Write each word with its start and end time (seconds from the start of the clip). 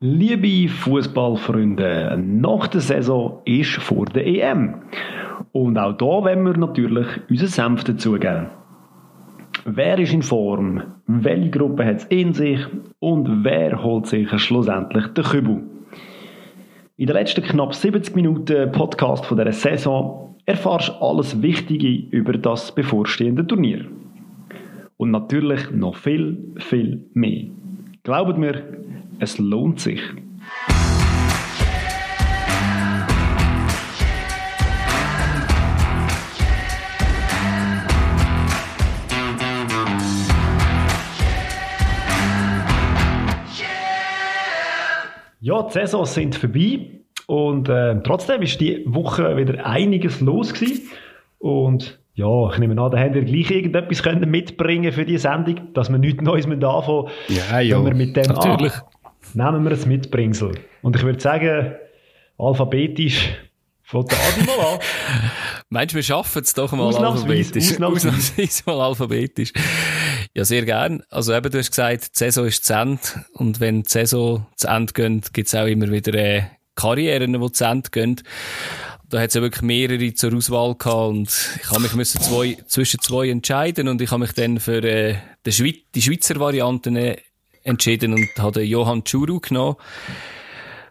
Liebe 0.00 0.68
Fußballfreunde, 0.68 2.16
nach 2.24 2.68
der 2.68 2.80
Saison 2.80 3.42
ist 3.44 3.78
vor 3.78 4.04
der 4.06 4.28
EM. 4.28 4.76
Und 5.50 5.76
auch 5.76 5.92
da 5.94 6.04
wollen 6.04 6.44
wir 6.44 6.56
natürlich 6.56 7.08
unseren 7.28 7.48
Senf 7.48 7.82
dazugeben. 7.82 8.46
Wer 9.64 9.98
ist 9.98 10.12
in 10.12 10.22
Form? 10.22 10.84
Welche 11.08 11.50
Gruppe 11.50 11.84
hat 11.84 11.96
es 11.96 12.04
in 12.04 12.32
sich? 12.32 12.60
Und 13.00 13.42
wer 13.42 13.82
holt 13.82 14.06
sich 14.06 14.30
schlussendlich 14.40 15.08
den 15.08 15.24
Kübel? 15.24 15.62
In 16.96 17.06
den 17.08 17.16
letzten 17.16 17.42
knapp 17.42 17.74
70 17.74 18.14
Minuten 18.14 18.70
Podcast 18.70 19.26
von 19.26 19.36
dieser 19.36 19.50
Saison 19.50 20.36
erfahrst 20.46 20.90
du 20.90 21.04
alles 21.04 21.42
Wichtige 21.42 22.06
über 22.16 22.34
das 22.34 22.72
bevorstehende 22.72 23.44
Turnier. 23.44 23.86
Und 24.96 25.10
natürlich 25.10 25.72
noch 25.72 25.96
viel, 25.96 26.54
viel 26.58 27.04
mehr. 27.14 27.46
Glaubt 28.08 28.38
mir, 28.38 28.62
es 29.18 29.36
lohnt 29.36 29.80
sich. 29.80 30.00
Ja, 45.40 45.62
die 45.64 45.72
Saisons 45.74 46.14
sind 46.14 46.34
vorbei 46.34 47.02
und 47.26 47.68
äh, 47.68 48.02
trotzdem 48.04 48.40
ist 48.40 48.58
die 48.62 48.84
Woche 48.86 49.36
wieder 49.36 49.66
einiges 49.66 50.22
los 50.22 50.54
gewesen. 50.54 50.88
Und 51.40 52.00
ja, 52.18 52.50
ich 52.50 52.58
nehme 52.58 52.82
an, 52.82 52.90
da 52.90 52.98
haben 52.98 53.14
wir 53.14 53.24
gleich 53.24 53.48
irgendetwas 53.48 54.02
können 54.02 54.28
mitbringen 54.28 54.92
für 54.92 55.04
die 55.04 55.18
Sendung, 55.18 55.72
dass 55.72 55.88
wir 55.88 55.98
nichts 55.98 56.20
Neues 56.20 56.48
mehr 56.48 56.60
anfangen. 56.68 57.10
Ja, 57.28 57.60
ja, 57.60 57.84
wir 57.84 57.94
mit 57.94 58.16
dem 58.16 58.24
natürlich. 58.24 58.72
An, 59.34 59.54
nehmen 59.54 59.64
wir 59.64 59.72
ein 59.72 59.88
Mitbringsel. 59.88 60.50
Und 60.82 60.96
ich 60.96 61.02
würde 61.04 61.20
sagen, 61.20 61.74
alphabetisch 62.36 63.38
von 63.82 64.04
der 64.04 64.18
Adi 64.18 64.46
mal 64.46 64.58
an. 64.66 64.78
Meinst 65.68 65.94
du, 65.94 65.96
wir 65.96 66.02
schaffen 66.02 66.42
es 66.42 66.52
doch 66.54 66.72
mal 66.72 66.86
Ausnahmsweise, 66.86 67.28
alphabetisch? 67.28 67.72
ausnahmsweise. 67.74 68.08
Ausnahmsweise 68.08 68.62
mal 68.66 68.80
alphabetisch. 68.80 69.52
Ja, 70.34 70.44
sehr 70.44 70.64
gern. 70.64 71.04
Also 71.10 71.32
eben, 71.32 71.52
du 71.52 71.58
hast 71.58 71.70
gesagt, 71.70 72.02
die 72.02 72.18
Saison 72.18 72.46
ist 72.46 72.64
zu 72.64 72.74
Ende. 72.74 73.00
Und 73.34 73.60
wenn 73.60 73.84
die 73.84 73.90
Saison 73.90 74.44
zu 74.56 74.66
Ende 74.66 74.92
geht, 74.92 75.32
gibt 75.32 75.46
es 75.46 75.54
auch 75.54 75.66
immer 75.66 75.88
wieder 75.88 76.14
äh, 76.14 76.42
Karrieren, 76.74 77.40
die 77.40 77.52
zu 77.52 77.64
Ende 77.64 77.90
gehen. 77.90 78.20
Da 79.10 79.20
hat 79.20 79.28
es 79.28 79.34
ja 79.34 79.42
wirklich 79.42 79.62
mehrere 79.62 80.12
zur 80.14 80.34
Auswahl 80.34 80.74
gehabt 80.74 81.08
und 81.08 81.28
ich 81.62 81.70
habe 81.70 81.80
mich 81.80 81.94
müssen 81.94 82.20
zwei, 82.20 82.58
zwischen 82.66 83.00
zwei 83.00 83.30
entscheiden 83.30 83.88
und 83.88 84.02
ich 84.02 84.10
habe 84.10 84.20
mich 84.20 84.32
dann 84.32 84.60
für 84.60 84.82
äh, 84.84 85.16
die, 85.46 85.52
Schweiz, 85.52 85.76
die 85.94 86.02
Schweizer 86.02 86.38
Variante 86.38 86.90
äh, 86.90 87.16
entschieden 87.62 88.12
und 88.12 88.28
habe 88.38 88.62
Johann 88.62 89.04
Tschuru 89.04 89.40
genommen, 89.40 89.76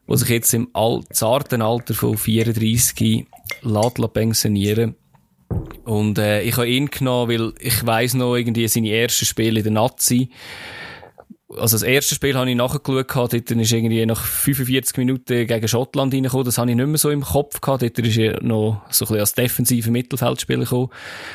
der 0.08 0.18
sich 0.18 0.30
jetzt 0.30 0.54
im 0.54 0.70
al 0.74 1.04
zarten 1.12 1.62
Alter 1.62 1.94
von 1.94 2.18
34 2.18 3.28
lässt 3.62 4.14
pensionieren 4.14 4.96
und 5.84 6.18
äh, 6.18 6.42
ich 6.42 6.58
habe 6.58 6.68
ihn 6.68 6.88
genommen, 6.88 7.32
weil 7.32 7.54
ich 7.60 7.86
weiß 7.86 8.16
noch 8.16 8.36
irgendwie 8.36 8.68
seine 8.68 8.92
ersten 8.92 9.26
Spiele 9.26 9.60
in 9.60 9.64
der 9.64 9.74
Nazi. 9.74 10.30
Also 11.50 11.76
das 11.76 11.84
erste 11.84 12.14
Spiel 12.14 12.36
habe 12.36 12.50
ich 12.50 12.58
nachgeschaut, 12.58 13.16
dort 13.16 13.52
ist 13.52 13.72
irgendwie 13.72 14.06
nach 14.06 14.22
45 14.22 14.98
Minuten 14.98 15.48
gegen 15.48 15.68
Schottland 15.68 16.14
reingekommen, 16.14 16.46
das 16.46 16.58
habe 16.58 16.70
ich 16.70 16.76
nicht 16.76 16.86
mehr 16.86 16.98
so 16.98 17.10
im 17.10 17.22
Kopf 17.22 17.62
gehabt, 17.62 17.84
dort 17.84 18.00
ist 18.00 18.18
er 18.18 18.44
noch 18.44 18.82
so 18.90 19.06
ein 19.06 19.08
bisschen 19.08 19.20
als 19.20 19.34
defensiver 19.34 19.92
Mittelfeldspieler 19.92 20.66
gekommen. 20.66 20.90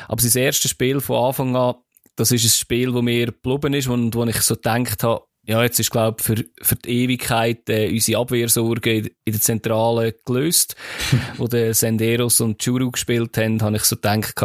Aber 0.07 0.21
sein 0.21 0.43
erstes 0.43 0.69
Spiel 0.69 1.01
von 1.01 1.25
Anfang 1.25 1.55
an, 1.55 1.75
das 2.15 2.31
ist 2.31 2.45
ein 2.45 2.49
Spiel, 2.49 2.93
wo 2.93 3.01
mir 3.01 3.27
geblieben 3.27 3.73
ist 3.73 3.87
und 3.87 4.13
wo 4.13 4.23
ich 4.25 4.39
so 4.41 4.53
gedacht 4.53 5.01
habe, 5.01 5.23
ja, 5.45 5.61
jetzt 5.61 5.79
ist, 5.79 5.91
glaube 5.91 6.17
ich, 6.19 6.25
für, 6.25 6.45
für 6.61 6.75
die 6.75 7.03
Ewigkeit 7.03 7.67
äh, 7.69 7.89
unsere 7.89 8.21
Abwehrsorge 8.21 8.93
in, 8.93 9.05
in 9.25 9.33
der 9.33 9.41
Zentrale 9.41 10.15
gelöst. 10.25 10.75
wo 11.37 11.47
der 11.47 11.73
Senderos 11.73 12.39
und 12.39 12.59
Churu 12.59 12.91
gespielt 12.91 13.37
haben, 13.37 13.61
habe 13.61 13.75
ich 13.75 13.83
so 13.83 13.97
gedacht, 13.97 14.35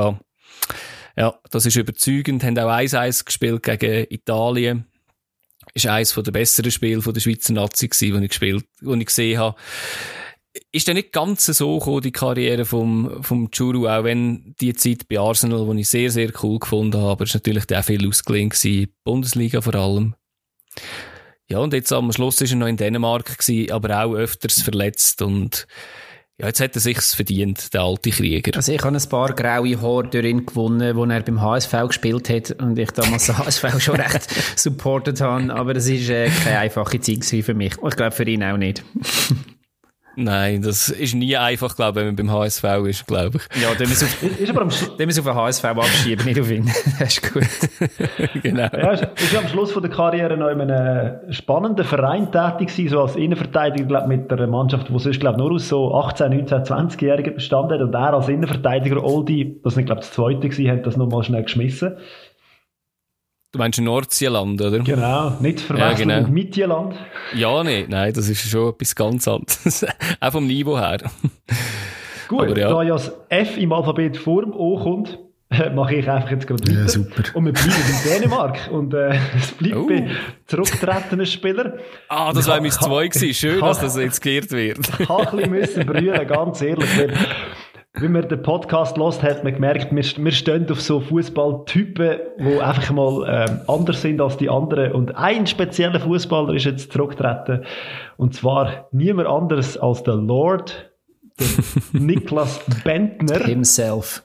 ja, 1.16 1.34
das 1.50 1.66
ist 1.66 1.76
überzeugend. 1.76 2.42
Haben 2.42 2.58
auch 2.58 2.70
1-1 2.70 3.24
gespielt 3.24 3.62
gegen 3.62 4.06
Italien. 4.10 4.87
Ist 5.74 5.86
eines 5.86 6.14
der 6.14 6.32
besseren 6.32 6.70
Spiele 6.70 7.00
der 7.00 7.20
Schweizer 7.20 7.52
Nazi 7.52 7.88
gewesen, 7.88 8.18
die 8.18 8.24
ich 8.24 8.30
gespielt, 8.30 8.64
die 8.80 8.98
ich 8.98 9.06
gesehen 9.06 9.38
habe. 9.38 9.56
Ist 10.72 10.88
dann 10.88 10.96
nicht 10.96 11.12
ganz 11.12 11.46
so 11.46 11.78
gekommen, 11.78 12.00
die 12.02 12.12
Karriere 12.12 12.64
vom, 12.64 13.22
vom 13.22 13.50
Churu, 13.50 13.86
auch 13.86 14.04
wenn 14.04 14.54
die 14.60 14.74
Zeit 14.74 15.08
bei 15.08 15.18
Arsenal, 15.18 15.68
die 15.72 15.82
ich 15.82 15.88
sehr, 15.88 16.10
sehr 16.10 16.32
cool 16.42 16.58
gefunden 16.58 17.00
habe, 17.00 17.10
aber 17.10 17.24
ist 17.24 17.34
natürlich 17.34 17.64
auch 17.72 17.84
viel 17.84 18.06
ausgelehnt 18.08 18.54
gewesen, 18.54 18.92
Bundesliga 19.04 19.60
vor 19.60 19.74
allem. 19.74 20.14
Ja, 21.48 21.58
und 21.58 21.72
jetzt 21.72 21.92
am 21.92 22.12
Schluss 22.12 22.40
ist 22.40 22.50
er 22.50 22.56
noch 22.56 22.66
in 22.66 22.76
Dänemark 22.76 23.38
gewesen, 23.38 23.72
aber 23.72 24.04
auch 24.04 24.14
öfters 24.14 24.60
verletzt 24.60 25.22
und 25.22 25.66
ja, 26.40 26.46
jetzt 26.46 26.60
hat 26.60 26.76
er 26.76 26.80
sich's 26.80 27.14
verdient, 27.14 27.74
der 27.74 27.80
alte 27.80 28.10
Krieger. 28.10 28.52
Also 28.54 28.72
ich 28.72 28.80
habe 28.84 28.96
ein 28.96 29.08
paar 29.08 29.32
graue 29.32 29.80
Haare 29.80 30.08
durch 30.08 30.24
ihn 30.24 30.46
gewonnen, 30.46 30.94
wo 30.94 31.04
er 31.04 31.22
beim 31.22 31.40
HSV 31.40 31.72
gespielt 31.88 32.28
hat 32.28 32.52
und 32.62 32.78
ich 32.78 32.92
damals 32.92 33.26
den 33.26 33.38
HSV 33.38 33.80
schon 33.80 33.96
recht 33.96 34.28
supportet 34.56 35.20
habe, 35.20 35.52
aber 35.52 35.74
das 35.74 35.88
ist 35.88 36.08
äh, 36.08 36.28
keine 36.44 36.60
einfache 36.60 37.00
Zeit 37.00 37.24
für 37.24 37.54
mich. 37.54 37.76
Und 37.78 37.88
ich 37.90 37.96
glaube 37.96 38.12
für 38.12 38.24
ihn 38.24 38.44
auch 38.44 38.56
nicht. 38.56 38.84
Nein, 40.20 40.62
das 40.62 40.88
ist 40.88 41.14
nie 41.14 41.36
einfach, 41.36 41.76
glaube 41.76 42.00
ich, 42.00 42.06
wenn 42.06 42.16
man 42.16 42.26
beim 42.26 42.32
HSV 42.32 42.64
ist, 42.88 43.06
glaube 43.06 43.38
ich. 43.38 43.62
Ja, 43.62 43.68
dann 43.78 43.88
müssen 43.88 44.08
wir 44.20 44.40
Ist 44.40 44.50
aber 44.50 44.62
am, 44.62 44.68
auf 44.68 44.96
den 44.96 45.34
HSV 45.34 45.64
abschieben, 45.64 46.24
nicht 46.24 46.40
auf 46.40 46.50
ihn. 46.50 46.66
das 46.98 47.18
ist 47.18 47.32
gut. 47.32 47.44
genau. 48.42 48.66
ja, 48.72 48.90
ist, 48.94 49.06
ist 49.14 49.36
am 49.36 49.46
Schluss 49.46 49.70
von 49.70 49.80
der 49.80 49.92
Karriere 49.92 50.36
noch 50.36 50.48
in 50.48 50.60
einem 50.60 51.32
spannenden 51.32 51.84
Verein 51.84 52.32
tätig 52.32 52.74
gewesen, 52.74 52.88
so 52.88 53.00
als 53.00 53.14
Innenverteidiger, 53.14 53.86
glaube 53.86 54.08
mit 54.08 54.32
einer 54.32 54.48
Mannschaft, 54.48 54.88
die 54.88 54.98
sonst, 54.98 55.20
glaube 55.20 55.38
nur 55.38 55.52
aus 55.52 55.68
so 55.68 55.94
18, 55.94 56.30
19, 56.30 56.58
20-Jährigen 56.64 57.34
bestand 57.34 57.70
hat 57.70 57.80
und 57.80 57.94
er 57.94 58.14
als 58.14 58.28
Innenverteidiger 58.28 59.04
Oldie, 59.04 59.60
das 59.62 59.76
nicht, 59.76 59.86
glaube 59.86 60.00
das 60.00 60.10
zweite 60.10 60.48
gewesen, 60.48 60.68
hat 60.68 60.84
das 60.84 60.96
nochmal 60.96 61.22
schnell 61.22 61.44
geschmissen. 61.44 61.96
Du 63.52 63.58
meinst 63.58 63.80
Nordseeland, 63.80 64.60
oder? 64.60 64.78
Genau, 64.80 65.30
nicht 65.40 65.60
verwechseln 65.60 66.10
Ja, 66.10 66.16
genau. 66.18 66.28
mit 66.28 66.44
Mittelland. 66.44 66.94
Ja, 67.34 67.64
nicht. 67.64 67.88
Nein, 67.88 68.12
das 68.12 68.28
ist 68.28 68.42
schon 68.46 68.68
etwas 68.74 68.94
ganz 68.94 69.26
anderes. 69.26 69.86
Auch 70.20 70.32
vom 70.32 70.46
Niveau 70.46 70.78
her. 70.78 70.98
Gut, 72.28 72.42
Aber 72.42 72.58
ja. 72.58 72.68
da 72.68 72.82
ja 72.82 72.92
das 72.92 73.10
F 73.30 73.56
im 73.56 73.72
Alphabet 73.72 74.18
vor 74.18 74.42
dem 74.42 74.52
O 74.52 74.78
kommt, 74.78 75.18
äh, 75.50 75.70
mache 75.70 75.94
ich 75.94 76.10
einfach 76.10 76.30
jetzt 76.30 76.46
gerade 76.46 76.62
weiter. 76.62 76.78
Ja, 76.82 76.88
super. 76.88 77.22
Und 77.32 77.46
wir 77.46 77.52
bleiben 77.54 77.72
in 77.72 78.10
Dänemark. 78.20 78.68
Und 78.70 78.92
äh, 78.92 79.18
es 79.34 79.52
bleibt 79.52 79.76
Oh. 79.76 79.86
bei 79.86 80.10
zurückgetretenen 80.46 81.24
Spielern. 81.24 81.72
Ah, 82.10 82.30
das 82.34 82.46
war 82.48 82.60
mein 82.60 82.70
zwei 82.70 83.08
gewesen. 83.08 83.32
Schön, 83.32 83.60
kann- 83.60 83.68
dass 83.68 83.80
das 83.80 83.96
jetzt 83.96 84.20
geirrt 84.20 84.50
wird. 84.50 84.78
Ich 84.98 85.08
ein 85.08 85.24
bisschen 85.30 85.50
müssen 85.50 85.86
brüllen, 85.86 86.26
ganz 86.28 86.60
ehrlich. 86.60 86.86
Wenn 88.00 88.12
man 88.12 88.28
den 88.28 88.42
Podcast 88.42 88.96
lost, 88.96 89.22
hat 89.22 89.42
man 89.42 89.54
gemerkt, 89.54 89.90
wir, 89.90 90.24
wir 90.24 90.32
stehen 90.32 90.70
auf 90.70 90.80
so 90.80 91.00
Fußballtypen, 91.00 92.18
die 92.38 92.60
einfach 92.60 92.92
mal 92.92 93.46
ähm, 93.48 93.60
anders 93.66 94.02
sind 94.02 94.20
als 94.20 94.36
die 94.36 94.48
anderen. 94.48 94.92
Und 94.92 95.16
ein 95.16 95.46
spezieller 95.46 95.98
Fußballer 95.98 96.54
ist 96.54 96.64
jetzt 96.64 96.92
zurückgetreten. 96.92 97.64
Und 98.16 98.34
zwar 98.34 98.88
niemand 98.92 99.28
anderes 99.28 99.76
als 99.76 100.02
der 100.04 100.14
Lord, 100.14 100.92
der 101.40 101.46
Niklas 102.00 102.60
Bentner. 102.84 103.40
Himself. 103.44 104.24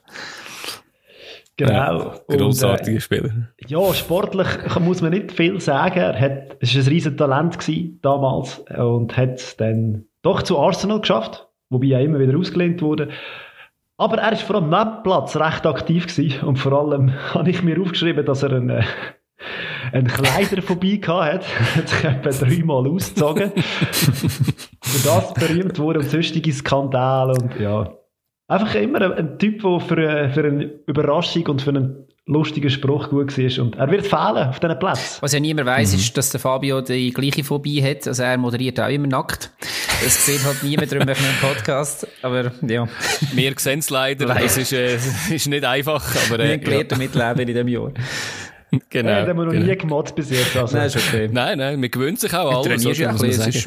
Genau. 1.56 2.14
Und, 2.26 2.38
Grossartiger 2.38 3.00
Spieler. 3.00 3.30
äh, 3.58 3.66
ja, 3.66 3.94
sportlich 3.94 4.48
muss 4.80 5.02
man 5.02 5.10
nicht 5.10 5.32
viel 5.32 5.60
sagen. 5.60 5.98
Er 5.98 6.20
hat, 6.20 6.56
es 6.60 6.74
war 6.74 6.82
ein 6.82 6.88
riesen 6.88 7.16
Talent 7.16 7.58
gewesen, 7.58 7.98
damals 8.02 8.58
und 8.76 9.16
hat 9.16 9.34
es 9.34 9.56
dann 9.56 10.06
doch 10.22 10.42
zu 10.42 10.58
Arsenal 10.58 11.00
geschafft, 11.00 11.48
wobei 11.70 11.88
er 11.88 12.00
immer 12.00 12.18
wieder 12.18 12.36
ausgelehnt 12.36 12.82
wurde. 12.82 13.08
Aber 13.96 14.18
er 14.18 14.32
ist 14.32 14.42
vor 14.42 14.56
allem 14.56 14.70
neben 14.70 14.90
dem 14.96 15.02
Platz 15.04 15.36
recht 15.36 15.66
aktiv 15.66 16.06
gewesen 16.06 16.40
und 16.46 16.56
vor 16.58 16.72
allem 16.72 17.12
habe 17.32 17.50
ich 17.50 17.62
mir 17.62 17.80
aufgeschrieben, 17.80 18.26
dass 18.26 18.42
er 18.42 18.52
einen, 18.52 18.70
äh, 18.70 18.82
einen 19.92 20.08
Kleider 20.08 20.62
vorbei 20.62 20.96
gehabt 21.00 21.44
hat. 21.44 21.44
Er 21.44 21.76
hat 21.76 21.88
sich 21.88 22.04
etwa 22.04 22.30
dreimal 22.46 22.88
ausgezogen. 22.88 23.52
Für 24.82 25.08
das 25.08 25.34
berühmt 25.34 25.78
wurde 25.78 26.00
und 26.00 26.10
sonstige 26.10 26.52
Skandale 26.52 27.34
und 27.34 27.58
ja. 27.60 27.92
Einfach 28.48 28.74
immer 28.74 29.00
ein, 29.00 29.12
ein 29.12 29.38
Typ, 29.38 29.62
der 29.62 29.80
für, 29.80 29.96
äh, 29.96 30.28
für 30.28 30.44
eine 30.44 30.64
Überraschung 30.86 31.46
und 31.46 31.62
für 31.62 31.70
einen 31.70 32.04
lustigen 32.26 32.68
Spruch 32.70 33.08
gut 33.10 33.36
war. 33.38 33.64
Und 33.64 33.76
er 33.76 33.90
wird 33.90 34.06
fehlen 34.06 34.48
auf 34.48 34.58
diesen 34.60 34.78
Plätzen. 34.78 35.18
Was 35.22 35.32
ja 35.32 35.40
niemand 35.40 35.66
weiss, 35.68 35.92
Mhm. 35.92 35.98
ist, 35.98 36.16
dass 36.18 36.30
der 36.30 36.40
Fabio 36.40 36.80
die 36.82 37.12
gleiche 37.12 37.44
Phobie 37.44 37.82
hat. 37.82 38.06
Also 38.06 38.22
er 38.22 38.36
moderiert 38.36 38.78
auch 38.80 38.88
immer 38.88 39.06
nackt. 39.06 39.50
Das 40.02 40.26
sieht 40.26 40.44
halt 40.44 40.62
niemand 40.62 40.92
drum 40.92 41.02
auf 41.02 41.18
einem 41.18 41.36
Podcast. 41.40 42.06
Aber 42.22 42.52
ja, 42.66 42.86
Wir 43.32 43.54
sehen 43.56 43.78
es 43.78 43.90
leider. 43.90 44.36
Es 44.42 44.56
ist, 44.56 44.72
äh, 44.72 44.94
es 44.96 45.30
ist 45.30 45.46
nicht 45.48 45.64
einfach, 45.64 46.04
aber 46.26 46.38
wir 46.38 46.44
äh, 46.46 46.52
haben 46.54 46.60
gelernt 46.60 46.92
damit 46.92 47.14
leben 47.14 47.40
in 47.40 47.46
diesem 47.46 47.68
Jahr. 47.68 47.92
ja, 48.70 48.78
genau. 48.90 49.10
Äh, 49.10 49.14
den 49.20 49.28
haben 49.28 49.36
wir 49.38 49.44
noch 49.46 49.52
genau. 49.52 49.66
nie 49.66 49.76
gemotzt 49.76 50.14
bis 50.14 50.30
jetzt. 50.30 50.56
Also, 50.56 50.76
Nein, 50.76 50.86
ist 50.86 50.96
okay. 50.96 51.28
Nein, 51.32 51.58
nein, 51.58 51.80
man 51.80 51.90
gewöhnt 51.90 52.20
sich 52.20 52.34
auch 52.34 52.52
alles. 52.64 52.66
trainierst 52.66 53.00
ja 53.00 53.12
muss 53.12 53.20
man 53.22 53.30
es 53.30 53.46
ist, 53.46 53.66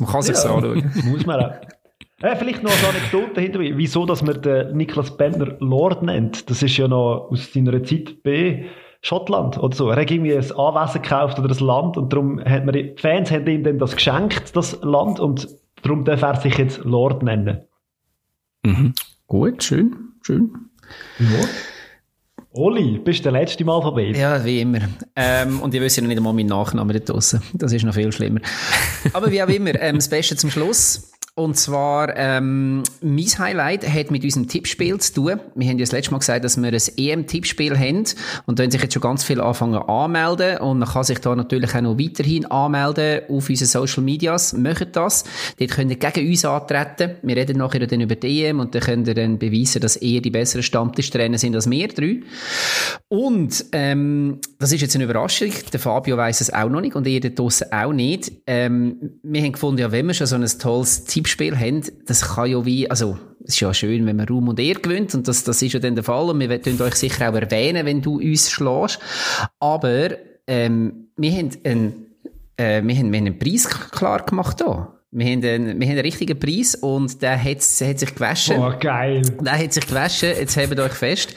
man 0.00 0.10
kann 0.10 0.20
es 0.20 0.28
Ja. 0.28 0.54
anschauen. 0.54 0.90
muss 1.04 1.26
man 1.26 1.40
auch. 1.40 1.52
Äh, 2.22 2.36
vielleicht 2.36 2.62
noch 2.62 2.70
eine 2.70 2.88
Anekdote 2.88 3.40
hinterher, 3.40 3.76
wieso 3.76 4.04
dass 4.06 4.22
man 4.22 4.40
den 4.42 4.76
Niklas 4.76 5.16
Bentner 5.16 5.56
Lord 5.60 6.02
nennt. 6.02 6.48
Das 6.50 6.62
ist 6.62 6.76
ja 6.76 6.86
noch 6.86 7.28
aus 7.30 7.52
seiner 7.52 7.82
Zeit 7.82 8.22
B 8.22 8.64
Schottland 9.02 9.58
oder 9.58 9.74
so. 9.74 9.88
Er 9.88 10.00
hat 10.00 10.10
irgendwie 10.10 10.34
ein 10.34 10.52
Anwesen 10.52 11.02
gekauft 11.02 11.38
oder 11.38 11.54
ein 11.54 11.64
Land 11.64 11.96
und 11.96 12.12
darum 12.12 12.40
hat 12.44 12.64
man, 12.64 12.74
die 12.74 12.94
Fans 12.96 13.30
haben 13.30 13.46
ihm 13.46 13.64
dann 13.64 13.78
das 13.78 13.94
geschenkt, 13.94 14.54
das 14.54 14.78
Land, 14.82 15.20
und 15.20 15.48
darum 15.82 16.04
darf 16.04 16.22
er 16.22 16.36
sich 16.36 16.58
jetzt 16.58 16.84
Lord 16.84 17.22
nennen. 17.22 17.62
Mhm. 18.62 18.92
Gut, 19.26 19.62
schön, 19.62 19.96
schön. 20.22 20.50
Ja. 21.18 21.48
Oli, 22.52 22.98
bist 22.98 23.20
du 23.20 23.30
der 23.30 23.32
letzte 23.32 23.64
Mal 23.64 23.80
vorbei? 23.80 24.12
Ja, 24.14 24.44
wie 24.44 24.60
immer. 24.60 24.80
Ähm, 25.14 25.60
und 25.60 25.72
ich 25.72 25.80
wüsste 25.80 26.02
noch 26.02 26.08
nicht 26.08 26.18
einmal 26.18 26.32
meinen 26.32 26.48
Nachnamen 26.48 26.92
da 26.92 26.98
draussen. 26.98 27.40
Das 27.54 27.72
ist 27.72 27.84
noch 27.84 27.94
viel 27.94 28.10
schlimmer. 28.10 28.40
Aber 29.12 29.30
wie 29.30 29.40
auch 29.40 29.48
immer, 29.48 29.80
ähm, 29.80 29.96
das 29.96 30.08
Beste 30.08 30.34
zum 30.34 30.50
Schluss. 30.50 31.09
Und 31.40 31.56
zwar, 31.56 32.14
ähm, 32.18 32.82
mein 33.00 33.38
Highlight 33.38 33.88
hat 33.88 34.10
mit 34.10 34.22
unserem 34.24 34.46
Tippspiel 34.46 34.98
zu 34.98 35.14
tun. 35.14 35.40
Wir 35.54 35.68
haben 35.68 35.78
ja 35.78 35.84
das 35.84 35.92
letzte 35.92 36.10
Mal 36.10 36.18
gesagt, 36.18 36.44
dass 36.44 36.60
wir 36.60 36.70
ein 36.70 36.80
EM-Tippspiel 36.98 37.78
haben. 37.78 38.04
Und 38.44 38.58
da 38.58 38.62
haben 38.62 38.70
sich 38.70 38.82
jetzt 38.82 38.92
schon 38.92 39.00
ganz 39.00 39.24
viele 39.24 39.42
anfangen 39.42 39.80
anmelden. 39.80 40.58
Und 40.58 40.80
man 40.80 40.88
kann 40.88 41.02
sich 41.02 41.18
da 41.20 41.34
natürlich 41.34 41.74
auch 41.74 41.80
noch 41.80 41.98
weiterhin 41.98 42.44
anmelden 42.44 43.22
auf 43.30 43.48
unseren 43.48 43.68
Social 43.68 44.02
Medias. 44.02 44.52
Möchtet 44.52 44.94
das. 44.96 45.24
Dort 45.58 45.70
könnt 45.70 45.90
ihr 45.90 45.96
gegen 45.96 46.28
uns 46.28 46.44
antreten. 46.44 47.12
Wir 47.22 47.36
reden 47.36 47.56
nachher 47.56 47.86
dann 47.86 48.02
über 48.02 48.16
die 48.16 48.44
EM 48.44 48.60
und 48.60 48.74
dann 48.74 48.82
könnt 48.82 49.08
ihr 49.08 49.14
dann 49.14 49.38
beweisen, 49.38 49.80
dass 49.80 49.96
ihr 49.96 50.20
die 50.20 50.30
besseren 50.30 50.62
Stammtischtrainer 50.62 51.38
sind 51.38 51.54
als 51.54 51.70
wir 51.70 51.88
drei. 51.88 52.20
Und, 53.08 53.64
ähm, 53.72 54.40
das 54.58 54.72
ist 54.72 54.82
jetzt 54.82 54.94
eine 54.94 55.04
Überraschung. 55.04 55.52
Der 55.72 55.80
Fabio 55.80 56.18
weiss 56.18 56.42
es 56.42 56.52
auch 56.52 56.68
noch 56.68 56.82
nicht 56.82 56.96
und 56.96 57.06
ihr 57.06 57.20
da 57.20 57.30
draussen 57.30 57.72
auch 57.72 57.94
nicht. 57.94 58.30
Ähm, 58.46 59.18
wir 59.22 59.40
haben 59.40 59.52
gefunden, 59.52 59.80
ja, 59.80 59.90
wenn 59.90 60.06
wir 60.06 60.12
schon 60.12 60.26
so 60.26 60.36
ein 60.36 60.46
tolles 60.46 61.04
Tippspiel 61.04 61.29
Tippspiel 61.30 61.58
haben, 61.58 61.82
das 62.06 62.34
kann 62.34 62.50
ja 62.50 62.64
wie, 62.64 62.90
also, 62.90 63.18
es 63.44 63.54
ist 63.54 63.60
ja 63.60 63.72
schön, 63.72 64.06
wenn 64.06 64.16
man 64.16 64.28
Raum 64.28 64.48
und 64.48 64.58
Ehr 64.58 64.74
gewinnt, 64.74 65.14
und 65.14 65.28
das, 65.28 65.44
das 65.44 65.62
ist 65.62 65.72
ja 65.72 65.80
dann 65.80 65.94
der 65.94 66.04
Fall, 66.04 66.28
und 66.30 66.40
wir 66.40 66.48
werden 66.48 66.80
euch 66.80 66.96
sicher 66.96 67.30
auch 67.30 67.34
erwähnen, 67.34 67.86
wenn 67.86 68.02
du 68.02 68.20
uns 68.20 68.50
schlägst. 68.50 68.98
Aber, 69.60 70.10
ähm, 70.46 71.08
wir 71.16 71.32
haben 71.32 71.50
einen, 71.64 72.06
äh, 72.56 72.82
wir 72.82 72.96
haben, 72.96 73.12
wir 73.12 73.18
haben 73.18 73.26
einen 73.26 73.38
Preis 73.38 73.68
klar 73.68 74.24
gemacht 74.24 74.62
hier. 74.64 74.99
Wir 75.12 75.26
haben, 75.26 75.44
einen, 75.44 75.80
wir 75.80 75.88
haben 75.88 75.94
einen 75.94 75.98
richtigen 76.02 76.38
Preis 76.38 76.76
und 76.76 77.20
der 77.20 77.36
hat, 77.36 77.56
hat 77.56 77.98
sich 77.98 78.14
gewaschen. 78.14 78.58
Oh, 78.60 78.72
geil. 78.78 79.22
Der 79.40 79.58
hat 79.58 79.72
sich 79.72 79.84
gewaschen, 79.84 80.28
jetzt 80.28 80.56
hebt 80.56 80.78
euch 80.78 80.92
fest. 80.92 81.34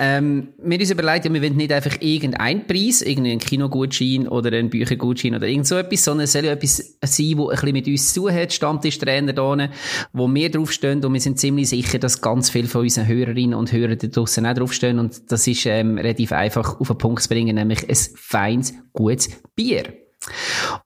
Ähm, 0.00 0.48
wir 0.58 0.74
haben 0.74 0.80
uns 0.80 0.90
überlegt, 0.90 1.24
ja, 1.24 1.32
wir 1.32 1.40
wollen 1.40 1.56
nicht 1.56 1.70
einfach 1.70 1.96
irgendeinen 2.00 2.66
Preis, 2.66 3.02
irgendeinen 3.02 3.38
Kinogutschein 3.38 4.26
oder 4.26 4.50
einen 4.58 4.68
Büchergutschein 4.68 5.36
oder 5.36 5.46
irgend 5.46 5.68
so 5.68 5.76
etwas, 5.76 6.02
sondern 6.02 6.24
es 6.24 6.32
soll 6.32 6.44
ja 6.44 6.52
etwas 6.54 6.96
sein, 7.04 7.34
wo 7.36 7.50
ein 7.50 7.54
bisschen 7.54 7.72
mit 7.72 7.86
uns 7.86 8.12
zu 8.14 8.28
hat, 8.28 8.52
Stammtischtrainer 8.52 9.32
da, 9.32 9.70
wo 10.12 10.26
wir 10.26 10.50
draufstehen 10.50 11.04
und 11.04 11.12
wir 11.12 11.20
sind 11.20 11.38
ziemlich 11.38 11.68
sicher, 11.68 12.00
dass 12.00 12.20
ganz 12.20 12.50
viele 12.50 12.66
von 12.66 12.80
unseren 12.80 13.06
Hörerinnen 13.06 13.54
und 13.54 13.70
Hörern 13.70 13.96
da 13.96 14.08
draussen 14.08 14.44
auch 14.44 14.54
draufstehen 14.54 14.98
und 14.98 15.30
das 15.30 15.46
ist 15.46 15.66
ähm, 15.66 15.98
relativ 15.98 16.32
einfach 16.32 16.80
auf 16.80 16.88
den 16.88 16.98
Punkt 16.98 17.22
zu 17.22 17.28
bringen, 17.28 17.54
nämlich 17.54 17.88
ein 17.88 17.96
feines, 18.16 18.74
gutes 18.92 19.30
Bier. 19.54 20.03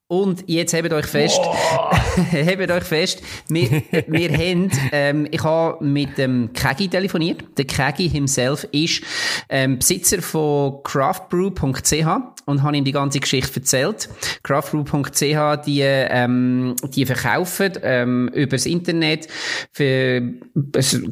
Und 0.06 0.44
jetzt 0.46 0.72
hebt 0.72 0.92
euch 0.92 1.06
fest, 1.06 1.40
hebt 2.30 2.70
euch 2.70 2.84
fest, 2.84 3.22
wir, 3.48 3.82
wir 4.06 4.32
haben, 4.32 4.70
ähm, 4.92 5.28
ich 5.30 5.44
habe 5.44 5.84
mit 5.84 6.16
dem 6.18 6.52
Kegi 6.52 6.88
telefoniert. 6.88 7.44
Der 7.58 7.66
Kegi 7.66 8.08
himself 8.08 8.66
ist 8.72 9.02
ähm, 9.48 9.78
Besitzer 9.78 10.22
von 10.22 10.82
craftbrew.ch 10.82 12.06
und 12.48 12.62
habe 12.62 12.78
ihm 12.78 12.84
die 12.84 12.92
ganze 12.92 13.20
Geschichte 13.20 13.60
erzählt. 13.60 14.08
Craftbrew.ch, 14.42 15.64
die, 15.66 15.82
ähm, 15.82 16.74
die 16.94 17.04
verkaufen 17.04 17.72
ähm, 17.82 18.28
übers 18.32 18.64
Internet 18.64 19.28
für 19.70 20.22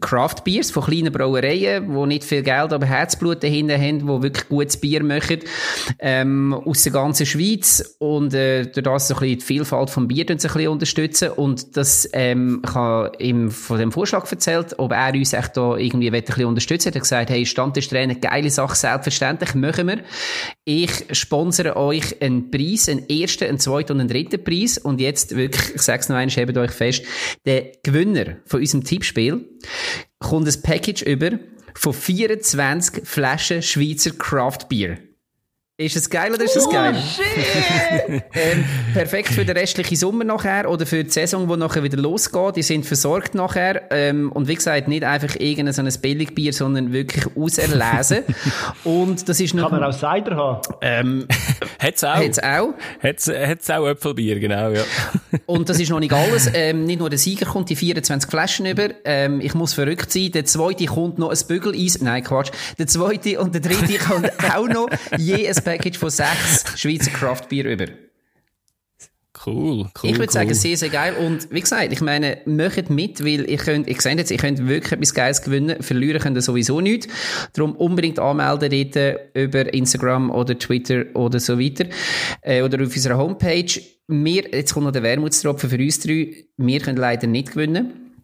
Craft 0.01 0.45
Beers 0.45 0.71
von 0.71 0.85
kleinen 0.85 1.13
Brauereien, 1.13 1.93
wo 1.95 2.07
nicht 2.07 2.25
viel 2.25 2.43
Geld, 2.43 2.73
aber 2.73 2.87
Herzblut 2.87 3.43
dahinter 3.43 3.79
haben, 3.79 4.09
wo 4.09 4.23
wirklich 4.23 4.49
gutes 4.49 4.81
Bier 4.81 5.03
machen, 5.03 5.41
ähm, 5.99 6.55
aus 6.55 6.85
der 6.85 6.93
ganzen 6.93 7.27
Schweiz 7.27 7.97
und 7.99 8.33
äh, 8.33 8.71
das 8.71 9.09
so 9.09 9.15
ein 9.15 9.21
bisschen 9.21 9.39
die 9.39 9.45
Vielfalt 9.45 9.91
vom 9.91 10.09
Bier 10.09 10.25
ein 10.31 10.39
bisschen 10.39 10.69
unterstützen 10.69 11.31
und 11.33 11.77
das 11.77 12.09
ähm, 12.15 12.63
ich 12.67 12.75
habe 12.75 13.13
ihm 13.19 13.51
von 13.51 13.79
dem 13.79 13.93
Vorschlag 13.93 14.31
erzählt, 14.31 14.75
ob 14.79 14.93
er 14.93 15.13
uns 15.13 15.35
echt 15.35 15.55
da 15.57 15.77
irgendwie 15.77 16.11
ein 16.11 16.25
bisschen 16.25 16.47
unterstützen. 16.47 16.89
Er 16.89 16.95
hat 16.95 17.03
gesagt, 17.03 17.31
hey, 17.31 17.45
Stammtischtrainer, 17.45 18.15
geile 18.15 18.49
Sache, 18.49 18.75
selbstverständlich, 18.75 19.55
machen 19.55 19.89
wir. 19.89 19.99
Ich 20.65 21.05
sponsere 21.27 21.77
euch 21.77 22.23
einen 22.23 22.53
Preis, 22.53 22.89
einen 22.89 23.09
ersten, 23.09 23.49
einen 23.49 23.59
zweiten 23.59 23.93
und 23.93 24.01
einen 24.01 24.09
dritten 24.09 24.43
Preis 24.43 24.79
und 24.79 25.01
jetzt 25.01 25.35
wirklich, 25.35 25.75
ich 25.75 25.83
sag's 25.83 26.09
noch 26.09 26.15
einmal, 26.17 26.37
hebt 26.37 26.57
euch 26.57 26.71
fest, 26.71 27.03
der 27.45 27.73
Gewinner 27.83 28.37
von 28.45 28.61
unserem 28.61 28.85
Tippspiel 28.85 29.45
kommt 30.21 30.47
ein 30.47 30.63
Package 30.63 31.03
über 31.03 31.33
von 31.75 31.93
24 31.93 33.05
Flaschen 33.05 33.61
Schweizer 33.61 34.13
Craft 34.13 34.69
Beer. 34.69 34.99
Ist 35.79 35.95
es 35.95 36.09
geil 36.09 36.33
oder 36.33 36.43
ist 36.43 36.57
es 36.57 36.71
geil? 36.71 36.97
Oh, 36.97 38.13
ähm, 38.33 38.65
perfekt 38.95 39.29
für 39.29 39.45
den 39.45 39.59
restlichen 39.59 39.95
Sommer 39.95 40.25
nachher 40.25 40.71
oder 40.71 40.87
für 40.87 41.05
die 41.05 41.11
Saison, 41.11 41.47
die 41.47 41.55
nachher 41.59 41.83
wieder 41.83 41.99
losgeht. 41.99 42.57
Die 42.57 42.63
sind 42.63 42.87
versorgt 42.87 43.35
nachher. 43.35 43.83
Ähm, 43.91 44.33
und 44.33 44.49
wie 44.49 44.55
gesagt, 44.55 44.89
nicht 44.89 45.05
einfach 45.05 45.37
irgendein 45.39 45.75
so 45.75 45.83
ein 45.83 45.93
Billigbier, 46.01 46.55
sondern 46.55 46.95
wirklich 46.95 47.27
auserlesen. 47.37 48.25
und 48.85 49.29
das 49.29 49.39
ist 49.39 49.53
noch... 49.53 49.69
Kann 49.69 49.81
man 49.81 49.91
auch 49.91 49.95
Cider 49.95 50.35
haben? 50.35 50.61
Ähm, 50.81 51.29
Hat's 51.79 52.03
auch. 52.05 52.17
Hat's 52.17 52.39
auch. 52.43 52.73
Hat's, 53.03 53.29
hat's 53.29 53.69
auch 53.69 53.87
Äpfelbier, 53.87 54.41
genau, 54.41 54.71
ja. 54.71 54.83
und 55.45 55.69
das 55.69 55.79
ist 55.79 55.91
noch 55.91 56.01
nicht 56.01 56.15
alles. 56.15 56.51
Ähm, 56.55 56.85
nicht 56.85 57.01
nur 57.01 57.11
der 57.11 57.19
Sieger 57.19 57.45
kommt 57.45 57.69
die 57.69 57.77
24 57.77 58.31
Flaschen 58.31 58.65
über. 58.65 58.89
Ähm, 59.05 59.43
ich 59.43 59.53
muss 59.53 59.75
verrückt 59.75 60.11
sein. 60.11 60.33
Der 60.33 60.47
zweite 60.47 60.87
kommt 60.87 61.19
noch 61.19 61.29
ein 61.29 61.39
Bügeleis. 61.47 62.01
Nein, 62.01 62.25
Quatsch. 62.25 62.51
Der 62.79 62.87
zweite 62.87 63.39
und 63.41 63.53
der 63.53 63.61
dritte 63.61 63.99
kommt 63.99 64.31
auch 64.55 64.69
noch 64.69 64.89
je 65.19 65.47
ein 65.47 65.66
Package 65.67 65.99
von 65.99 66.11
sechs 66.11 66.65
Schweizer 66.77 67.11
Craftbier 67.11 67.65
über. 67.65 67.87
Cool, 69.45 69.89
cool. 70.03 70.11
Ich 70.11 70.13
würde 70.13 70.23
cool. 70.23 70.31
sagen, 70.31 70.55
sehr, 70.55 70.77
sehr 70.77 70.89
geil. 70.91 71.15
Und 71.15 71.49
wie 71.51 71.61
gesagt, 71.61 71.93
ich 71.93 72.01
meine, 72.01 72.39
macht 72.47 72.89
mit, 72.89 73.25
weil 73.25 73.51
ihr 73.51 73.59
könnt, 73.59 73.89
ich 73.89 74.01
sehe 74.01 74.17
jetzt, 74.17 74.31
ihr 74.31 74.39
könnt 74.39 74.67
wirklich 74.67 74.93
etwas 74.93 75.13
Geiles 75.13 75.43
gewinnen. 75.43 75.83
Verlieren 75.83 76.21
könnt 76.21 76.37
ihr 76.37 76.43
sowieso 76.43 76.81
nichts. 76.81 77.09
Darum 77.53 77.75
unbedingt 77.75 78.21
anmelden 78.21 78.71
dort 78.93 79.19
über 79.35 79.75
Instagram 79.75 80.31
oder 80.31 80.57
Twitter 80.57 81.05
oder 81.15 81.41
so 81.41 81.59
weiter. 81.59 81.87
Äh, 82.43 82.63
oder 82.63 82.83
auf 82.85 82.95
unserer 82.95 83.19
Homepage. 83.19 83.81
Wir, 84.07 84.45
jetzt 84.53 84.73
kommt 84.73 84.87
noch 84.87 84.93
der 84.93 85.03
Wermutstropfen 85.03 85.69
für 85.69 85.79
uns 85.79 85.99
drei. 85.99 86.47
Wir 86.57 86.81
können 86.81 86.99
leider 86.99 87.27
nicht 87.27 87.53
gewinnen. 87.53 88.15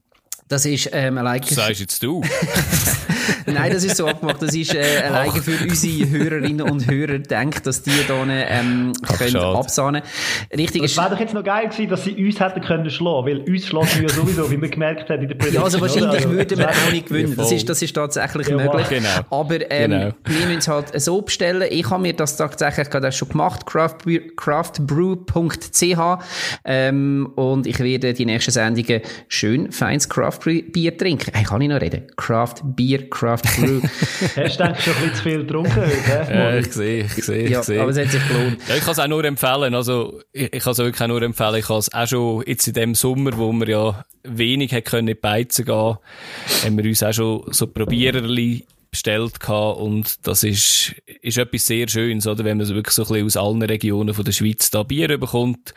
Das 0.48 0.64
ist 0.64 0.90
ähm, 0.92 1.18
allein 1.18 1.40
Das 1.40 1.50
sagst 1.50 1.80
jetzt 1.80 2.02
du. 2.02 2.22
Nein, 3.46 3.72
das 3.72 3.84
ist 3.84 3.96
so 3.96 4.06
abgemacht. 4.06 4.40
Das 4.42 4.54
ist 4.54 4.74
äh, 4.74 5.02
alleine 5.08 5.40
für 5.42 5.52
unsere 5.62 6.10
Hörerinnen 6.10 6.62
und 6.62 6.90
Hörer 6.90 7.18
denkt, 7.18 7.66
dass 7.66 7.82
die 7.82 7.90
da 8.08 8.14
ähm, 8.26 8.92
Ach, 9.06 9.18
können 9.18 9.30
schade. 9.30 9.58
absahnen. 9.58 10.02
Richtig 10.56 10.82
Es 10.82 10.96
wäre 10.96 11.10
doch 11.10 11.20
jetzt 11.20 11.34
noch 11.34 11.44
geil 11.44 11.68
gewesen, 11.68 11.88
dass 11.90 12.04
sie 12.04 12.12
uns 12.24 12.40
hätten 12.40 12.60
können 12.60 12.88
schlagen, 12.90 13.26
weil 13.26 13.38
uns 13.40 13.66
schlagen 13.66 13.88
wir 13.96 14.02
ja 14.02 14.08
sowieso, 14.08 14.50
wie 14.50 14.60
wir 14.60 14.68
gemerkt 14.68 15.08
haben 15.10 15.22
in 15.22 15.28
der 15.28 15.34
Prediction. 15.34 15.54
Ja, 15.60 15.64
also 15.64 15.80
wahrscheinlich 15.80 16.24
oder? 16.26 16.30
würden 16.36 16.58
wir 16.58 16.68
Also, 16.68 16.80
auch 16.86 16.92
nicht 16.92 17.06
gewinnen. 17.06 17.34
Das 17.36 17.52
ist, 17.52 17.68
das 17.68 17.82
ist 17.82 17.92
tatsächlich 17.94 18.48
Ja, 18.48 18.56
möglich. 18.56 18.88
genau. 18.88 19.08
Aber 19.30 19.70
ähm, 19.70 19.90
Genau. 19.90 20.12
wir 20.24 20.46
müssen 20.46 20.58
es 20.58 20.68
halt 20.68 21.00
so 21.02 21.20
bestellen. 21.22 21.66
Ich 21.70 21.88
habe 21.90 22.02
mir 22.02 22.12
das 22.14 22.36
tatsächlich 22.36 22.88
gerade 22.90 23.08
auch 23.08 23.12
schon 23.12 23.28
gemacht, 23.28 23.66
craftbrew.ch 24.36 26.18
ähm, 26.64 27.32
und 27.36 27.66
ich 27.66 27.78
werde 27.80 28.12
die 28.14 28.26
nächsten 28.26 28.50
Sendungen 28.50 29.00
schön 29.28 29.72
feins 29.72 30.08
Craftbier 30.08 30.96
trinken. 30.96 31.30
Hey, 31.34 31.44
kann 31.44 31.60
ich 31.60 31.68
noch 31.68 31.80
reden? 31.80 32.06
Craft 32.16 32.54
Beer, 32.64 33.08
Craft 33.12 33.42
Brew. 33.58 33.80
Hast 34.36 34.36
du 34.36 34.64
schon 34.64 34.66
ein 34.66 34.74
bisschen 34.74 35.14
zu 35.14 35.22
viel 35.22 35.38
getrunken 35.44 35.76
heute? 35.76 36.32
Ja, 36.32 36.56
ich 36.56 36.72
sehe, 36.72 37.04
ich 37.04 37.24
sehe, 37.24 37.48
ja, 37.48 37.60
ich 37.60 37.66
sehe. 37.66 37.80
aber 37.80 37.90
es 37.90 37.98
hat 37.98 38.08
sich 38.08 38.26
gelohnt. 38.26 38.58
Ja, 38.68 38.74
ich 38.74 38.80
kann 38.80 38.92
es 38.92 38.98
auch 38.98 39.06
nur 39.06 39.24
empfehlen. 39.24 39.74
Also, 39.74 40.20
ich, 40.32 40.52
ich 40.52 40.62
kann 40.62 40.72
es 40.72 40.78
wirklich 40.78 41.02
auch 41.02 41.08
nur 41.08 41.22
empfehlen. 41.22 41.56
Ich 41.56 41.68
habe 41.68 41.78
es 41.78 41.92
auch 41.92 42.06
schon 42.06 42.42
jetzt 42.46 42.66
in 42.66 42.74
dem 42.74 42.94
Sommer, 42.94 43.36
wo 43.36 43.52
wir 43.52 43.68
ja 43.68 44.04
wenig 44.24 44.72
hätten 44.72 44.88
können 44.88 45.08
in 45.08 45.14
die 45.14 45.20
Beizen 45.20 45.66
gehen, 45.66 45.96
haben 46.64 46.78
wir 46.78 46.84
uns 46.84 47.02
auch 47.02 47.12
schon 47.12 47.44
so 47.52 47.66
Probiererli 47.66 48.64
bestellt 48.92 49.40
gehabt 49.40 49.78
und 49.78 50.26
das 50.26 50.44
ist, 50.44 50.94
ist 51.22 51.38
etwas 51.38 51.66
sehr 51.66 51.88
Schönes, 51.88 52.26
oder? 52.26 52.44
Wenn 52.44 52.58
man 52.58 52.66
so 52.66 52.74
wirklich 52.74 52.94
so 52.94 53.02
ein 53.02 53.08
bisschen 53.08 53.26
aus 53.26 53.36
allen 53.38 53.62
Regionen 53.62 54.14
von 54.14 54.24
der 54.24 54.32
Schweiz 54.32 54.70
da 54.70 54.82
Bier 54.82 55.18
bekommt 55.18 55.74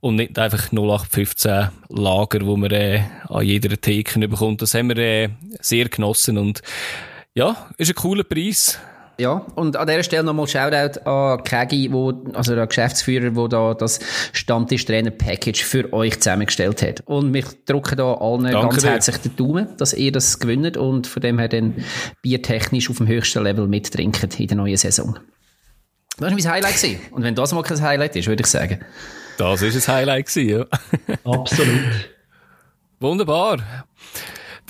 und 0.00 0.16
nicht 0.16 0.36
einfach 0.36 0.72
0815 0.72 1.70
Lager, 1.88 2.44
wo 2.44 2.56
man 2.56 2.72
äh, 2.72 3.04
an 3.28 3.46
jeder 3.46 3.80
Theke 3.80 4.18
bekommt. 4.28 4.62
Das 4.62 4.74
haben 4.74 4.88
wir 4.88 4.98
äh, 4.98 5.28
sehr 5.60 5.88
genossen 5.88 6.38
und 6.38 6.60
ja, 7.34 7.70
ist 7.78 7.90
ein 7.90 7.94
cooler 7.94 8.24
Preis. 8.24 8.80
Ja, 9.20 9.44
und 9.54 9.76
an 9.76 9.86
dieser 9.86 10.02
Stelle 10.02 10.24
nochmal 10.24 10.48
Shoutout 10.48 11.00
an 11.00 11.44
Kegi, 11.44 11.92
wo, 11.92 12.10
also 12.32 12.54
der 12.54 12.66
Geschäftsführer, 12.66 13.30
der 13.30 13.48
da 13.48 13.74
das 13.74 14.00
Stammtisch-Trainer-Package 14.32 15.62
für 15.62 15.92
euch 15.92 16.18
zusammengestellt 16.20 16.80
hat. 16.80 17.02
Und 17.04 17.34
wir 17.34 17.44
drücken 17.66 17.98
da 17.98 18.14
allen 18.14 18.44
Danke 18.44 18.60
ganz 18.60 18.82
dir. 18.82 18.90
herzlich 18.92 19.18
den 19.18 19.36
Daumen, 19.36 19.76
dass 19.76 19.92
ihr 19.92 20.10
das 20.10 20.38
gewinnt 20.38 20.78
und 20.78 21.06
von 21.06 21.20
dem 21.20 21.38
her 21.38 21.48
dann 21.48 21.84
biertechnisch 22.22 22.88
auf 22.88 22.96
dem 22.96 23.08
höchsten 23.08 23.42
Level 23.42 23.68
mittrinkt 23.68 24.40
in 24.40 24.46
der 24.46 24.56
neuen 24.56 24.78
Saison. 24.78 25.18
Das 26.18 26.30
war 26.30 26.38
mein 26.38 26.50
Highlight. 26.50 26.76
gewesen. 26.76 27.00
Und 27.10 27.22
wenn 27.22 27.34
das 27.34 27.52
mal 27.52 27.62
kein 27.62 27.82
Highlight 27.82 28.16
ist, 28.16 28.26
würde 28.26 28.40
ich 28.40 28.46
sagen. 28.46 28.80
Das 29.36 29.60
ist 29.60 29.86
ein 29.86 29.94
Highlight 29.96 30.28
gewesen, 30.28 30.48
ja. 30.48 30.66
Absolut. 31.30 31.80
Wunderbar. 33.00 33.58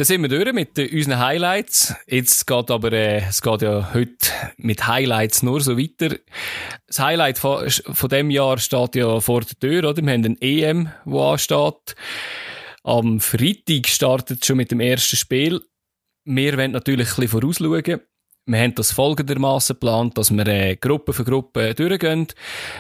Dann 0.00 0.06
sind 0.06 0.22
wir 0.22 0.30
durch 0.30 0.54
mit 0.54 0.78
unseren 0.78 1.18
Highlights. 1.18 1.94
Jetzt 2.06 2.46
geht 2.46 2.70
aber, 2.70 2.90
äh, 2.90 3.18
es 3.28 3.42
geht 3.42 3.60
ja 3.60 3.92
heute 3.92 4.30
mit 4.56 4.86
Highlights 4.86 5.42
nur 5.42 5.60
so 5.60 5.76
weiter. 5.76 6.16
Das 6.86 7.00
Highlight 7.00 7.36
von, 7.36 7.68
von 7.68 8.08
dem 8.08 8.30
Jahr 8.30 8.56
steht 8.56 8.94
ja 8.94 9.20
vor 9.20 9.42
der 9.42 9.58
Tür, 9.58 9.90
oder? 9.90 10.02
Wir 10.02 10.14
haben 10.14 10.24
ein 10.24 10.40
EM, 10.40 10.88
wo 11.04 11.22
ansteht. 11.32 11.96
Am 12.82 13.20
Freitag 13.20 13.88
startet 13.88 14.46
schon 14.46 14.56
mit 14.56 14.70
dem 14.70 14.80
ersten 14.80 15.16
Spiel. 15.16 15.60
Wir 16.24 16.56
wollen 16.56 16.72
natürlich 16.72 17.10
ein 17.10 17.16
bisschen 17.16 17.28
vorausschauen. 17.28 18.00
Wir 18.46 18.58
haben 18.60 18.74
das 18.74 18.92
folgendermaßen 18.92 19.74
geplant, 19.74 20.18
dass 20.18 20.30
wir 20.30 20.46
äh, 20.46 20.76
Gruppe 20.76 21.12
für 21.12 21.24
Gruppe 21.24 21.74
durchgehen. 21.74 22.26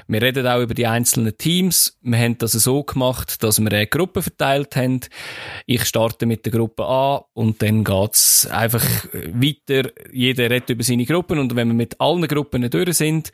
Wir 0.08 0.22
reden 0.22 0.46
auch 0.46 0.60
über 0.60 0.74
die 0.74 0.86
einzelnen 0.86 1.36
Teams. 1.36 1.98
Wir 2.02 2.18
haben 2.18 2.38
das 2.38 2.52
so 2.52 2.82
gemacht, 2.82 3.42
dass 3.42 3.60
wir 3.60 3.70
äh, 3.72 3.86
Gruppen 3.86 4.22
verteilt 4.22 4.74
haben. 4.74 5.00
Ich 5.66 5.84
starte 5.84 6.26
mit 6.26 6.44
der 6.46 6.52
Gruppe 6.52 6.84
A 6.84 7.24
und 7.34 7.62
dann 7.62 7.84
geht's 7.84 8.46
einfach 8.50 8.84
weiter. 9.12 9.90
Jeder 10.12 10.50
redet 10.50 10.70
über 10.70 10.82
seine 10.82 11.04
Gruppen 11.04 11.38
und 11.38 11.54
wenn 11.54 11.68
wir 11.68 11.74
mit 11.74 12.00
allen 12.00 12.26
Gruppen 12.26 12.68
durch 12.70 12.96
sind, 12.96 13.30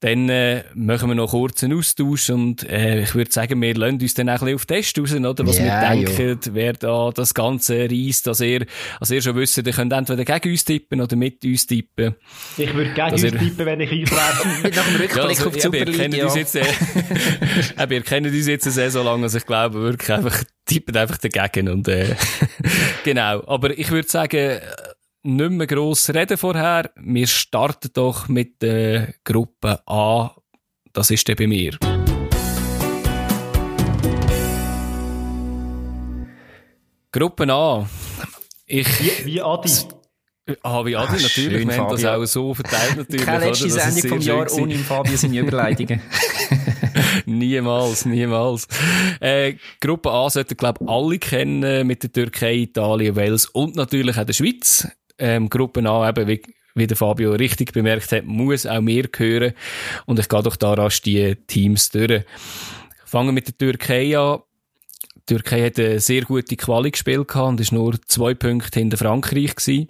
dann 0.00 0.28
äh, 0.28 0.62
machen 0.74 1.08
wir 1.08 1.16
noch 1.16 1.30
kurz 1.30 1.64
einen 1.64 1.76
Austausch 1.76 2.30
und 2.30 2.62
äh, 2.68 3.02
ich 3.02 3.16
würde 3.16 3.32
sagen, 3.32 3.60
wir 3.60 3.74
lassen 3.74 4.00
uns 4.00 4.14
dann 4.14 4.28
auch 4.28 4.34
ein 4.34 4.38
bisschen 4.38 4.54
auf 4.54 4.66
Test 4.66 4.98
raus, 4.98 5.12
oder? 5.12 5.46
Was 5.46 5.58
yeah, 5.58 5.92
wir 5.92 6.04
denken, 6.06 6.40
jo. 6.44 6.54
wer 6.54 6.72
da 6.74 7.10
das 7.12 7.34
Ganze 7.34 7.88
reisst, 7.90 8.28
dass 8.28 8.40
ihr, 8.40 8.64
als 9.00 9.10
ihr 9.10 9.20
schon 9.20 9.34
wisst, 9.34 9.56
ihr 9.56 9.64
könnt 9.64 9.92
entweder 9.92 10.24
gegen 10.24 10.52
uns 10.52 10.64
tippen 10.64 11.00
oder 11.00 11.16
mit 11.16 11.44
uns 11.44 11.66
tippen. 11.66 12.14
Ich 12.56 12.72
würde 12.72 12.92
gegen 12.92 13.10
uns 13.10 13.22
tippen, 13.22 13.66
wenn 13.66 13.80
ich 13.80 13.90
wäre. 13.90 14.06
Nach 14.62 14.70
dem 14.70 14.96
Rückblick 15.00 15.16
ja, 15.16 15.24
also, 15.24 15.46
auf 15.46 15.54
die 15.54 15.60
Super 15.60 15.84
League, 15.84 16.14
ja. 16.14 16.34
Jetzt, 16.34 16.54
äh, 16.54 16.64
ihr 17.90 18.02
kennt 18.02 18.26
uns 18.28 18.46
jetzt 18.46 18.70
sehr 18.70 18.90
so 18.92 19.02
lange, 19.02 19.24
also 19.24 19.38
ich 19.38 19.46
glaube 19.46 19.80
wirklich 19.80 20.12
einfach, 20.12 20.44
tippen 20.64 20.96
einfach 20.96 21.18
dagegen 21.18 21.68
und 21.68 21.88
äh, 21.88 22.14
genau. 23.02 23.42
Aber 23.48 23.76
ich 23.76 23.90
würde 23.90 24.08
sagen, 24.08 24.60
nicht 25.22 25.50
mehr 25.50 25.66
gross 25.66 26.10
reden 26.10 26.36
vorher. 26.36 26.90
Wir 26.96 27.26
starten 27.26 27.90
doch 27.92 28.28
mit 28.28 28.62
der 28.62 29.14
Gruppe 29.24 29.80
A. 29.86 30.34
Das 30.92 31.10
ist 31.10 31.26
der 31.28 31.34
bei 31.34 31.46
mir. 31.46 31.76
Gruppe 37.10 37.52
A. 37.52 37.88
Ich, 38.66 38.86
wie, 39.00 39.26
wie 39.26 39.42
Adi. 39.42 39.70
Ah, 40.62 40.84
wie 40.84 40.96
Adi, 40.96 41.06
Ach, 41.08 41.12
natürlich. 41.12 41.32
Schön, 41.32 41.68
wir 41.68 41.76
haben 41.76 41.90
das 41.90 42.04
auch 42.04 42.24
so 42.24 42.54
verteilt, 42.54 42.96
natürlich. 42.96 43.24
Keine 43.26 43.46
letzte 43.46 43.70
Sendung 43.70 44.08
vom 44.08 44.20
Jahr 44.20 44.52
ohne 44.52 44.74
Fabio 44.76 45.16
seine 45.16 45.38
Überleitungen. 45.40 46.00
niemals, 47.26 48.04
niemals. 48.04 48.68
Äh, 49.20 49.54
Gruppe 49.80 50.10
A 50.10 50.30
sollten, 50.30 50.56
glaube 50.56 50.80
ich, 50.82 50.88
alle 50.88 51.18
kennen 51.18 51.86
mit 51.86 52.02
der 52.02 52.12
Türkei, 52.12 52.54
Italien, 52.56 53.16
Wales 53.16 53.46
und 53.46 53.76
natürlich 53.76 54.16
auch 54.16 54.24
der 54.24 54.32
Schweiz 54.32 54.88
ähm, 55.18 55.48
Gruppen 55.48 55.86
an, 55.86 56.08
eben 56.08 56.28
wie, 56.28 56.42
wie 56.74 56.86
der 56.86 56.96
Fabio 56.96 57.32
richtig 57.32 57.72
bemerkt 57.72 58.12
hat, 58.12 58.24
muss 58.24 58.66
auch 58.66 58.80
mir 58.80 59.08
gehören. 59.08 59.54
Und 60.06 60.18
ich 60.18 60.28
gehe 60.28 60.42
doch 60.42 60.56
da 60.56 60.74
rasch 60.74 61.02
die 61.02 61.36
Teams 61.46 61.90
durch. 61.90 62.24
Fangen 63.04 63.34
mit 63.34 63.48
der 63.48 63.58
Türkei 63.58 64.18
an. 64.18 64.40
Die 65.16 65.34
Türkei 65.34 65.66
hat 65.66 65.78
eine 65.78 66.00
sehr 66.00 66.22
gute 66.22 66.56
Quali 66.56 66.90
gespielt 66.90 67.34
und 67.36 67.60
ist 67.60 67.72
nur 67.72 68.00
zwei 68.06 68.34
Punkte 68.34 68.80
hinter 68.80 68.96
Frankreich 68.96 69.54
gewesen. 69.54 69.88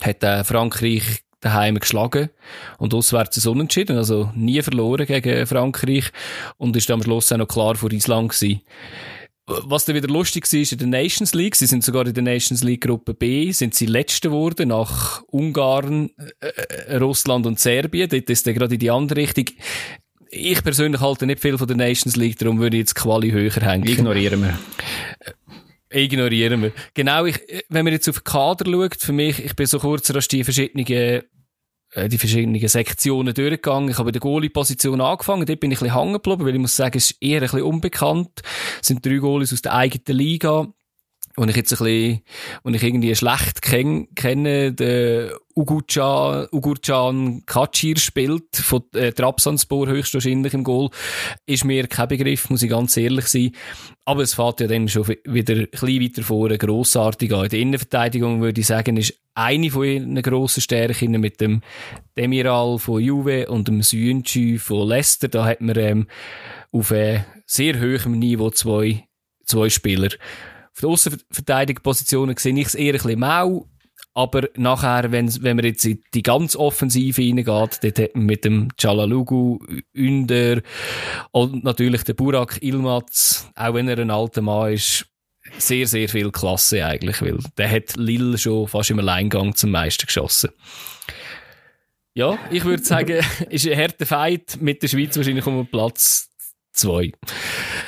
Hat 0.00 0.22
äh, 0.22 0.44
Frankreich 0.44 1.22
daheim 1.40 1.78
geschlagen 1.78 2.30
und 2.78 2.94
auswärts 2.94 3.44
ein 3.44 3.50
Unentschieden, 3.50 3.96
also 3.96 4.32
nie 4.34 4.60
verloren 4.62 5.06
gegen 5.06 5.46
Frankreich 5.46 6.10
und 6.56 6.76
ist 6.76 6.90
am 6.90 7.02
Schluss 7.02 7.32
auch 7.32 7.36
noch 7.36 7.48
klar 7.48 7.76
vor 7.76 7.92
Island 7.92 8.32
gewesen. 8.32 8.60
Was 9.48 9.86
dann 9.86 9.96
wieder 9.96 10.08
lustig 10.08 10.52
war, 10.52 10.60
ist 10.60 10.72
in 10.72 10.78
der 10.78 10.88
Nations 10.88 11.32
League, 11.32 11.56
sie 11.56 11.66
sind 11.66 11.82
sogar 11.82 12.06
in 12.06 12.12
der 12.12 12.22
Nations 12.22 12.62
League 12.62 12.82
Gruppe 12.82 13.14
B, 13.14 13.50
sind 13.52 13.74
sie 13.74 13.86
Letzte 13.86 14.28
geworden, 14.28 14.68
nach 14.68 15.22
Ungarn, 15.28 16.10
äh, 16.40 16.48
äh, 16.48 16.96
Russland 16.96 17.46
und 17.46 17.58
Serbien. 17.58 18.10
Dort 18.10 18.28
ist 18.28 18.46
dann 18.46 18.54
gerade 18.54 18.74
in 18.74 18.80
die 18.80 18.90
andere 18.90 19.20
Richtung. 19.20 19.46
Ich 20.30 20.62
persönlich 20.62 21.00
halte 21.00 21.26
nicht 21.26 21.40
viel 21.40 21.56
von 21.56 21.66
der 21.66 21.78
Nations 21.78 22.16
League, 22.16 22.38
darum 22.38 22.58
würde 22.58 22.76
ich 22.76 22.82
jetzt 22.82 22.94
Quali 22.94 23.30
höher 23.30 23.50
hängen. 23.50 23.88
Ignorieren 23.88 24.42
wir. 24.42 24.58
Äh, 25.88 26.04
ignorieren 26.04 26.62
wir. 26.62 26.72
Genau, 26.92 27.24
ich, 27.24 27.40
wenn 27.70 27.84
man 27.84 27.94
jetzt 27.94 28.08
auf 28.08 28.18
den 28.18 28.24
Kader 28.24 28.70
schaut, 28.70 29.00
für 29.00 29.12
mich, 29.14 29.42
ich 29.42 29.56
bin 29.56 29.64
so 29.64 29.78
kurz 29.78 30.14
rasch 30.14 30.28
die 30.28 30.44
verschiedenen 30.44 30.86
äh, 30.88 31.22
die 32.06 32.18
verschiedenen 32.18 32.68
Sektionen 32.68 33.34
durchgegangen. 33.34 33.90
Ich 33.90 33.98
habe 33.98 34.10
in 34.10 34.12
der 34.12 34.20
Goalie-Position 34.20 35.00
angefangen. 35.00 35.46
Dort 35.46 35.60
bin 35.60 35.70
ich 35.70 35.78
ein 35.78 35.86
bisschen 35.86 35.98
hängen 35.98 36.12
geblieben, 36.12 36.44
weil 36.44 36.54
ich 36.54 36.60
muss 36.60 36.76
sagen, 36.76 36.96
es 36.96 37.10
ist 37.10 37.22
eher 37.22 37.38
ein 37.38 37.42
bisschen 37.42 37.62
unbekannt. 37.62 38.42
Es 38.80 38.88
sind 38.88 39.04
drei 39.04 39.16
Goalies 39.16 39.52
aus 39.52 39.62
der 39.62 39.74
eigenen 39.74 40.16
Liga. 40.16 40.68
Und 41.38 41.50
ich 41.50 41.56
jetzt 41.56 41.72
ein 41.72 41.78
bisschen, 41.78 42.22
und 42.64 42.74
ich 42.74 42.82
irgendwie 42.82 43.14
schlecht 43.14 43.62
kenn, 43.62 44.12
kenne, 44.16 44.72
der 44.72 45.38
Ugurcan, 45.54 46.48
Ugurcan 46.50 47.44
Kachir 47.46 47.96
spielt, 47.96 48.56
von 48.56 48.82
äh, 48.94 49.12
Trabzonspor 49.12 49.86
höchstwahrscheinlich 49.86 50.52
im 50.52 50.64
Goal, 50.64 50.90
ist 51.46 51.64
mir 51.64 51.86
kein 51.86 52.08
Begriff, 52.08 52.50
muss 52.50 52.64
ich 52.64 52.70
ganz 52.70 52.96
ehrlich 52.96 53.26
sein. 53.26 53.52
Aber 54.04 54.22
es 54.22 54.34
fährt 54.34 54.58
ja 54.58 54.66
dann 54.66 54.88
schon 54.88 55.06
wieder 55.06 55.54
ein 55.54 55.68
bisschen 55.70 56.02
weiter 56.02 56.22
vor, 56.24 56.48
grossartig 56.48 57.32
an. 57.32 57.44
In 57.44 57.50
der 57.50 57.60
Innenverteidigung 57.60 58.40
würde 58.40 58.60
ich 58.60 58.66
sagen, 58.66 58.96
ist 58.96 59.14
eine 59.34 59.70
von 59.70 59.84
ihren 59.84 60.20
grossen 60.20 60.60
Stärken 60.60 61.20
mit 61.20 61.40
dem 61.40 61.62
Demiral 62.16 62.80
von 62.80 63.00
Juve 63.00 63.46
und 63.46 63.68
dem 63.68 63.82
Süenci 63.82 64.58
von 64.58 64.88
Leicester. 64.88 65.28
Da 65.28 65.44
hat 65.44 65.60
man 65.60 65.78
ähm, 65.78 66.08
auf 66.72 66.90
äh, 66.90 67.20
sehr 67.46 67.80
hohem 67.80 68.18
Niveau 68.18 68.50
zwei, 68.50 69.04
zwei 69.44 69.68
Spieler. 69.68 70.08
Auf 70.78 70.82
der 70.82 70.90
Aussenverteidigungspositionen 70.90 72.36
sehe 72.36 72.56
ich 72.56 72.68
es 72.68 72.74
eher 72.76 72.94
ein 72.94 73.00
bisschen 73.00 73.18
mau. 73.18 73.66
Aber 74.14 74.48
nachher, 74.56 75.10
wenn, 75.10 75.42
wenn 75.42 75.56
man 75.56 75.64
jetzt 75.64 75.84
in 75.84 76.00
die 76.14 76.22
ganz 76.22 76.54
Offensive 76.54 77.20
reingeht, 77.20 77.46
dort 77.82 77.98
hat 77.98 78.14
man 78.14 78.26
mit 78.26 78.44
dem 78.44 78.68
Chalalugu, 78.76 79.58
Ünder 79.92 80.62
und 81.32 81.64
natürlich 81.64 82.04
der 82.04 82.14
Burak 82.14 82.62
Ilmaz, 82.62 83.50
auch 83.56 83.74
wenn 83.74 83.88
er 83.88 83.98
ein 83.98 84.12
alter 84.12 84.40
Mann 84.40 84.72
ist, 84.72 85.06
sehr, 85.58 85.88
sehr 85.88 86.08
viel 86.08 86.30
Klasse 86.30 86.86
eigentlich, 86.86 87.22
weil 87.22 87.38
der 87.56 87.70
hat 87.70 87.96
Lille 87.96 88.38
schon 88.38 88.68
fast 88.68 88.90
im 88.90 89.00
Alleingang 89.00 89.56
zum 89.56 89.72
meisten 89.72 90.06
geschossen. 90.06 90.50
Ja, 92.14 92.38
ich 92.52 92.64
würde 92.64 92.84
sagen, 92.84 93.24
ist 93.50 93.66
ein 93.66 93.76
harter 93.76 94.06
Fight 94.06 94.58
mit 94.60 94.80
der 94.82 94.88
Schweiz 94.88 95.16
wahrscheinlich 95.16 95.46
um 95.46 95.66
Platz 95.66 96.28
zwei. 96.72 97.12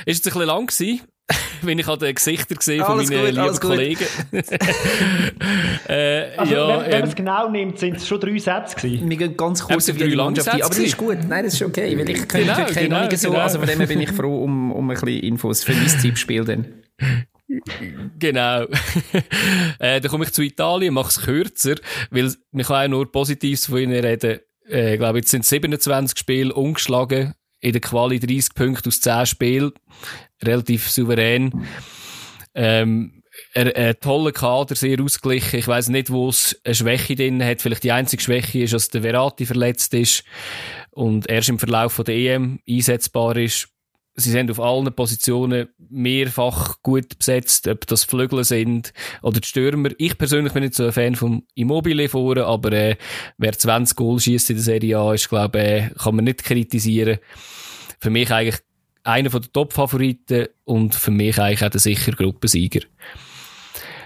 Ist 0.06 0.25
jetzt 0.25 0.26
ein 0.26 0.32
bisschen 0.32 0.47
lang 0.47 0.66
gewesen, 0.66 1.00
wenn 1.62 1.78
ich 1.78 1.88
an 1.88 1.99
den 1.99 2.14
Gesichtern 2.14 2.58
gesehen 2.58 2.84
von 2.84 2.96
meinen 2.96 3.08
gut, 3.08 3.30
lieben 3.30 3.60
Kollegen. 3.60 4.06
äh, 5.88 6.37
also, 6.37 6.54
ja, 6.54 6.68
wenn, 6.68 6.80
wenn 6.80 6.92
ähm, 6.92 7.00
man 7.00 7.08
es 7.08 7.14
genau 7.14 7.50
nimmt, 7.50 7.78
sind 7.78 7.96
es 7.96 8.06
schon 8.06 8.20
drei 8.20 8.38
Sätze 8.38 8.76
gewesen. 8.76 9.08
Wir 9.10 9.16
gehen 9.16 9.37
ganz 9.37 9.62
kurz 9.62 9.88
auf 9.88 9.96
die 9.96 10.16
Mannschaft 10.16 10.49
Aber 10.49 10.58
das 10.60 10.78
ist 10.78 10.96
gut. 10.96 11.18
Nein, 11.28 11.44
das 11.44 11.54
ist 11.54 11.62
okay, 11.62 11.96
weil 11.99 12.08
ich 12.10 12.28
kenne 12.28 12.44
genau, 12.44 12.66
genau, 12.72 13.00
noch 13.00 13.10
nicht 13.10 13.20
so. 13.20 13.30
Genau. 13.30 13.42
Also 13.42 13.58
von 13.58 13.68
dem 13.68 13.78
her 13.78 13.87
bin 13.87 14.00
ich 14.00 14.10
froh 14.10 14.44
um, 14.44 14.72
um 14.72 14.90
ein 14.90 14.94
bisschen 15.00 15.20
Infos 15.20 15.64
für 15.64 15.72
mein 15.72 15.87
Tippspiel 15.87 16.44
dann. 16.44 16.66
Genau. 18.18 18.62
äh, 19.78 20.00
dann 20.00 20.10
komme 20.10 20.25
ich 20.25 20.32
zu 20.32 20.42
Italien, 20.42 20.94
mache 20.94 21.08
es 21.08 21.20
kürzer, 21.22 21.75
weil 22.10 22.32
man 22.52 22.64
kann 22.64 22.87
auch 22.87 22.88
nur 22.88 23.10
Positives 23.10 23.66
von 23.66 23.78
ihnen 23.78 24.04
reden. 24.04 24.40
Äh, 24.68 24.94
ich 24.94 24.99
glaube, 24.99 25.18
jetzt 25.18 25.30
sind 25.30 25.44
27 25.44 26.18
Spiele 26.18 26.54
ungeschlagen, 26.54 27.34
in 27.60 27.72
der 27.72 27.80
Quali 27.80 28.18
30 28.18 28.54
Punkte 28.54 28.88
aus 28.88 29.00
10 29.00 29.26
Spielen, 29.26 29.72
relativ 30.42 30.90
souverän. 30.90 31.66
Ähm, 32.54 33.22
er, 33.54 33.74
ein 33.76 34.00
toller 34.00 34.32
Kader, 34.32 34.74
sehr 34.74 35.00
ausgeglichen. 35.00 35.60
Ich 35.60 35.68
weiß 35.68 35.88
nicht, 35.88 36.10
wo 36.10 36.28
es 36.28 36.60
eine 36.64 36.74
Schwäche 36.74 37.14
drin 37.14 37.42
hat. 37.42 37.62
Vielleicht 37.62 37.84
die 37.84 37.92
einzige 37.92 38.22
Schwäche 38.22 38.60
ist, 38.60 38.72
dass 38.72 38.88
der 38.88 39.02
Verati 39.02 39.46
verletzt 39.46 39.94
ist 39.94 40.24
und 40.90 41.28
erst 41.28 41.48
im 41.48 41.58
Verlauf 41.58 42.00
der 42.04 42.14
EM 42.14 42.60
einsetzbar 42.68 43.36
ist 43.36 43.68
sie 44.20 44.30
sind 44.30 44.50
auf 44.50 44.60
allen 44.60 44.92
Positionen 44.94 45.68
mehrfach 45.88 46.82
gut 46.82 47.18
besetzt, 47.18 47.66
ob 47.68 47.86
das 47.86 48.04
Flügel 48.04 48.44
sind 48.44 48.92
oder 49.22 49.40
die 49.40 49.48
Stürmer. 49.48 49.90
Ich 49.98 50.16
persönlich 50.16 50.52
bin 50.52 50.62
nicht 50.62 50.74
so 50.74 50.86
ein 50.86 50.92
Fan 50.92 51.14
vom 51.16 51.44
Immobile 51.54 52.08
vorne, 52.08 52.44
aber 52.44 52.72
äh, 52.72 52.96
wer 53.38 53.52
20 53.52 53.96
Goal 53.96 54.20
schießt 54.20 54.50
in 54.50 54.56
der 54.56 54.64
Serie 54.64 54.98
A, 54.98 55.14
ist, 55.14 55.28
glaube 55.28 55.58
äh, 55.58 55.90
kann 55.90 56.16
man 56.16 56.24
nicht 56.24 56.44
kritisieren. 56.44 57.18
Für 57.98 58.10
mich 58.10 58.30
eigentlich 58.30 58.60
einer 59.02 59.30
der 59.30 59.52
Top-Favoriten 59.52 60.48
und 60.64 60.94
für 60.94 61.10
mich 61.10 61.38
eigentlich 61.38 61.64
auch 61.64 61.70
der 61.70 61.80
sicher 61.80 62.12
Gruppensieger. 62.12 62.80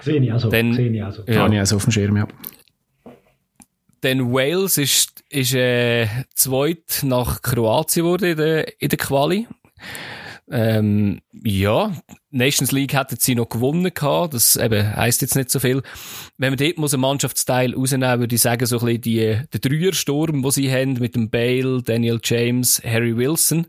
Sehe 0.03 0.23
ich 0.23 0.33
also. 0.33 0.51
Dann, 0.51 0.75
Sehe 0.75 0.91
ich 0.91 1.03
also. 1.03 1.23
Ja. 1.27 1.41
Habe 1.43 1.55
ich 1.55 1.61
also 1.61 1.77
auf 1.77 1.85
dem 1.85 1.93
Schirm, 1.93 2.17
ja. 2.17 2.29
Dann 4.03 4.33
Wales 4.33 4.77
ist, 4.77 5.25
ist 5.31 5.55
äh, 5.55 6.07
zweit 6.35 7.01
nach 7.03 7.41
Kroatien 7.41 8.05
wurde 8.05 8.31
in 8.33 8.37
der, 8.37 8.83
in 8.83 8.89
der 8.91 8.99
Quali. 8.99 9.49
Ähm, 10.51 11.21
ja, 11.33 11.93
Nations 12.31 12.71
League 12.71 12.93
hätten 12.93 13.17
sie 13.19 13.35
noch 13.35 13.49
gewonnen 13.49 13.93
gehabt. 13.95 14.35
Das 14.35 14.57
eben 14.57 14.95
heisst 14.95 15.23
jetzt 15.23 15.37
nicht 15.37 15.51
so 15.51 15.59
viel. 15.59 15.83
Wenn 16.37 16.51
man 16.51 16.59
dort 16.59 16.77
muss 16.77 16.93
einen 16.93 17.01
Mannschaftsteil 17.01 17.75
rausnehmen, 17.75 18.21
würde 18.21 18.35
ich 18.35 18.43
sagen, 18.43 18.67
so 18.67 18.79
ein 18.79 18.85
bisschen 18.85 19.01
die, 19.01 19.41
der 19.53 19.61
Dreiersturm, 19.61 20.43
den 20.43 20.51
sie 20.51 20.71
haben, 20.71 20.95
mit 20.95 21.15
dem 21.15 21.31
Bale, 21.31 21.83
Daniel 21.83 22.21
James, 22.23 22.83
Harry 22.85 23.17
Wilson, 23.17 23.69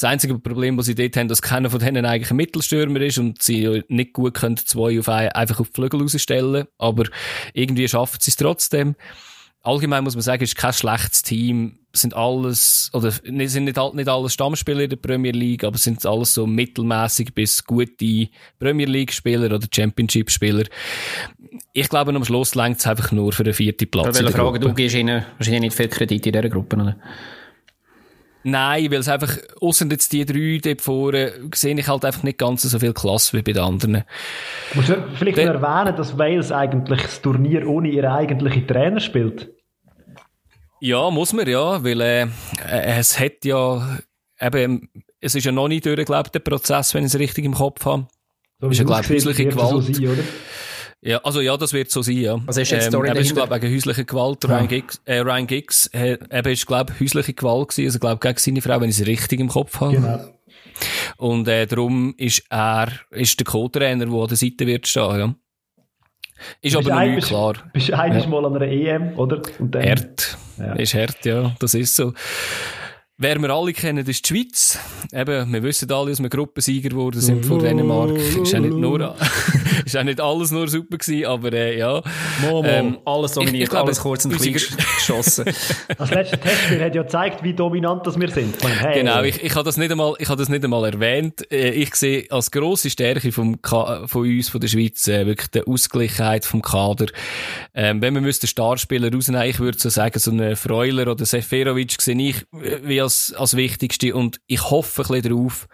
Das 0.00 0.08
einzige 0.08 0.38
Problem, 0.38 0.78
das 0.78 0.86
sie 0.86 0.94
dort 0.94 1.14
haben, 1.18 1.28
dass 1.28 1.42
keiner 1.42 1.68
von 1.68 1.80
denen 1.80 2.06
eigentlich 2.06 2.30
ein 2.30 2.38
Mittelstürmer 2.38 3.02
ist 3.02 3.18
und 3.18 3.42
sie 3.42 3.82
nicht 3.88 4.14
gut 4.14 4.32
können 4.32 4.56
zwei 4.56 4.98
auf 4.98 5.10
ein, 5.10 5.28
einfach 5.28 5.60
auf 5.60 5.68
die 5.68 5.74
Flügel 5.74 6.00
rausstellen. 6.00 6.66
Aber 6.78 7.04
irgendwie 7.52 7.86
schaffen 7.86 8.18
sie 8.20 8.30
es 8.30 8.36
trotzdem. 8.36 8.94
Allgemein 9.62 10.04
muss 10.04 10.14
man 10.14 10.22
sagen, 10.22 10.42
es 10.42 10.50
ist 10.50 10.56
kein 10.56 10.72
schlechtes 10.72 11.22
Team. 11.22 11.79
Sind 11.92 12.14
alles, 12.14 12.90
oder 12.92 13.10
sind 13.10 13.34
nicht, 13.34 13.76
nicht 13.94 14.08
alles 14.08 14.32
Stammspieler 14.32 14.82
in 14.82 14.90
der 14.90 14.96
Premier 14.96 15.32
League, 15.32 15.64
aber 15.64 15.76
sind 15.76 16.04
alles 16.06 16.34
so 16.34 16.46
mittelmäßig 16.46 17.34
bis 17.34 17.64
gute 17.64 18.28
Premier 18.58 18.86
League 18.86 19.12
Spieler 19.12 19.54
oder 19.54 19.66
Championship 19.74 20.30
Spieler. 20.30 20.64
Ich 21.72 21.88
glaube, 21.88 22.14
am 22.14 22.24
Schluss 22.24 22.54
längt 22.54 22.78
es 22.78 22.86
einfach 22.86 23.10
nur 23.10 23.32
für 23.32 23.44
den 23.44 23.54
vierten 23.54 23.90
Platz. 23.90 24.06
Aber 24.06 24.18
welche 24.18 24.38
Frage, 24.38 24.60
du 24.60 24.72
gibst 24.72 24.94
ihnen 24.94 25.24
wahrscheinlich 25.36 25.62
nicht 25.62 25.76
viel 25.76 25.88
Kredit 25.88 26.26
in 26.26 26.32
dieser 26.32 26.48
Gruppe, 26.48 26.76
oder? 26.76 26.96
Nein, 28.42 28.90
weil 28.90 29.00
es 29.00 29.08
einfach, 29.08 29.36
ausser 29.60 29.86
jetzt 29.90 30.12
die 30.12 30.24
drei 30.24 30.60
dort 30.62 30.80
vorne, 30.80 31.32
sehe 31.54 31.78
ich 31.78 31.88
halt 31.88 32.04
einfach 32.06 32.22
nicht 32.22 32.38
ganz 32.38 32.62
so 32.62 32.78
viel 32.78 32.94
Klasse 32.94 33.36
wie 33.36 33.42
bei 33.42 33.52
den 33.52 33.62
anderen. 33.62 34.04
Musst 34.74 34.88
du 34.88 34.94
vielleicht 35.14 35.36
noch 35.36 35.62
erwähnen, 35.62 35.94
dass 35.96 36.16
Wales 36.16 36.50
eigentlich 36.50 37.02
das 37.02 37.20
Turnier 37.20 37.68
ohne 37.68 37.88
ihren 37.88 38.10
eigentlichen 38.10 38.66
Trainer 38.66 39.00
spielt? 39.00 39.50
Ja, 40.80 41.10
muss 41.10 41.32
man 41.32 41.48
ja, 41.48 41.84
weil 41.84 42.00
äh, 42.00 42.26
es 42.66 43.18
hat 43.18 43.44
ja 43.44 43.98
eben, 44.40 44.90
es 45.20 45.34
ist 45.34 45.44
ja 45.44 45.52
noch 45.52 45.68
nicht 45.68 45.84
durchgelebt, 45.84 46.34
der 46.34 46.40
Prozess, 46.40 46.94
wenn 46.94 47.04
ich 47.04 47.14
es 47.14 47.18
richtig 47.18 47.44
im 47.44 47.54
Kopf 47.54 47.84
habe. 47.84 48.06
So 48.60 48.68
ist 48.68 48.78
ja, 48.78 48.84
glaube 48.84 49.02
ich, 49.02 49.10
häusliche 49.10 49.46
Gewalt. 49.46 49.84
So 49.84 49.92
sein, 49.92 50.08
oder? 50.08 50.22
Ja, 51.02 51.18
also 51.18 51.40
ja, 51.40 51.56
das 51.56 51.72
wird 51.72 51.90
so 51.90 52.02
sein, 52.02 52.16
ja. 52.18 52.38
Was 52.44 52.58
ist 52.58 52.70
jetzt 52.70 52.84
ähm, 52.84 52.90
Story 52.90 53.08
ähm, 53.08 53.16
ist, 53.16 53.34
glaube 53.34 53.54
wegen 53.54 53.74
häuslicher 53.74 54.04
Gewalt. 54.04 54.44
Ja. 54.44 54.56
Ryan 54.56 54.68
Giggs, 54.68 55.00
äh, 55.06 55.18
Ryan 55.18 55.46
Giggs 55.46 55.86
äh, 55.88 56.18
eben 56.30 56.52
ist, 56.52 56.66
glaube 56.66 56.92
häusliche 57.00 57.32
Gewalt 57.32 57.68
gewesen, 57.68 57.86
also 57.86 57.98
glaube 57.98 58.18
gegen 58.20 58.38
seine 58.38 58.62
Frau, 58.62 58.80
wenn 58.80 58.90
ich 58.90 59.00
es 59.00 59.06
richtig 59.06 59.40
im 59.40 59.48
Kopf 59.48 59.80
habe. 59.80 59.94
Genau. 59.94 60.20
Und 61.16 61.48
äh, 61.48 61.66
darum 61.66 62.14
ist 62.16 62.44
er, 62.50 62.92
ist 63.10 63.38
der 63.38 63.46
Co-Trainer, 63.46 64.06
der 64.06 64.14
an 64.14 64.28
der 64.28 64.36
Seite 64.36 64.66
wird 64.66 64.86
stehen, 64.86 65.18
ja. 65.18 65.34
Ist 66.62 66.76
aber 66.76 66.90
noch 66.90 67.00
nicht 67.00 67.28
klar. 67.28 67.54
Bist 67.72 67.88
du 67.88 67.92
ja. 67.92 68.26
mal 68.26 68.44
an 68.44 68.56
einer 68.56 68.66
EM, 68.66 69.18
oder? 69.18 69.42
Und 69.58 69.74
dann, 69.74 69.84
hart. 69.84 70.38
Ja. 70.58 70.72
Ist 70.74 70.94
hart, 70.94 71.24
ja. 71.24 71.52
Das 71.58 71.74
ist 71.74 71.96
so. 71.96 72.12
Wer 73.22 73.38
wir 73.38 73.50
alle 73.50 73.74
kennen, 73.74 74.06
ist 74.06 74.24
die 74.24 74.34
Schweiz. 74.34 74.78
Eben, 75.12 75.52
wir 75.52 75.62
wissen 75.62 75.92
alle, 75.92 76.08
dass 76.08 76.22
wir 76.22 76.30
Gruppensieger 76.30 76.88
geworden 76.88 77.20
sind 77.20 77.44
vor 77.44 77.58
Dänemark. 77.58 78.12
Ist 78.16 78.50
ja 78.50 78.60
nicht 78.60 78.74
nur, 78.74 79.14
ist 79.84 79.94
ja 79.94 80.02
nicht 80.02 80.22
alles 80.22 80.52
nur 80.52 80.68
super 80.68 80.96
gewesen, 80.96 81.26
aber, 81.26 81.52
äh, 81.52 81.78
ja. 81.78 82.02
Mo, 82.40 82.62
mo. 82.62 82.64
Ähm, 82.64 82.96
alles 83.04 83.32
dominiert, 83.32 83.56
ich, 83.56 83.62
ich 83.64 83.68
glaube, 83.68 83.88
alles 83.88 84.00
kurz 84.00 84.24
und 84.24 84.38
klein 84.38 84.54
geschossen. 84.96 85.44
Das 85.98 86.10
letzte 86.10 86.38
Testspiel 86.38 86.82
hat 86.82 86.94
ja 86.94 87.02
gezeigt, 87.02 87.42
wie 87.42 87.52
dominant 87.52 88.06
das 88.06 88.18
wir 88.18 88.30
sind. 88.30 88.56
Hey. 88.64 89.00
Genau, 89.00 89.22
ich, 89.22 89.44
ich 89.44 89.54
habe 89.54 89.64
das 89.64 89.76
nicht 89.76 89.92
einmal, 89.92 90.14
ich 90.18 90.28
habe 90.30 90.38
das 90.38 90.48
nicht 90.48 90.64
einmal 90.64 90.90
erwähnt. 90.90 91.44
Äh, 91.52 91.72
ich 91.72 91.94
sehe 91.96 92.24
als 92.30 92.50
grosse 92.50 92.88
Stärke 92.88 93.32
vom, 93.32 93.58
von 93.62 94.06
uns, 94.14 94.48
von 94.48 94.62
der 94.62 94.68
Schweiz, 94.68 95.06
äh, 95.08 95.26
wirklich 95.26 95.50
die 95.50 95.66
Ausgleichheit 95.66 96.46
vom 96.46 96.62
Kader. 96.62 97.04
Ähm, 97.74 98.00
wenn 98.00 98.14
wir 98.14 98.32
Starspieler 98.32 99.12
rausnehmen, 99.12 99.46
ich 99.46 99.60
würde 99.60 99.78
so 99.78 99.90
sagen, 99.90 100.18
so 100.18 100.30
einen 100.30 100.56
Freuler 100.56 101.12
oder 101.12 101.26
Seferovic 101.26 102.00
sehe 102.00 102.16
ich 102.16 102.36
äh, 102.54 102.78
wie 102.82 102.98
als 102.98 103.09
als, 103.10 103.34
als 103.34 103.56
Wichtigste. 103.56 104.14
Und 104.14 104.40
ich 104.46 104.70
hoffe 104.70 105.02
ein 105.02 105.08
bisschen 105.08 105.34
darauf, 105.34 105.68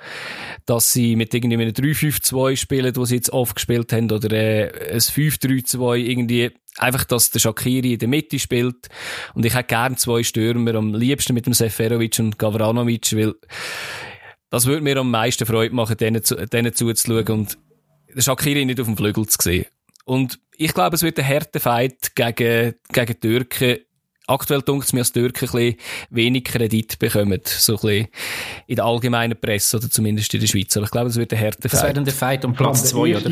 dass 0.64 0.92
sie 0.92 1.16
mit 1.16 1.34
irgendwie 1.34 1.56
einem 1.56 1.70
3-5-2 1.70 2.56
spielen, 2.56 2.96
wo 2.96 3.04
sie 3.04 3.16
jetzt 3.16 3.30
oft 3.30 3.54
gespielt 3.54 3.92
haben, 3.92 4.10
oder 4.10 4.32
äh, 4.32 4.92
ein 4.92 5.00
5-3-2 5.00 5.96
irgendwie, 5.96 6.50
einfach, 6.78 7.04
dass 7.04 7.30
der 7.30 7.40
Shakiri 7.40 7.92
in 7.92 7.98
der 7.98 8.08
Mitte 8.08 8.38
spielt. 8.38 8.88
Und 9.34 9.44
ich 9.44 9.54
hätte 9.54 9.68
gern 9.68 9.96
zwei 9.96 10.22
Stürmer, 10.22 10.74
am 10.74 10.94
liebsten 10.94 11.34
mit 11.34 11.46
dem 11.46 11.54
Seferovic 11.54 12.18
und 12.18 12.38
Gavranovic, 12.38 13.14
weil 13.14 13.34
das 14.50 14.66
würde 14.66 14.82
mir 14.82 14.96
am 14.96 15.10
meisten 15.10 15.46
Freude 15.46 15.74
machen, 15.74 15.96
denen, 15.96 16.24
zu, 16.24 16.34
denen 16.36 16.74
zuzuschauen 16.74 17.26
und 17.28 17.58
der 18.14 18.22
Shakiri 18.22 18.64
nicht 18.64 18.80
auf 18.80 18.86
dem 18.86 18.96
Flügel 18.96 19.26
zu 19.26 19.36
sehen. 19.40 19.66
Und 20.04 20.38
ich 20.56 20.72
glaube, 20.72 20.94
es 20.94 21.02
wird 21.02 21.18
ein 21.18 21.28
harter 21.28 21.60
Fight 21.60 22.14
gegen, 22.14 22.74
gegen 22.92 23.20
Türken 23.20 23.78
aktuell 24.26 24.62
dunkt 24.62 24.86
es 24.86 24.92
mir, 24.92 25.00
dass 25.00 25.12
die 25.12 25.20
Türken 25.20 25.46
ein 25.46 25.52
bisschen 25.52 25.76
wenig 26.10 26.44
Kredit 26.44 26.98
bekommen. 26.98 27.40
So 27.44 27.74
ein 27.74 27.80
bisschen 27.80 28.08
in 28.66 28.76
der 28.76 28.84
allgemeinen 28.84 29.38
Presse 29.38 29.76
oder 29.76 29.90
zumindest 29.90 30.32
in 30.34 30.40
der 30.40 30.46
Schweiz. 30.46 30.76
Aber 30.76 30.84
ich 30.84 30.90
glaube, 30.90 31.08
es 31.08 31.16
wird 31.16 31.32
ein 31.32 31.38
härter 31.38 31.68
Fight. 31.68 31.72
Das 31.72 31.82
wäre 31.82 31.94
dann 31.94 32.04
der 32.04 32.14
Fight 32.14 32.44
um 32.44 32.52
Platz 32.54 32.84
2, 32.90 33.16
oder? 33.16 33.30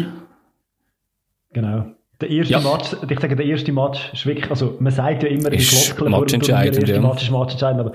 Genau. 1.53 1.87
Der 2.21 2.31
erste 2.31 2.53
ja. 2.53 2.61
Match, 2.61 2.97
ich 3.09 3.21
sage, 3.21 3.37
der 3.37 3.47
erste 3.47 3.73
Match 3.73 4.13
ist 4.13 4.25
wirklich, 4.25 4.49
also 4.49 4.77
man 4.79 4.93
sagt 4.93 5.25
ja 5.25 5.29
immer 5.29 5.53
in 5.53 5.59
Glockeln, 5.59 6.13
matchentscheidend, 6.13 6.77
der 6.77 6.83
erste 6.83 6.95
ja. 6.95 7.01
Match 7.01 7.23
ist 7.25 7.31
matchentscheidend, 7.31 7.81
aber 7.81 7.93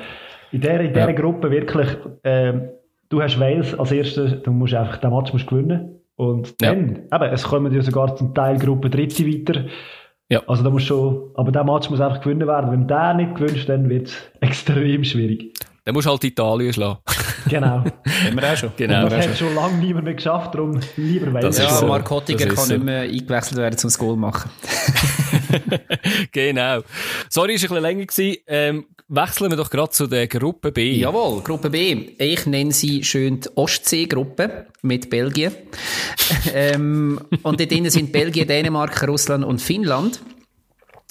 in 0.52 0.62
dieser, 0.62 0.82
in 0.82 0.94
dieser 0.94 1.10
ja. 1.10 1.16
Gruppe 1.16 1.50
wirklich, 1.52 1.88
ähm, 2.24 2.70
du 3.08 3.22
hast 3.22 3.40
Wales 3.40 3.78
als 3.80 3.92
erstes, 3.92 4.44
du 4.44 4.52
musst 4.52 4.74
einfach, 4.74 4.98
den 4.98 5.12
Match 5.12 5.32
musst 5.32 5.48
gewinnen. 5.48 5.96
Und 6.16 6.62
dann, 6.62 7.08
ja. 7.10 7.16
eben, 7.16 7.34
es 7.34 7.44
kommen 7.44 7.74
ja 7.74 7.82
sogar 7.82 8.14
zum 8.18 8.34
Teil 8.34 8.60
Gruppe 8.60 8.90
Dritte 8.90 9.26
weiter. 9.26 9.66
Ja. 10.30 10.44
Also 10.48 10.64
da 10.64 10.70
muss 10.70 10.84
schon, 10.84 11.32
aber 11.34 11.52
der 11.52 11.64
Match 11.64 11.90
muss 11.90 12.00
einfach 12.00 12.22
gewinnen 12.22 12.48
werden. 12.48 12.72
Wenn 12.72 12.88
der 12.88 13.16
nicht 13.16 13.36
gewünscht, 13.36 13.68
dann 13.68 13.90
wird 13.90 14.08
es 14.08 14.16
extrem 14.42 15.04
schwierig. 15.04 15.54
Dann 15.86 15.96
musst 15.96 16.06
du 16.06 16.12
halt 16.12 16.24
Italien 16.24 16.72
schlagen. 16.72 17.00
Genau. 17.50 17.68
Haben 18.26 18.36
wir 18.36 18.54
auch 18.54 18.56
schon. 18.56 18.72
Genau. 18.78 19.04
Und 19.06 19.12
das 19.12 19.28
hat 19.28 19.38
schon 19.38 19.56
lange 19.56 19.78
niemand 19.78 20.06
mehr 20.06 20.14
geschafft, 20.14 20.54
darum 20.54 20.80
lieber 20.98 21.34
Wales. 21.34 21.58
Ja, 21.58 21.70
so. 21.70 21.88
Mark 21.88 22.08
Hottiger 22.12 22.46
kann 22.46 22.58
so. 22.58 22.74
nicht 22.74 22.84
mehr 22.84 23.02
eingewechselt 23.02 23.58
werden 23.58 23.78
zum 23.78 23.90
Goal 23.92 24.16
machen. 24.18 24.52
genau. 26.32 26.82
Sorry, 27.30 27.56
ist 27.56 27.64
ein 27.64 27.70
bisschen 27.70 27.82
länger 27.82 28.06
gewesen. 28.06 28.38
Ähm, 28.46 28.86
wechseln 29.10 29.50
wir 29.50 29.58
doch 29.58 29.70
gerade 29.70 29.90
zu 29.90 30.08
der 30.08 30.28
Gruppe 30.28 30.72
B. 30.72 30.94
Jawohl, 30.94 31.42
Gruppe 31.42 31.70
B. 31.70 32.12
Ich 32.18 32.46
nenne 32.46 32.72
sie 32.72 33.04
schön 33.04 33.42
die 33.42 33.50
Ostsee-Gruppe 33.56 34.68
mit 34.84 35.10
Belgien. 35.10 35.52
ähm, 36.54 37.20
und 37.44 37.60
dort 37.60 37.72
drinnen 37.72 37.90
sind 37.90 38.12
Belgien, 38.12 38.48
Dänemark, 38.48 39.08
Russland 39.08 39.44
und 39.44 39.62
Finnland. 39.62 40.22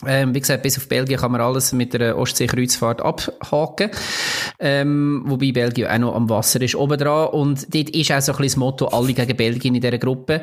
Ähm, 0.06 0.32
wie 0.32 0.38
gesagt, 0.38 0.62
bis 0.62 0.78
auf 0.78 0.86
Belgien 0.86 1.18
kann 1.18 1.32
man 1.32 1.40
alles 1.40 1.72
mit 1.72 1.92
der 1.92 2.16
Ostsee-Kreuzfahrt 2.16 3.02
abhaken. 3.02 3.90
Ähm, 4.60 5.24
wobei 5.26 5.50
Belgien 5.50 5.88
auch 5.88 5.98
noch 5.98 6.14
am 6.14 6.30
Wasser 6.30 6.60
ist 6.62 6.76
oben 6.76 6.96
dran. 6.98 7.30
Und 7.30 7.74
dort 7.74 7.90
ist 7.90 8.12
auch 8.12 8.20
so 8.20 8.32
ein 8.32 8.38
bisschen 8.38 8.44
das 8.44 8.56
Motto, 8.56 8.86
alle 8.86 9.12
gegen 9.12 9.36
Belgien 9.36 9.74
in 9.74 9.80
dieser 9.80 9.98
Gruppe. 9.98 10.40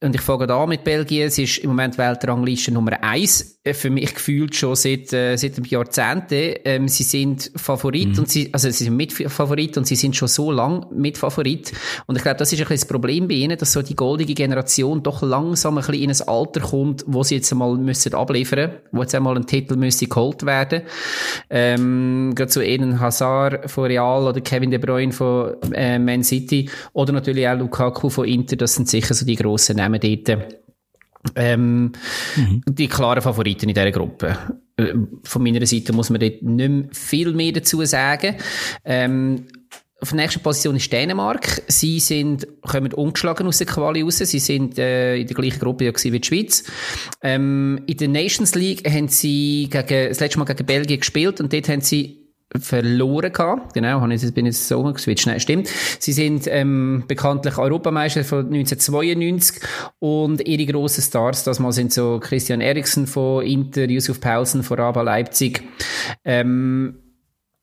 Und 0.00 0.14
ich 0.14 0.20
fange 0.20 0.46
da 0.46 0.64
mit 0.64 0.84
Belgien. 0.84 1.26
Es 1.26 1.38
ist 1.38 1.58
im 1.58 1.70
Moment 1.70 1.98
Weltrangliste 1.98 2.70
Nummer 2.70 3.02
eins. 3.02 3.53
Äh, 3.64 3.72
für 3.72 3.88
mich 3.88 4.14
gefühlt 4.14 4.54
schon 4.54 4.76
seit, 4.76 5.12
äh, 5.14 5.36
seit 5.36 5.56
einem 5.56 5.64
Jahrzehnten. 5.64 6.56
Ähm, 6.64 6.86
sie 6.86 7.02
sind 7.02 7.50
Favorit 7.56 8.12
mhm. 8.12 8.18
und 8.18 8.28
sie, 8.28 8.50
also 8.52 8.70
sie 8.70 8.84
sind 8.84 8.96
Mitfavorit 8.96 9.78
und 9.78 9.86
sie 9.86 9.96
sind 9.96 10.14
schon 10.14 10.28
so 10.28 10.52
lang 10.52 10.86
Mitfavorit. 10.94 11.72
Und 12.06 12.16
ich 12.16 12.22
glaube, 12.22 12.36
das 12.36 12.52
ist 12.52 12.58
ein 12.58 12.64
bisschen 12.64 12.76
das 12.76 12.86
Problem 12.86 13.26
bei 13.26 13.34
ihnen, 13.34 13.56
dass 13.56 13.72
so 13.72 13.80
die 13.80 13.96
goldige 13.96 14.34
Generation 14.34 15.02
doch 15.02 15.22
langsam 15.22 15.78
ein 15.78 15.84
bisschen 15.84 16.02
in 16.02 16.10
ein 16.10 16.28
Alter 16.28 16.60
kommt, 16.60 17.04
wo 17.06 17.22
sie 17.22 17.36
jetzt 17.36 17.50
einmal 17.52 17.74
müssen 17.76 18.14
abliefern 18.14 18.72
wo 18.92 19.00
jetzt 19.00 19.14
einmal 19.14 19.36
ein 19.36 19.46
Titel 19.46 19.76
müsste 19.76 20.06
geholt 20.06 20.44
werden. 20.44 20.82
Ähm, 21.48 22.32
gerade 22.34 22.52
so 22.52 22.60
Eden 22.60 23.00
Hazard 23.00 23.70
von 23.70 23.84
Real 23.84 24.28
oder 24.28 24.42
Kevin 24.42 24.70
De 24.70 24.78
Bruyne 24.78 25.12
von 25.12 25.54
äh, 25.72 25.98
Man 25.98 26.22
City 26.22 26.68
oder 26.92 27.12
natürlich 27.12 27.48
auch 27.48 27.58
Lukaku 27.58 28.10
von 28.10 28.26
Inter, 28.26 28.56
das 28.56 28.74
sind 28.74 28.88
sicher 28.88 29.14
so 29.14 29.24
die 29.24 29.36
grossen 29.36 29.78
Namen 29.78 30.00
dort. 30.00 30.63
Ähm, 31.36 31.92
mhm. 32.36 32.62
Die 32.68 32.88
klaren 32.88 33.22
Favoriten 33.22 33.68
in 33.68 33.74
dieser 33.74 33.90
Gruppe. 33.90 34.36
Äh, 34.76 34.94
von 35.22 35.42
meiner 35.42 35.64
Seite 35.66 35.92
muss 35.92 36.10
man 36.10 36.20
dort 36.20 36.42
nicht 36.42 36.68
mehr 36.68 36.84
viel 36.92 37.32
mehr 37.32 37.52
dazu 37.52 37.84
sagen. 37.84 38.36
Ähm, 38.84 39.46
auf 40.00 40.10
der 40.10 40.16
nächsten 40.16 40.42
Position 40.42 40.76
ist 40.76 40.92
Dänemark. 40.92 41.62
Sie 41.66 41.98
sind, 41.98 42.46
kommen 42.60 42.92
ungeschlagen 42.92 43.46
aus 43.46 43.58
der 43.58 43.66
Quali 43.66 44.02
raus. 44.02 44.18
Sie 44.18 44.38
sind 44.38 44.78
äh, 44.78 45.16
in 45.16 45.26
der 45.26 45.34
gleichen 45.34 45.60
Gruppe 45.60 45.86
wie 45.86 46.10
die 46.18 46.26
Schweiz. 46.26 46.64
Ähm, 47.22 47.80
in 47.86 47.96
der 47.96 48.08
Nations 48.08 48.54
League 48.54 48.86
haben 48.86 49.08
sie 49.08 49.68
gegen, 49.70 50.08
das 50.10 50.20
letzte 50.20 50.38
Mal 50.38 50.44
gegen 50.44 50.66
Belgien 50.66 51.00
gespielt 51.00 51.40
und 51.40 51.52
dort 51.52 51.68
haben 51.70 51.80
sie 51.80 52.23
verloren 52.60 53.32
gehabt. 53.32 53.74
Genau, 53.74 54.00
habe 54.00 54.14
ich, 54.14 54.34
bin 54.34 54.46
jetzt 54.46 54.68
so 54.68 54.82
geswitcht. 54.82 55.26
Nein, 55.26 55.40
stimmt. 55.40 55.68
Sie 55.98 56.12
sind 56.12 56.46
ähm, 56.48 57.04
bekanntlich 57.08 57.58
Europameister 57.58 58.24
von 58.24 58.46
1992 58.46 59.60
und 59.98 60.46
ihre 60.46 60.66
grossen 60.70 61.02
Stars, 61.02 61.44
das 61.44 61.58
mal 61.58 61.72
sind 61.72 61.92
so 61.92 62.20
Christian 62.20 62.60
Eriksen 62.60 63.06
von 63.06 63.44
Inter, 63.44 63.88
Yusuf 63.88 64.20
Paulsen 64.20 64.62
von 64.62 64.78
Raba 64.78 65.02
Leipzig. 65.02 65.62
Ähm, 66.24 67.03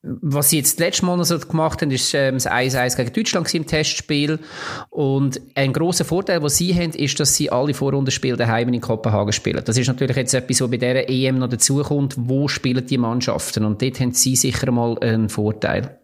was 0.03 0.49
sie 0.49 0.57
jetzt 0.57 0.79
das 0.79 0.85
letzte 0.85 1.05
Mal 1.05 1.17
noch 1.17 1.25
so 1.25 1.37
gemacht 1.37 1.81
haben, 1.81 1.91
ist 1.91 2.13
ähm, 2.15 2.35
das 2.35 2.47
1-1 2.47 2.95
gegen 2.95 3.13
Deutschland 3.13 3.53
im 3.53 3.67
Testspiel. 3.67 4.39
Und 4.89 5.39
ein 5.53 5.73
großer 5.73 6.05
Vorteil, 6.05 6.39
den 6.39 6.49
sie 6.49 6.73
haben, 6.73 6.91
ist, 6.91 7.19
dass 7.19 7.35
sie 7.35 7.51
alle 7.51 7.73
Vorrundenspiele 7.73 8.35
daheim 8.35 8.73
in 8.73 8.81
Kopenhagen 8.81 9.31
spielen. 9.31 9.61
Das 9.63 9.77
ist 9.77 9.87
natürlich 9.87 10.17
jetzt 10.17 10.33
etwas, 10.33 10.61
was 10.61 10.71
bei 10.71 10.77
dieser 10.77 11.07
EM 11.07 11.37
noch 11.37 11.49
dazukommt. 11.49 12.15
Wo 12.17 12.47
spielen 12.47 12.85
die 12.85 12.97
Mannschaften? 12.97 13.63
Und 13.63 13.81
dort 13.81 13.99
haben 13.99 14.13
sie 14.13 14.35
sicher 14.35 14.71
mal 14.71 14.97
einen 14.99 15.29
Vorteil. 15.29 15.99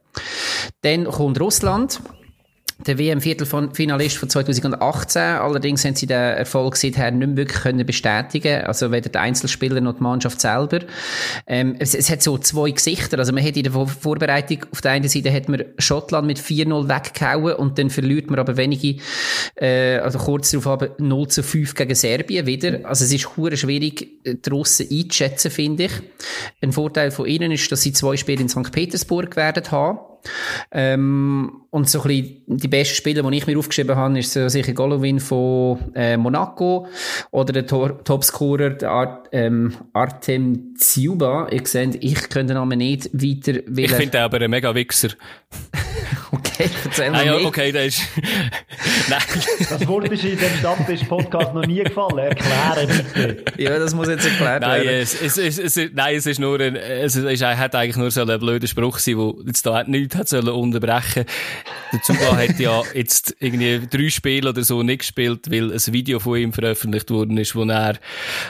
Dann 0.82 1.06
kommt 1.06 1.40
Russland. 1.40 2.00
Der 2.86 3.00
WM-Viertelfinalist 3.00 4.18
von 4.18 4.30
2018. 4.30 5.22
Allerdings 5.22 5.84
haben 5.84 5.96
sie 5.96 6.06
den 6.06 6.18
Erfolg 6.18 6.76
seither 6.76 7.10
nicht 7.12 7.28
mehr 7.28 7.38
wirklich 7.38 7.62
können 7.62 7.86
bestätigen 7.86 8.66
Also 8.66 8.92
weder 8.92 9.10
der 9.10 9.22
Einzelspieler 9.22 9.82
noch 9.82 9.96
die 9.96 10.04
Mannschaft 10.04 10.40
selber. 10.40 10.80
Ähm, 11.48 11.76
es, 11.80 11.96
es, 11.96 12.10
hat 12.10 12.22
so 12.22 12.38
zwei 12.38 12.72
Gesichter. 12.72 13.18
Also 13.18 13.34
man 13.34 13.44
hat 13.44 13.58
in 13.58 13.64
der 13.64 13.72
Vorbereitung 13.72 14.66
auf 14.72 14.82
der 14.82 14.92
einen 14.92 15.10
Seite 15.10 15.34
hat 15.34 15.50
man 15.50 15.64
Schottland 15.80 16.28
mit 16.28 16.40
4-0 16.40 16.88
weggehauen 16.88 17.56
und 17.56 17.80
dann 17.80 17.90
verliert 17.90 18.30
man 18.30 18.40
aber 18.40 18.58
wenige, 18.58 19.02
äh, 19.56 19.98
also 19.98 20.20
kurz 20.20 20.52
darauf 20.52 20.68
aber 20.68 20.90
0 21.00 21.28
zu 21.30 21.44
5 21.44 21.74
gegen 21.74 21.96
Serbien 21.96 22.46
wieder. 22.46 22.80
Also 22.84 23.06
es 23.06 23.12
ist 23.12 23.38
hure 23.38 23.58
schwierig, 23.58 24.24
die 24.26 24.50
Russen 24.50 24.88
einzuschätzen, 24.92 25.50
finde 25.50 25.86
ich. 25.86 25.92
Ein 26.62 26.72
Vorteil 26.72 27.12
von 27.12 27.26
ihnen 27.26 27.52
ist, 27.52 27.72
dass 27.72 27.82
sie 27.82 27.94
zwei 27.94 28.18
Spiele 28.18 28.42
in 28.42 28.50
St. 28.50 28.72
Petersburg 28.72 29.36
werden 29.36 29.64
haben. 29.72 30.00
Ähm, 30.72 31.62
und 31.70 31.90
so 31.90 32.02
ein 32.02 32.08
bisschen 32.08 32.42
die 32.48 32.68
besten 32.68 32.96
Spieler, 32.96 33.30
die 33.30 33.38
ich 33.38 33.48
mir 33.48 33.58
aufgeschrieben 33.58 33.96
habe, 33.96 34.20
ist 34.20 34.34
so 34.34 34.48
sicher 34.50 34.74
Golovin 34.74 35.20
von 35.20 35.80
äh, 35.96 36.18
Monaco 36.18 36.88
oder 37.32 37.54
der 37.54 37.68
Tor 37.68 38.04
Topscorer 38.04 38.72
der 38.72 38.90
Art, 38.90 39.30
ähm, 39.32 39.74
Artem 39.94 40.76
Tsiuba. 40.78 41.48
Ihr 41.52 41.66
seht, 41.66 42.04
ich 42.04 42.30
könnte 42.30 42.54
den 42.54 42.58
Namen 42.58 42.80
nicht 42.80 43.10
weiter... 43.14 43.62
Ich 43.76 43.92
finde 43.92 44.22
aber 44.22 44.42
ein 44.42 44.50
mega 44.50 44.74
Wichser. 44.74 45.10
okay, 46.32 46.70
erzähl 46.84 47.12
mir 47.12 47.18
ah, 47.18 47.24
ja, 47.24 47.36
nicht. 47.36 47.46
okay, 47.46 47.72
das 47.72 47.86
ist... 47.86 48.02
Nein. 49.10 49.22
Das 49.70 49.88
Wort 49.88 50.10
ist 50.10 50.24
in 50.24 50.38
dem 50.38 50.54
Stammtisch-Podcast 50.60 51.54
noch 51.54 51.66
nie 51.66 51.84
gefallen. 51.84 52.20
Erklären 52.20 53.06
bitte. 53.14 53.62
Ja, 53.62 53.80
das 53.80 53.94
muss 53.94 54.08
jetzt 54.08 54.26
erklärt 54.26 54.62
nein, 54.62 54.84
werden. 54.84 55.02
Es, 55.02 55.22
es, 55.22 55.38
es, 55.38 55.58
es, 55.58 55.92
nein, 55.94 56.16
es 56.16 56.26
ist 56.26 56.40
nur 56.40 56.60
ein... 56.60 56.76
Es, 56.76 57.16
es 57.16 57.42
hat 57.42 57.76
eigentlich 57.76 57.98
nur 57.98 58.12
so 58.12 58.22
ein 58.22 58.40
blöder 58.40 58.68
Spruch 58.68 59.00
sein, 59.00 59.18
der 59.18 59.34
jetzt 59.48 59.66
da 59.66 59.84
nichts 59.84 60.16
hat 60.16 60.28
sollen 60.28 60.50
unterbrechen 60.50 61.26
Der 61.94 62.02
Zuba 62.02 62.38
hat 62.38 62.60
ja 62.60 62.82
jetzt 62.94 63.36
irgendwie 63.40 63.88
drei 63.88 64.10
Spiele 64.10 64.50
oder 64.50 64.64
so 64.64 64.84
nicht 64.84 65.00
gespielt, 65.00 65.50
weil 65.50 65.72
ein 65.72 65.94
Video 65.94 66.20
von 66.20 66.38
ihm 66.38 66.54
veröffentlicht 66.54 67.10
worden 67.10 67.38
ist, 67.38 67.56
wo 67.56 67.64
er 67.64 67.98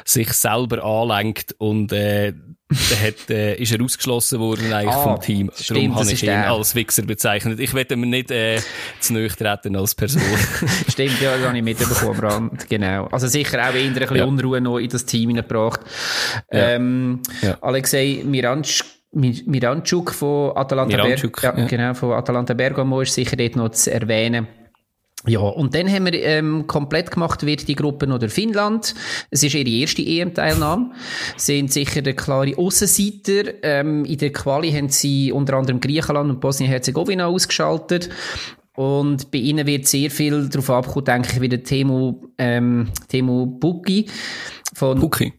sich 0.06 0.34
selber 0.34 0.84
anlenkt 0.84 1.56
und 1.60 1.92
äh, 1.92 2.34
der 2.70 3.08
hat, 3.08 3.30
äh, 3.30 3.56
ist 3.56 3.72
er 3.72 3.82
ausgeschlossen 3.82 4.40
worden 4.40 4.74
eigentlich 4.74 4.96
ah, 4.96 5.04
vom 5.04 5.22
Team. 5.22 5.52
Stimmt, 5.56 5.80
Darum 5.80 5.96
habe 5.96 6.12
ich 6.12 6.24
ihn 6.24 6.30
als 6.30 6.76
Wichser 6.76 7.04
bezeichnet. 7.04 7.60
Ich 7.60 7.74
werde 7.74 7.96
mir 7.96 8.08
nicht 8.08 8.30
äh, 8.30 8.60
zu 9.00 9.14
nahe 9.14 9.30
treten 9.30 9.76
als 9.76 9.96
Person. 9.96 10.22
stimmt, 10.90 11.22
ja, 11.22 11.38
das 11.38 11.48
habe 11.48 11.58
ich 11.58 11.64
mitbekommen, 11.64 12.20
Brand. 12.20 12.70
Genau. 12.70 13.06
Also 13.08 13.28
sicher 13.28 13.58
auch 13.60 13.74
eher 13.74 13.86
ein 13.86 13.94
bisschen 13.94 14.18
ja. 14.18 14.26
Unruhe 14.26 14.60
noch 14.60 14.80
in 14.80 14.90
das 14.90 15.06
Team 15.06 15.30
hineingebracht. 15.30 15.80
Ähm, 16.52 17.22
ja. 17.42 17.58
Alexei 17.62 18.22
Miransch 18.26 18.84
Miranchuk 19.14 20.14
von 20.14 20.56
Atalanta 20.56 20.98
Miranchuk, 20.98 21.42
Ber 21.42 21.54
ja, 21.54 21.60
ja. 21.60 21.68
Genau, 21.68 21.94
von 21.94 22.12
Atalanta 22.12 22.54
Bergamo 22.54 23.02
ist 23.02 23.14
sicher 23.14 23.38
dort 23.38 23.56
noch 23.56 23.70
zu 23.70 23.92
erwähnen. 23.92 24.48
Ja, 25.28 25.42
und 25.42 25.76
dann 25.76 25.92
haben 25.92 26.06
wir 26.06 26.14
ähm, 26.14 26.68
komplett 26.68 27.12
gemacht 27.12 27.46
wird 27.46 27.68
die 27.68 27.76
Gruppe 27.76 28.08
noch 28.08 28.18
der 28.18 28.30
Finnland. 28.30 28.96
Es 29.30 29.44
ist 29.44 29.56
ihre 29.56 29.70
erste 29.70 30.02
EM-Teilnahme. 30.02 30.92
Sind 31.38 31.72
sicher 31.72 32.02
der 32.02 32.16
klare 32.16 32.58
Aussenseiter. 32.58 33.54
Ähm, 33.62 34.06
in 34.06 34.18
der 34.18 34.32
Quali 34.32 34.72
haben 34.72 34.90
sie 34.90 35.32
unter 35.32 35.56
anderem 35.56 35.82
Griechenland 35.82 36.30
und 36.30 36.40
Bosnien-Herzegowina 36.40 37.28
ausgeschaltet. 37.28 38.10
Und 38.76 39.32
bei 39.32 39.40
ihnen 39.40 39.66
wird 39.66 39.88
sehr 39.88 40.12
viel 40.12 40.50
darauf 40.50 40.70
abkommen, 40.70 41.06
denke 41.06 41.30
ich, 41.34 41.42
wie 41.42 41.50
der 41.50 41.64
Temo, 41.64 42.24
ähm, 42.38 42.90
Temo 43.08 43.46
Buki 43.48 44.06
von... 44.76 45.00
Buki. 45.00 45.34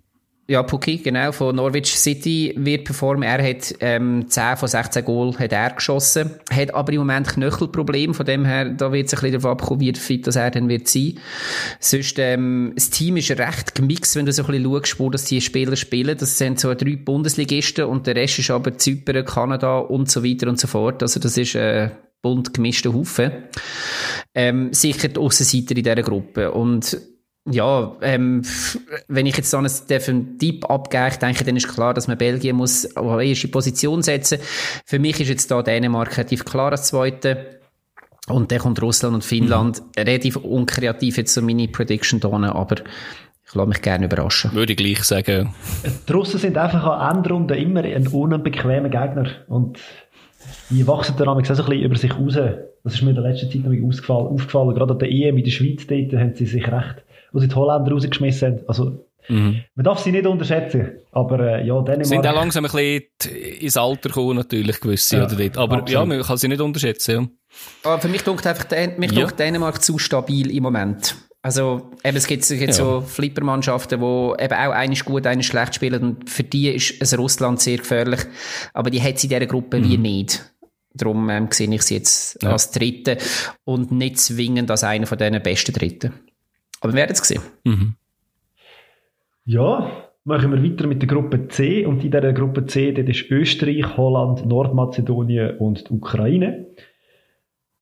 Ja, 0.50 0.62
Puki, 0.62 0.96
genau, 0.96 1.30
von 1.30 1.54
Norwich 1.54 1.94
City 1.94 2.54
wird 2.56 2.84
performen. 2.84 3.22
Er 3.22 3.46
hat 3.46 3.74
ähm, 3.80 4.30
10 4.30 4.56
von 4.56 4.66
16 4.66 5.04
Goal 5.04 5.38
hat 5.38 5.52
er 5.52 5.74
geschossen, 5.74 6.30
hat 6.50 6.72
aber 6.72 6.90
im 6.94 7.00
Moment 7.00 7.28
Knöchelproblem, 7.28 8.14
von 8.14 8.24
dem 8.24 8.46
her, 8.46 8.70
da 8.70 8.90
wird 8.90 9.08
es 9.08 9.12
ein 9.12 9.20
bisschen 9.20 9.42
darauf 9.42 9.60
abkommen, 9.60 9.80
wie 9.80 9.92
fit 9.92 10.26
das 10.26 10.36
er 10.36 10.50
dann 10.50 10.70
wird 10.70 10.88
sein. 10.88 11.18
Sonst, 11.80 12.18
ähm, 12.18 12.72
das 12.74 12.88
Team 12.88 13.18
ist 13.18 13.30
recht 13.30 13.74
gemixt, 13.74 14.16
wenn 14.16 14.24
du 14.24 14.32
so 14.32 14.42
ein 14.44 14.46
bisschen 14.46 14.64
schaust, 14.64 14.98
wo 14.98 15.10
das 15.10 15.26
die 15.26 15.42
Spieler 15.42 15.76
spielen. 15.76 16.16
Das 16.16 16.38
sind 16.38 16.58
so 16.58 16.72
drei 16.72 16.96
Bundesligisten 16.96 17.84
und 17.84 18.06
der 18.06 18.16
Rest 18.16 18.38
ist 18.38 18.50
aber 18.50 18.78
Zypern, 18.78 19.26
Kanada 19.26 19.80
und 19.80 20.10
so 20.10 20.24
weiter 20.24 20.48
und 20.48 20.58
so 20.58 20.66
fort. 20.66 21.02
Also 21.02 21.20
das 21.20 21.36
ist 21.36 21.56
äh, 21.56 21.90
bunt 22.22 22.54
gemischter 22.54 22.94
Haufen. 22.94 23.32
Ähm, 24.34 24.72
sicher 24.72 25.08
die 25.08 25.20
Aussenseiter 25.20 25.76
in 25.76 25.82
dieser 25.82 25.96
Gruppe 25.96 26.52
und 26.52 26.96
ja, 27.50 27.96
ähm, 28.02 28.42
wenn 29.08 29.26
ich 29.26 29.36
jetzt 29.36 29.50
so 29.50 29.56
einen, 29.56 29.70
einen 29.90 30.38
Tipp 30.38 30.68
abgebe, 30.70 31.08
ich 31.08 31.16
denke, 31.16 31.44
dann 31.44 31.56
ist 31.56 31.68
klar, 31.68 31.94
dass 31.94 32.08
man 32.08 32.18
Belgien 32.18 32.56
muss 32.56 32.96
auf 32.96 33.20
erste 33.20 33.48
Position 33.48 34.02
setzen. 34.02 34.38
Für 34.84 34.98
mich 34.98 35.20
ist 35.20 35.28
jetzt 35.28 35.50
da 35.50 35.62
Dänemark 35.62 36.16
relativ 36.16 36.44
klar 36.44 36.72
als 36.72 36.88
Zweite. 36.88 37.60
Und 38.28 38.52
dann 38.52 38.58
kommt 38.58 38.82
Russland 38.82 39.14
und 39.14 39.24
Finnland. 39.24 39.80
Mhm. 39.80 40.02
Relativ 40.02 40.36
unkreativ 40.36 41.16
jetzt 41.16 41.32
so 41.32 41.42
meine 41.42 41.68
Prediction 41.68 42.20
da, 42.20 42.28
aber 42.28 42.76
ich 43.46 43.54
lasse 43.54 43.68
mich 43.68 43.80
gerne 43.80 44.04
überraschen. 44.04 44.52
Würde 44.52 44.72
ich 44.72 44.76
gleich 44.76 45.02
sagen. 45.04 45.54
Die 46.06 46.12
Russen 46.12 46.38
sind 46.38 46.58
einfach 46.58 46.84
an 46.84 47.16
Endrunden 47.16 47.56
immer 47.56 47.82
ein 47.82 48.06
unbequemer 48.06 48.90
Gegner. 48.90 49.30
Und 49.48 49.78
die 50.68 50.86
wachsen 50.86 51.14
dann 51.16 51.28
auch 51.28 51.42
so 51.42 51.52
ein 51.54 51.58
bisschen 51.58 51.82
über 51.82 51.96
sich 51.96 52.14
raus. 52.14 52.34
Das 52.84 52.94
ist 52.94 53.02
mir 53.02 53.10
in 53.10 53.16
der 53.16 53.24
letzten 53.24 53.50
Zeit 53.50 53.62
noch 53.64 53.88
aufgefallen. 53.88 54.26
aufgefallen. 54.26 54.74
Gerade 54.74 54.92
an 54.92 54.98
der 54.98 55.10
EM 55.10 55.38
in 55.38 55.44
der 55.44 55.50
Schweiz, 55.50 55.86
dort 55.86 56.12
haben 56.12 56.34
sie 56.34 56.46
sich 56.46 56.66
recht 56.66 57.04
wo 57.32 57.40
sie 57.40 57.48
die 57.48 57.54
Holländer 57.54 57.92
rausgeschmissen 57.92 58.52
haben. 58.52 58.64
Also, 58.68 59.04
mhm. 59.28 59.62
man 59.74 59.84
darf 59.84 60.00
sie 60.00 60.12
nicht 60.12 60.26
unterschätzen. 60.26 60.92
Aber 61.12 61.40
äh, 61.40 61.66
ja, 61.66 61.80
Dänemark... 61.80 62.06
Sind 62.06 62.26
auch 62.26 62.34
langsam 62.34 62.64
ein 62.64 62.70
bisschen 62.70 63.36
ins 63.60 63.76
Alter 63.76 64.08
gekommen, 64.08 64.36
natürlich, 64.36 64.80
gewisse. 64.80 65.16
Ja, 65.16 65.26
oder. 65.26 65.60
Aber 65.60 65.78
absolut. 65.78 65.90
ja, 65.90 66.04
man 66.04 66.22
kann 66.22 66.36
sie 66.36 66.48
nicht 66.48 66.60
unterschätzen. 66.60 67.14
Ja. 67.14 67.90
Aber 67.90 68.00
für 68.00 68.08
mich 68.08 68.22
denkt 68.22 68.46
einfach 68.46 68.66
mich 68.98 69.12
ja. 69.12 69.26
Dänemark 69.26 69.82
zu 69.82 69.98
stabil 69.98 70.54
im 70.54 70.62
Moment. 70.62 71.16
Also, 71.40 71.92
eben, 72.04 72.16
es 72.16 72.26
gibt, 72.26 72.42
es 72.42 72.48
gibt 72.48 72.62
ja. 72.62 72.72
so 72.72 73.00
Flippermannschaften, 73.00 74.00
wo 74.00 74.34
eben 74.38 74.54
auch 74.54 74.72
eines 74.72 75.04
gut, 75.04 75.26
eines 75.26 75.46
schlecht 75.46 75.76
spielen 75.76 76.02
und 76.02 76.28
für 76.28 76.42
die 76.42 76.68
ist 76.70 76.94
es 77.00 77.16
Russland 77.16 77.60
sehr 77.60 77.78
gefährlich. 77.78 78.20
Aber 78.74 78.90
die 78.90 79.00
hat 79.00 79.18
sie 79.18 79.28
in 79.28 79.30
dieser 79.30 79.46
Gruppe 79.46 79.78
mhm. 79.78 79.84
wie 79.84 79.98
nicht. 79.98 80.52
Darum 80.94 81.30
ähm, 81.30 81.48
sehe 81.50 81.72
ich 81.72 81.82
sie 81.82 81.94
jetzt 81.94 82.42
ja. 82.42 82.50
als 82.50 82.72
Dritte 82.72 83.18
und 83.64 83.92
nicht 83.92 84.18
zwingend 84.18 84.70
als 84.70 84.82
einer 84.82 85.06
von 85.06 85.16
diesen 85.16 85.40
besten 85.42 85.72
Dritten. 85.72 86.12
Aber 86.80 86.92
wir 86.92 86.98
werden 86.98 87.12
es 87.12 87.26
sehen. 87.26 87.42
Mhm. 87.64 87.94
Ja, 89.44 89.90
machen 90.24 90.52
wir 90.52 90.62
weiter 90.62 90.86
mit 90.86 91.02
der 91.02 91.08
Gruppe 91.08 91.48
C. 91.48 91.86
Und 91.86 92.04
in 92.04 92.10
dieser 92.10 92.32
Gruppe 92.32 92.66
C 92.66 92.92
dort 92.92 93.08
ist 93.08 93.30
Österreich, 93.30 93.96
Holland, 93.96 94.46
Nordmazedonien 94.46 95.56
und 95.58 95.88
die 95.88 95.94
Ukraine. 95.94 96.66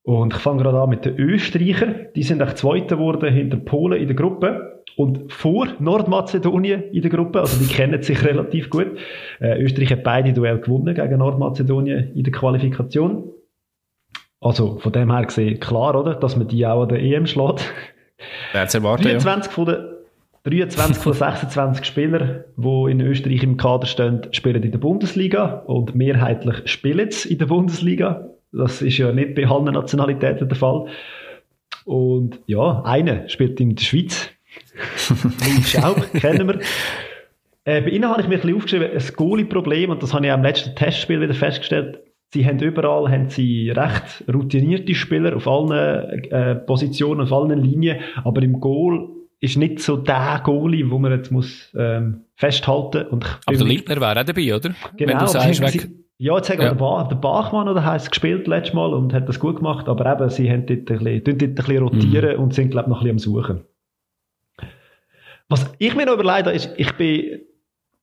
Und 0.02 0.34
ich 0.34 0.38
fange 0.38 0.62
gerade 0.62 0.80
an 0.80 0.88
mit 0.88 1.04
den 1.04 1.18
Österreichern. 1.18 2.06
Die 2.14 2.22
sind 2.22 2.40
auch 2.40 2.54
Zweite 2.54 2.96
geworden 2.96 3.32
hinter 3.32 3.56
Polen 3.56 4.00
in 4.00 4.06
der 4.06 4.14
Gruppe 4.14 4.84
und 4.96 5.32
vor 5.32 5.66
Nordmazedonien 5.80 6.84
in 6.92 7.02
der 7.02 7.10
Gruppe. 7.10 7.40
Also 7.40 7.58
die 7.58 7.66
kennen 7.66 8.00
sich 8.02 8.24
relativ 8.24 8.70
gut. 8.70 8.96
Äh, 9.40 9.60
Österreich 9.60 9.90
hat 9.90 10.04
beide 10.04 10.32
Duell 10.32 10.60
gewonnen 10.60 10.94
gegen 10.94 11.18
Nordmazedonien 11.18 12.12
in 12.14 12.22
der 12.22 12.32
Qualifikation. 12.32 13.32
Also 14.40 14.78
von 14.78 14.92
dem 14.92 15.10
her 15.10 15.26
gesehen 15.26 15.58
klar, 15.58 15.98
oder, 15.98 16.14
dass 16.14 16.36
man 16.36 16.46
die 16.46 16.64
auch 16.64 16.82
an 16.82 16.88
der 16.88 17.02
EM 17.02 17.26
schlägt. 17.26 17.72
Wer 18.52 18.68
zu 18.68 18.78
erwarten, 18.78 19.04
23 19.04 19.50
ja. 19.50 19.54
von 19.54 19.66
den 19.66 19.96
23 20.46 20.96
von 20.98 21.12
26 21.12 21.84
Spielern, 21.84 22.44
die 22.56 22.90
in 22.90 23.00
Österreich 23.00 23.42
im 23.42 23.56
Kader 23.56 23.86
stehen, 23.86 24.20
spielen 24.30 24.62
in 24.62 24.70
der 24.70 24.78
Bundesliga 24.78 25.64
und 25.66 25.96
mehrheitlich 25.96 26.68
spielen 26.70 27.10
sie 27.10 27.32
in 27.32 27.38
der 27.38 27.46
Bundesliga. 27.46 28.30
Das 28.52 28.80
ist 28.80 28.96
ja 28.96 29.10
nicht 29.10 29.34
bei 29.34 29.46
allen 29.48 29.64
Nationalitäten 29.64 30.48
der 30.48 30.56
Fall. 30.56 30.86
Und 31.84 32.40
ja, 32.46 32.82
einer 32.84 33.28
spielt 33.28 33.58
in 33.58 33.74
der 33.74 33.82
Schweiz. 33.82 34.30
Schau, 35.64 35.94
kennen 36.18 36.46
wir. 36.46 36.60
Äh, 37.64 37.82
bei 37.82 37.90
ihnen 37.90 38.08
habe 38.08 38.22
ich 38.22 38.28
mir 38.28 38.36
ein 38.36 38.40
bisschen 38.40 38.56
aufgeschrieben, 38.56 38.90
ein 38.92 39.16
Goalie-Problem, 39.16 39.90
und 39.90 40.00
das 40.00 40.14
habe 40.14 40.26
ich 40.26 40.30
auch 40.30 40.36
im 40.36 40.44
letzten 40.44 40.76
Testspiel 40.76 41.20
wieder 41.20 41.34
festgestellt. 41.34 41.98
Sie 42.30 42.44
haben 42.44 42.58
überall 42.58 43.10
haben 43.10 43.28
sie 43.28 43.70
recht 43.70 44.24
routinierte 44.32 44.94
Spieler 44.94 45.36
auf 45.36 45.46
allen 45.46 46.24
äh, 46.30 46.56
Positionen, 46.56 47.20
auf 47.22 47.32
allen 47.32 47.62
Linien, 47.62 47.98
aber 48.24 48.42
im 48.42 48.60
Goal 48.60 49.08
ist 49.40 49.56
nicht 49.56 49.80
so 49.80 49.96
der 49.96 50.40
Goalie, 50.42 50.90
wo 50.90 50.98
man 50.98 51.12
jetzt 51.12 51.30
muss 51.30 51.72
ähm, 51.78 52.22
festhalten 52.34 53.06
und 53.08 53.24
Aber 53.46 53.56
der 53.56 53.66
Lindner 53.66 54.00
wäre 54.00 54.20
auch 54.20 54.24
dabei, 54.24 54.54
oder? 54.54 54.74
Genau. 54.96 55.12
Wenn 55.12 55.18
du 55.18 55.26
sagst, 55.26 55.60
weg... 55.60 55.88
Ja, 56.18 56.34
jetzt 56.36 56.48
haben 56.48 56.62
ja. 56.62 56.72
der, 56.72 57.08
der 57.08 57.16
Bachmann 57.16 57.68
oder 57.68 57.84
heißt 57.84 58.10
gespielt 58.10 58.46
letztes 58.46 58.74
Mal 58.74 58.94
und 58.94 59.12
hat 59.12 59.28
das 59.28 59.38
gut 59.38 59.56
gemacht, 59.56 59.86
aber 59.86 60.10
eben, 60.10 60.30
sie 60.30 60.50
haben 60.50 60.64
dort 60.64 60.90
ein 60.90 60.98
bisschen, 60.98 61.24
dort 61.24 61.42
ein 61.42 61.54
bisschen 61.54 61.78
rotieren 61.78 62.36
mhm. 62.36 62.42
und 62.42 62.54
sind, 62.54 62.70
glaube 62.70 62.86
ich, 62.86 62.90
noch 62.90 63.02
ein 63.02 63.16
bisschen 63.16 63.34
am 63.34 63.44
Suchen. 63.44 63.64
Was 65.48 65.70
ich 65.78 65.94
mir 65.94 66.06
noch 66.06 66.14
überlegt 66.14 66.46
habe, 66.46 66.56
ist, 66.56 66.72
ich 66.76 66.90
bin, 66.92 67.40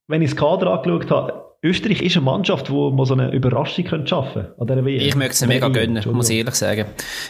wenn 0.08 0.22
ich 0.22 0.30
das 0.30 0.40
Kader 0.40 0.72
angeschaut 0.72 1.10
habe, 1.10 1.53
Österreich 1.64 2.02
ist 2.02 2.18
eine 2.18 2.26
Mannschaft, 2.26 2.68
die 2.68 2.74
mal 2.74 3.06
so 3.06 3.14
eine 3.14 3.32
Überraschung 3.32 3.88
schaffen 4.06 4.48
könnte 4.58 4.90
Ich 4.90 5.16
möchte 5.16 5.32
es 5.32 5.48
mega 5.48 5.70
gönnen, 5.70 6.04
muss 6.12 6.30
ich 6.30 6.40
ehrlich 6.40 6.56
sagen. 6.56 6.86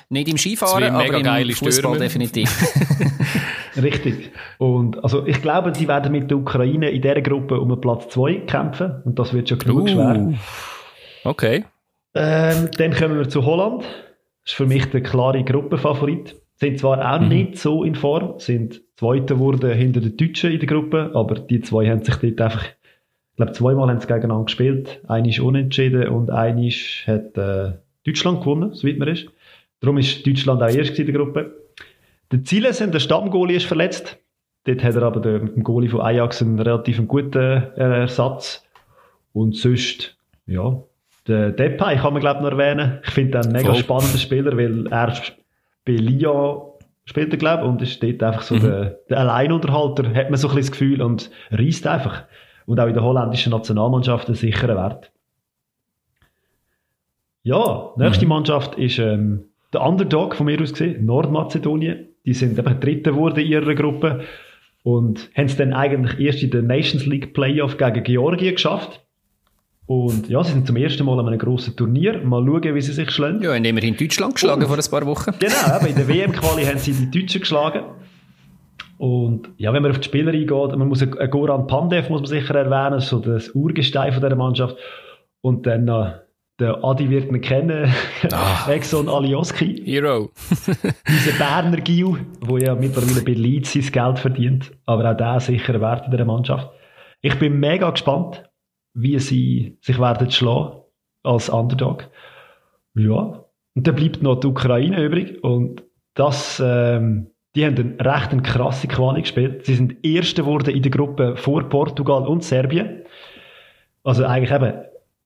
Nicht 0.10 0.28
im 0.28 0.38
Skifahren, 0.38 0.96
aber 0.96 1.40
im 1.40 1.52
Fußball 1.52 2.00
definitiv. 2.00 2.50
Richtig. 3.82 4.32
Und 4.58 5.04
also 5.04 5.26
ich 5.26 5.42
glaube, 5.42 5.74
sie 5.76 5.88
werden 5.88 6.12
mit 6.12 6.30
der 6.30 6.38
Ukraine 6.38 6.90
in 6.90 7.02
dieser 7.02 7.22
Gruppe 7.22 7.60
um 7.60 7.80
Platz 7.80 8.10
2 8.10 8.46
kämpfen 8.48 9.02
und 9.06 9.20
das 9.20 9.34
wird 9.34 9.50
schon 9.50 9.60
genug 9.60 9.84
uh. 9.84 9.88
schwer. 9.88 10.34
Okay. 11.24 11.66
Ähm, 12.16 12.70
dann 12.78 12.94
kommen 12.94 13.18
wir 13.18 13.30
zu 13.30 13.46
Holland. 13.46 13.84
ist 14.46 14.54
für 14.54 14.66
mich 14.66 14.86
der 14.88 15.02
klare 15.02 15.44
Gruppenfavorit. 15.44 16.36
Sind 16.56 16.80
zwar 16.80 17.14
auch 17.14 17.20
mhm. 17.20 17.30
nicht 17.30 17.58
so 17.58 17.84
in 17.84 17.96
Form, 17.96 18.40
sind 18.40 18.82
Zweiter 18.96 19.40
wurden 19.40 19.74
hinter 19.74 20.02
den 20.02 20.16
Deutschen 20.16 20.52
in 20.52 20.60
der 20.60 20.68
Gruppe, 20.68 21.12
aber 21.16 21.36
die 21.36 21.62
zwei 21.62 21.90
haben 21.90 22.04
sich 22.04 22.16
dort 22.16 22.42
einfach, 22.42 22.66
ich 23.34 23.38
glaube, 23.38 23.54
zweimal 23.54 23.90
haben 23.90 24.00
sie 24.00 24.06
gegeneinander 24.06 24.46
gespielt. 24.46 25.02
Einer 25.08 25.28
ist 25.28 25.40
unentschieden 25.40 26.08
und 26.08 26.30
einer 26.30 26.62
hat 26.62 27.36
äh, 27.36 27.74
Deutschland 28.06 28.42
gewonnen, 28.42 28.74
soweit 28.74 29.00
man 29.00 29.08
ist. 29.08 29.28
Darum 29.80 29.98
ist 29.98 30.26
Deutschland 30.26 30.62
auch 30.62 30.70
erst 30.70 31.00
in 31.00 31.08
der 31.08 31.16
Gruppe. 31.16 31.52
Der 32.32 32.44
Ziele 32.44 32.74
sind, 32.74 32.94
der 32.94 33.00
Stammgoalie 33.00 33.58
ist 33.58 33.66
verletzt. 33.66 34.20
Dort 34.66 34.84
hat 34.84 34.96
er 34.96 35.02
aber 35.02 35.20
der, 35.20 35.40
mit 35.40 35.56
dem 35.56 35.64
Goalie 35.64 35.90
von 35.90 36.02
Ajax 36.02 36.44
einen 36.44 36.60
relativ 36.60 37.06
guten 37.08 37.38
äh, 37.40 38.02
Ersatz. 38.02 38.64
Und 39.34 39.58
sonst, 39.58 40.16
ja, 40.46 40.84
der 41.28 41.52
Depay 41.52 41.98
kann 41.98 42.14
man 42.14 42.22
glaube 42.22 42.38
ich 42.38 42.44
noch 42.44 42.60
erwähnen. 42.60 43.00
Ich 43.04 43.12
finde 43.12 43.40
ihn 43.40 43.46
ein 43.46 43.52
mega 43.52 43.70
Voll. 43.70 43.78
spannender 43.78 44.20
Spieler, 44.20 44.56
weil 44.56 44.86
er 44.88 45.14
bei 45.86 45.94
Lyon 45.94 46.70
spielt 47.06 47.34
er 47.34 47.38
glaube 47.38 47.66
und 47.66 47.82
ist 47.82 48.02
dort 48.02 48.22
einfach 48.24 48.44
so 48.44 48.56
mhm. 48.56 48.62
der, 48.62 49.00
der 49.10 49.18
Alleinunterhalter, 49.20 50.14
hat 50.14 50.30
man 50.30 50.38
so 50.38 50.50
ein 50.50 50.56
bisschen 50.56 50.62
das 50.62 50.72
Gefühl 50.72 51.02
und 51.02 51.32
reist 51.52 51.88
einfach. 51.88 52.24
Und 52.66 52.80
auch 52.80 52.88
in 52.88 52.94
der 52.94 53.04
holländischen 53.04 53.52
Nationalmannschaft 53.52 54.30
ein 54.30 54.36
sicherer 54.36 54.76
Wert. 54.76 55.12
Ja, 57.44 57.92
nächste 57.98 58.26
mhm. 58.26 58.30
Mannschaft 58.30 58.76
ist 58.76 59.00
ähm, 59.00 59.46
der 59.74 59.82
Underdog 59.82 60.36
von 60.36 60.46
mir 60.46 60.62
aus 60.62 60.72
gesehen, 60.72 61.06
Nordmazedonien. 61.06 62.08
Die 62.26 62.34
sind 62.34 62.58
eben 62.58 62.80
Dritte 62.80 63.12
geworden 63.12 63.40
in 63.40 63.48
ihrer 63.48 63.76
Gruppe 63.76 64.22
und 64.84 65.30
haben 65.36 65.46
es 65.46 65.58
dann 65.58 65.74
eigentlich 65.74 66.20
erst 66.20 66.42
in 66.42 66.52
der 66.52 66.62
Nations 66.62 67.06
League 67.06 67.34
Playoff 67.34 67.78
gegen 67.78 68.04
Georgien 68.04 68.56
geschafft. 68.56 69.02
Und 69.86 70.30
ja, 70.30 70.42
sie 70.44 70.54
sind 70.54 70.66
zum 70.66 70.78
ersten 70.78 71.06
Mal 71.06 71.20
an 71.20 71.28
einem 71.28 71.40
grossen 71.40 71.76
Turnier. 71.76 72.22
Mal 72.24 72.46
schauen, 72.46 72.76
wie 72.76 72.82
sie 72.82 72.94
sich 72.94 73.12
schlagen. 73.12 73.42
Ja, 73.42 73.54
indem 73.54 73.76
wir 73.76 73.84
in 73.84 73.98
Deutschland 73.98 74.36
geschlagen 74.36 74.62
und, 74.62 74.68
vor 74.68 74.78
ein 74.78 74.90
paar 74.90 75.06
Wochen. 75.06 75.34
Genau, 75.40 75.74
aber 75.76 75.88
in 75.90 75.96
der 75.96 76.08
WM-Quali 76.08 76.64
haben 76.64 76.78
sie 76.78 76.94
die 76.94 77.20
Deutschen 77.20 77.42
geschlagen. 77.42 77.84
Und 78.98 79.50
ja, 79.58 79.74
wenn 79.74 79.82
man 79.82 79.92
auf 79.92 80.00
die 80.00 80.08
Spieler 80.08 80.32
eingeht, 80.32 80.78
man 80.78 80.88
muss 80.88 81.02
einen 81.02 81.30
Goran 81.30 81.68
Pandev 81.68 82.10
muss 82.10 82.22
man 82.22 82.30
sicher 82.30 82.56
erwähnen, 82.56 83.00
so 83.00 83.20
das 83.20 83.50
Urgestein 83.50 84.14
von 84.14 84.22
dieser 84.22 84.36
Mannschaft. 84.36 84.78
Und 85.42 85.66
dann 85.66 85.88
äh, 85.88 86.14
der 86.60 86.84
Adi 86.84 87.10
wird 87.10 87.30
ihn 87.30 87.42
kennen, 87.42 87.92
ah. 88.32 88.66
Exxon 88.70 89.10
Alioski. 89.10 89.82
Hero. 89.84 90.30
Dieser 91.08 91.38
Berner 91.38 91.82
Gil, 91.82 92.26
der 92.48 92.58
ja 92.60 92.76
mittlerweile 92.76 93.24
bei 93.24 93.34
Leeds 93.34 93.74
sein 93.74 93.92
Geld 93.92 94.20
verdient, 94.20 94.72
aber 94.86 95.12
auch 95.12 95.18
der 95.18 95.40
sicher 95.40 95.82
Wert 95.82 96.06
in 96.06 96.12
dieser 96.12 96.26
Mannschaft. 96.26 96.70
Ich 97.22 97.40
bin 97.40 97.60
mega 97.60 97.90
gespannt, 97.90 98.50
wie 98.94 99.18
sie 99.18 99.78
sich 99.82 100.00
werden 100.00 100.30
schlagen 100.30 100.82
als 101.24 101.50
Underdog. 101.50 102.10
Ja. 102.94 103.46
Und 103.76 103.88
dann 103.88 103.96
bleibt 103.96 104.22
noch 104.22 104.40
die 104.40 104.48
Ukraine 104.48 105.04
übrig 105.04 105.44
und 105.44 105.84
das, 106.14 106.62
ähm, 106.64 107.32
die 107.56 107.66
haben 107.66 107.78
eine 107.78 108.14
recht 108.14 108.32
eine 108.32 108.42
krasse 108.42 108.88
Quali 108.88 109.22
gespielt. 109.22 109.66
Sie 109.66 109.76
sind 109.76 110.04
Erste 110.04 110.42
geworden 110.42 110.74
in 110.76 110.82
der 110.82 110.92
Gruppe 110.92 111.36
vor 111.36 111.70
Portugal 111.70 112.28
und 112.28 112.44
Serbien. 112.44 113.04
Also 114.04 114.26
eigentlich 114.26 114.52
eben 114.52 114.74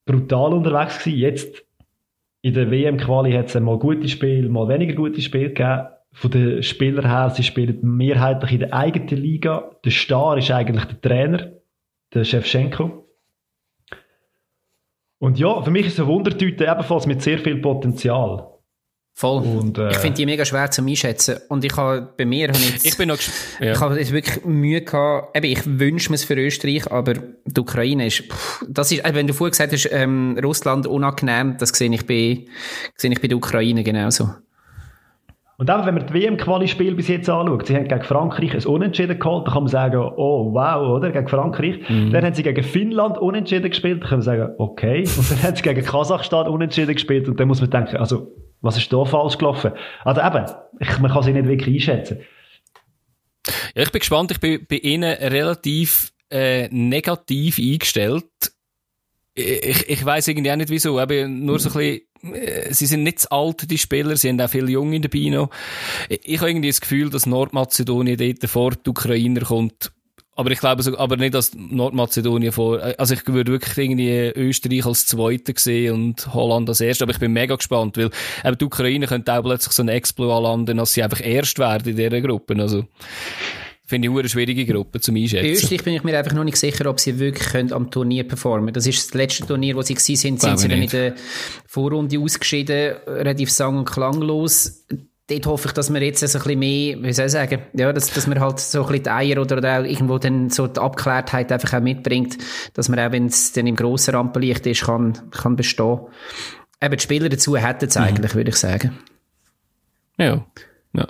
brutal 0.06 0.54
unterwegs 0.54 1.00
gewesen. 1.00 1.20
Jetzt 1.20 1.66
in 2.42 2.54
der 2.54 2.70
WM-Quali 2.70 3.32
hat 3.32 3.48
es 3.48 3.60
mal 3.60 3.80
gute 3.80 4.08
Spiele, 4.08 4.50
mal 4.50 4.68
weniger 4.68 4.96
gute 4.96 5.22
Spiele 5.22 5.50
gegeben. 5.50 5.88
Von 6.14 6.32
den 6.32 6.64
Spielern 6.64 7.06
her, 7.06 7.30
sie 7.30 7.44
spielen 7.44 7.80
mehrheitlich 7.82 8.54
in 8.54 8.60
der 8.60 8.74
eigenen 8.74 9.22
Liga. 9.22 9.72
Der 9.86 9.92
Star 9.92 10.38
ist 10.38 10.52
eigentlich 10.52 10.86
der 10.86 11.02
Trainer, 11.02 11.52
der 12.14 12.24
Shevchenko. 12.24 13.08
Und 15.20 15.40
ja, 15.40 15.62
für 15.62 15.72
mich 15.72 15.88
ist 15.88 15.94
es 15.94 16.00
eine 16.00 16.10
Wundertüte 16.10 16.66
ebenfalls 16.66 17.08
mit 17.08 17.22
sehr 17.22 17.40
viel 17.40 17.58
Potenzial. 17.58 18.57
Voll. 19.20 19.42
Und, 19.42 19.80
äh, 19.80 19.90
ich 19.90 19.98
finde 19.98 20.18
die 20.18 20.28
mega 20.28 20.46
schwer 20.46 20.70
zu 20.70 20.84
einschätzen. 20.84 21.38
Und 21.50 21.66
ich 21.66 21.76
habe 21.76 22.08
bei 22.16 22.24
mir, 22.24 22.50
habe 22.50 22.60
jetzt, 22.60 22.86
ich 22.86 22.96
bin 23.00 23.08
noch, 23.08 23.18
ja. 23.60 23.72
ich 23.72 23.80
habe 23.80 23.98
jetzt 23.98 24.14
wirklich 24.14 24.46
Mühe 24.46 24.82
gehabt. 24.82 25.36
Eben, 25.36 25.48
ich 25.48 25.62
wünsche 25.66 26.12
mir 26.12 26.18
es 26.18 26.24
für 26.24 26.36
Österreich, 26.36 26.92
aber 26.92 27.16
die 27.44 27.60
Ukraine 27.60 28.06
ist, 28.06 28.32
pff, 28.32 28.64
das 28.70 28.92
ist, 28.92 29.02
wenn 29.12 29.26
du 29.26 29.34
vorher 29.34 29.50
gesagt 29.50 29.74
hast, 29.74 29.90
ähm, 29.92 30.38
Russland 30.44 30.86
unangenehm, 30.86 31.58
das 31.58 31.70
sehe 31.70 31.92
ich 31.92 32.06
bei, 32.06 32.46
sehe 32.96 33.12
ich 33.12 33.20
bei 33.20 33.28
der 33.28 33.38
Ukraine 33.38 33.84
genauso. 33.84 34.30
Und 35.58 35.68
dann, 35.68 35.84
wenn 35.88 35.96
man 35.96 36.06
die 36.06 36.14
WM-Quali-Spiel 36.14 36.94
bis 36.94 37.08
jetzt 37.08 37.28
anschaut, 37.28 37.66
sie 37.66 37.76
haben 37.76 37.88
gegen 37.88 38.04
Frankreich 38.04 38.54
ein 38.54 38.66
Unentschieden 38.66 39.18
geholt, 39.18 39.48
dann 39.48 39.54
kann 39.56 39.64
man 39.64 39.72
sagen, 39.72 39.98
oh 39.98 40.54
wow, 40.54 40.96
oder? 40.96 41.10
Gegen 41.10 41.28
Frankreich. 41.28 41.80
Mhm. 41.90 42.12
Dann 42.12 42.24
haben 42.24 42.36
sie 42.36 42.44
gegen 42.44 42.62
Finnland 42.62 43.18
Unentschieden 43.18 43.72
gespielt, 43.72 44.04
dann 44.04 44.10
kann 44.10 44.20
man 44.20 44.26
sagen, 44.26 44.54
okay. 44.60 45.00
Und 45.18 45.32
dann 45.32 45.42
haben 45.42 45.56
sie 45.56 45.64
gegen 45.64 45.84
Kasachstan 45.84 46.48
Unentschieden 46.48 46.94
gespielt 46.94 47.28
und 47.28 47.40
dann 47.40 47.48
muss 47.48 47.62
man 47.62 47.72
denken, 47.72 47.98
also, 47.98 48.32
was 48.62 48.78
ist 48.78 48.92
da 48.92 49.06
falsch 49.06 49.38
gelaufen? 49.38 49.72
Also 50.04 50.22
eben, 50.22 50.46
ich, 50.80 51.00
man 51.00 51.12
kann 51.12 51.24
sie 51.24 51.34
nicht 51.34 51.48
wirklich 51.48 51.90
einschätzen. 51.90 52.20
Ja, 53.76 53.84
ich 53.84 53.92
bin 53.92 54.00
gespannt, 54.00 54.32
ich 54.32 54.40
bin 54.40 54.66
bei 54.68 54.78
ihnen 54.78 55.14
relativ 55.14 56.12
äh, 56.30 56.68
negativ 56.70 57.60
eingestellt. 57.60 58.26
Ich, 59.36 59.88
ich 59.88 60.04
weiß 60.04 60.28
irgendwie 60.30 60.52
auch 60.52 60.56
nicht 60.56 60.70
wieso, 60.70 61.00
aber 61.00 61.28
nur 61.28 61.60
so 61.60 61.70
ein 61.70 62.02
bisschen, 62.22 62.34
äh, 62.34 62.74
sie 62.74 62.88
sind 62.88 63.04
nicht 63.04 63.20
zu 63.20 63.32
alt, 63.32 63.70
die 63.70 63.78
Spieler, 63.78 64.18
sie 64.18 64.30
haben 64.30 64.42
auch 64.42 64.50
viele 64.50 64.72
Junge 64.72 65.00
dabei 65.00 65.30
noch. 65.30 65.52
Ich 66.10 66.40
habe 66.40 66.50
irgendwie 66.50 66.70
das 66.70 66.82
Gefühl, 66.82 67.10
dass 67.10 67.28
Nordmazedonien 67.28 68.18
dort 68.18 68.50
vor 68.50 68.72
die 68.72 68.90
Ukrainer 68.90 69.42
kommt 69.42 69.92
aber 70.38 70.52
ich 70.52 70.60
glaube, 70.60 70.98
aber 71.00 71.18
nicht 71.18 71.34
als 71.34 71.52
Nordmazedonien 71.56 72.52
vor. 72.52 72.80
Also 72.98 73.16
ich 73.16 73.26
würde 73.26 73.52
wirklich 73.52 73.76
irgendwie 73.76 74.32
Österreich 74.36 74.86
als 74.86 75.08
Zweiter 75.08 75.54
sehen 75.56 75.94
und 75.94 76.34
Holland 76.34 76.70
als 76.70 76.80
Erster. 76.80 77.06
Aber 77.06 77.12
ich 77.12 77.20
bin 77.20 77.34
mega 77.34 77.56
gespannt, 77.56 77.98
weil 77.98 78.12
eben 78.46 78.58
die 78.58 78.66
Ukraine 78.66 79.08
könnte 79.08 79.34
auch 79.34 79.42
plötzlich 79.42 79.74
so 79.74 79.82
ein 79.82 79.90
Exploit 79.90 80.44
landen, 80.44 80.78
dass 80.78 80.94
sie 80.94 81.02
einfach 81.02 81.26
Erst 81.26 81.58
werden 81.58 81.90
in 81.90 81.96
dieser 81.96 82.22
Gruppe. 82.22 82.56
Also 82.60 82.86
finde 83.88 84.10
ich 84.10 84.14
eine 84.16 84.30
schwierige 84.30 84.66
Gruppe 84.68 85.02
zum 85.02 85.16
Einschätzen. 85.16 85.48
Bei 85.48 85.54
Österreich 85.54 85.84
bin 85.84 85.96
ich 85.96 86.04
mir 86.04 86.16
einfach 86.16 86.34
noch 86.34 86.44
nicht 86.44 86.58
sicher, 86.58 86.88
ob 86.88 87.00
sie 87.00 87.18
wirklich 87.18 87.48
können 87.48 87.74
am 87.74 87.90
Turnier 87.90 88.28
performen. 88.28 88.72
Das 88.76 88.86
ist 88.86 89.08
das 89.08 89.14
letzte 89.16 89.48
Turnier, 89.48 89.76
wo 89.76 89.82
sie 89.82 89.96
gewesen 89.96 90.16
sind, 90.18 90.42
sind 90.42 90.60
sie 90.60 90.68
dann 90.68 90.84
in 90.84 90.90
der 90.90 91.16
Vorrunde 91.66 92.20
ausgeschieden, 92.20 92.96
relativ 93.08 93.50
sang- 93.50 93.80
und 93.80 93.86
klanglos 93.86 94.86
dort 95.28 95.46
hoffe 95.46 95.68
ich, 95.68 95.74
dass 95.74 95.94
wir 95.94 96.02
jetzt 96.02 96.24
ein 96.24 96.32
bisschen 96.32 96.60
mehr, 96.60 97.04
wie 97.04 97.14
soll 97.14 97.26
ich 97.26 97.32
sagen, 97.32 97.62
ja, 97.74 97.92
dass, 97.92 98.12
dass 98.12 98.28
man 98.28 98.40
halt 98.40 98.60
so 98.60 98.82
ein 98.82 98.88
bisschen 98.88 99.04
die 99.04 99.10
Eier 99.10 99.42
oder, 99.42 99.58
oder 99.58 99.80
auch 99.80 99.84
irgendwo 99.84 100.18
dann 100.18 100.50
so 100.50 100.68
die 100.68 100.80
Abgeklärtheit 100.80 101.52
einfach 101.52 101.74
auch 101.74 101.82
mitbringt, 101.82 102.38
dass 102.74 102.90
man 102.90 103.00
auch, 103.00 103.12
wenn 103.12 103.28
es 103.28 103.52
dann 103.52 103.68
im 103.68 103.76
grossen 103.76 104.16
Rampenlicht 104.16 104.66
ist, 104.66 104.86
kann, 104.86 105.30
kann 105.32 105.56
bestehen. 105.56 106.00
Eben, 106.82 106.96
die 106.96 107.04
Spieler 107.04 107.30
dazu 107.30 107.58
hätten 107.58 107.86
es 107.86 107.96
mhm. 107.96 108.04
eigentlich, 108.04 108.36
würde 108.36 108.50
ich 108.50 108.56
sagen. 108.56 108.98
Ja. 110.18 110.46
ja. 110.94 111.08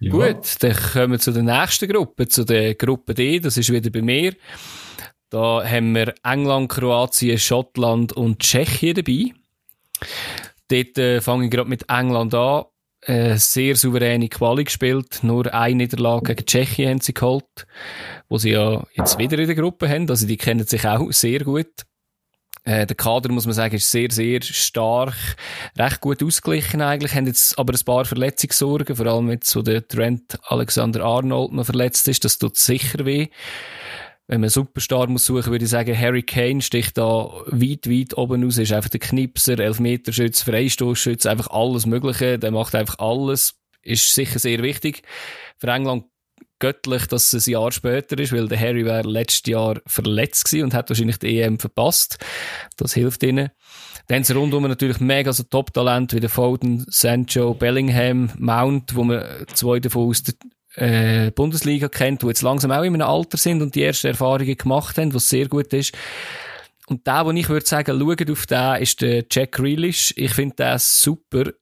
ja. 0.00 0.10
Gut, 0.10 0.62
dann 0.62 0.76
kommen 0.92 1.12
wir 1.12 1.18
zu 1.18 1.32
der 1.32 1.42
nächsten 1.42 1.88
Gruppe, 1.88 2.28
zu 2.28 2.44
der 2.44 2.74
Gruppe 2.74 3.14
D, 3.14 3.38
das 3.40 3.56
ist 3.56 3.72
wieder 3.72 3.90
bei 3.90 4.02
mir. 4.02 4.34
Da 5.30 5.64
haben 5.64 5.94
wir 5.94 6.14
England, 6.24 6.68
Kroatien, 6.68 7.38
Schottland 7.38 8.12
und 8.12 8.40
Tschechien 8.40 8.94
dabei. 8.94 9.32
Dort 10.68 10.98
äh, 10.98 11.20
fange 11.20 11.46
ich 11.46 11.50
gerade 11.50 11.70
mit 11.70 11.88
England 11.88 12.34
an 12.34 12.64
äh, 13.02 13.36
sehr 13.36 13.76
souveräne 13.76 14.28
Quali 14.28 14.64
gespielt. 14.64 15.20
Nur 15.22 15.52
eine 15.52 15.76
Niederlage 15.76 16.34
gegen 16.34 16.46
Tschechien 16.46 16.90
haben 16.90 17.00
sie 17.00 17.14
geholt, 17.14 17.66
wo 18.28 18.38
sie 18.38 18.50
ja 18.50 18.84
jetzt 18.94 19.18
wieder 19.18 19.38
in 19.38 19.46
der 19.46 19.56
Gruppe 19.56 19.88
haben. 19.88 20.08
Also 20.08 20.26
die 20.26 20.36
kennen 20.36 20.66
sich 20.66 20.86
auch 20.86 21.10
sehr 21.12 21.40
gut. 21.40 21.72
Äh, 22.64 22.86
der 22.86 22.94
Kader, 22.94 23.32
muss 23.32 23.46
man 23.46 23.54
sagen, 23.54 23.74
ist 23.74 23.90
sehr, 23.90 24.10
sehr 24.12 24.40
stark, 24.40 25.16
recht 25.76 26.00
gut 26.00 26.22
ausgeglichen 26.22 26.80
eigentlich, 26.80 27.12
haben 27.12 27.26
jetzt 27.26 27.58
aber 27.58 27.72
ein 27.72 27.84
paar 27.84 28.04
Verletzungssorgen, 28.04 28.94
vor 28.94 29.06
allem 29.06 29.30
jetzt, 29.30 29.56
wo 29.56 29.62
der 29.62 29.86
Trent 29.86 30.38
Alexander 30.44 31.02
Arnold 31.02 31.52
noch 31.52 31.66
verletzt 31.66 32.06
ist, 32.06 32.24
das 32.24 32.38
tut 32.38 32.56
sicher 32.56 33.04
weh 33.04 33.30
wenn 34.32 34.40
man 34.40 34.48
Superstar 34.48 35.08
muss 35.08 35.26
suchen, 35.26 35.52
würde 35.52 35.66
ich 35.66 35.70
sagen, 35.70 35.94
Harry 35.94 36.22
Kane 36.22 36.62
sticht 36.62 36.96
da 36.96 37.28
weit, 37.48 37.86
weit 37.86 38.16
oben 38.16 38.46
aus, 38.46 38.56
ist 38.56 38.72
einfach 38.72 38.88
der 38.88 38.98
Knipser, 38.98 39.58
Elfmeterschütz, 39.58 40.40
Freistoßschütz, 40.40 41.26
einfach 41.26 41.48
alles 41.48 41.84
Mögliche, 41.84 42.38
der 42.38 42.50
macht 42.50 42.74
einfach 42.74 42.98
alles, 42.98 43.60
ist 43.82 44.14
sicher 44.14 44.38
sehr 44.38 44.62
wichtig. 44.62 45.02
Für 45.58 45.66
England 45.66 46.06
göttlich, 46.60 47.08
dass 47.08 47.34
es 47.34 47.46
ein 47.46 47.50
Jahr 47.50 47.72
später 47.72 48.18
ist, 48.18 48.32
weil 48.32 48.48
der 48.48 48.58
Harry 48.58 48.86
wäre 48.86 49.06
letztes 49.06 49.50
Jahr 49.50 49.82
verletzt 49.84 50.46
gewesen 50.46 50.64
und 50.64 50.74
hat 50.74 50.88
wahrscheinlich 50.88 51.18
die 51.18 51.38
EM 51.38 51.58
verpasst. 51.58 52.18
Das 52.78 52.94
hilft 52.94 53.22
ihnen. 53.24 53.50
Dann 54.06 54.24
sie 54.24 54.32
rundum 54.32 54.62
natürlich 54.62 55.00
mega 55.00 55.34
so 55.34 55.42
Top-Talent 55.42 56.14
wie 56.14 56.20
der 56.20 56.30
Foden, 56.30 56.86
Sancho, 56.88 57.52
Bellingham, 57.52 58.30
Mount, 58.38 58.94
wo 58.96 59.04
man 59.04 59.24
zwei 59.52 59.78
davon 59.78 60.08
aus 60.08 60.22
der 60.22 60.34
äh, 60.74 61.30
Bundesliga 61.30 61.88
kennt, 61.88 62.22
die 62.22 62.26
jetzt 62.26 62.42
langsam 62.42 62.70
auch 62.70 62.82
in 62.82 62.94
einem 62.94 63.06
Alter 63.08 63.36
sind 63.36 63.62
und 63.62 63.74
die 63.74 63.82
ersten 63.82 64.08
Erfahrungen 64.08 64.56
gemacht 64.56 64.98
haben, 64.98 65.14
was 65.14 65.28
sehr 65.28 65.48
gut 65.48 65.72
ist. 65.72 65.94
Und 66.86 67.06
der, 67.06 67.24
wo 67.24 67.30
ich 67.30 67.48
würde 67.48 67.66
sagen, 67.66 67.98
schaut 67.98 68.30
auf 68.30 68.46
den, 68.46 68.82
ist 68.82 69.00
der 69.00 69.24
Jack 69.30 69.52
Grealish. 69.52 70.12
Ich 70.16 70.34
finde 70.34 70.56
den 70.56 70.78
super. 70.78 71.52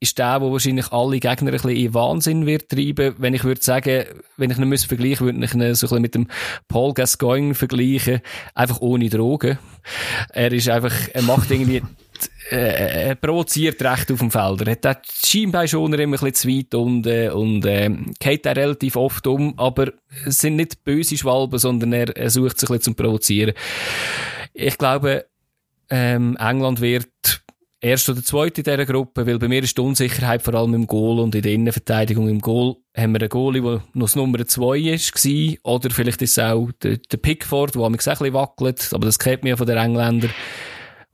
Ist 0.00 0.18
der, 0.18 0.40
wo 0.40 0.52
wahrscheinlich 0.52 0.92
alle 0.92 1.18
Gegner 1.18 1.48
ein 1.48 1.52
bisschen 1.52 1.70
in 1.70 1.94
Wahnsinn 1.94 2.44
wird 2.44 2.68
treiben. 2.68 3.14
Wenn 3.18 3.32
ich 3.32 3.44
würde 3.44 3.62
sagen, 3.62 4.04
wenn 4.36 4.50
ich 4.50 4.58
ihn 4.58 4.68
müsste 4.68 4.88
vergleichen, 4.88 5.26
würde 5.26 5.44
ich 5.44 5.54
ihn 5.54 5.74
so 5.74 5.86
ein 5.86 5.88
bisschen 5.88 6.02
mit 6.02 6.14
dem 6.14 6.28
Paul 6.68 6.92
Gascoigne 6.92 7.54
vergleichen. 7.54 8.20
Einfach 8.54 8.80
ohne 8.80 9.08
Drogen. 9.08 9.58
Er 10.30 10.52
ist 10.52 10.68
einfach, 10.68 10.92
er 11.12 11.22
macht 11.22 11.50
irgendwie 11.50 11.82
äh, 12.50 13.08
er 13.08 13.14
provoziert 13.14 13.82
recht 13.82 14.10
auf 14.12 14.18
dem 14.18 14.30
Feld. 14.30 14.62
Er 14.62 14.90
hat 14.90 15.06
die 15.06 15.26
Schienbein 15.26 15.68
schon 15.68 15.92
immer 15.92 16.02
ein 16.04 16.10
bisschen 16.10 16.34
zu 16.34 16.48
weit 16.48 16.74
unten 16.74 17.30
und 17.30 17.64
äh, 17.64 17.90
geht 18.18 18.46
er 18.46 18.56
relativ 18.56 18.96
oft 18.96 19.26
um, 19.26 19.58
aber 19.58 19.92
es 20.26 20.38
sind 20.38 20.56
nicht 20.56 20.84
böse 20.84 21.16
Schwalben, 21.16 21.58
sondern 21.58 21.92
er, 21.92 22.16
er 22.16 22.30
sucht 22.30 22.58
sich 22.58 22.68
ein 22.68 22.74
bisschen 22.78 22.94
zum 22.94 22.94
Provozieren. 22.94 23.54
Ich 24.52 24.78
glaube, 24.78 25.26
ähm, 25.90 26.36
England 26.38 26.80
wird 26.80 27.08
erst 27.84 28.08
oder 28.08 28.22
zweit 28.22 28.56
in 28.56 28.64
dieser 28.64 28.86
Gruppe, 28.86 29.26
weil 29.26 29.38
bei 29.38 29.48
mir 29.48 29.62
ist 29.62 29.76
die 29.76 29.82
Unsicherheit 29.82 30.42
vor 30.42 30.54
allem 30.54 30.74
im 30.74 30.86
Goal 30.86 31.20
und 31.20 31.34
in 31.34 31.42
der 31.42 31.52
Innenverteidigung. 31.52 32.28
Im 32.28 32.40
Goal 32.40 32.76
haben 32.96 33.12
wir 33.12 33.20
einen 33.20 33.28
Goalie, 33.28 33.60
der 33.60 33.82
noch 33.92 34.06
das 34.06 34.16
Nummer 34.16 34.44
2 34.44 34.78
ist, 34.78 35.14
war, 35.14 35.74
oder 35.74 35.90
vielleicht 35.90 36.22
ist 36.22 36.38
es 36.38 36.44
auch 36.44 36.70
der, 36.82 36.96
der 36.96 37.16
Pickford, 37.18 37.74
der 37.74 37.90
mich 37.90 38.06
ein 38.06 38.16
bisschen 38.16 38.34
wackelt, 38.34 38.88
aber 38.92 39.06
das 39.06 39.18
kennt 39.18 39.42
man 39.42 39.50
ja 39.50 39.56
von 39.56 39.66
den 39.66 39.76
Engländern. 39.76 40.30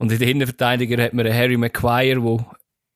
Und 0.01 0.11
in 0.11 0.17
der 0.17 0.29
Innenverteidiger 0.29 1.03
hat 1.03 1.13
man 1.13 1.27
einen 1.27 1.37
Harry 1.37 1.57
Maguire, 1.57 2.19
der 2.19 2.45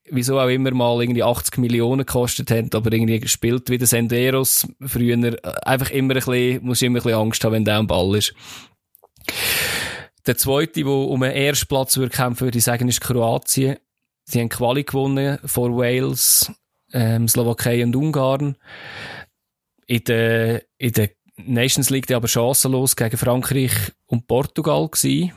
wieso 0.09 0.39
auch 0.39 0.49
immer 0.49 0.71
mal 0.71 0.99
irgendwie 1.03 1.21
80 1.21 1.59
Millionen 1.59 2.03
gekostet 2.03 2.49
hat, 2.49 2.73
aber 2.73 2.91
irgendwie 2.91 3.19
gespielt 3.19 3.69
wie 3.69 3.77
der 3.77 3.85
Senderos 3.85 4.67
früher. 4.81 5.37
Einfach 5.63 5.91
immer 5.91 6.15
ein 6.15 6.15
bisschen, 6.15 6.65
muss 6.65 6.81
immer 6.81 6.97
ein 6.97 7.03
bisschen 7.03 7.19
Angst 7.19 7.43
haben, 7.43 7.51
wenn 7.53 7.63
der 7.63 7.75
am 7.75 7.85
Ball 7.85 8.17
ist. 8.17 8.33
Der 10.25 10.35
zweite, 10.35 10.79
der 10.79 10.87
um 10.87 11.21
einen 11.21 11.35
ersten 11.35 11.67
Platz 11.67 11.95
würde 11.95 12.09
kämpfen, 12.09 12.45
würde 12.45 12.57
ich 12.57 12.63
sagen, 12.63 12.87
ist 12.87 13.01
Kroatien. 13.01 13.77
Sie 14.23 14.39
haben 14.39 14.49
Quali 14.49 14.83
gewonnen 14.83 15.37
vor 15.45 15.77
Wales, 15.77 16.51
ähm, 16.91 17.27
Slowakei 17.27 17.83
und 17.83 17.95
Ungarn. 17.95 18.55
In 19.85 20.03
der, 20.05 20.63
in 20.79 20.91
der 20.93 21.11
Nations 21.35 21.91
League 21.91 22.09
aber 22.09 22.27
chancenlos 22.27 22.95
gegen 22.95 23.17
Frankreich 23.17 23.73
und 24.07 24.25
Portugal 24.25 24.89
gewesen. 24.89 25.33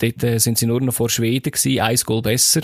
Dort 0.00 0.22
äh, 0.24 0.38
sind 0.38 0.58
sie 0.58 0.66
nur 0.66 0.80
noch 0.80 0.94
vor 0.94 1.08
Schweden 1.08 1.52
gewesen, 1.52 1.80
ein 1.80 1.96
Goal 1.96 2.22
besser. 2.22 2.62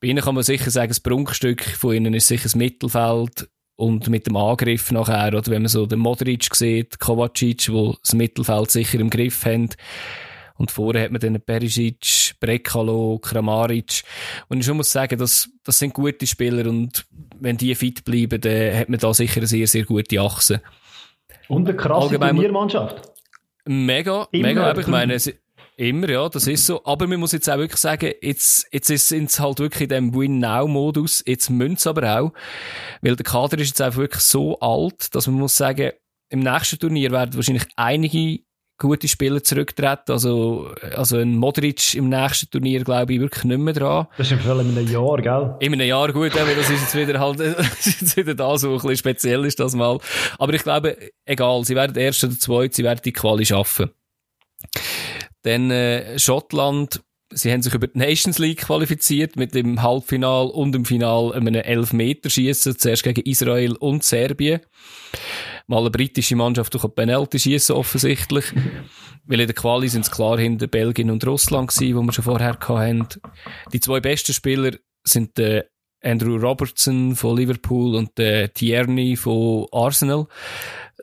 Bei 0.00 0.08
ihnen 0.08 0.22
kann 0.22 0.34
man 0.34 0.44
sicher 0.44 0.70
sagen, 0.70 0.90
das 0.90 1.00
Prunkstück 1.00 1.62
von 1.62 1.94
ihnen 1.94 2.14
ist 2.14 2.26
sicher 2.26 2.44
das 2.44 2.56
Mittelfeld 2.56 3.48
und 3.76 4.08
mit 4.08 4.26
dem 4.26 4.36
Angriff 4.36 4.90
nachher, 4.92 5.28
oder 5.28 5.50
wenn 5.50 5.62
man 5.62 5.68
so 5.68 5.86
den 5.86 6.00
Modric 6.00 6.54
sieht, 6.54 6.98
Kovacic, 6.98 7.70
wo 7.70 7.96
das 8.02 8.14
Mittelfeld 8.14 8.70
sicher 8.70 9.00
im 9.00 9.10
Griff 9.10 9.44
haben. 9.46 9.70
Und 10.56 10.70
vorher 10.70 11.04
hat 11.04 11.12
man 11.12 11.20
dann 11.20 11.40
Perisic, 11.40 12.34
Brekalo, 12.38 13.18
Kramaric. 13.22 14.02
Und 14.48 14.58
ich 14.58 14.66
schon 14.66 14.76
muss 14.76 14.92
sagen, 14.92 15.18
das, 15.18 15.48
das 15.64 15.78
sind 15.78 15.94
gute 15.94 16.26
Spieler 16.26 16.68
und 16.68 17.06
wenn 17.38 17.56
die 17.56 17.74
fit 17.74 18.04
bleiben, 18.04 18.38
dann 18.42 18.76
hat 18.76 18.90
man 18.90 19.00
da 19.00 19.14
sicher 19.14 19.38
eine 19.38 19.46
sehr, 19.46 19.66
sehr 19.66 19.84
gute 19.84 20.20
Achse. 20.20 20.60
Und 21.48 21.66
eine 21.66 21.76
krasse 21.76 22.08
Allgemein, 22.08 22.34
Turniermannschaft. 22.34 23.10
Mega, 23.64 24.28
Immer 24.32 24.48
mega, 24.48 24.78
ich 24.78 24.86
meine, 24.86 25.16
Immer, 25.80 26.10
ja, 26.10 26.28
das 26.28 26.46
ist 26.46 26.66
so. 26.66 26.84
Aber 26.84 27.06
man 27.06 27.20
muss 27.20 27.32
jetzt 27.32 27.48
auch 27.48 27.56
wirklich 27.56 27.80
sagen, 27.80 28.12
jetzt, 28.20 28.68
jetzt 28.70 28.88
sind 28.88 29.30
es 29.30 29.40
halt 29.40 29.60
wirklich 29.60 29.84
in 29.84 29.88
dem 29.88 30.14
Win-Now-Modus. 30.14 31.24
Jetzt 31.26 31.48
müssen 31.48 31.88
aber 31.88 32.20
auch. 32.20 32.32
Weil 33.00 33.16
der 33.16 33.24
Kader 33.24 33.56
ist 33.58 33.68
jetzt 33.68 33.80
auch 33.80 33.96
wirklich 33.96 34.22
so 34.22 34.58
alt, 34.60 35.14
dass 35.14 35.26
man 35.26 35.36
muss 35.36 35.56
sagen, 35.56 35.92
im 36.28 36.40
nächsten 36.40 36.78
Turnier 36.78 37.12
werden 37.12 37.34
wahrscheinlich 37.34 37.64
einige 37.76 38.40
gute 38.76 39.08
Spieler 39.08 39.42
zurücktreten. 39.42 40.12
Also, 40.12 40.70
also 40.94 41.16
ein 41.16 41.38
Modric 41.38 41.94
im 41.94 42.10
nächsten 42.10 42.50
Turnier, 42.50 42.84
glaube 42.84 43.14
ich, 43.14 43.20
wirklich 43.20 43.44
nicht 43.44 43.60
mehr 43.60 43.72
dran. 43.72 44.06
Das 44.18 44.30
ist 44.30 44.32
im 44.32 44.60
in 44.60 44.76
einem 44.76 44.86
Jahr, 44.86 45.16
gell? 45.22 45.56
In 45.60 45.72
einem 45.72 45.88
Jahr, 45.88 46.12
gut, 46.12 46.38
aber 46.38 46.54
das 46.56 46.68
ist 46.68 46.82
jetzt 46.82 46.94
wieder 46.94 47.18
halt, 47.18 47.40
das 47.40 47.86
ist 47.86 48.02
jetzt 48.02 48.16
wieder 48.18 48.34
da, 48.34 48.58
so 48.58 48.68
ein 48.68 48.74
bisschen 48.74 48.96
speziell 48.98 49.46
ist 49.46 49.58
das 49.58 49.74
mal. 49.74 49.98
Aber 50.38 50.52
ich 50.52 50.62
glaube, 50.62 50.98
egal, 51.24 51.64
sie 51.64 51.74
werden 51.74 51.96
erst 51.96 52.22
oder 52.22 52.38
zweit, 52.38 52.74
sie 52.74 52.84
werden 52.84 53.00
die 53.02 53.14
Quali 53.14 53.46
schaffen. 53.46 53.92
Dann 55.42 55.70
äh, 55.70 56.18
Schottland, 56.18 57.02
sie 57.32 57.52
haben 57.52 57.62
sich 57.62 57.74
über 57.74 57.86
die 57.86 57.98
Nations 57.98 58.38
League 58.38 58.62
qualifiziert 58.62 59.36
mit 59.36 59.54
dem 59.54 59.82
Halbfinal 59.82 60.46
und 60.46 60.72
dem 60.72 60.84
Final 60.84 61.32
einem 61.32 61.54
Elfmeterschießen, 61.54 62.78
zuerst 62.78 63.02
gegen 63.02 63.22
Israel 63.22 63.76
und 63.76 64.04
Serbien. 64.04 64.60
Mal 65.66 65.80
eine 65.80 65.90
britische 65.90 66.36
Mannschaft 66.36 66.74
durch 66.74 66.94
Penalty 66.94 67.38
schießen 67.38 67.76
offensichtlich. 67.76 68.46
Weil 69.24 69.40
in 69.40 69.46
der 69.46 69.54
Quali 69.54 69.88
sind 69.88 70.02
es 70.02 70.10
klar 70.10 70.38
hinter 70.38 70.66
Belgien 70.66 71.10
und 71.10 71.24
Russland 71.26 71.70
gewesen, 71.70 71.96
wo 71.96 72.02
wir 72.02 72.12
schon 72.12 72.24
vorher 72.24 72.58
hatten. 72.58 73.06
Die 73.72 73.80
zwei 73.80 74.00
besten 74.00 74.32
Spieler 74.32 74.72
sind 75.04 75.38
äh, 75.38 75.64
Andrew 76.02 76.36
Robertson 76.36 77.14
von 77.14 77.36
Liverpool 77.36 77.94
und 77.94 78.18
äh, 78.18 78.48
Tierney 78.48 79.16
von 79.16 79.66
Arsenal 79.70 80.26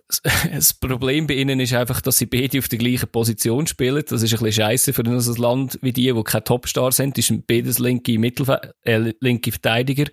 das 0.53 0.73
Problem 0.73 1.27
bei 1.27 1.33
ihnen 1.33 1.59
ist 1.59 1.73
einfach, 1.73 1.99
dass 2.01 2.17
sie 2.17 2.27
beide 2.27 2.59
auf 2.59 2.69
der 2.69 2.79
gleichen 2.79 3.09
Position 3.09 3.67
spielen. 3.67 4.03
Das 4.07 4.21
ist 4.21 4.33
ein 4.33 4.39
bisschen 4.39 4.63
scheiße 4.63 4.93
für 4.93 5.03
ein 5.03 5.19
Land 5.35 5.79
wie 5.81 5.91
die, 5.91 6.15
wo 6.15 6.23
keine 6.23 6.45
Topstars 6.45 6.97
sind. 6.97 7.17
Das 7.17 7.27
sind 7.27 7.45
beides 7.45 7.79
linke, 7.79 8.17
Mittelfe 8.17 8.73
äh, 8.83 9.13
linke 9.19 9.51
Verteidiger. 9.51 10.05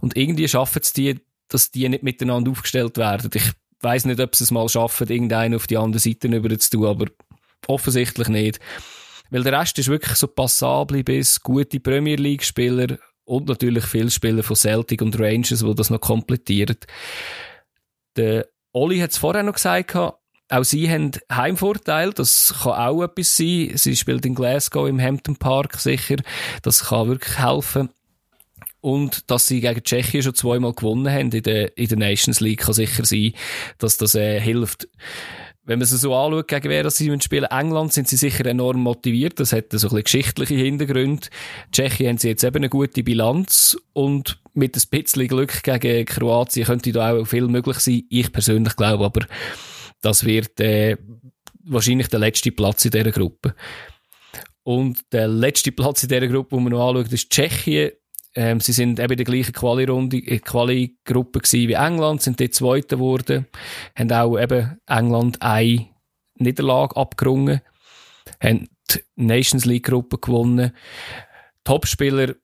Und 0.00 0.16
irgendwie 0.16 0.48
schaffen 0.48 0.80
es 0.82 0.92
die, 0.92 1.18
dass 1.48 1.70
die 1.70 1.88
nicht 1.88 2.02
miteinander 2.02 2.50
aufgestellt 2.50 2.98
werden. 2.98 3.30
Ich 3.34 3.50
weiß 3.80 4.04
nicht, 4.04 4.20
ob 4.20 4.36
sie 4.36 4.44
es 4.44 4.50
mal 4.50 4.68
schaffen, 4.68 5.08
irgendeinen 5.08 5.54
auf 5.54 5.66
die 5.66 5.78
andere 5.78 6.00
Seite 6.00 6.28
über 6.28 6.58
zu 6.58 6.70
tun, 6.70 6.86
aber 6.86 7.06
offensichtlich 7.66 8.28
nicht. 8.28 8.60
Weil 9.30 9.44
der 9.44 9.58
Rest 9.58 9.78
ist 9.78 9.88
wirklich 9.88 10.16
so 10.16 10.26
passable 10.26 11.02
bis 11.04 11.40
gute 11.40 11.80
Premier 11.80 12.16
League 12.16 12.44
Spieler 12.44 12.98
und 13.24 13.48
natürlich 13.48 13.84
viele 13.84 14.10
Spieler 14.10 14.42
von 14.42 14.56
Celtic 14.56 15.00
und 15.00 15.18
Rangers, 15.18 15.60
die 15.60 15.74
das 15.74 15.88
noch 15.88 16.00
komplettieren. 16.00 16.76
Der 18.16 18.46
Oli 18.72 18.98
hat 19.00 19.10
es 19.10 19.18
vorher 19.18 19.42
noch 19.42 19.54
gesagt, 19.54 19.94
auch 20.52 20.64
sie 20.64 20.90
haben 20.90 21.12
Heimvorteil, 21.30 22.12
das 22.12 22.54
kann 22.62 22.72
auch 22.72 23.02
etwas 23.02 23.36
sein. 23.36 23.72
Sie 23.74 23.96
spielt 23.96 24.26
in 24.26 24.34
Glasgow 24.34 24.86
im 24.88 25.00
Hampton 25.00 25.36
Park 25.36 25.78
sicher, 25.78 26.16
das 26.62 26.84
kann 26.84 27.08
wirklich 27.08 27.38
helfen. 27.38 27.88
Und 28.80 29.30
dass 29.30 29.46
sie 29.46 29.60
gegen 29.60 29.82
Tschechien 29.82 30.22
schon 30.22 30.34
zweimal 30.34 30.72
gewonnen 30.72 31.10
haben 31.10 31.30
in 31.30 31.42
der, 31.42 31.76
in 31.78 31.88
der 31.88 31.98
Nations 31.98 32.40
League, 32.40 32.60
kann 32.60 32.74
sicher 32.74 33.04
sein, 33.04 33.32
dass 33.78 33.96
das 33.96 34.14
äh, 34.14 34.40
hilft. 34.40 34.88
Wenn 35.64 35.78
man 35.78 35.84
es 35.84 35.90
so 35.90 36.14
anschaut, 36.14 36.48
gegen 36.48 36.68
wer 36.68 36.90
sie 36.90 37.16
spielen, 37.20 37.44
England 37.44 37.92
sind 37.92 38.08
sie 38.08 38.16
sicher 38.16 38.44
enorm 38.44 38.80
motiviert. 38.80 39.38
Das 39.38 39.52
hat 39.52 39.66
so 39.70 39.76
ein 39.76 39.80
bisschen 39.80 40.02
geschichtliche 40.02 40.56
Hintergründe. 40.56 41.28
Tschechien 41.70 42.08
haben 42.08 42.18
sie 42.18 42.28
jetzt 42.28 42.42
eben 42.42 42.56
eine 42.56 42.68
gute 42.68 43.04
Bilanz 43.04 43.78
und 43.92 44.41
mit 44.54 44.76
ein 44.76 44.82
bisschen 44.90 45.28
Glück 45.28 45.62
gegen 45.62 46.04
Kroatien 46.04 46.66
könnte 46.66 46.92
da 46.92 47.12
auch 47.12 47.24
viel 47.24 47.48
möglich 47.48 47.78
sein. 47.78 48.02
Ich 48.10 48.32
persönlich 48.32 48.76
glaube 48.76 49.04
aber, 49.04 49.26
das 50.00 50.24
wird 50.24 50.60
äh, 50.60 50.96
wahrscheinlich 51.64 52.08
der 52.08 52.20
letzte 52.20 52.52
Platz 52.52 52.84
in 52.84 52.90
dieser 52.90 53.10
Gruppe. 53.12 53.54
Und 54.62 55.00
der 55.12 55.28
letzte 55.28 55.72
Platz 55.72 56.02
in 56.02 56.08
dieser 56.08 56.28
Gruppe, 56.28 56.56
den 56.56 56.64
man 56.64 56.72
noch 56.72 56.88
anschaut, 56.88 57.12
ist 57.12 57.30
Tschechien. 57.30 57.92
Ähm, 58.34 58.60
sie 58.60 58.72
sind 58.72 58.98
eben 58.98 59.12
in 59.12 59.16
der 59.16 59.26
gleichen 59.26 59.52
Quali-Runde, 59.52 60.16
äh, 60.18 60.38
Quali-Gruppe 60.38 61.40
wie 61.52 61.72
England, 61.72 62.22
sind 62.22 62.40
dort 62.40 62.54
Zweite 62.54 62.96
geworden, 62.96 63.46
haben 63.94 64.12
auch 64.12 64.38
eben 64.38 64.80
England 64.86 65.42
eine 65.42 65.86
Niederlage 66.36 66.96
abgerungen, 66.96 67.60
haben 68.42 68.68
die 68.90 69.00
Nations 69.16 69.66
League-Gruppe 69.66 70.18
gewonnen. 70.18 70.72
Topspieler, 71.64 72.34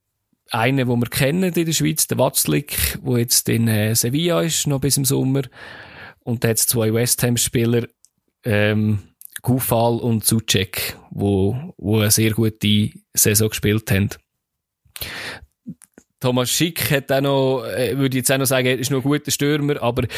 einen, 0.50 0.88
den 0.88 1.00
wir 1.00 1.08
kennen 1.08 1.52
in 1.52 1.66
der 1.66 1.72
Schweiz, 1.72 2.06
der 2.06 2.18
Watzlik, 2.18 2.98
der 3.04 3.18
jetzt 3.18 3.48
in 3.48 3.68
äh, 3.68 3.94
Sevilla 3.94 4.42
ist, 4.42 4.66
noch 4.66 4.80
bis 4.80 4.96
im 4.96 5.04
Sommer. 5.04 5.42
Und 6.20 6.44
da 6.44 6.48
hat 6.48 6.58
es 6.58 6.66
zwei 6.66 6.92
West 6.92 7.22
Ham-Spieler, 7.22 7.86
ähm, 8.44 9.00
Gufal 9.42 9.98
und 9.98 10.24
Zucek, 10.24 10.96
wo, 11.10 11.74
wo 11.76 11.98
eine 12.00 12.10
sehr 12.10 12.32
gute 12.32 12.90
Saison 13.14 13.48
gespielt 13.48 13.90
haben. 13.90 14.10
Thomas 16.20 16.50
Schick 16.50 16.90
hat 16.90 17.12
auch 17.12 17.20
noch, 17.20 17.64
äh, 17.64 17.96
würde 17.96 18.16
ich 18.16 18.22
jetzt 18.22 18.32
auch 18.32 18.38
noch 18.38 18.46
sagen, 18.46 18.66
ist 18.78 18.90
noch 18.90 19.04
ein 19.04 19.08
guter 19.08 19.30
Stürmer, 19.30 19.80
aber 19.80 20.08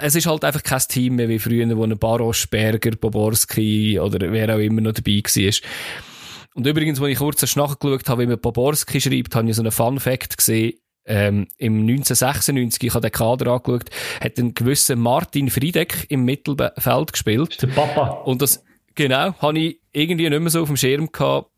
es 0.00 0.14
ist 0.14 0.26
halt 0.26 0.42
einfach 0.42 0.62
kein 0.62 0.80
Team 0.88 1.16
mehr 1.16 1.28
wie 1.28 1.38
früher, 1.38 1.76
wo 1.76 1.84
ein 1.84 1.98
Baros, 1.98 2.46
Berger, 2.46 2.92
Boborski 2.92 4.00
oder 4.00 4.32
wer 4.32 4.54
auch 4.54 4.58
immer 4.58 4.80
noch 4.80 4.92
dabei 4.92 5.20
war. 5.22 5.52
Und 6.54 6.66
übrigens, 6.66 7.00
als 7.00 7.10
ich 7.10 7.18
kurz 7.18 7.56
nachgeschaut 7.56 8.08
habe, 8.08 8.22
wie 8.22 8.26
man 8.26 8.40
Boborski 8.40 9.00
schreibt, 9.00 9.34
habe 9.34 9.48
ich 9.48 9.56
so 9.56 9.62
einen 9.62 9.72
Fun 9.72 10.00
Fact 10.00 10.36
gesehen. 10.36 10.74
Ähm, 11.06 11.48
Im 11.58 11.80
1996, 11.80 12.82
ich 12.82 12.94
habe 12.94 13.02
den 13.02 13.12
Kader 13.12 13.52
angeschaut, 13.52 13.90
hat 14.20 14.38
ein 14.38 14.54
gewisser 14.54 14.96
Martin 14.96 15.50
Friedeck 15.50 16.06
im 16.08 16.24
Mittelfeld 16.24 17.12
gespielt. 17.12 17.60
Der 17.60 17.66
Papa. 17.66 18.22
Und 18.24 18.40
das, 18.40 18.64
genau, 18.94 19.34
habe 19.38 19.58
ich 19.58 19.80
irgendwie 19.92 20.30
nicht 20.30 20.40
mehr 20.40 20.50
so 20.50 20.62
auf 20.62 20.68
dem 20.68 20.78
Schirm 20.78 21.12
gehabt 21.12 21.50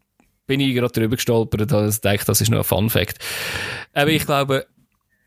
bin 0.47 0.61
ich 0.61 0.75
gerade 0.75 0.93
drüber 0.93 1.17
gestolpert 1.17 1.61
und 1.73 2.05
dachte, 2.05 2.25
das 2.25 2.41
ist 2.41 2.51
noch 2.51 2.59
ein 2.59 2.65
Fun 2.65 2.91
Fact. 2.91 3.19
Aber 3.93 4.11
ich 4.11 4.25
glaube, 4.25 4.67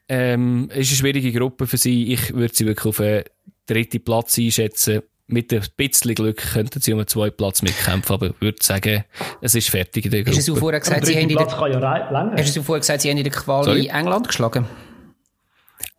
ähm, 0.08 0.70
es 0.72 0.92
ist 0.92 0.92
eine 0.92 1.12
schwierige 1.12 1.38
Gruppe 1.38 1.68
für 1.68 1.78
sie. 1.78 2.14
Ich 2.14 2.34
würde 2.34 2.56
sie 2.56 2.66
wirklich 2.66 2.86
auf 2.86 3.00
einen 3.00 3.24
dritten 3.68 4.04
Platz 4.04 4.38
einschätzen. 4.38 5.02
Mit 5.32 5.54
ein 5.54 5.62
bisschen 5.78 6.16
Glück 6.16 6.38
könnten 6.54 6.82
sie 6.82 6.92
um 6.92 7.00
einen 7.00 7.08
zweiten 7.08 7.38
Platz 7.38 7.62
mitkämpfen, 7.62 8.14
aber 8.16 8.28
ich 8.28 8.42
würde 8.42 8.58
sagen, 8.62 9.04
es 9.42 9.54
ist 9.54 9.70
fertig 9.70 10.06
in 10.06 10.12
der 10.12 10.24
Gruppe. 10.24 10.38
Hast 10.38 10.48
du 10.48 10.56
vorher 10.56 10.80
gesagt, 10.80 11.06
sie 11.06 11.16
haben 11.16 11.30
in 11.30 11.38
der, 11.38 11.48
ja 11.48 12.32
hast 12.36 12.56
du 12.58 12.64
vorher 12.64 12.80
gesagt, 12.80 13.02
sie 13.02 13.10
haben 13.12 13.18
in 13.18 13.24
der 13.24 13.32
Quali 13.32 13.64
Sorry? 13.66 13.88
England 13.88 14.28
geschlagen? 14.28 14.66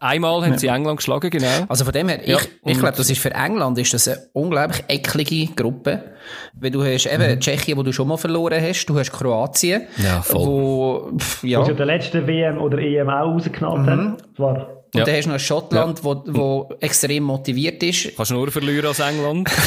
Einmal 0.01 0.43
haben 0.45 0.59
sie 0.59 0.67
England 0.67 0.97
geschlagen, 0.97 1.31
genau. 1.31 1.67
Also 1.69 1.85
von 1.85 1.93
dem 1.93 2.09
her, 2.09 2.27
Ja, 2.29 2.39
ich, 2.65 2.79
glaube, 2.79 2.97
das 2.97 3.09
ist 3.11 3.21
für 3.21 3.33
England 3.35 3.79
ist 3.79 3.93
das 3.95 4.09
eine 4.09 4.19
unglaublich 4.33 4.83
eklige 4.89 5.53
Gruppe. 5.55 6.15
Weil 6.55 6.71
du 6.71 6.83
hast 6.83 7.07
eben 7.07 7.39
Tschechien, 7.39 7.77
wo 7.79 7.83
du 7.83 7.93
schon 7.93 8.09
mal 8.09 8.17
verloren 8.17 8.61
hast, 8.63 8.87
du 8.87 8.99
hast 8.99 9.13
Kroatien, 9.13 9.83
Ja, 9.99 10.23
voll. 10.23 10.47
wo, 10.47 11.13
pff, 11.19 11.45
ja, 11.45 11.61
Was 11.61 11.69
ja 11.69 11.75
der 11.75 11.87
letzte 11.87 12.27
WM 12.27 12.59
oder 12.59 12.79
EM 12.79 13.09
auch 13.11 13.27
rausgeknallt 13.35 13.87
hat. 13.87 14.37
Zwar 14.37 14.80
und 14.93 14.99
Ja. 15.01 15.05
dann 15.05 15.15
hast 15.17 15.25
du 15.27 15.31
noch 15.31 15.39
Schottland, 15.41 16.03
wo, 16.05 16.23
wo 16.27 16.75
extrem 16.81 17.23
motiviert 17.25 17.83
ist. 17.83 18.17
Kannst 18.17 18.33
nur 18.33 18.51
verlieren 18.51 18.87
als 18.87 18.99
England. 19.01 19.49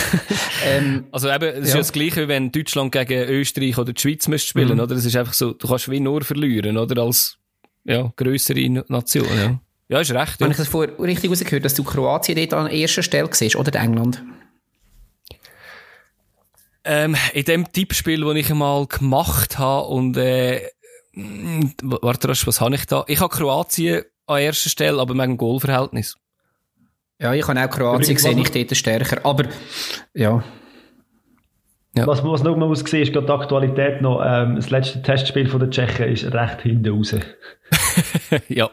Ähm, 0.66 1.06
Also 1.12 1.30
eben, 1.30 1.44
es 1.44 1.60
ist 1.60 1.68
Ja. 1.70 1.74
ja 1.76 1.78
das 1.82 1.92
Gleiche, 1.92 2.24
wie 2.24 2.28
wenn 2.30 2.50
Deutschland 2.52 2.92
gegen 2.94 3.28
Österreich 3.30 3.78
oder 3.78 3.92
die 3.92 4.02
Schweiz 4.02 4.28
müsste 4.30 4.48
spielen, 4.48 4.80
oder? 4.80 4.96
Das 4.96 5.04
ist 5.04 5.16
einfach 5.18 5.34
so, 5.34 5.52
du 5.52 5.68
kannst 5.68 5.92
wie 5.92 6.00
nur 6.00 6.24
verlieren, 6.24 6.78
oder? 6.78 7.02
Als, 7.04 7.38
ja, 7.84 8.12
grössere 8.16 8.70
Nation, 8.88 9.28
ja. 9.38 9.60
Ja, 9.90 10.00
ist 10.00 10.12
recht, 10.12 10.40
ja. 10.40 10.46
Habe 10.46 10.52
ich 10.52 10.58
das 10.58 10.70
vorher 10.70 10.98
richtig 11.00 11.30
rausgehört, 11.30 11.66
dass 11.66 11.74
du 11.74 11.84
Kroatien 11.84 12.38
dort 12.38 12.54
an 12.54 12.68
erster 12.72 13.04
Stelle 13.04 13.28
siehst, 13.32 13.58
oder 13.58 13.78
England? 13.78 14.24
Ähm, 16.86 17.16
in 17.34 17.46
dem 17.46 17.72
Tippspiel, 17.72 18.22
das 18.22 18.36
ich 18.36 18.52
einmal 18.52 18.86
gemacht 18.88 19.58
habe 19.58 19.88
und, 19.88 20.18
äh, 20.18 20.62
warte, 21.82 22.28
was 22.30 22.62
habe 22.62 22.76
ich 22.76 22.86
da? 22.86 23.06
Ich 23.08 23.20
habe 23.22 23.34
Kroatien 23.36 24.04
an 24.28 24.40
erster 24.40 24.70
Stelle, 24.70 25.00
aber 25.00 25.14
mit 25.14 25.26
dem 25.26 25.38
Goalverhältnis. 25.38 26.18
Ja, 27.20 27.34
ich 27.34 27.48
habe 27.48 27.60
auch 27.60 27.70
Kroatien 27.70 28.16
gesehen, 28.16 28.38
ich 28.38 28.52
dort 28.52 28.76
stärker. 28.76 29.26
Aber, 29.26 29.46
ja. 30.14 30.44
Ja. 31.96 32.08
Was, 32.08 32.24
was 32.24 32.42
noch 32.42 32.58
mal 32.58 32.68
muss 32.68 32.80
sehen, 32.80 33.04
ist 33.04 33.14
gerade 33.14 33.28
die 33.28 33.32
Aktualität 33.32 34.02
noch. 34.02 34.20
Ähm, 34.26 34.56
das 34.56 34.72
letzte 34.72 35.04
Testspiel 35.04 35.48
von 35.48 35.60
der 35.60 35.70
Tschechen 35.70 36.08
ist 36.08 36.26
recht 36.34 36.62
hinten 36.62 36.90
raus. 36.90 37.16
ja. 38.48 38.72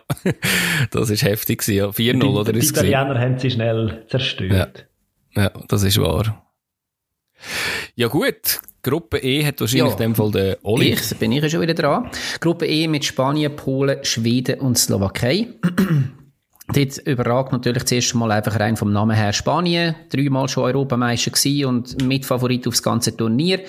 Das 0.91 1.11
ist 1.11 1.23
heftig 1.23 1.61
gewesen, 1.61 1.77
ja. 1.77 1.87
4-0, 1.89 2.25
oder? 2.25 2.53
Die? 2.55 2.61
Italiener 2.61 3.21
haben 3.21 3.39
sie 3.39 3.51
schnell 3.51 4.05
zerstört. 4.09 4.87
Ja, 5.37 5.51
das 5.69 5.83
ist 5.83 6.01
wahr. 6.01 6.47
Ja 7.95 8.09
gut, 8.09 8.61
Gruppe 8.83 9.19
E 9.19 9.45
hat 9.45 9.61
wahrscheinlich 9.61 9.87
Ja. 9.89 9.93
in 9.93 9.99
dem 9.99 10.15
Fall 10.15 10.31
der 10.31 10.59
Oli. 10.63 10.93
Ich, 10.93 11.17
bin 11.19 11.33
ich 11.33 11.43
ja 11.43 11.49
schon 11.49 11.61
wieder 11.61 11.75
dran. 11.75 12.09
Gruppe 12.41 12.67
E 12.67 12.89
mit 12.89 13.05
Spanien, 13.05 13.55
Polen, 13.55 14.05
Schweden 14.05 14.61
und 14.61 14.79
Slowakei. 14.79 15.49
Dort 16.73 16.99
überragt 16.99 17.53
natürlich 17.53 17.85
zuerst 17.85 18.15
mal 18.15 18.31
einfach 18.31 18.59
rein 18.61 18.77
vom 18.77 18.93
Namen 18.93 19.17
her 19.17 19.33
Spanien. 19.33 19.97
Dreimal 20.09 20.49
schon 20.49 20.65
Europameister 20.65 21.33
gewesen 21.33 21.65
und 21.67 22.03
Mitfavorit 22.07 22.67
aufs 22.69 22.83
ganze 22.83 23.17
Turnier. 23.17 23.61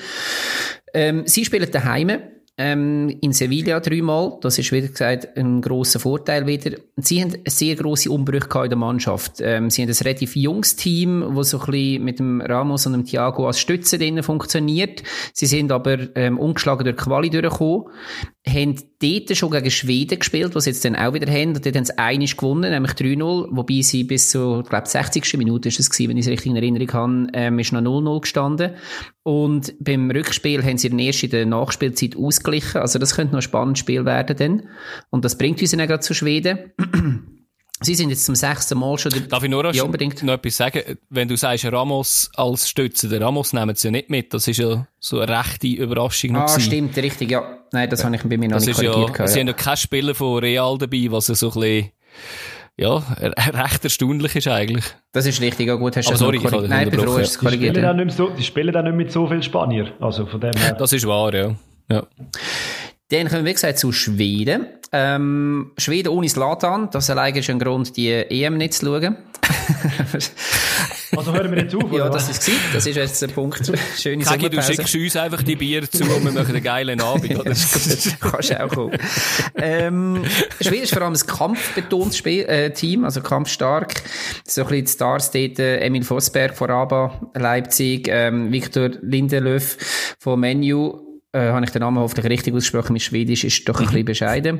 Ähm, 0.93 1.23
sie 1.25 1.43
spielen 1.43 1.69
daheim 1.71 2.11
ähm, 2.57 3.09
in 3.21 3.33
Sevilla 3.33 3.79
dreimal. 3.79 4.37
Das 4.41 4.59
ist, 4.59 4.71
wie 4.71 4.81
gesagt, 4.81 5.37
ein 5.37 5.61
grosser 5.61 5.99
Vorteil 5.99 6.45
wieder. 6.45 6.77
Sie 6.97 7.21
haben 7.21 7.33
eine 7.33 7.41
sehr 7.47 7.75
grosse 7.75 8.11
Umbrüche 8.11 8.63
in 8.63 8.69
der 8.69 8.77
Mannschaft. 8.77 9.39
Ähm, 9.39 9.69
sie 9.69 9.81
haben 9.81 9.89
ein 9.89 10.03
relativ 10.03 10.35
junges 10.35 10.75
Team, 10.75 11.33
das 11.35 11.51
so 11.51 11.59
ein 11.59 11.65
bisschen 11.71 12.03
mit 12.03 12.19
dem 12.19 12.41
Ramos 12.41 12.85
und 12.85 12.93
dem 12.93 13.05
Thiago 13.05 13.47
als 13.47 13.59
Stütze 13.59 13.97
drinnen 13.97 14.23
funktioniert. 14.23 15.01
Sie 15.33 15.45
sind 15.45 15.71
aber 15.71 16.15
ähm, 16.15 16.37
ungeschlagen 16.37 16.83
durch 16.83 16.97
Quali 16.97 17.29
durchgekommen. 17.29 17.85
Haben 18.47 18.75
dort 18.99 19.37
schon 19.37 19.51
gegen 19.51 19.69
Schweden 19.69 20.17
gespielt, 20.17 20.55
was 20.55 20.65
jetzt 20.65 20.83
dann 20.83 20.95
auch 20.95 21.13
wieder 21.13 21.31
haben. 21.31 21.55
Und 21.55 21.63
dort 21.63 21.75
haben 21.75 21.85
sie 21.85 21.97
einiges 21.97 22.35
gewonnen, 22.35 22.71
nämlich 22.71 22.93
3-0, 22.93 23.47
wobei 23.51 23.81
sie 23.81 24.03
bis 24.03 24.31
zur, 24.31 24.61
ich 24.61 24.69
glaube, 24.69 24.87
60. 24.87 25.37
Minute 25.37 25.69
ist 25.69 25.79
es 25.79 25.89
gewesen, 25.89 26.09
wenn 26.09 26.17
ich 26.17 26.25
es 26.25 26.31
richtig 26.31 26.51
in 26.51 26.55
Erinnerung 26.55 26.93
habe, 26.93 27.27
ähm, 27.33 27.59
ist 27.59 27.71
noch 27.71 27.81
0-0 27.81 28.21
gestanden. 28.21 28.71
Und 29.23 29.75
beim 29.79 30.09
Rückspiel 30.09 30.63
haben 30.63 30.79
sie 30.79 30.89
dann 30.89 30.99
erst 30.99 31.23
in 31.23 31.29
der 31.29 31.45
Nachspielzeit 31.45 32.15
ausgeglichen. 32.15 32.81
Also 32.81 32.97
das 32.97 33.15
könnte 33.15 33.33
noch 33.33 33.39
ein 33.39 33.43
spannendes 33.43 33.79
Spiel 33.79 34.05
werden 34.05 34.35
dann. 34.35 34.63
Und 35.11 35.23
das 35.23 35.37
bringt 35.37 35.61
uns 35.61 35.71
dann 35.71 35.81
auch 35.81 35.87
gerade 35.87 36.01
zu 36.01 36.15
Schweden. 36.15 36.71
Sie 37.83 37.95
sind 37.95 38.09
jetzt 38.11 38.25
zum 38.25 38.35
sechsten 38.35 38.77
Mal 38.77 38.97
schon... 38.99 39.11
der- 39.11 39.21
Darf 39.21 39.43
ich 39.43 39.49
nur 39.49 39.73
Ja, 39.73 39.83
unbedingt. 39.83 40.21
noch 40.23 40.33
etwas 40.33 40.55
sagen? 40.57 40.97
Wenn 41.09 41.27
du 41.27 41.35
sagst, 41.35 41.65
Ramos 41.65 42.29
als 42.35 42.69
Stütze, 42.69 43.09
den 43.09 43.23
Ramos 43.23 43.53
nehmen 43.53 43.75
sie 43.75 43.87
ja 43.87 43.91
nicht 43.91 44.09
mit. 44.09 44.33
Das 44.33 44.47
ist 44.47 44.57
ja 44.57 44.85
so 44.99 45.19
eine 45.19 45.39
rechte 45.39 45.67
Überraschung 45.67 46.35
Ah, 46.35 46.59
stimmt, 46.59 46.95
richtig, 46.97 47.31
ja. 47.31 47.57
Nein, 47.71 47.89
das 47.89 48.03
habe 48.03 48.15
ich 48.15 48.21
bei 48.23 48.37
mir 48.37 48.49
noch 48.49 48.57
Das 48.57 48.67
nicht 48.67 48.77
ist 48.77 48.83
ja, 48.83 48.91
korrigiert. 48.91 49.13
gehabt, 49.15 49.29
sie 49.29 49.35
ja. 49.35 49.39
haben 49.41 49.47
ja 49.47 49.53
keinen 49.53 49.77
Spieler 49.77 50.13
von 50.15 50.39
Real 50.39 50.77
dabei, 50.77 51.07
was 51.09 51.27
ja 51.29 51.35
so 51.35 51.47
ein 51.51 51.59
bisschen, 51.59 51.91
ja, 52.77 52.97
recht 53.19 53.83
erstaunlich 53.83 54.35
ist 54.35 54.47
eigentlich. 54.47 54.85
Das 55.11 55.25
ist 55.25 55.41
richtig, 55.41 55.67
ja 55.67 55.75
gut, 55.75 55.97
hast 55.97 56.09
du 56.09 56.15
sorry, 56.15 56.37
korrigiert. 56.37 56.69
Nein, 56.69 56.87
ich 56.87 56.91
bin 56.91 56.99
froh, 56.99 57.13
hast 57.13 57.17
du 57.17 57.21
es 57.23 57.31
Die 57.33 57.37
korrigiert. 57.39 57.75
spielen, 57.75 57.83
ja. 57.85 57.91
auch 57.91 57.95
nicht 58.05 58.15
so, 58.15 58.29
die 58.29 58.43
spielen 58.43 58.75
auch 58.75 58.83
nicht 58.83 58.95
mit 58.95 59.11
so 59.11 59.25
vielen 59.27 59.41
Spanier. 59.41 59.91
Also 59.99 60.25
von 60.27 60.39
dem 60.39 60.51
her. 60.55 60.73
Das 60.73 60.93
ist 60.93 61.07
wahr, 61.07 61.33
ja. 61.33 61.55
ja. 61.89 62.03
Dann 63.11 63.27
kommen 63.27 63.43
wir, 63.43 63.49
wie 63.49 63.53
gesagt, 63.53 63.77
zu 63.77 63.91
Schweden. 63.91 64.67
Ähm, 64.93 65.71
Schweden 65.77 66.09
ohne 66.09 66.29
Slatan, 66.29 66.89
das 66.91 67.09
alleine 67.09 67.39
ist 67.39 67.49
ein 67.49 67.59
Grund, 67.59 67.95
die 67.97 68.09
EM 68.09 68.57
nicht 68.57 68.73
zu 68.73 68.85
schauen. 68.85 69.17
Also 71.15 71.33
hören 71.33 71.51
wir 71.51 71.63
jetzt 71.63 71.75
auf, 71.75 71.91
ja, 71.91 72.09
das 72.09 72.29
ist 72.29 72.45
gewesen. 72.45 72.61
Das 72.73 72.85
ist 72.85 72.95
jetzt 72.95 73.21
der 73.21 73.27
Punkt. 73.27 73.69
Schöne 73.97 74.23
Kegi, 74.23 74.49
du 74.49 74.61
schickst 74.61 74.95
uns 74.95 75.15
einfach 75.17 75.43
die 75.43 75.57
Bier 75.57 75.89
zu 75.89 76.03
und 76.03 76.23
wir 76.23 76.31
machen 76.31 76.55
einen 76.55 76.63
geilen 76.63 77.01
Abend, 77.01 77.37
oder? 77.37 77.53
Kannst 78.19 78.59
auch 78.59 78.69
kommen. 78.69 78.97
ähm, 79.55 80.23
Schweden 80.61 80.83
ist 80.83 80.93
vor 80.93 81.01
allem 81.01 81.13
ein 81.13 81.27
kampfbetontes 81.27 82.17
Spiel, 82.17 82.43
äh, 82.45 82.71
Team, 82.71 83.03
also 83.03 83.21
kampfstark. 83.21 83.93
So 84.47 84.61
ein 84.61 84.67
bisschen 84.67 84.85
die 84.85 84.91
Stars 84.91 85.31
dort, 85.31 85.59
äh, 85.59 85.79
Emil 85.79 86.03
Vosberg 86.03 86.55
von 86.55 86.69
Raba, 86.69 87.19
Leipzig, 87.33 88.07
ähm, 88.09 88.51
Viktor 88.51 88.91
Lindelöf 89.01 90.15
von 90.17 90.39
Menu, 90.39 91.10
äh, 91.33 91.49
habe 91.49 91.65
ich 91.65 91.71
den 91.71 91.81
Namen 91.81 91.99
hoffentlich 91.99 92.25
richtig 92.25 92.53
ausgesprochen, 92.53 92.93
mit 92.93 93.01
Schwedisch 93.01 93.43
ist 93.43 93.67
doch 93.67 93.79
ein 93.79 93.85
bisschen 93.85 94.05
bescheiden. 94.05 94.59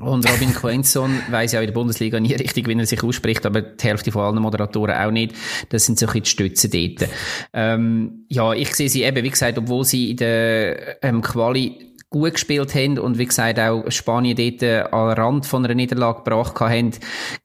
Und 0.00 0.28
Robin 0.30 0.54
Quenson 0.54 1.18
weiss 1.30 1.52
ja 1.52 1.58
auch 1.58 1.62
in 1.62 1.68
der 1.68 1.74
Bundesliga 1.74 2.18
nie 2.18 2.32
richtig, 2.32 2.66
wie 2.66 2.78
er 2.78 2.86
sich 2.86 3.02
ausspricht, 3.02 3.44
aber 3.44 3.60
die 3.60 3.84
Hälfte 3.84 4.10
von 4.10 4.22
allen 4.22 4.40
Moderatoren 4.40 4.96
auch 4.96 5.10
nicht. 5.10 5.34
Das 5.68 5.84
sind 5.84 5.98
so 5.98 6.06
ein 6.06 6.12
bisschen 6.12 6.24
die 6.24 6.30
Stützen 6.30 6.70
dort. 6.70 7.10
Ähm, 7.52 8.24
ja, 8.28 8.54
ich 8.54 8.74
sehe 8.74 8.88
sie 8.88 9.02
eben, 9.02 9.22
wie 9.22 9.30
gesagt, 9.30 9.58
obwohl 9.58 9.84
sie 9.84 10.12
in 10.12 10.16
der 10.16 11.04
ähm, 11.04 11.20
Quali 11.20 11.92
gut 12.08 12.34
gespielt 12.34 12.74
haben 12.74 12.98
und 12.98 13.18
wie 13.18 13.26
gesagt 13.26 13.58
auch 13.58 13.90
Spanien 13.90 14.36
dort 14.36 14.62
äh, 14.62 14.84
am 14.90 15.08
Rand 15.08 15.46
von 15.46 15.64
einer 15.64 15.74
Niederlage 15.74 16.22
gebracht 16.22 16.60
haben, 16.60 16.90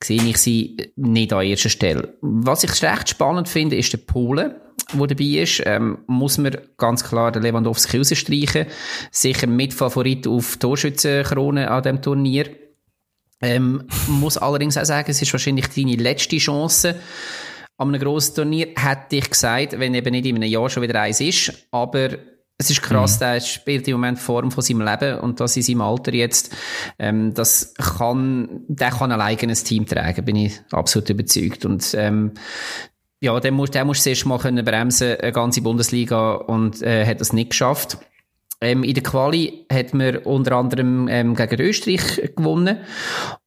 sehe 0.03 0.21
ich 0.23 0.37
sie 0.37 0.91
nicht 0.95 1.33
an 1.33 1.45
erster 1.45 1.69
Stelle. 1.69 2.17
Was 2.21 2.63
ich 2.63 2.81
recht 2.83 3.09
spannend 3.09 3.49
finde, 3.49 3.77
ist 3.77 3.93
der 3.93 3.99
Polen 3.99 4.55
wo 4.93 5.05
dabei 5.05 5.41
ist, 5.41 5.61
ähm, 5.65 5.99
muss 6.07 6.37
man 6.37 6.57
ganz 6.77 7.03
klar 7.03 7.31
den 7.31 7.43
Lewandowski 7.43 7.97
rausstreichen. 7.97 8.67
Sicher 9.11 9.47
Mitfavorit 9.47 10.27
auf 10.27 10.57
Torschützenkrone 10.57 11.69
an 11.69 11.83
dem 11.83 12.01
Turnier. 12.01 12.49
Ähm, 13.41 13.83
muss 14.07 14.37
allerdings 14.37 14.77
auch 14.77 14.85
sagen, 14.85 15.11
es 15.11 15.21
ist 15.21 15.33
wahrscheinlich 15.33 15.67
deine 15.67 15.95
letzte 15.95 16.37
Chance 16.37 16.95
an 17.77 17.89
einem 17.89 18.01
grossen 18.01 18.35
Turnier, 18.35 18.69
hätte 18.75 19.17
ich 19.17 19.29
gesagt, 19.29 19.79
wenn 19.79 19.93
eben 19.93 20.11
nicht 20.11 20.25
in 20.25 20.35
einem 20.35 20.49
Jahr 20.49 20.69
schon 20.69 20.81
wieder 20.83 20.99
eins 21.01 21.21
ist. 21.21 21.53
Aber 21.69 22.09
es 22.57 22.71
ist 22.71 22.81
krass, 22.81 23.19
der 23.19 23.39
spielt 23.39 23.87
im 23.87 23.93
Moment 23.93 24.17
Form 24.17 24.49
von 24.49 24.63
seinem 24.63 24.81
Leben 24.81 25.19
und 25.19 25.39
das 25.39 25.55
in 25.55 25.61
seinem 25.61 25.81
Alter 25.81 26.11
jetzt, 26.13 26.55
ähm, 26.97 27.35
das 27.35 27.75
kann, 27.75 28.63
der 28.67 28.89
kann 28.89 29.11
ein 29.11 29.53
Team 29.53 29.85
tragen, 29.85 30.25
bin 30.25 30.37
ich 30.37 30.59
absolut 30.71 31.11
überzeugt. 31.11 31.65
Und 31.65 31.93
ähm, 31.95 32.31
ja, 33.21 33.39
der 33.39 33.51
muss, 33.51 33.71
der 33.71 33.85
muss 33.85 34.03
zuerst 34.03 34.25
mal 34.25 34.37
können 34.39 34.63
bremsen, 34.63 35.15
eine 35.19 35.31
ganze 35.31 35.61
Bundesliga, 35.61 36.33
und 36.35 36.81
äh, 36.81 37.05
hat 37.05 37.19
das 37.21 37.33
nicht 37.33 37.51
geschafft. 37.51 37.97
Ähm, 38.59 38.83
in 38.83 38.93
der 38.95 39.03
Quali 39.03 39.65
hat 39.71 39.93
man 39.93 40.17
unter 40.17 40.53
anderem 40.53 41.07
ähm, 41.09 41.35
gegen 41.35 41.61
Österreich 41.61 42.31
gewonnen. 42.35 42.77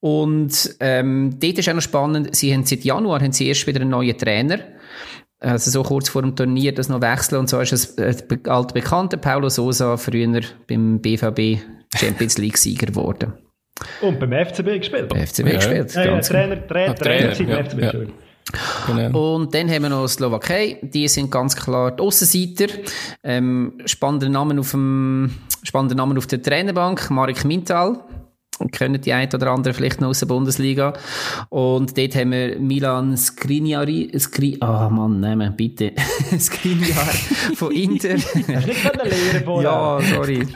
Und 0.01 0.77
ähm, 0.81 1.37
dort 1.41 1.59
ist 1.59 1.69
auch 1.69 1.75
noch 1.75 1.83
spannend, 1.83 2.35
sie 2.37 2.53
haben 2.55 2.65
seit 2.65 2.85
Januar 2.85 3.21
haben 3.21 3.33
sie 3.33 3.49
erst 3.49 3.67
wieder 3.67 3.81
einen 3.81 3.91
neuen 3.91 4.17
Trainer. 4.17 4.61
Also 5.41 5.71
so 5.71 5.83
kurz 5.83 6.09
vor 6.11 6.23
dem 6.23 6.37
Turnier 6.37 6.73
das 6.75 6.89
noch 6.89 7.01
wechseln. 7.01 7.39
Und 7.41 7.49
so 7.49 7.59
ist 7.61 7.73
es 7.73 7.99
ein 7.99 8.17
be- 8.29 8.51
alter 8.51 8.75
Bekannter, 8.75 9.17
Paulo 9.17 9.49
Sosa, 9.49 9.97
früher 9.97 10.43
beim 10.69 11.01
BVB 11.01 11.59
Champions 11.97 12.39
League-Sieger 12.39 12.87
geworden. 12.87 13.33
Und 14.03 14.21
beim 14.21 14.33
FCB 14.33 14.79
gespielt. 14.79 15.09
Bei 15.09 15.27
FCB 15.27 15.47
Ja. 15.49 15.55
gespielt. 15.55 15.95
Ja, 15.95 16.05
ja, 16.05 16.11
ganz 16.13 16.29
Trainer, 16.29 16.67
Trainer, 16.69 16.91
Ah, 16.91 16.95
Trainer, 16.95 17.33
Trainer, 17.33 17.35
Trainer, 17.35 17.51
ja, 17.51 17.65
FCB, 17.65 17.81
ja. 17.83 17.93
Genau. 18.87 19.35
Und 19.35 19.55
dann 19.55 19.71
haben 19.71 19.83
wir 19.83 19.91
noch 19.91 20.09
Slowakei. 20.09 20.79
Die 20.83 21.09
sind 21.09 21.31
ganz 21.31 21.57
klar 21.57 21.93
die 21.93 22.03
Aussenseiter. 22.03 22.73
Ähm, 23.23 23.75
spannender 23.87 24.29
Namen 24.29 24.59
auf 24.59 24.73
dem, 24.73 25.31
spannender 25.63 25.95
Namen 25.95 26.19
auf 26.19 26.27
der 26.27 26.43
Trainerbank. 26.43 27.11
Marek 27.11 27.45
Mintal. 27.45 28.01
Kennen 28.73 29.01
die 29.01 29.13
ein 29.13 29.29
oder 29.33 29.51
andere 29.51 29.75
vielleicht 29.75 30.01
noch 30.01 30.09
aus 30.09 30.21
der 30.21 30.27
Bundesliga. 30.27 30.93
Und 31.49 31.97
dort 31.97 32.15
haben 32.15 32.33
wir 32.33 32.59
Milan 32.59 33.17
Skriniari, 33.17 34.13
Skri, 34.19 34.57
ah 34.61 34.89
Mann, 34.91 35.21
nehmen, 35.21 35.55
bitte. 35.57 35.93
Skriniar 36.39 37.07
von 37.55 37.73
Inter. 37.73 38.17
Ja, 39.63 39.99
sorry. 40.15 40.47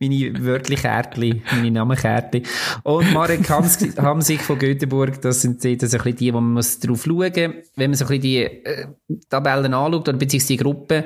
meine 0.00 0.44
wörtliche 0.44 0.82
Kärtchen, 0.82 1.42
meine 1.52 1.70
Namenkärtchen. 1.70 2.42
Und 2.82 3.12
Marek 3.12 3.48
Hams- 3.48 3.96
Hamsig 3.96 4.40
von 4.40 4.58
Göteborg, 4.58 5.20
das 5.22 5.42
sind 5.42 5.64
dort 5.64 5.80
so 5.80 5.86
ein 5.86 5.90
bisschen 6.02 6.16
die, 6.16 6.34
wo 6.34 6.40
man 6.40 6.52
muss 6.54 6.78
drauf 6.78 7.04
schauen 7.04 7.18
muss. 7.18 7.32
Wenn 7.76 7.90
man 7.90 7.94
so 7.94 8.04
ein 8.04 8.08
bisschen 8.08 8.22
die 8.22 8.38
äh, 8.42 8.86
Tabellen 9.28 9.74
anschaut, 9.74 10.08
oder 10.08 10.18
beziehungsweise 10.18 10.52
die 10.54 10.62
Gruppe, 10.62 11.04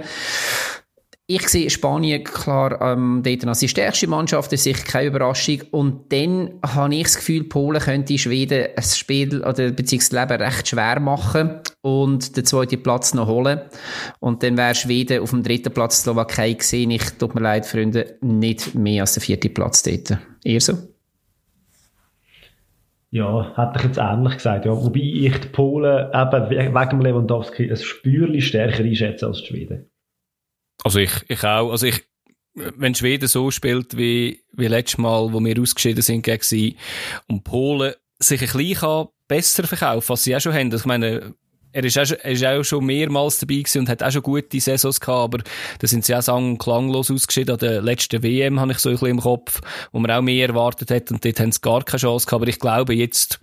ich 1.29 1.49
sehe 1.49 1.70
Spanien 1.70 2.22
klar 2.22 2.81
ähm, 2.81 3.22
dort 3.24 3.45
als 3.47 3.59
die 3.59 3.68
stärkste 3.68 4.07
Mannschaft, 4.07 4.53
das 4.53 4.61
ist 4.61 4.64
sicher 4.64 4.85
keine 4.85 5.09
Überraschung. 5.09 5.61
Und 5.72 6.12
dann 6.12 6.61
habe 6.64 6.95
ich 6.95 7.03
das 7.03 7.16
Gefühl, 7.16 7.43
Polen 7.45 7.81
könnte 7.81 8.16
Schweden 8.16 8.68
ein 8.77 8.83
Spiel 8.85 9.43
oder 9.43 9.72
beziehungsweise 9.72 10.16
das 10.16 10.31
Leben 10.31 10.43
recht 10.43 10.68
schwer 10.68 11.01
machen 11.01 11.61
und 11.83 12.37
den 12.37 12.45
zweiten 12.45 12.81
Platz 12.81 13.12
noch 13.12 13.27
holen. 13.27 13.61
Und 14.20 14.45
dann 14.45 14.57
wäre 14.57 14.77
Schweden 14.77 15.20
auf 15.20 15.31
dem 15.31 15.43
dritten 15.43 15.72
Platz 15.72 16.03
Slowakei 16.03 16.53
gesehen. 16.53 16.93
Ich, 16.93 17.11
tut 17.18 17.35
mir 17.35 17.41
leid, 17.41 17.66
Freunde, 17.66 18.18
nicht 18.20 18.77
mehr 18.77 19.03
als 19.03 19.14
der 19.14 19.22
vierte 19.22 19.49
Platz 19.49 19.83
dort. 19.83 20.18
Eher 20.45 20.61
so? 20.61 20.74
Ja, 23.11 23.53
hätte 23.57 23.79
ich 23.79 23.85
jetzt 23.85 23.99
ähnlich 23.99 24.35
gesagt. 24.35 24.64
Ja. 24.64 24.72
Wobei 24.72 25.01
ich 25.01 25.41
die 25.41 25.49
Polen 25.49 26.09
eben 26.12 26.51
wegen 26.51 27.01
Lewandowski 27.01 27.68
ein 27.68 27.77
Spürchen 27.77 28.41
stärker 28.41 28.85
einschätze 28.85 29.27
als 29.27 29.41
die 29.41 29.47
Schweden. 29.47 29.91
Also 30.85 30.99
ich, 30.99 31.12
ich 31.29 31.43
auch. 31.45 31.70
Also 31.70 31.87
ich, 31.87 32.05
wenn 32.55 32.95
Schweden 32.95 33.29
so 33.29 33.51
spielt 33.51 33.97
wie, 33.97 34.43
wie 34.53 34.66
letztes 34.68 34.99
Mal, 34.99 35.33
wo 35.33 35.41
wir 35.45 35.61
ausgeschieden 35.61 36.03
sind 36.03 36.22
gegen 36.22 36.43
sie, 36.43 36.77
und 37.29 37.45
Polen 37.45 37.95
sich 38.18 38.41
ein 38.41 38.47
bisschen 38.59 39.09
besser 39.29 39.64
verkaufen, 39.66 40.09
was 40.09 40.24
sie 40.24 40.35
auch 40.37 40.41
schon 40.41 40.55
haben. 40.55 40.72
Also 40.72 40.83
ich 40.83 40.87
meine, 40.87 41.35
er 41.72 41.85
ist, 41.85 41.99
auch, 41.99 42.11
er 42.11 42.31
ist 42.33 42.45
auch 42.45 42.62
schon 42.62 42.87
mehrmals 42.87 43.39
dabei 43.39 43.57
gewesen 43.57 43.81
und 43.81 43.89
hat 43.91 44.03
auch 44.03 44.11
schon 44.11 44.22
gute 44.22 44.61
Saisons 44.61 44.99
gehabt, 44.99 45.35
aber 45.35 45.45
da 45.79 45.87
sind 45.87 46.07
sie 46.07 46.14
auch 46.14 46.22
sang- 46.22 46.57
klanglos 46.57 47.11
ausgeschieden. 47.11 47.53
An 47.53 47.59
der 47.59 47.83
letzten 47.83 48.22
WM 48.22 48.59
habe 48.59 48.72
ich 48.72 48.79
so 48.79 48.89
ein 48.89 48.95
bisschen 48.95 49.09
im 49.09 49.20
Kopf, 49.20 49.61
wo 49.93 49.99
man 49.99 50.11
auch 50.11 50.22
mehr 50.22 50.49
erwartet 50.49 50.91
hat 50.91 51.11
und 51.11 51.22
dort 51.22 51.39
haben 51.39 51.53
sie 51.53 51.61
gar 51.61 51.85
keine 51.85 52.01
Chance 52.01 52.24
gehabt. 52.24 52.41
Aber 52.43 52.49
ich 52.49 52.59
glaube 52.59 52.95
jetzt, 52.95 53.39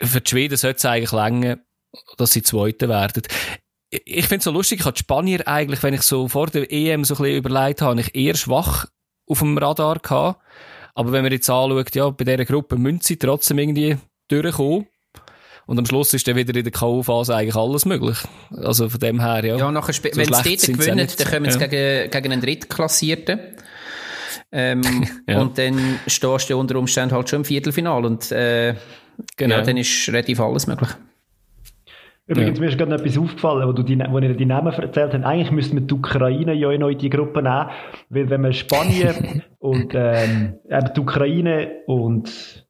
für 0.00 0.22
die 0.22 0.30
Schweden 0.30 0.56
sollte 0.56 0.78
es 0.78 0.84
eigentlich 0.86 1.12
länger, 1.12 1.58
dass 2.16 2.30
sie 2.32 2.42
Zweite 2.42 2.88
werden 2.88 3.22
ich 4.04 4.26
finde 4.26 4.38
es 4.38 4.44
so 4.44 4.50
lustig, 4.50 4.80
ich 4.80 4.86
hatte 4.86 4.96
die 4.96 5.00
Spanier 5.00 5.46
eigentlich, 5.46 5.82
wenn 5.82 5.94
ich 5.94 6.02
so 6.02 6.28
vor 6.28 6.46
der 6.48 6.70
EM 6.70 7.04
so 7.04 7.14
ein 7.14 7.18
bisschen 7.18 7.36
überlegt 7.36 7.82
habe, 7.82 8.00
ich 8.00 8.14
eher 8.14 8.34
schwach 8.34 8.86
auf 9.26 9.38
dem 9.40 9.58
Radar 9.58 9.98
gehabt. 9.98 10.40
Aber 10.94 11.12
wenn 11.12 11.22
man 11.22 11.32
jetzt 11.32 11.50
anschaut, 11.50 11.94
ja, 11.94 12.08
bei 12.10 12.24
dieser 12.24 12.44
Gruppe 12.44 12.76
müssen 12.76 13.00
sie 13.02 13.16
trotzdem 13.16 13.58
irgendwie 13.58 13.98
durchkommen. 14.28 14.86
Und 15.66 15.78
am 15.78 15.84
Schluss 15.84 16.14
ist 16.14 16.26
dann 16.28 16.36
wieder 16.36 16.54
in 16.54 16.62
der 16.62 16.72
K.O.-Phase 16.72 17.34
eigentlich 17.34 17.56
alles 17.56 17.84
möglich. 17.84 18.18
Also 18.50 18.88
von 18.88 19.00
dem 19.00 19.20
her, 19.20 19.44
ja. 19.44 19.56
Ja, 19.56 19.70
nachher, 19.70 19.92
so 19.92 20.04
wenn 20.04 20.24
sie 20.24 20.30
dort 20.30 20.44
gewinnen, 20.78 21.08
dann 21.18 21.28
kommen 21.28 21.50
sie 21.50 21.58
ja. 21.58 21.66
gegen, 21.66 22.10
gegen 22.10 22.32
einen 22.32 22.40
Drittklassierten. 22.40 23.40
Ähm, 24.52 25.06
ja. 25.28 25.40
Und 25.40 25.58
dann 25.58 25.98
stehst 26.06 26.50
du 26.50 26.58
unter 26.58 26.76
Umständen 26.76 27.14
halt 27.14 27.28
schon 27.28 27.40
im 27.40 27.44
Viertelfinal 27.44 28.04
und 28.04 28.30
äh, 28.30 28.74
genau. 29.36 29.56
ja, 29.56 29.62
dann 29.62 29.76
ist 29.76 30.08
relativ 30.08 30.38
alles 30.40 30.68
möglich. 30.68 30.90
Übrigens, 32.28 32.58
ja. 32.58 32.64
mir 32.64 32.70
ist 32.70 32.78
gerade 32.78 32.90
noch 32.90 32.98
etwas 32.98 33.18
aufgefallen, 33.18 33.68
wo, 33.68 33.72
du 33.72 33.84
die, 33.84 33.98
wo 33.98 34.18
ihr 34.18 34.34
die 34.34 34.46
Namen 34.46 34.72
erzählt 34.72 35.14
habt. 35.14 35.24
Eigentlich 35.24 35.52
müsste 35.52 35.74
man 35.76 35.86
die 35.86 35.94
Ukraine 35.94 36.54
ja 36.54 36.76
noch 36.76 36.88
in 36.88 36.98
die 36.98 37.10
Gruppe 37.10 37.40
nehmen, 37.40 37.70
weil 38.08 38.30
wenn 38.30 38.40
man 38.40 38.52
Spanien 38.52 39.42
und 39.58 39.92
ähm, 39.94 40.54
eben 40.68 40.90
die 40.94 41.00
Ukraine 41.00 41.70
und 41.86 42.66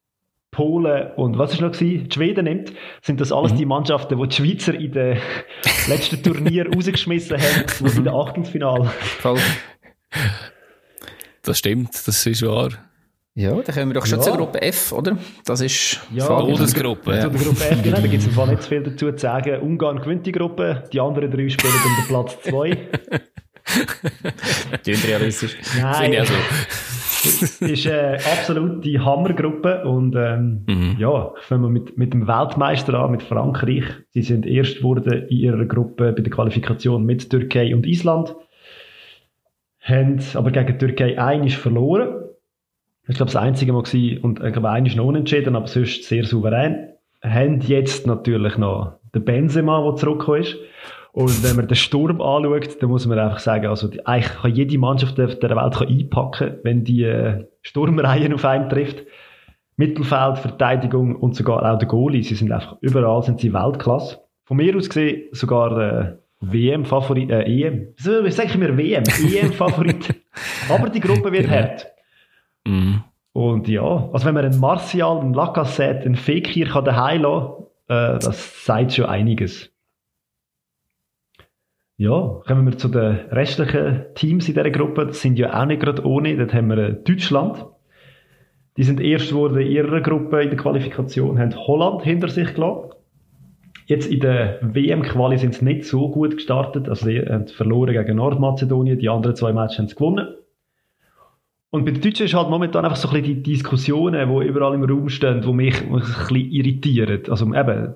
Polen 0.51 1.13
und 1.17 1.39
was 1.39 1.53
ist 1.53 1.61
noch 1.61 1.73
gewesen? 1.73 2.09
Die 2.09 2.15
Schweden 2.15 2.45
nimmt, 2.45 2.73
sind 3.03 3.21
das 3.21 3.33
alles 3.33 3.53
mhm. 3.53 3.57
die 3.57 3.67
Mannschaften, 3.67 4.19
die 4.19 4.29
die 4.29 4.37
Schweizer 4.37 4.75
in 4.75 4.93
den 4.93 5.19
letzten 5.89 6.23
Turnier 6.23 6.71
rausgeschmissen 6.73 7.39
haben, 7.39 7.65
wo 7.81 7.87
in 7.89 8.05
der 8.05 8.15
Achtelfinale. 8.15 8.91
Das 11.43 11.59
stimmt, 11.59 11.91
das 12.07 12.27
ist 12.27 12.45
wahr. 12.45 12.71
Ja, 13.37 13.51
dann 13.51 13.75
kommen 13.75 13.91
wir 13.91 13.95
doch 13.95 14.07
schon 14.07 14.19
ja. 14.19 14.25
zur 14.25 14.39
Gruppe 14.39 14.63
F, 14.63 14.93
oder? 14.93 15.19
Das 15.45 15.61
ist 15.61 16.01
ja, 16.11 16.27
Todesgruppe. 16.27 17.15
Ja. 17.15 17.21
Zu 17.21 17.29
der 17.29 17.41
Gruppe 17.41 17.65
F, 17.65 17.83
genau, 17.83 17.97
da 17.97 18.07
gibt 18.07 18.27
es 18.27 18.35
im 18.35 18.49
nicht 18.49 18.63
zu 18.63 18.69
viel 18.71 18.83
dazu 18.83 19.13
zu 19.13 19.19
sagen. 19.19 19.61
Ungarn 19.61 20.01
gewinnt 20.01 20.25
die 20.25 20.33
Gruppe, 20.33 20.85
die 20.91 20.99
anderen 20.99 21.31
drei 21.31 21.47
spielen 21.51 21.75
um 21.75 21.97
den 22.01 22.07
Platz 22.09 22.39
2. 22.45 22.71
Klingt 24.83 25.07
realistisch. 25.07 25.55
Nein. 25.79 26.17
Also. 26.17 26.33
ist 27.61 27.85
äh, 27.85 28.17
absolut 28.25 28.83
die 28.83 29.01
Hammergruppe 29.01 29.85
und 29.85 30.17
ähm, 30.17 30.65
mhm. 30.67 30.97
ja, 30.99 31.35
fangen 31.41 31.65
wir 31.65 31.69
mit, 31.69 31.99
mit 31.99 32.15
dem 32.15 32.27
Weltmeister 32.27 32.95
an, 32.95 33.11
mit 33.11 33.23
Frankreich. 33.23 33.85
Sie 34.13 34.23
sind 34.23 34.47
erst 34.47 34.79
geworden 34.79 35.27
in 35.29 35.37
ihrer 35.37 35.67
Gruppe 35.67 36.15
bei 36.15 36.23
der 36.23 36.33
Qualifikation 36.33 37.05
mit 37.05 37.29
Türkei 37.29 37.75
und 37.75 37.87
Island. 37.87 38.35
Haben 39.81 40.21
aber 40.33 40.51
gegen 40.53 40.79
Türkei 40.79 41.21
einiges 41.21 41.55
verloren 41.55 42.26
ich 43.09 43.17
glaube, 43.17 43.33
das 43.33 43.37
einzige 43.37 43.73
Mal 43.73 43.83
gewesen, 43.83 44.19
und 44.23 44.43
ich 44.43 44.53
glaube, 44.53 44.71
einer 44.71 44.87
ist 44.87 44.97
noch 44.97 45.07
unentschieden, 45.07 45.55
aber 45.55 45.67
sonst 45.67 46.05
sehr 46.05 46.25
souverän. 46.25 46.89
Haben 47.23 47.61
jetzt 47.61 48.07
natürlich 48.07 48.59
noch 48.59 48.95
den 49.15 49.25
Benzema, 49.25 49.83
der 49.83 49.97
zurückgekommen 49.97 50.43
ist. 50.43 50.57
Und 51.13 51.43
wenn 51.43 51.57
man 51.57 51.67
den 51.67 51.77
Sturm 51.77 52.21
anschaut, 52.21 52.83
dann 52.83 52.91
muss 52.91 53.07
man 53.07 53.19
einfach 53.19 53.39
sagen, 53.39 53.69
also 53.69 53.89
die, 53.89 54.05
eigentlich 54.07 54.35
kann 54.35 54.55
jede 54.55 54.77
Mannschaft 54.77 55.19
auf 55.19 55.39
der 55.39 55.57
Welt 55.57 55.75
kann 55.75 55.89
einpacken, 55.89 56.59
wenn 56.63 56.85
die 56.85 57.05
äh, 57.05 57.47
Sturmreihen 57.63 58.35
auf 58.35 58.45
einen 58.45 58.69
trifft. 58.69 59.03
Mittelfeld, 59.77 60.39
Verteidigung 60.39 61.17
und 61.17 61.35
sogar 61.35 61.63
auch 61.71 61.79
der 61.79 61.89
Goalie. 61.89 62.23
Sie 62.23 62.35
sind 62.35 62.53
einfach 62.53 62.77
überall 62.81 63.23
sind 63.23 63.41
sie 63.41 63.53
Weltklasse. 63.53 64.19
Von 64.45 64.59
mir 64.59 64.77
aus 64.77 64.89
gesehen 64.89 65.29
sogar 65.33 65.75
der 65.75 66.19
WM-Favorit, 66.41 67.31
äh, 67.31 67.43
EM. 67.45 67.95
Wie 67.97 68.31
sage 68.31 68.49
ich 68.51 68.59
mir 68.59 68.77
WM? 68.77 69.05
EM-Favorit. 69.05 70.15
Aber 70.69 70.91
die 70.91 71.01
Gruppe 71.01 71.33
wird 71.33 71.45
genau. 71.45 71.57
hart. 71.57 71.87
Mhm. 72.67 73.05
Und 73.33 73.69
ja, 73.69 74.09
also 74.13 74.27
wenn 74.27 74.35
man 74.35 74.45
einen 74.45 74.61
Martial, 74.61 75.21
einen 75.21 75.35
Lacazette, 75.35 76.07
einen 76.07 76.17
Fekir 76.17 76.69
kann 76.69 76.85
daheim 76.85 77.23
lassen, 77.23 77.65
äh, 77.89 78.19
das 78.19 78.65
sagt 78.65 78.95
schon 78.95 79.07
einiges. 79.07 79.71
Ja, 81.99 82.43
kommen 82.47 82.67
wir 82.67 82.77
zu 82.77 82.89
den 82.89 83.17
restlichen 83.31 84.05
Teams 84.15 84.49
in 84.49 84.55
dieser 84.55 84.71
Gruppe. 84.71 85.07
Das 85.07 85.23
sind 85.23 85.39
ja 85.39 85.59
auch 85.59 85.67
nicht 85.67 85.81
gerade 85.81 86.05
ohne. 86.05 86.37
Dort 86.37 86.53
haben 86.53 86.69
wir 86.69 86.79
äh, 86.79 86.93
Deutschland. 86.95 87.65
Die 88.77 88.83
sind 88.83 89.01
erst 89.01 89.33
worden 89.33 89.59
in 89.61 89.69
ihrer 89.69 90.03
Gruppe 90.03 90.43
in 90.43 90.51
der 90.51 90.59
Qualifikation, 90.59 91.39
haben 91.39 91.57
Holland 91.57 92.03
hinter 92.03 92.29
sich 92.29 92.55
gelassen. 92.55 92.91
Jetzt 93.87 94.11
in 94.11 94.21
der 94.21 94.59
WM-Quali 94.63 95.39
sind 95.39 95.55
sie 95.55 95.65
nicht 95.65 95.85
so 95.85 96.11
gut 96.11 96.37
gestartet. 96.37 96.89
Also 96.89 97.07
sie 97.07 97.21
haben 97.21 97.47
verloren 97.47 97.95
gegen 97.95 98.17
Nordmazedonien. 98.17 98.99
Die 98.99 99.09
anderen 99.09 99.37
zwei 99.37 99.53
Matches 99.53 99.79
haben 99.79 99.89
sie 99.89 99.95
gewonnen. 99.95 100.35
Und 101.71 101.85
bei 101.85 101.91
den 101.91 102.01
Deutschen 102.01 102.27
ist 102.27 102.35
halt 102.35 102.49
momentan 102.49 102.85
einfach 102.85 102.97
so 102.97 103.09
ein 103.09 103.21
bisschen 103.21 103.43
die 103.43 103.55
Diskussionen, 103.55 104.29
die 104.29 104.47
überall 104.47 104.75
im 104.75 104.85
Raum 104.85 105.09
stehen, 105.09 105.43
die 105.43 105.53
mich, 105.53 105.83
ein 105.83 105.93
bisschen 105.93 106.51
irritieren. 106.51 107.23
Also 107.29 107.53
eben, 107.53 107.95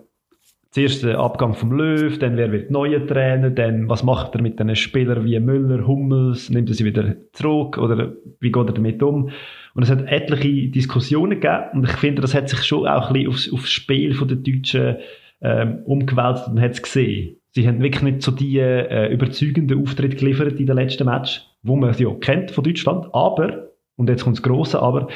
zuerst 0.71 1.03
der 1.03 1.19
Abgang 1.19 1.55
vom 1.55 1.73
Löw, 1.73 2.17
dann 2.19 2.37
wer 2.37 2.53
wird 2.53 2.71
neuer 2.71 3.05
Trainer, 3.07 3.51
dann 3.51 3.89
was 3.89 4.03
macht 4.03 4.35
er 4.35 4.43
mit 4.43 4.59
den 4.59 4.75
Spielern 4.77 5.25
wie 5.25 5.39
Müller, 5.41 5.87
Hummels, 5.87 6.51
nimmt 6.51 6.69
er 6.69 6.75
sie 6.75 6.85
wieder 6.85 7.17
zurück 7.33 7.79
oder 7.79 8.13
wie 8.39 8.53
geht 8.53 8.67
er 8.69 8.73
damit 8.73 9.03
um? 9.03 9.31
Und 9.75 9.83
es 9.83 9.91
hat 9.91 10.07
etliche 10.07 10.69
Diskussionen 10.69 11.41
gegeben 11.41 11.71
und 11.75 11.85
ich 11.85 11.97
finde, 11.97 12.23
das 12.23 12.35
hat 12.35 12.49
sich 12.49 12.63
schon 12.63 12.87
auch 12.87 13.09
ein 13.09 13.13
bisschen 13.15 13.29
aufs, 13.29 13.53
aufs 13.53 13.71
Spiel 13.71 14.17
der 14.17 14.37
Deutschen 14.37 14.97
ähm, 15.41 15.83
umgewälzt 15.85 16.49
und 16.49 16.61
hat 16.61 16.73
es 16.73 16.83
gesehen. 16.83 17.40
Sie 17.53 17.67
haben 17.67 17.83
wirklich 17.83 18.03
nicht 18.03 18.23
so 18.23 18.31
die 18.31 18.59
äh, 18.59 19.13
überzeugenden 19.13 19.83
Auftritt 19.83 20.19
geliefert 20.19 20.59
in 20.61 20.67
den 20.67 20.77
letzten 20.77 21.05
Match, 21.05 21.43
wo 21.63 21.77
man 21.77 21.93
sie 21.95 22.07
auch 22.07 22.21
kennt 22.21 22.51
von 22.51 22.65
Deutschland. 22.65 23.07
Aber, 23.13 23.71
und 23.97 24.09
jetzt 24.09 24.25
kommt 24.25 24.37
das 24.37 24.43
Grosse 24.43 24.81
Aber, 24.81 25.09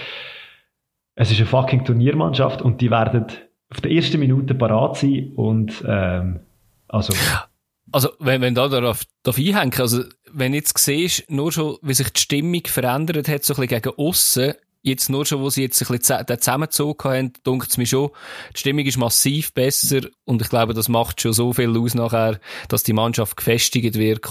es 1.14 1.30
ist 1.30 1.38
eine 1.38 1.46
fucking 1.46 1.84
Turniermannschaft 1.84 2.60
und 2.60 2.80
die 2.80 2.90
werden 2.90 3.26
auf 3.70 3.80
der 3.80 3.92
ersten 3.92 4.18
Minute 4.18 4.54
parat 4.54 4.96
sein 4.96 5.32
und 5.36 5.84
ähm, 5.86 6.40
also 6.88 7.12
also, 7.92 8.08
wenn, 8.18 8.40
wenn 8.40 8.56
da 8.56 8.66
darauf, 8.68 9.04
darauf 9.22 9.38
einhängen, 9.38 9.72
also, 9.78 10.02
wenn 10.32 10.52
jetzt 10.52 10.76
siehst, 10.78 11.30
nur 11.30 11.52
schon, 11.52 11.76
wie 11.80 11.94
sich 11.94 12.10
die 12.10 12.20
Stimmung 12.20 12.62
verändert 12.66 13.28
hat, 13.28 13.44
so 13.44 13.54
ein 13.54 13.60
bisschen 13.60 13.82
gegen 13.82 13.96
aussen, 13.96 14.54
jetzt 14.84 15.08
nur 15.08 15.26
schon, 15.26 15.40
wo 15.40 15.50
sie 15.50 15.62
jetzt 15.62 15.82
ein 15.82 15.96
bisschen 15.96 16.24
den 16.26 16.38
zusammengezogen 16.38 17.10
haben, 17.10 17.32
denkt 17.44 17.70
es 17.70 17.76
mir 17.78 17.86
schon, 17.86 18.10
die 18.54 18.60
Stimmung 18.60 18.84
ist 18.84 18.98
massiv 18.98 19.52
besser 19.52 20.02
und 20.24 20.40
ich 20.42 20.48
glaube, 20.48 20.74
das 20.74 20.88
macht 20.88 21.20
schon 21.20 21.32
so 21.32 21.52
viel 21.52 21.76
aus 21.76 21.94
nachher, 21.94 22.38
dass 22.68 22.84
die 22.84 22.92
Mannschaft 22.92 23.36
gefestigt 23.36 23.96
wird 23.96 24.22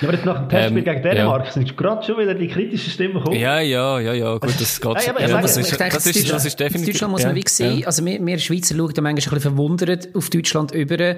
ja, 0.00 0.08
aber 0.08 0.16
jetzt 0.16 0.26
nach 0.26 0.38
dem 0.38 0.48
Testspiel 0.48 0.78
ähm, 0.78 0.84
gegen 0.84 1.02
Dänemark 1.02 1.46
ja. 1.46 1.52
sind 1.52 1.76
gerade 1.76 2.04
schon 2.04 2.18
wieder 2.18 2.34
die 2.34 2.48
kritischen 2.48 2.90
Stimmen 2.90 3.14
gekommen. 3.14 3.38
Ja, 3.38 3.60
ja, 3.60 3.98
ja, 3.98 4.12
ja, 4.12 4.32
gut, 4.38 4.54
das 4.60 4.80
geht 4.80 5.02
schon. 5.02 5.14
Ja, 5.18 5.40
das, 5.40 5.56
ist, 5.56 5.80
das, 5.80 6.06
ist, 6.06 6.32
das 6.32 6.44
ist 6.44 6.60
definitiv. 6.60 6.94
Deutschland 6.94 7.12
muss 7.12 7.24
man 7.24 7.34
wie 7.34 7.44
sehen, 7.46 7.78
ja. 7.78 7.86
also 7.86 8.04
wir, 8.04 8.24
wir 8.24 8.38
Schweizer 8.38 8.76
schauen 8.76 8.92
da 8.94 9.02
manchmal 9.02 9.34
ein 9.34 9.34
bisschen 9.36 9.56
verwundert 9.56 10.08
auf 10.14 10.30
Deutschland 10.30 10.72
über 10.72 11.16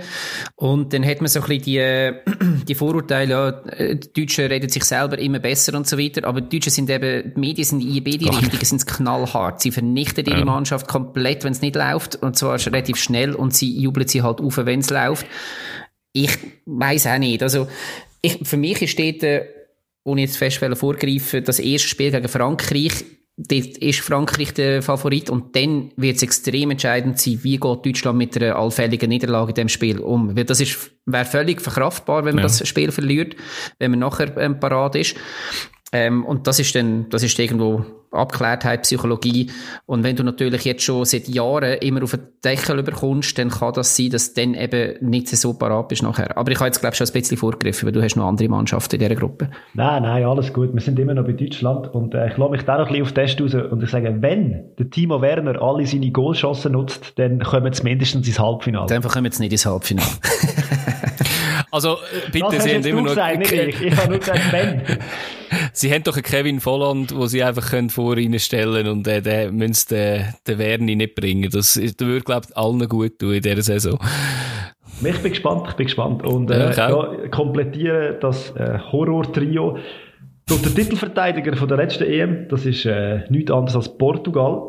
und 0.56 0.92
dann 0.92 1.04
hat 1.04 1.20
man 1.20 1.28
so 1.28 1.40
ein 1.40 1.46
bisschen 1.46 1.62
die, 1.62 2.64
die 2.68 2.74
Vorurteile, 2.74 3.30
ja, 3.30 3.94
die 3.94 4.12
Deutschen 4.12 4.46
reden 4.46 4.68
sich 4.68 4.84
selber 4.84 5.18
immer 5.18 5.38
besser 5.38 5.76
und 5.76 5.86
so 5.86 5.98
weiter, 5.98 6.26
aber 6.26 6.40
die 6.40 6.58
Deutschen 6.58 6.72
sind 6.72 6.90
eben, 6.90 7.34
die 7.34 7.40
Medien 7.40 7.64
sind 7.64 7.80
in 7.80 8.04
beide 8.04 8.26
Richtungen 8.26 8.64
sind 8.64 8.86
knallhart. 8.86 9.60
Sie 9.60 9.70
vernichten 9.70 10.24
ihre 10.26 10.44
Mannschaft 10.44 10.88
komplett, 10.88 11.44
wenn 11.44 11.52
es 11.52 11.60
nicht 11.60 11.76
läuft 11.76 12.16
und 12.16 12.36
zwar 12.36 12.58
relativ 12.58 12.96
schnell 12.96 13.34
und 13.34 13.54
sie 13.54 13.80
jubeln 13.80 14.08
sie 14.08 14.22
halt 14.22 14.40
auf, 14.40 14.56
wenn 14.58 14.80
es 14.80 14.90
läuft. 14.90 15.26
Ich 16.12 16.36
weiß 16.66 17.06
auch 17.06 17.18
nicht. 17.18 17.42
Also, 17.42 17.68
ich, 18.22 18.38
für 18.42 18.56
mich 18.56 18.82
ist 18.82 18.98
dort, 18.98 19.44
ohne 20.04 20.22
jetzt 20.22 20.36
fest 20.36 20.58
vorgreifen, 20.74 21.44
das 21.44 21.58
erste 21.58 21.88
Spiel 21.88 22.10
gegen 22.10 22.28
Frankreich 22.28 23.04
dort 23.38 23.78
ist 23.78 24.00
Frankreich 24.00 24.52
der 24.52 24.82
Favorit 24.82 25.30
und 25.30 25.54
dann 25.54 25.92
wird 25.96 26.16
es 26.16 26.22
extrem 26.22 26.72
entscheidend 26.72 27.20
sein, 27.20 27.38
wie 27.42 27.56
geht 27.56 27.86
Deutschland 27.86 28.18
mit 28.18 28.36
einer 28.36 28.56
allfälligen 28.56 29.08
Niederlage 29.08 29.50
in 29.50 29.54
dem 29.54 29.68
Spiel 29.68 30.00
um. 30.00 30.36
Weil 30.36 30.44
das 30.44 30.60
ist, 30.60 30.90
wäre 31.06 31.24
völlig 31.24 31.60
verkraftbar, 31.60 32.24
wenn 32.24 32.34
man 32.34 32.42
ja. 32.44 32.48
das 32.48 32.66
Spiel 32.66 32.90
verliert, 32.90 33.36
wenn 33.78 33.92
man 33.92 34.00
nachher 34.00 34.36
ähm, 34.38 34.58
parat 34.58 34.96
ist. 34.96 35.16
Ähm, 35.92 36.24
und 36.24 36.46
das 36.46 36.58
ist 36.58 36.74
dann, 36.74 37.08
das 37.10 37.22
ist 37.22 37.38
irgendwo 37.38 37.84
Abklärtheit, 38.10 38.82
Psychologie. 38.82 39.50
Und 39.86 40.04
wenn 40.04 40.16
du 40.16 40.22
natürlich 40.22 40.64
jetzt 40.64 40.82
schon 40.82 41.04
seit 41.04 41.28
Jahren 41.28 41.78
immer 41.78 42.02
auf 42.02 42.12
den 42.12 42.20
Deckel 42.44 42.78
überkommst, 42.78 43.38
dann 43.38 43.50
kann 43.50 43.72
das 43.74 43.96
sein, 43.96 44.10
dass 44.10 44.32
du 44.32 44.40
dann 44.40 44.54
eben 44.54 44.96
nicht 45.00 45.28
so 45.28 45.54
parat 45.54 45.88
bist 45.88 46.02
nachher. 46.02 46.36
Aber 46.36 46.50
ich 46.50 46.58
habe 46.58 46.66
jetzt, 46.66 46.80
glaube 46.80 46.94
ich, 46.94 46.98
schon 46.98 47.06
ein 47.06 47.12
bisschen 47.12 47.36
vorgegriffen, 47.36 47.86
weil 47.86 47.92
du 47.92 48.02
hast 48.02 48.16
noch 48.16 48.26
andere 48.26 48.48
Mannschaften 48.48 48.96
in 48.96 49.00
dieser 49.00 49.14
Gruppe. 49.14 49.50
Nein, 49.74 50.02
nein, 50.02 50.24
alles 50.24 50.52
gut. 50.52 50.72
Wir 50.72 50.80
sind 50.80 50.98
immer 50.98 51.14
noch 51.14 51.24
bei 51.24 51.32
Deutschland 51.32 51.94
und 51.94 52.14
äh, 52.14 52.28
ich 52.28 52.36
lasse 52.36 52.50
mich 52.50 52.62
da 52.62 52.78
noch 52.78 52.86
ein 52.86 52.92
bisschen 52.92 53.02
auf 53.02 53.12
den 53.12 53.26
Test 53.26 53.40
raus 53.40 53.70
und 53.70 53.82
ich 53.82 53.90
sage, 53.90 54.16
wenn 54.20 54.64
der 54.78 54.90
Timo 54.90 55.20
Werner 55.20 55.60
alle 55.60 55.86
seine 55.86 56.10
Goalchancen 56.10 56.72
nutzt, 56.72 57.18
dann 57.18 57.40
kommen 57.40 57.72
sie 57.72 57.82
mindestens 57.82 58.26
ins 58.26 58.38
Halbfinale. 58.38 58.86
Dann 58.86 59.02
kommen 59.02 59.30
sie 59.30 59.42
nicht 59.42 59.52
ins 59.52 59.66
Halbfinale. 59.66 60.08
also, 61.70 61.94
äh, 61.94 62.30
bitte, 62.32 62.46
das 62.52 62.64
Sie 62.64 62.74
haben 62.74 62.84
immer 62.84 63.02
noch... 63.02 63.08
Gesagt, 63.08 63.52
ich. 63.52 63.82
ich 63.82 63.96
habe 63.96 64.10
nur 64.10 64.18
gesagt, 64.18 64.52
wenn. 64.52 64.82
Sie 65.72 65.92
haben 65.92 66.02
doch 66.02 66.14
einen 66.14 66.22
Kevin 66.22 66.60
Volland, 66.60 67.14
wo 67.14 67.26
sie 67.26 67.42
einfach 67.42 67.70
können 67.70 67.90
vor 67.98 68.16
ihnen 68.16 68.38
stellen 68.38 68.86
und 68.86 69.08
äh, 69.08 69.20
der 69.20 69.50
müssen 69.50 69.88
den, 69.90 70.24
den 70.46 70.58
Werni 70.58 70.94
nicht 70.94 71.16
bringen. 71.16 71.50
Das, 71.50 71.74
das 71.74 71.94
würde, 71.98 72.20
glaube 72.20 72.46
ich, 72.48 72.56
allen 72.56 72.88
gut 72.88 73.18
tun 73.18 73.34
in 73.34 73.42
dieser 73.42 73.62
Saison. 73.62 73.98
Ich 75.02 75.18
bin 75.18 75.32
gespannt, 75.32 75.66
ich 75.68 75.74
bin 75.74 75.86
gespannt. 75.86 76.24
Und 76.24 76.48
äh, 76.48 76.72
ja, 76.76 76.90
ja, 76.90 77.28
komplettieren 77.28 78.16
das 78.20 78.54
äh, 78.54 78.78
Horror-Trio 78.92 79.78
durch 80.46 80.62
den 80.62 80.74
Titelverteidiger 80.76 81.56
von 81.56 81.66
der 81.66 81.76
letzten 81.78 82.04
EM, 82.04 82.46
das 82.48 82.64
ist 82.66 82.86
äh, 82.86 83.22
nichts 83.30 83.50
anderes 83.50 83.74
als 83.74 83.98
Portugal. 83.98 84.62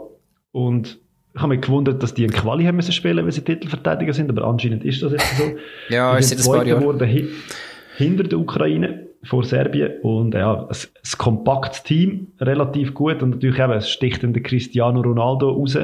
Und 0.51 0.97
ich 1.36 1.39
habe 1.39 1.49
mich 1.49 1.61
gewundert, 1.61 2.01
dass 2.01 2.15
die 2.15 2.23
einen 2.23 2.34
Quali 2.34 2.65
haben 2.65 2.77
müssen 2.77 2.93
spielen, 2.93 3.23
weil 3.23 3.32
sie 3.32 3.41
Titelverteidiger 3.41 4.11
sind, 4.11 4.32
aber 4.32 4.43
anscheinend 4.45 4.84
ist 4.84 5.03
das 5.03 5.11
jetzt 5.11 5.38
so. 5.38 5.43
ja, 5.89 6.17
ist 6.17 6.34
das 6.34 6.47
Jahre. 6.47 6.97
hinter 7.95 8.23
der 8.23 8.39
Ukraine 8.39 9.09
vor 9.24 9.43
Serbien 9.43 9.99
und 10.01 10.34
ja, 10.34 10.53
ein, 10.53 10.67
ein 10.70 11.17
kompaktes 11.17 11.84
Team, 11.84 12.28
relativ 12.39 12.93
gut 12.93 13.22
und 13.22 13.32
natürlich 13.32 13.59
eben, 13.59 13.74
es 13.74 13.89
sticht 13.89 14.24
der 14.24 14.43
Cristiano 14.43 15.01
Ronaldo 15.01 15.49
raus, 15.49 15.78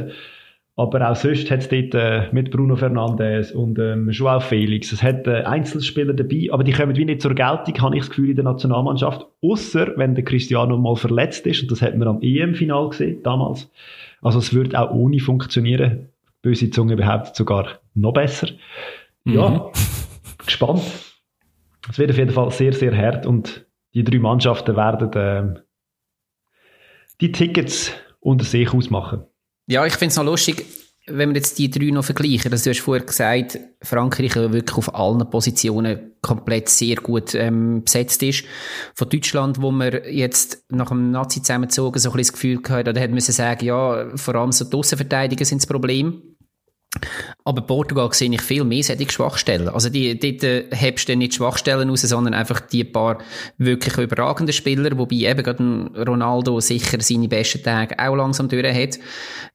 aber 0.77 1.09
auch 1.09 1.15
sonst 1.15 1.49
hat 1.51 1.59
es 1.59 1.69
dort 1.69 1.95
äh, 1.95 2.27
mit 2.33 2.51
Bruno 2.51 2.75
Fernandes 2.75 3.51
und 3.51 3.79
ähm, 3.79 4.09
Joao 4.09 4.39
Felix, 4.39 4.91
es 4.91 5.01
hat 5.01 5.25
äh, 5.27 5.43
Einzelspieler 5.43 6.13
dabei, 6.13 6.47
aber 6.51 6.63
die 6.63 6.73
kommen 6.73 6.95
wie 6.95 7.05
nicht 7.05 7.21
zur 7.21 7.33
Geltung, 7.33 7.79
habe 7.81 7.95
ich 7.95 8.01
das 8.01 8.09
Gefühl, 8.09 8.29
in 8.29 8.36
der 8.36 8.45
Nationalmannschaft, 8.45 9.25
außer 9.41 9.93
wenn 9.95 10.15
der 10.15 10.25
Cristiano 10.25 10.77
mal 10.77 10.95
verletzt 10.95 11.45
ist 11.45 11.61
und 11.61 11.71
das 11.71 11.81
hat 11.81 11.97
man 11.97 12.07
am 12.07 12.21
EM-Final 12.21 12.89
gesehen, 12.89 13.23
damals. 13.23 13.69
Also 14.21 14.39
es 14.39 14.53
wird 14.53 14.75
auch 14.75 14.91
ohne 14.91 15.19
funktionieren. 15.19 16.09
Böse 16.41 16.69
Zunge 16.69 16.95
behauptet 16.95 17.36
sogar 17.36 17.79
noch 17.93 18.13
besser. 18.13 18.49
Ja, 19.23 19.49
mhm. 19.49 19.61
gespannt. 20.45 20.81
Es 21.89 21.97
wird 21.97 22.11
auf 22.11 22.17
jeden 22.17 22.31
Fall 22.31 22.51
sehr, 22.51 22.73
sehr 22.73 22.95
hart 22.95 23.25
und 23.25 23.65
die 23.93 24.03
drei 24.03 24.19
Mannschaften 24.19 24.75
werden 24.75 25.13
äh, 25.13 25.61
die 27.21 27.31
Tickets 27.31 27.91
unter 28.19 28.45
sich 28.45 28.73
ausmachen. 28.73 29.23
Ja, 29.67 29.86
ich 29.86 29.93
finde 29.93 30.11
es 30.11 30.17
noch 30.17 30.25
lustig, 30.25 30.65
wenn 31.07 31.29
wir 31.29 31.36
jetzt 31.36 31.57
die 31.59 31.69
drei 31.69 31.91
noch 31.91 32.03
vergleichen. 32.03 32.51
Also, 32.51 32.65
du 32.65 32.69
hast 32.71 32.83
vorher 32.83 33.05
gesagt, 33.05 33.59
Frankreich 33.81 34.36
wirklich 34.36 34.77
auf 34.77 34.93
allen 34.95 35.29
Positionen 35.29 36.13
komplett 36.21 36.69
sehr 36.69 36.95
gut 36.97 37.36
ähm, 37.36 37.83
besetzt 37.83 38.23
ist. 38.23 38.45
Von 38.95 39.09
Deutschland, 39.09 39.61
wo 39.61 39.71
wir 39.71 40.11
jetzt 40.11 40.65
nach 40.69 40.89
dem 40.89 41.11
Nazi 41.11 41.41
zusammengezogen 41.41 41.99
so 41.99 42.09
ein 42.09 42.15
bisschen 42.17 42.33
das 42.33 42.33
Gefühl 42.33 42.61
gehabt, 42.61 42.88
da 42.88 42.99
hätte 42.99 43.13
man 43.13 43.21
sagen, 43.21 43.65
ja, 43.65 44.09
vor 44.15 44.36
allem 44.36 44.51
so 44.51 44.65
die 44.65 44.75
Außenverteidiger 44.75 45.45
sind 45.45 45.61
das 45.61 45.67
Problem. 45.67 46.34
Aber 47.43 47.61
Portugal 47.61 48.09
sehe 48.13 48.31
ich 48.31 48.41
viel 48.41 48.63
mehr 48.63 48.83
solche 48.83 49.09
Schwachstellen. 49.09 49.69
Also 49.69 49.89
die, 49.89 50.17
dort 50.19 50.43
äh, 50.43 50.65
hebst 50.71 51.07
du 51.09 51.15
nicht 51.15 51.35
Schwachstellen 51.35 51.89
raus, 51.89 52.01
sondern 52.01 52.33
einfach 52.33 52.59
die 52.59 52.83
paar 52.83 53.19
wirklich 53.57 53.97
überragenden 53.97 54.53
Spieler, 54.53 54.97
wobei 54.97 55.15
eben 55.17 55.43
gerade 55.43 56.05
Ronaldo 56.07 56.59
sicher 56.59 56.97
seine 57.01 57.27
besten 57.27 57.63
Tage 57.63 57.97
auch 57.99 58.15
langsam 58.15 58.49
durch 58.49 58.65
hat. 58.65 58.99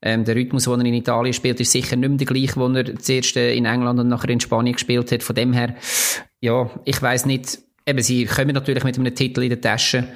Ähm, 0.02 0.24
der 0.24 0.36
Rhythmus, 0.36 0.64
den 0.64 0.80
er 0.80 0.86
in 0.86 0.94
Italien 0.94 1.32
spielt, 1.32 1.60
ist 1.60 1.72
sicher 1.72 1.96
nicht 1.96 2.08
mehr 2.08 2.18
der 2.18 2.26
gleiche, 2.26 2.60
den 2.60 2.76
er 2.76 2.98
zuerst 2.98 3.36
äh, 3.36 3.54
in 3.54 3.64
England 3.64 4.00
und 4.00 4.08
nachher 4.08 4.30
in 4.30 4.40
Spanien 4.40 4.74
gespielt 4.74 5.10
hat. 5.12 5.22
Von 5.22 5.34
dem 5.34 5.52
her, 5.52 5.74
ja, 6.40 6.70
ich 6.84 7.00
weiß 7.00 7.26
nicht, 7.26 7.58
eben 7.86 8.02
sie 8.02 8.26
kommen 8.26 8.54
natürlich 8.54 8.84
mit 8.84 8.98
einem 8.98 9.14
Titel 9.14 9.42
in 9.42 9.50
der 9.50 9.60
Tasche, 9.60 10.08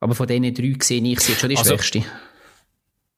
aber 0.00 0.14
von 0.14 0.26
diesen 0.26 0.54
drei 0.54 0.74
sehe 0.80 1.02
ich 1.02 1.20
sie 1.20 1.32
jetzt 1.32 1.40
schon 1.40 1.50
die 1.50 1.56
also, 1.56 1.70
schwächste. 1.70 2.02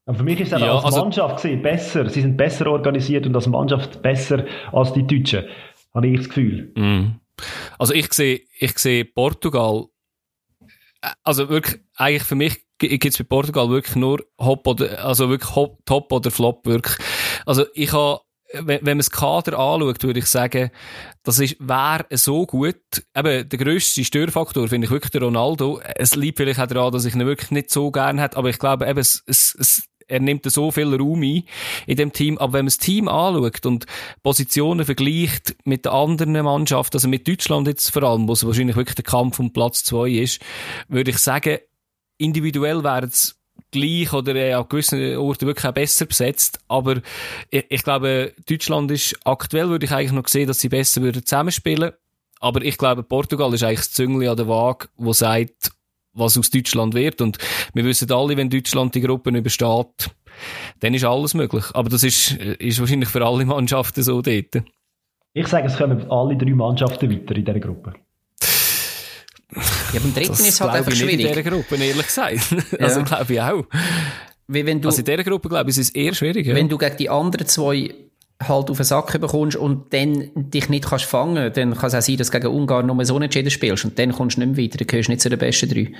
Aber 0.09 0.17
für 0.17 0.23
mich 0.23 0.39
ist 0.39 0.51
es 0.51 0.59
ja, 0.59 0.73
als 0.73 0.85
also, 0.85 1.01
Mannschaft 1.01 1.35
gesehen 1.35 1.61
besser. 1.61 2.09
Sie 2.09 2.21
sind 2.21 2.35
besser 2.35 2.65
organisiert 2.65 3.27
und 3.27 3.35
als 3.35 3.45
Mannschaft 3.45 4.01
besser 4.01 4.43
als 4.71 4.91
die 4.93 5.05
Deutschen. 5.05 5.45
Habe 5.93 6.07
ich 6.07 6.17
das 6.17 6.29
Gefühl. 6.29 6.71
Mm. 6.75 7.19
Also 7.77 7.93
ich 7.93 8.11
sehe, 8.11 8.41
ich 8.57 8.79
sehe 8.79 9.05
Portugal, 9.05 9.85
also 11.23 11.49
wirklich, 11.49 11.79
eigentlich 11.95 12.23
für 12.23 12.33
mich 12.33 12.57
gibt 12.79 13.05
es 13.05 13.19
bei 13.19 13.23
Portugal 13.23 13.69
wirklich 13.69 13.95
nur 13.97 14.25
Hop 14.39 14.65
oder, 14.65 15.05
also 15.05 15.29
wirklich 15.29 15.55
Hop, 15.55 15.77
Top 15.85 16.11
oder 16.11 16.31
Flop 16.31 16.65
wirklich. 16.65 16.97
Also 17.45 17.65
ich 17.75 17.93
habe, 17.93 18.21
wenn, 18.53 18.79
wenn 18.79 18.85
man 18.85 18.97
das 18.97 19.11
Kader 19.11 19.59
anschaut, 19.59 20.01
würde 20.01 20.21
ich 20.21 20.25
sagen, 20.25 20.71
das 21.21 21.37
ist, 21.37 21.57
wäre 21.59 22.07
so 22.13 22.47
gut. 22.47 22.81
Eben, 23.15 23.47
der 23.47 23.59
grösste 23.59 24.03
Störfaktor 24.03 24.67
finde 24.69 24.85
ich 24.85 24.91
wirklich 24.91 25.11
der 25.11 25.21
Ronaldo. 25.21 25.79
Es 25.95 26.15
liegt 26.15 26.37
vielleicht 26.37 26.59
auch 26.59 26.65
daran, 26.65 26.91
dass 26.91 27.05
ich 27.05 27.13
ihn 27.13 27.27
wirklich 27.27 27.51
nicht 27.51 27.69
so 27.69 27.91
gerne 27.91 28.19
hätte, 28.23 28.37
aber 28.37 28.49
ich 28.49 28.57
glaube 28.57 28.87
eben, 28.87 28.97
es, 28.97 29.23
es, 29.27 29.55
es 29.59 29.88
er 30.09 30.19
nimmt 30.19 30.49
so 30.49 30.71
viel 30.71 30.93
Raum 30.93 31.21
ein 31.21 31.43
in 31.87 31.97
dem 31.97 32.11
Team. 32.11 32.37
Aber 32.37 32.53
wenn 32.53 32.65
man 32.65 32.67
das 32.67 32.77
Team 32.77 33.07
anschaut 33.07 33.65
und 33.65 33.85
Positionen 34.23 34.85
vergleicht 34.85 35.55
mit 35.65 35.85
den 35.85 35.91
anderen 35.91 36.33
Mannschaften, 36.33 36.97
also 36.97 37.07
mit 37.07 37.27
Deutschland 37.27 37.67
jetzt 37.67 37.91
vor 37.91 38.03
allem, 38.03 38.27
wo 38.27 38.33
es 38.33 38.45
wahrscheinlich 38.45 38.75
wirklich 38.75 38.95
der 38.95 39.05
Kampf 39.05 39.39
um 39.39 39.53
Platz 39.53 39.83
zwei 39.83 40.09
ist, 40.09 40.41
würde 40.87 41.11
ich 41.11 41.17
sagen, 41.17 41.59
individuell 42.17 42.83
wäre 42.83 43.05
es 43.05 43.39
gleich 43.71 44.13
oder 44.13 44.35
äh, 44.35 44.53
an 44.53 44.65
gewissen 44.67 45.17
Orten 45.17 45.47
wirklich 45.47 45.67
auch 45.67 45.73
besser 45.73 46.05
besetzt. 46.05 46.59
Aber 46.67 47.01
ich, 47.49 47.65
ich, 47.69 47.83
glaube, 47.83 48.33
Deutschland 48.47 48.91
ist 48.91 49.15
aktuell, 49.25 49.69
würde 49.69 49.85
ich 49.85 49.91
eigentlich 49.91 50.11
noch 50.11 50.27
sehen, 50.27 50.47
dass 50.47 50.59
sie 50.59 50.69
besser 50.69 51.01
würden 51.01 51.25
zusammenspielen. 51.25 51.91
Aber 52.39 52.61
ich 52.61 52.77
glaube, 52.77 53.03
Portugal 53.03 53.53
ist 53.53 53.63
eigentlich 53.63 53.79
das 53.79 53.91
Züngli 53.91 54.27
an 54.27 54.37
der 54.37 54.47
Waage, 54.47 54.87
wo 54.95 55.13
sagt, 55.13 55.71
was 56.19 56.37
aus 56.37 56.49
Deutschland 56.49 56.93
wird. 56.93 57.21
Und 57.21 57.37
wir 57.73 57.83
wissen 57.85 58.11
alle, 58.11 58.37
wenn 58.37 58.49
Deutschland 58.49 58.95
die 58.95 59.01
Gruppen 59.01 59.35
übersteht, 59.35 60.11
dann 60.79 60.93
ist 60.93 61.05
alles 61.05 61.33
möglich. 61.33 61.65
Aber 61.73 61.89
das 61.89 62.03
ist, 62.03 62.31
ist 62.31 62.79
wahrscheinlich 62.79 63.09
für 63.09 63.25
alle 63.25 63.45
Mannschaften 63.45 64.03
so 64.03 64.21
dort. 64.21 64.63
Ich 65.33 65.47
sage, 65.47 65.67
es 65.67 65.77
kommen 65.77 66.09
alle 66.09 66.35
drei 66.37 66.53
Mannschaften 66.53 67.11
weiter 67.11 67.35
in 67.35 67.45
dieser 67.45 67.59
Gruppe. 67.59 67.93
Ja, 69.93 69.99
beim 69.99 70.13
dritten 70.13 70.29
das 70.29 70.39
ist 70.41 70.49
es 70.49 70.61
halt 70.61 70.73
einfach 70.73 70.91
schwierig. 70.91 71.19
in 71.21 71.27
dieser 71.27 71.43
Gruppe, 71.43 71.75
ehrlich 71.75 72.05
gesagt. 72.05 72.39
Ja. 72.79 72.85
Also 72.85 73.03
glaube 73.03 73.33
ich 73.33 73.41
auch. 73.41 73.63
Wie 74.47 74.65
wenn 74.65 74.81
du, 74.81 74.89
also 74.89 74.99
in 74.99 75.05
dieser 75.05 75.23
Gruppe, 75.23 75.49
glaube 75.49 75.69
ich, 75.69 75.77
ist 75.77 75.89
es 75.89 75.95
eher 75.95 76.13
schwierig. 76.13 76.45
Ja. 76.45 76.55
Wenn 76.55 76.69
du 76.69 76.77
gegen 76.77 76.97
die 76.97 77.09
anderen 77.09 77.47
zwei 77.47 77.93
halt 78.41 78.69
auf 78.69 78.77
den 78.77 78.85
Sack 78.85 79.19
bekommst 79.19 79.57
und 79.57 79.93
dann 79.93 80.29
dich 80.35 80.69
nicht 80.69 80.85
kannst 80.85 81.05
fangen, 81.05 81.51
dann 81.53 81.73
kann 81.73 81.87
es 81.87 81.95
auch 81.95 82.01
sein, 82.01 82.17
dass 82.17 82.31
du 82.31 82.39
gegen 82.39 82.53
Ungarn 82.53 82.85
nur 82.85 83.03
so 83.05 83.15
unentschieden 83.15 83.51
spielst 83.51 83.85
und 83.85 83.99
dann 83.99 84.13
kommst 84.13 84.37
du 84.37 84.41
nicht 84.41 84.55
mehr 84.55 84.65
weiter, 84.65 84.77
dann 84.77 84.87
gehörst 84.87 85.09
du 85.09 85.11
nicht 85.11 85.21
zu 85.21 85.29
den 85.29 85.39
besten 85.39 85.69
drei. 85.69 85.91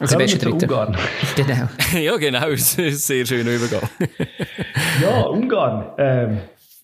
Also 0.00 0.16
besten 0.16 0.38
Dritten. 0.38 0.70
Ungarn. 0.70 0.96
Genau. 1.36 1.68
ja, 2.00 2.16
genau, 2.16 2.50
das 2.50 2.74
ist 2.74 2.78
ein 2.78 2.92
sehr 2.92 3.26
schöner 3.26 3.52
Übergang. 3.52 3.88
ja, 5.02 5.22
Ungarn. 5.22 5.86
Ähm, 5.98 6.38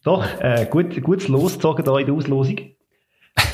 doch, 0.04 0.24
äh, 0.40 0.66
gut, 0.70 1.02
gutes 1.02 1.28
Losgezogen 1.28 1.84
da 1.84 1.98
in 1.98 2.06
der 2.06 2.14
Auslosung. 2.14 2.56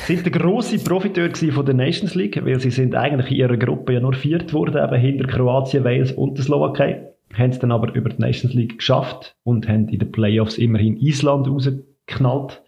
Sie 0.05 0.15
sind 0.15 0.25
der 0.25 0.31
grosse 0.31 0.79
Profiteur 0.79 1.29
von 1.51 1.65
der 1.65 1.75
Nations 1.75 2.15
League, 2.15 2.45
weil 2.45 2.59
sie 2.59 2.71
sind 2.71 2.95
eigentlich 2.95 3.31
in 3.31 3.37
ihrer 3.37 3.57
Gruppe 3.57 3.93
ja 3.93 3.99
nur 3.99 4.13
viert 4.13 4.53
worden, 4.53 4.81
eben 4.81 5.01
hinter 5.01 5.27
Kroatien, 5.27 5.83
Wales 5.83 6.11
und 6.11 6.37
der 6.37 6.45
Slowakei 6.45 7.12
haben 7.33 7.49
es 7.49 7.59
dann 7.59 7.71
aber 7.71 7.93
über 7.93 8.09
die 8.09 8.21
Nations 8.21 8.53
League 8.53 8.77
geschafft 8.77 9.35
und 9.43 9.67
haben 9.67 9.87
in 9.89 9.99
den 9.99 10.11
Playoffs 10.11 10.57
immerhin 10.57 10.97
Island 10.97 11.47
rausgeknallt. 11.47 12.61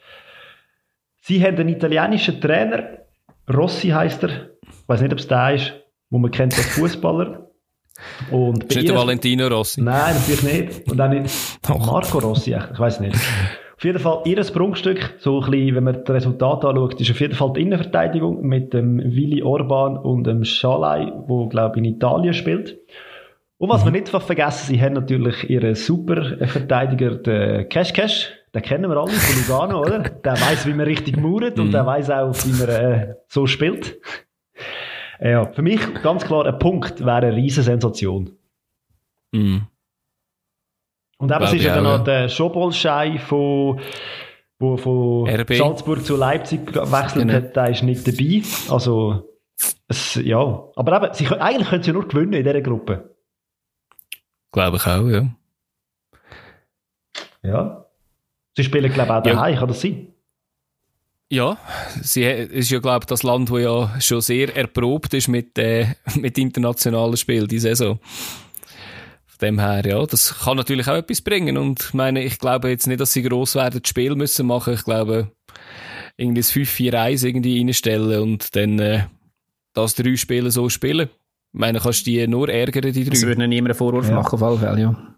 Sie 1.21 1.43
haben 1.43 1.57
einen 1.57 1.69
italienischen 1.69 2.39
Trainer, 2.41 2.99
Rossi 3.51 3.89
heißt 3.89 4.23
er, 4.23 4.29
ich 4.29 4.87
weiß 4.87 5.01
nicht, 5.01 5.13
ob 5.13 5.19
es 5.19 5.27
der 5.27 5.55
ist, 5.55 5.73
wo 6.09 6.17
man 6.17 6.31
kennt 6.31 6.55
als 6.55 6.67
Fußballer. 6.69 7.51
Und 8.31 8.63
ist 8.65 8.75
nicht 8.75 8.89
der 8.89 8.95
Valentino 8.95 9.47
Rossi? 9.47 9.81
Nein, 9.81 10.15
natürlich 10.15 10.43
nicht. 10.43 10.91
Und 10.91 10.99
auch 10.99 11.09
nicht 11.09 11.59
Marco 11.67 12.19
Rossi, 12.19 12.55
ich 12.55 12.79
weiß 12.79 12.99
nicht. 12.99 13.15
Auf 13.77 13.83
jeden 13.83 13.99
Fall, 13.99 14.21
ihr 14.25 14.41
Prunkstück, 14.41 15.15
so 15.19 15.41
ein 15.41 15.51
bisschen, 15.51 15.75
wenn 15.75 15.83
man 15.83 16.03
das 16.03 16.15
Resultat 16.15 16.63
anschaut, 16.63 16.99
ist 16.99 17.11
auf 17.11 17.19
jeden 17.19 17.35
Fall 17.35 17.53
die 17.53 17.61
Innenverteidigung 17.61 18.41
mit 18.41 18.73
dem 18.73 18.99
Willi 18.99 19.43
Orban 19.43 19.97
und 19.97 20.23
dem 20.25 20.43
Schalai, 20.43 21.11
wo 21.27 21.47
glaube 21.47 21.75
ich 21.75 21.85
in 21.85 21.95
Italien 21.95 22.33
spielt. 22.33 22.79
Und 23.57 23.69
was 23.69 23.81
mhm. 23.81 23.93
wir 23.93 24.01
nicht 24.01 24.09
vergessen, 24.09 24.67
sie 24.67 24.81
haben 24.81 24.93
natürlich 24.93 25.49
ihren 25.49 25.75
super 25.75 26.37
Verteidiger, 26.47 27.15
den 27.15 27.69
Cash 27.69 27.93
Cash. 27.93 28.33
Den 28.53 28.61
kennen 28.61 28.89
wir 28.89 28.97
alle 28.97 29.11
von 29.11 29.41
Lugano, 29.41 29.81
oder? 29.81 29.99
Der 29.99 30.33
weiß, 30.33 30.65
wie 30.65 30.73
man 30.73 30.85
richtig 30.85 31.17
mauert 31.17 31.59
und 31.59 31.67
mhm. 31.67 31.71
der 31.71 31.85
weiß 31.85 32.09
auch, 32.09 32.33
wie 32.45 32.53
man 32.53 32.69
äh, 32.69 33.15
so 33.27 33.47
spielt. 33.47 33.99
Ja, 35.19 35.51
für 35.51 35.61
mich 35.61 35.79
ganz 36.03 36.25
klar, 36.25 36.45
ein 36.45 36.59
Punkt 36.59 36.99
wäre 37.05 37.17
eine 37.17 37.35
riesen 37.35 37.63
Sensation. 37.63 38.31
Mm. 39.31 39.59
Und 41.17 41.31
eben, 41.31 41.43
es 41.43 41.53
ist 41.53 41.63
ja 41.63 41.75
dann 41.75 41.83
noch 41.85 42.03
der 42.03 42.27
Schobolschei 42.27 43.19
von, 43.19 43.79
wo 44.59 44.75
von 44.75 45.29
RB. 45.29 45.53
Salzburg 45.53 46.03
zu 46.05 46.17
Leipzig 46.17 46.67
gewechselt 46.67 47.27
Genau. 47.27 47.33
hat, 47.33 47.55
der 47.55 47.69
ist 47.69 47.83
nicht 47.83 48.05
dabei. 48.05 48.41
Also, 48.69 49.37
es, 49.87 50.15
ja. 50.15 50.63
Aber 50.75 51.03
eben, 51.03 51.13
sie, 51.13 51.23
können- 51.25 51.41
eigentlich 51.41 51.69
können 51.69 51.83
sie 51.83 51.93
nur 51.93 52.07
gewinnen 52.07 52.33
in 52.33 52.43
dieser 52.43 52.61
Gruppe. 52.61 53.14
Glaube 54.55 54.77
ich 54.77 54.87
auch, 54.87 55.05
ja. 55.09 55.35
Ja. 57.43 57.85
Sie 58.55 58.63
spielen, 58.63 58.91
glaube 58.93 59.11
ich, 59.11 59.11
auch 59.19 59.25
Ja. 59.25 59.33
daheim, 59.33 59.57
kann 59.57 59.67
das 59.67 59.81
sein? 59.81 60.07
Ja, 61.29 61.57
sie 62.01 62.23
ist 62.23 62.69
ja, 62.71 62.79
glaube 62.79 62.99
ich, 63.03 63.07
das 63.07 63.23
Land, 63.23 63.49
wo 63.49 63.57
ja 63.57 63.99
schon 63.99 64.21
sehr 64.21 64.55
erprobt 64.55 65.13
ist 65.13 65.27
mit, 65.27 65.57
äh, 65.57 65.87
mit 66.15 66.37
internationalen 66.37 67.17
Spielen, 67.17 67.49
die 67.49 67.59
Saison. 67.59 67.99
Von 69.25 69.37
dem 69.41 69.59
her, 69.59 69.85
ja, 69.85 70.05
das 70.05 70.39
kann 70.39 70.55
natürlich 70.55 70.87
auch 70.87 70.95
etwas 70.95 71.21
bringen. 71.21 71.57
Und 71.57 71.81
ich 71.83 71.93
meine, 71.93 72.23
ich 72.23 72.39
glaube 72.39 72.69
jetzt 72.69 72.87
nicht, 72.87 73.01
dass 73.01 73.11
sie 73.11 73.23
gross 73.23 73.55
werden, 73.55 73.81
das 73.81 73.89
Spiel 73.89 74.15
müssen 74.15 74.47
machen. 74.47 74.75
Ich 74.75 74.85
glaube, 74.85 75.31
irgendwie 76.15 76.39
das 76.39 76.51
5-4-1 76.53 77.25
irgendwie 77.27 77.59
reinstellen 77.59 78.21
und 78.21 78.55
dann, 78.55 78.79
äh, 78.79 79.07
das 79.73 79.95
drei 79.95 80.15
Spiele 80.15 80.49
so 80.49 80.69
spielen. 80.69 81.09
Ich 81.55 81.59
meine, 81.59 81.79
kannst 81.79 82.01
du 82.05 82.11
die 82.11 82.27
nur 82.27 82.49
ärgern, 82.49 82.91
die 82.91 83.05
drei. 83.05 83.11
Das 83.11 83.21
würde 83.21 83.47
niemand 83.47 83.71
einen 83.71 83.77
Vorwurf 83.77 84.09
Ja. 84.09 84.15
machen, 84.15 84.41
auf 84.43 84.59
Fälle, 84.59 84.81
ja. 84.81 85.15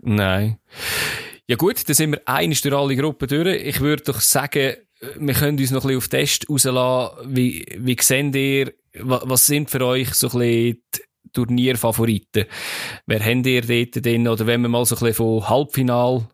Nein. 0.00 0.58
Ja 1.46 1.54
gut, 1.54 1.88
dann 1.88 1.94
sind 1.94 2.10
wir 2.10 2.22
einig 2.26 2.60
durch 2.62 2.74
alle 2.74 2.96
Gruppen 2.96 3.28
durch. 3.28 3.62
Ich 3.62 3.80
würde 3.80 4.02
doch 4.02 4.20
sagen, 4.20 4.74
wir 5.20 5.34
können 5.34 5.56
uns 5.56 5.70
noch 5.70 5.84
ein 5.84 5.86
bisschen 5.86 5.98
auf 5.98 6.08
Test 6.08 6.50
rauslassen. 6.50 7.16
Wie, 7.36 7.64
wie 7.78 7.96
seht 8.00 8.34
ihr, 8.34 8.72
wa- 8.98 9.22
was 9.24 9.46
sind 9.46 9.70
für 9.70 9.86
euch 9.86 10.12
so 10.14 10.26
ein 10.30 10.38
bisschen 10.40 10.82
die 10.96 11.00
Turnierfavoriten? 11.32 12.46
Wer 13.06 13.20
habt 13.24 13.46
ihr 13.46 13.62
dort 13.62 14.04
drin? 14.04 14.26
Oder 14.26 14.44
wenn 14.48 14.62
wir 14.62 14.68
mal 14.68 14.84
so 14.84 14.96
ein 14.96 14.98
bisschen 14.98 15.14
von 15.14 15.48
Halbfinal 15.48 16.26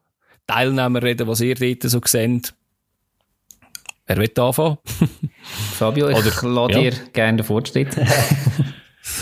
Teilnehmer 0.47 1.03
reden, 1.03 1.29
was 1.29 1.43
ihr 1.43 1.55
dort 1.55 1.83
so 1.83 2.01
seht? 2.03 2.55
Wer 4.07 4.17
will 4.17 4.33
anfangen? 4.43 4.79
Fabio, 5.75 6.09
ich 6.09 6.17
Oder- 6.17 6.49
lade 6.49 6.75
ja. 6.83 6.91
dir 6.91 6.99
gerne 7.13 7.37
den 7.43 7.45
Vortritt. 7.45 7.95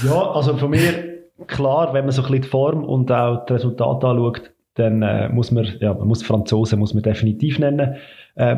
Ja, 0.04 0.30
also 0.32 0.56
von 0.56 0.70
mir, 0.70 1.22
klar, 1.46 1.94
wenn 1.94 2.04
man 2.04 2.12
so 2.12 2.22
ein 2.22 2.28
bisschen 2.28 2.42
die 2.42 2.48
Form 2.48 2.84
und 2.84 3.10
auch 3.10 3.46
die 3.46 3.54
Resultate 3.54 4.06
anschaut, 4.06 4.52
dann 4.74 5.02
äh, 5.02 5.28
muss 5.28 5.50
man, 5.50 5.66
ja, 5.80 5.94
man 5.94 6.06
muss 6.06 6.22
Franzosen 6.22 6.78
muss 6.78 6.94
man 6.94 7.02
definitiv 7.02 7.58
nennen. 7.58 7.96
Äh, 8.34 8.56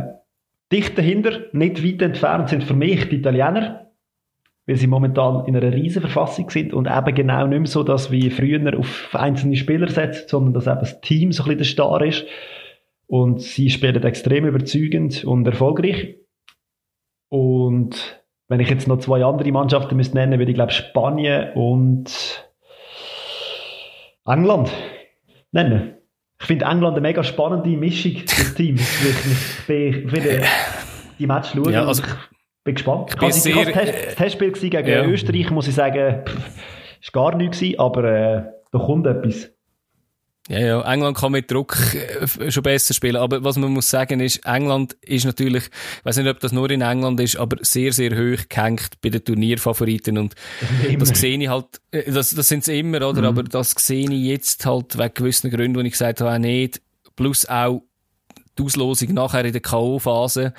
dicht 0.72 0.98
dahinter, 0.98 1.40
nicht 1.52 1.84
weit 1.84 2.02
entfernt, 2.02 2.48
sind 2.48 2.64
für 2.64 2.74
mich 2.74 3.08
die 3.08 3.16
Italiener, 3.16 3.90
weil 4.66 4.76
sie 4.76 4.86
momentan 4.86 5.46
in 5.46 5.56
einer 5.56 5.72
riesen 5.72 6.02
Verfassung 6.02 6.50
sind 6.50 6.74
und 6.74 6.88
eben 6.88 7.14
genau 7.14 7.46
nicht 7.46 7.58
mehr 7.58 7.68
so, 7.68 7.82
dass 7.82 8.10
wie 8.10 8.30
früher 8.30 8.78
auf 8.78 9.10
einzelne 9.12 9.56
Spieler 9.56 9.88
setzt, 9.88 10.28
sondern 10.28 10.54
dass 10.54 10.66
eben 10.66 10.80
das 10.80 11.00
Team 11.00 11.32
so 11.32 11.44
ein 11.44 11.56
bisschen 11.56 11.58
der 11.58 11.64
Star 11.64 12.02
ist. 12.02 12.24
Und 13.06 13.40
sie 13.40 13.70
spielen 13.70 14.02
extrem 14.02 14.44
überzeugend 14.44 15.24
und 15.24 15.46
erfolgreich. 15.46 16.16
Und 17.30 18.17
wenn 18.48 18.60
ich 18.60 18.70
jetzt 18.70 18.88
noch 18.88 18.98
zwei 18.98 19.24
andere 19.24 19.52
Mannschaften 19.52 19.96
müsste 19.96 20.16
nennen, 20.16 20.38
würde 20.38 20.50
ich 20.50 20.56
glaube 20.56 20.72
Spanien 20.72 21.52
und 21.54 22.48
England 24.26 24.70
nennen. 25.52 25.94
Ich 26.40 26.46
finde 26.46 26.64
England 26.66 26.96
eine 26.96 27.00
mega 27.00 27.22
spannende 27.24 27.68
Mischung, 27.70 28.14
das 28.24 28.54
Team. 28.54 28.76
Ich 28.76 29.66
bin, 29.66 30.10
will 30.12 30.42
die 31.18 31.26
Match 31.26 31.50
schauen 31.50 31.72
Ja, 31.72 31.84
also- 31.84 32.02
ich 32.02 32.64
bin 32.64 32.74
gespannt. 32.74 33.10
Ich 33.10 33.16
bin 33.16 33.28
habe 33.28 33.32
sehr, 33.32 33.54
das 33.64 33.72
Test, 33.72 34.06
das 34.06 34.14
Testspiel 34.14 34.48
gewesen 34.52 34.70
gegen 34.70 34.88
ja. 34.88 35.04
Österreich, 35.04 35.50
muss 35.50 35.68
ich 35.68 35.74
sagen, 35.74 36.22
pff, 36.24 36.62
ist 37.00 37.12
gar 37.12 37.34
nichts 37.34 37.60
gewesen, 37.60 37.78
aber 37.80 38.04
äh, 38.04 38.42
da 38.72 38.78
kommt 38.78 39.06
etwas. 39.06 39.50
Ja, 40.48 40.60
ja, 40.60 40.92
England 40.92 41.18
kann 41.18 41.32
mit 41.32 41.50
Druck 41.50 41.76
äh, 41.94 42.50
schon 42.50 42.62
besser 42.62 42.94
spielen. 42.94 43.16
Aber 43.16 43.44
was 43.44 43.56
man 43.58 43.70
muss 43.70 43.90
sagen 43.90 44.20
ist, 44.20 44.46
England 44.46 44.94
ist 45.02 45.26
natürlich, 45.26 45.64
ich 45.64 46.04
weiß 46.04 46.16
nicht, 46.16 46.28
ob 46.28 46.40
das 46.40 46.52
nur 46.52 46.70
in 46.70 46.80
England 46.80 47.20
ist, 47.20 47.36
aber 47.36 47.58
sehr, 47.60 47.92
sehr 47.92 48.12
hoch 48.12 48.48
gehängt 48.48 49.00
bei 49.02 49.10
den 49.10 49.22
Turnierfavoriten. 49.22 50.16
Und 50.16 50.34
das 50.98 51.10
sehe 51.10 51.38
ich 51.38 51.48
halt, 51.48 51.66
äh, 51.90 52.10
das, 52.10 52.30
das 52.30 52.48
sind 52.48 52.64
sie 52.64 52.78
immer, 52.78 53.06
oder? 53.06 53.24
Aber 53.24 53.42
das 53.42 53.72
sehe 53.72 54.10
ich 54.10 54.24
jetzt 54.24 54.64
halt 54.64 54.96
wegen 54.96 55.14
gewissen 55.14 55.50
Gründen, 55.50 55.76
wo 55.76 55.80
ich 55.80 55.92
gesagt 55.92 56.22
habe, 56.22 56.32
auch 56.32 56.38
nicht. 56.38 56.80
Plus 57.14 57.46
auch 57.46 57.82
die 58.58 58.62
Auslosung 58.64 59.14
nachher 59.14 59.44
in 59.44 59.52
der 59.52 59.60
K.O.-Phase 59.60 60.52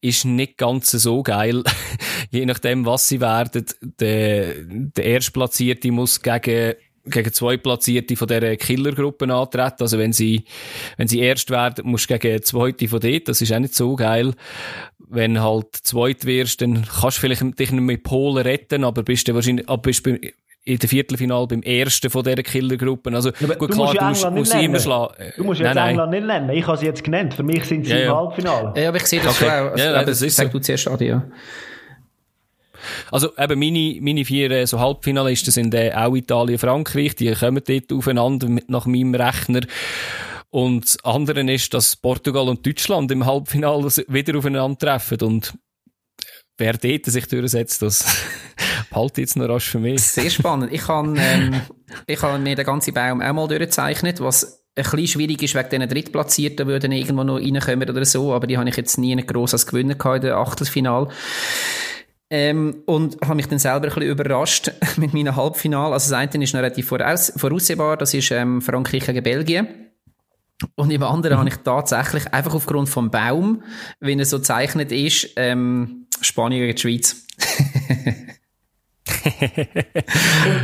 ist 0.00 0.24
nicht 0.24 0.58
ganz 0.58 0.90
so 0.90 1.22
geil. 1.22 1.62
Je 2.30 2.46
nachdem, 2.46 2.86
was 2.86 3.08
sie 3.08 3.20
werden. 3.20 3.66
Der, 4.00 4.54
der 4.64 5.04
Erstplatzierte 5.04 5.90
muss 5.90 6.22
gegen, 6.22 6.74
gegen 7.06 7.32
zwei 7.32 7.56
Platzierte 7.56 8.16
von 8.16 8.28
dieser 8.28 8.56
Killergruppe 8.56 9.32
antreten. 9.32 9.76
Also 9.82 9.98
wenn 9.98 10.12
sie, 10.12 10.44
wenn 10.96 11.08
sie 11.08 11.20
erst 11.20 11.50
werden, 11.50 11.86
musst 11.88 12.08
du 12.10 12.18
gegen 12.18 12.42
zweite 12.42 12.88
von 12.88 13.00
dort. 13.00 13.28
Das 13.28 13.40
ist 13.42 13.52
auch 13.52 13.58
nicht 13.58 13.74
so 13.74 13.94
geil. 13.96 14.32
Wenn 15.06 15.40
halt 15.42 15.66
zweit 15.74 16.24
wirst, 16.24 16.60
dann 16.62 16.84
kannst 17.00 17.18
du 17.18 17.20
vielleicht 17.20 17.42
dich 17.58 17.70
nicht 17.72 17.80
mit 17.82 18.02
Polen 18.02 18.38
retten, 18.42 18.84
aber 18.84 19.02
bist 19.02 19.28
du 19.28 19.34
wahrscheinlich, 19.34 19.68
aber 19.68 19.82
bist 19.82 20.02
beim, 20.02 20.18
in 20.66 20.78
der 20.78 20.88
Viertelfinal 20.88 21.46
beim 21.46 21.60
ersten 21.62 22.08
von 22.08 22.22
dieser 22.24 22.42
Killergruppe. 22.42 23.12
Also, 23.14 23.30
aber 23.42 23.56
gut, 23.56 23.70
du 23.70 23.74
klar, 23.74 23.86
musst 23.88 23.94
ja 23.94 24.00
du 24.00 24.06
musst, 24.08 24.24
England 24.24 24.36
musst 24.38 24.54
immer 24.54 24.62
nennen. 24.62 24.80
schlagen. 24.80 25.32
Du 25.36 25.44
musst 25.44 25.60
jetzt 25.60 25.74
nein. 25.74 25.90
England 25.90 26.10
nicht 26.10 26.24
nennen. 26.26 26.50
Ich 26.50 26.66
habe 26.66 26.78
sie 26.78 26.86
jetzt 26.86 27.04
genannt. 27.04 27.34
Für 27.34 27.42
mich 27.42 27.64
sind 27.64 27.84
sie 27.84 27.90
Ja, 27.92 27.98
im 27.98 28.04
ja. 28.04 28.16
Halbfinale. 28.16 28.80
Ja, 28.80 28.88
aber 28.88 28.96
ich 28.96 29.06
sehe 29.06 29.20
das 29.20 29.36
Okay. 29.36 29.44
schon 29.44 29.48
auch. 29.50 29.70
Also, 29.72 29.84
Ja, 29.84 29.92
ja, 29.92 29.96
eben, 30.00 30.06
das 30.06 30.22
ist 30.22 30.36
sag 30.36 30.46
so. 30.46 30.52
du 30.52 30.58
zuerst, 30.60 30.88
Adi, 30.88 31.06
ja. 31.08 31.22
Also 33.10 33.30
eben 33.38 33.58
meine, 33.58 33.98
meine 34.00 34.24
vier 34.24 34.50
äh, 34.50 34.66
so 34.66 34.80
Halbfinalisten 34.80 35.52
sind 35.52 35.74
äh, 35.74 35.92
auch 35.94 36.14
Italien, 36.14 36.58
Frankreich, 36.58 37.14
die 37.14 37.32
kommen 37.32 37.62
dort 37.66 37.92
aufeinander 37.92 38.48
mit, 38.48 38.68
nach 38.70 38.86
meinem 38.86 39.14
Rechner. 39.14 39.62
Und 40.50 40.84
das 40.84 41.04
andere 41.04 41.40
ist, 41.52 41.74
dass 41.74 41.96
Portugal 41.96 42.48
und 42.48 42.64
Deutschland 42.64 43.10
im 43.10 43.26
Halbfinale 43.26 43.88
wieder 44.08 44.38
aufeinander 44.38 44.78
treffen 44.78 45.20
und 45.22 45.54
wer 46.56 46.74
dort 46.74 47.06
sich 47.06 47.26
durchsetzt, 47.26 47.82
das 47.82 48.04
behalte 48.90 49.20
jetzt 49.20 49.36
noch 49.36 49.48
rasch 49.48 49.68
für 49.68 49.80
mich. 49.80 50.02
Sehr 50.02 50.30
spannend. 50.30 50.72
Ich 50.72 50.86
habe 50.86 51.14
ähm, 51.18 51.60
ich 52.06 52.22
mir 52.22 52.54
den 52.54 52.64
ganzen 52.64 52.94
Baum 52.94 53.20
auch 53.20 53.32
mal 53.32 53.48
durchgezeichnet, 53.48 54.20
was 54.20 54.64
ein 54.76 54.82
bisschen 54.82 55.06
schwierig 55.06 55.42
ist 55.42 55.54
wegen 55.54 55.70
diesen 55.70 55.88
Drittplatzierten, 55.88 56.68
die 56.68 56.78
dann 56.78 56.92
irgendwo 56.92 57.22
noch 57.22 57.40
reinkommen 57.40 57.88
oder 57.88 58.04
so, 58.04 58.32
aber 58.32 58.46
die 58.46 58.58
habe 58.58 58.68
ich 58.68 58.76
jetzt 58.76 58.98
nie 58.98 59.14
gross 59.24 59.52
als 59.52 59.66
Gewinner 59.66 59.94
gehabt 59.94 60.16
in 60.16 60.22
der 60.22 60.36
Achtelfinal. 60.36 61.08
Ähm, 62.30 62.82
und 62.86 63.20
habe 63.22 63.34
mich 63.34 63.48
dann 63.48 63.58
selber 63.58 63.86
ein 63.86 63.94
bisschen 63.94 64.02
überrascht 64.02 64.72
mit 64.96 65.12
meinem 65.12 65.36
Halbfinal. 65.36 65.92
Also 65.92 66.10
das 66.10 66.12
eine 66.12 66.42
ist 66.42 66.54
noch 66.54 66.60
relativ 66.60 66.88
voraus, 66.88 67.32
voraussehbar, 67.36 67.96
das 67.96 68.14
ist 68.14 68.30
ähm, 68.30 68.62
Frankreich 68.62 69.06
gegen 69.06 69.22
Belgien. 69.22 69.68
Und 70.76 70.90
im 70.90 71.02
anderen 71.02 71.38
habe 71.38 71.48
ich 71.48 71.56
tatsächlich 71.56 72.32
einfach 72.32 72.54
aufgrund 72.54 72.88
vom 72.88 73.10
Baum, 73.10 73.62
wie 74.00 74.16
er 74.16 74.24
so 74.24 74.38
gezeichnet 74.38 74.92
ist, 74.92 75.30
ähm, 75.36 76.06
Spanien 76.20 76.60
gegen 76.60 76.74
die 76.74 76.80
Schweiz. 76.80 77.26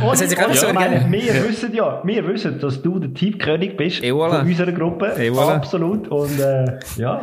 Und, 0.03 0.17
sich 0.17 0.29
und, 0.29 0.37
einfach 0.37 0.55
so 0.55 0.73
meine, 0.73 1.11
wir 1.11 1.49
wissen 1.49 1.73
ja, 1.73 2.01
wir 2.03 2.27
wissen, 2.27 2.59
dass 2.59 2.81
du 2.81 2.99
der 2.99 3.13
Teamkönig 3.13 3.77
bist 3.77 4.03
Et 4.03 4.11
voilà. 4.11 4.39
von 4.39 4.47
unserer 4.47 4.71
Gruppe. 4.71 5.13
Et 5.17 5.31
voilà. 5.31 5.55
Absolut. 5.55 6.07
Und 6.07 6.39
äh, 6.39 6.79
ja, 6.97 7.21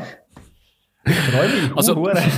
ich 1.05 1.15
freue 1.15 1.49
mich. 1.49 1.77
Also, 1.77 1.95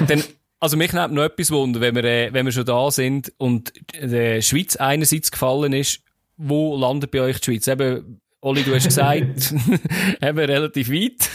dann, 0.06 0.22
also 0.60 0.76
mich 0.76 0.92
nimmt 0.92 1.14
noch 1.14 1.24
etwas 1.24 1.50
Wunder, 1.50 1.80
wenn 1.80 1.94
wir, 1.94 2.04
äh, 2.04 2.32
wenn 2.32 2.44
wir 2.44 2.52
schon 2.52 2.66
da 2.66 2.90
sind 2.90 3.32
und 3.38 3.72
der 4.00 4.42
Schweiz 4.42 4.76
einerseits 4.76 5.30
gefallen 5.30 5.72
ist, 5.72 6.02
wo 6.36 6.76
landet 6.76 7.10
bei 7.10 7.20
euch 7.22 7.40
die 7.40 7.44
Schweiz? 7.46 7.66
Eben, 7.66 8.20
Oli, 8.42 8.62
du 8.62 8.74
hast 8.74 8.84
gesagt, 8.84 9.54
eben 10.22 10.38
relativ 10.38 10.90
weit. 10.90 11.28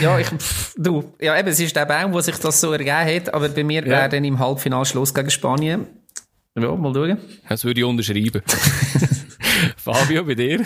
Ja, 0.00 0.18
ich, 0.18 0.28
pff, 0.28 0.74
du, 0.78 1.12
ja, 1.20 1.38
eben, 1.38 1.48
es 1.48 1.60
ist 1.60 1.74
der 1.74 1.86
Baum, 1.86 2.12
wo 2.12 2.20
sich 2.20 2.36
das 2.36 2.60
so 2.60 2.72
ergeben 2.72 3.16
hat, 3.16 3.34
aber 3.34 3.48
bei 3.48 3.64
mir 3.64 3.84
wäre 3.84 4.08
dann 4.08 4.24
im 4.24 4.38
Halbfinal 4.38 4.84
Schluss 4.84 5.12
gegen 5.12 5.30
Spanien. 5.30 5.86
Ja, 6.58 6.74
mal 6.74 6.94
schauen. 6.94 7.18
Das 7.48 7.64
würde 7.64 7.80
ich 7.80 7.86
unterschreiben. 7.86 8.42
Fabio, 9.76 10.24
bei 10.24 10.34
dir? 10.34 10.64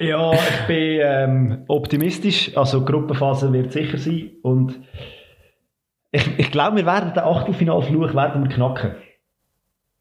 Ja, 0.00 0.32
ich 0.32 0.66
bin 0.66 1.00
ähm, 1.00 1.64
optimistisch. 1.68 2.56
Also 2.56 2.80
die 2.80 2.86
Gruppenphase 2.86 3.52
wird 3.52 3.72
sicher 3.72 3.98
sein. 3.98 4.30
Und 4.42 4.74
ich, 6.12 6.38
ich 6.38 6.50
glaube, 6.50 6.76
wir 6.78 6.86
werden 6.86 7.12
den 7.14 7.22
Achtelfinalfluch 7.22 8.14
werden 8.14 8.44
wir 8.44 8.50
knacken. 8.54 8.92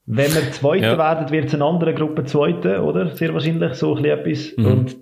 Wenn 0.06 0.34
wir 0.34 0.52
Zweiter 0.52 0.92
Ja. 0.94 0.98
werden, 0.98 1.30
wird 1.32 1.46
es 1.46 1.54
eine 1.54 1.64
andere 1.66 1.94
Gruppe 1.94 2.26
Zweite, 2.26 2.82
oder? 2.84 3.16
Sehr 3.16 3.34
wahrscheinlich, 3.34 3.74
so 3.76 3.96
ein 3.96 4.02
bisschen 4.04 4.20
etwas. 4.20 4.58
Mhm. 4.58 4.66
Und 4.66 4.96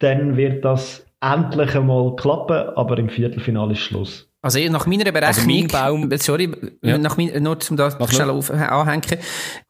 dann 0.00 0.36
wird 0.36 0.64
das 0.64 1.06
endlich 1.20 1.74
einmal 1.76 2.14
klappen, 2.16 2.68
aber 2.76 2.98
im 2.98 3.08
Viertelfinale 3.08 3.72
ist 3.72 3.80
Schluss. 3.80 4.26
Also 4.42 4.58
nach 4.70 4.86
meiner 4.86 5.04
Berechnung, 5.04 5.26
Also 5.28 5.46
mein 5.46 5.66
Baum- 5.66 6.10
sorry, 6.16 6.50
Ja. 6.82 6.96
nach 6.96 7.16
mein, 7.18 7.42
nur 7.42 7.60
zum 7.60 7.76
da 7.76 7.94
Mach 7.98 8.10
schnell 8.10 8.30
auf, 8.30 8.50
anhängen, 8.50 9.18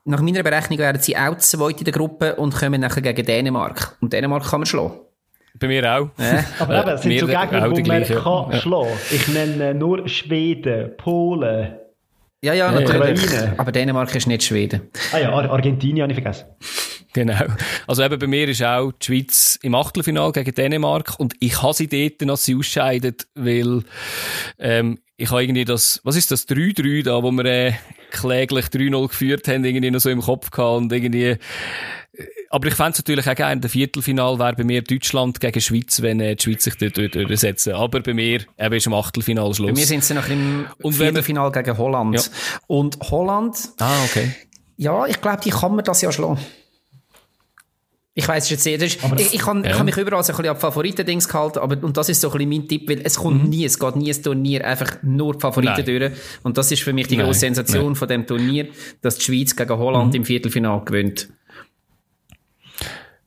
nach 0.04 0.22
meiner 0.22 0.42
Berechnung 0.44 0.78
werden 0.78 1.00
sie 1.02 1.16
auch 1.16 1.36
zweit 1.38 1.78
in 1.80 1.84
der 1.84 1.92
Gruppe 1.92 2.36
und 2.36 2.54
kommen 2.56 2.80
nachher 2.80 3.02
gegen 3.02 3.26
Dänemark. 3.26 3.96
Und 4.00 4.12
Dänemark 4.12 4.44
kann 4.44 4.60
man 4.60 4.66
schlagen. 4.66 4.92
Bei 5.58 5.66
mir 5.68 5.82
auch. 5.92 6.10
Ja. 6.18 6.44
Aber 6.58 6.74
Äh, 6.74 6.80
eben, 6.80 6.88
es 6.90 7.02
sind 7.02 7.10
wir 7.12 7.20
so 7.20 7.26
Gegner, 7.26 7.68
die 7.70 7.82
man 7.82 8.04
kann 8.04 8.22
Ja. 8.52 8.60
schlagen. 8.60 8.88
Ich 9.10 9.28
nenne 9.28 9.74
nur 9.74 10.08
Schweden, 10.08 10.96
Polen. 10.96 11.74
Ja, 12.42 12.54
ja, 12.54 12.72
Ja, 12.72 12.80
natürlich. 12.80 13.22
Ukraine. 13.24 13.54
Aber 13.58 13.72
Dänemark 13.72 14.14
ist 14.14 14.26
nicht 14.26 14.44
Schweden. 14.44 14.82
Ah 15.12 15.18
ja, 15.18 15.30
Ar 15.32 15.50
Argentinien 15.50 16.02
habe 16.04 16.12
ich 16.12 16.18
vergessen. 16.22 16.46
Genau. 17.12 17.34
Also 17.88 18.02
eben 18.04 18.18
bei 18.18 18.26
mir 18.28 18.48
ist 18.48 18.62
auch 18.62 18.92
die 18.92 19.04
Schweiz 19.06 19.58
im 19.62 19.74
Achtelfinal 19.74 20.30
gegen 20.32 20.54
Dänemark 20.54 21.18
und 21.18 21.34
ich 21.40 21.60
habe 21.60 21.74
sie 21.74 21.88
dort, 21.88 22.30
als 22.30 22.44
sie 22.44 22.54
ausscheidet, 22.56 23.26
weil 23.34 23.82
ähm, 24.60 25.00
ich 25.16 25.30
habe 25.30 25.42
irgendwie 25.42 25.64
das, 25.64 26.00
was 26.04 26.14
ist 26.16 26.30
das, 26.30 26.48
3-3 26.48 27.04
da, 27.04 27.22
wo 27.22 27.30
wir 27.32 27.44
äh, 27.44 27.72
kläglich 28.12 28.66
3-0 28.66 29.08
geführt 29.08 29.48
haben, 29.48 29.64
irgendwie 29.64 29.90
noch 29.90 30.00
so 30.00 30.08
im 30.08 30.20
Kopf 30.22 30.50
gehabt 30.50 30.78
und 30.78 30.92
irgendwie 30.92 31.24
äh, 31.30 31.38
aber 32.50 32.68
ich 32.68 32.74
fände 32.74 32.92
es 32.92 32.98
natürlich 32.98 33.28
auch 33.28 33.34
gerne, 33.34 33.60
der 33.60 33.70
Viertelfinal 33.70 34.38
wäre 34.38 34.54
bei 34.54 34.64
mir 34.64 34.82
Deutschland 34.82 35.40
gegen 35.40 35.60
Schweiz, 35.60 36.02
wenn 36.02 36.20
äh, 36.20 36.36
die 36.36 36.42
Schweiz 36.42 36.64
sich 36.64 36.76
dort 36.76 36.96
durchsetzen. 37.14 37.74
Aber 37.74 38.00
bei 38.00 38.14
mir 38.14 38.40
eben 38.58 38.74
ist 38.74 38.86
im 38.86 38.94
Achtelfinal 38.94 39.54
Schluss. 39.54 39.70
Bei 39.70 39.78
mir 39.78 39.86
sind 39.86 40.04
sie 40.04 40.14
noch 40.14 40.28
im 40.28 40.66
und 40.82 40.94
Viertelfinal 40.94 41.52
gegen 41.52 41.78
Holland. 41.78 42.16
Ja. 42.16 42.22
Und 42.66 42.98
Holland... 43.10 43.56
Ah, 43.78 44.04
okay. 44.04 44.34
Ja, 44.76 45.06
ich 45.06 45.20
glaube, 45.20 45.40
die 45.44 45.50
kann 45.50 45.74
man 45.74 45.84
das 45.84 46.00
ja 46.00 46.10
schlagen. 46.10 46.38
Ich 48.14 48.26
weiß 48.26 48.50
jetzt 48.50 48.66
nicht. 48.66 48.82
Ich, 48.82 48.98
ich, 49.16 49.34
ich, 49.34 49.40
kann, 49.40 49.62
ja. 49.62 49.70
ich 49.70 49.76
kann 49.76 49.86
mich 49.86 49.96
überall 49.96 50.22
so 50.24 50.32
ein 50.32 50.36
bisschen 50.36 50.50
ab 50.50 50.60
Favoriten-Dings 50.60 51.28
gehalten, 51.28 51.60
aber, 51.60 51.82
und 51.82 51.96
das 51.96 52.08
ist 52.08 52.20
so 52.20 52.28
ein 52.30 52.38
bisschen 52.38 52.48
mein 52.50 52.68
Tipp, 52.68 52.88
weil 52.88 53.00
es 53.04 53.16
kommt 53.16 53.44
mhm. 53.44 53.50
nie, 53.50 53.64
es 53.64 53.78
geht 53.78 53.96
nie 53.96 54.12
ein 54.12 54.22
Turnier 54.22 54.66
einfach 54.66 54.96
nur 55.02 55.34
die 55.34 55.40
Favoriten 55.40 55.84
Nein. 55.86 56.00
durch. 56.00 56.12
Und 56.42 56.58
das 56.58 56.72
ist 56.72 56.82
für 56.82 56.92
mich 56.92 57.06
die 57.06 57.16
Nein. 57.16 57.26
grosse 57.26 57.40
Sensation 57.40 57.86
Nein. 57.86 57.94
von 57.94 58.08
dem 58.08 58.26
Turnier, 58.26 58.68
dass 59.00 59.16
die 59.18 59.24
Schweiz 59.24 59.54
gegen 59.54 59.78
Holland 59.78 60.08
mhm. 60.08 60.16
im 60.16 60.24
Viertelfinal 60.24 60.84
gewinnt. 60.84 61.28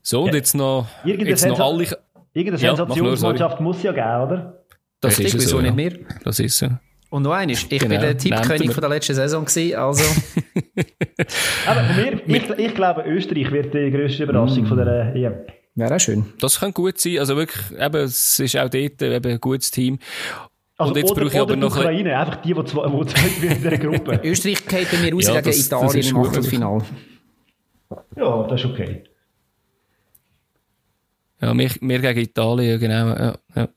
So, 0.06 0.24
und 0.24 0.34
jetzt 0.34 0.54
noch, 0.54 0.86
jetzt 1.06 1.48
noch 1.48 1.60
alle... 1.60 1.88
Irgendeine 2.34 2.58
Sensationsmannschaft 2.58 3.60
ja, 3.60 3.64
muss 3.64 3.84
ja 3.84 3.92
geben, 3.94 4.22
oder? 4.24 4.64
Das 5.00 5.18
Richtig, 5.18 5.36
ist 5.36 5.50
so, 5.50 5.62
nicht 5.62 5.76
mehr? 5.76 5.94
Das 6.26 6.40
ist 6.40 6.58
so. 6.58 6.68
Und 7.10 7.24
noch 7.24 7.32
eines, 7.32 7.64
ich 7.64 7.70
genau. 7.70 7.88
bin 7.88 8.02
der 8.02 8.18
Tippkönig 8.18 8.74
von 8.74 8.82
der 8.82 8.90
letzten 8.90 9.14
Saison 9.14 9.46
gewesen, 9.46 9.78
also... 9.78 10.04
Aber 11.68 11.84
mir, 11.94 12.22
ich, 12.28 12.50
ich, 12.50 12.76
glaube, 12.76 13.04
Österreich 13.04 13.52
wird 13.52 13.74
die 13.74 13.92
grösste 13.92 14.24
Überraschung 14.24 14.64
mm. 14.64 14.68
von 14.68 14.78
der 14.78 15.16
EM. 15.16 15.36
Wäre 15.76 15.96
auch 15.96 16.00
schön. 16.00 16.26
Das 16.40 16.60
kann 16.60 16.74
gut 16.74 17.00
sein, 17.00 17.20
also 17.20 17.38
wirklich, 17.38 17.80
eben, 17.80 18.04
es 18.04 18.40
ist 18.40 18.58
auch 18.58 18.70
dort 18.70 19.02
eben 19.02 19.32
ein 19.32 19.40
gutes 19.40 19.72
Team. 19.72 20.00
Also 20.76 20.92
und 20.92 20.98
jetzt 20.98 21.12
oder, 21.12 21.22
brauche 21.22 21.34
ich 21.34 21.40
aber 21.40 21.56
noch... 21.56 21.78
Ukraine, 21.78 22.18
einfach 22.18 22.38
die, 22.38 22.54
die 22.54 22.66
zwei, 22.66 22.90
die 22.90 23.06
zwei 23.06 23.48
in 23.48 23.62
dieser 23.62 23.78
Gruppe. 23.78 24.20
Österreich 24.24 24.66
geht 24.66 24.92
bei 24.92 24.98
mir 24.98 25.14
raus 25.14 25.28
ja, 25.28 25.34
gegen 25.36 25.46
das, 25.46 25.66
Italien 25.66 25.96
das 25.96 26.10
im 26.10 26.18
Achtelfinale. 26.18 26.84
Ja, 28.18 28.48
das 28.48 28.60
ist 28.60 28.70
okay. 28.70 29.04
Ja, 31.44 31.58
wir, 31.58 31.70
wir 31.82 32.00
gegen 32.00 32.20
Italien, 32.20 32.80
genau. 32.80 33.08
Ja, 33.08 33.36
ja. 33.56 33.68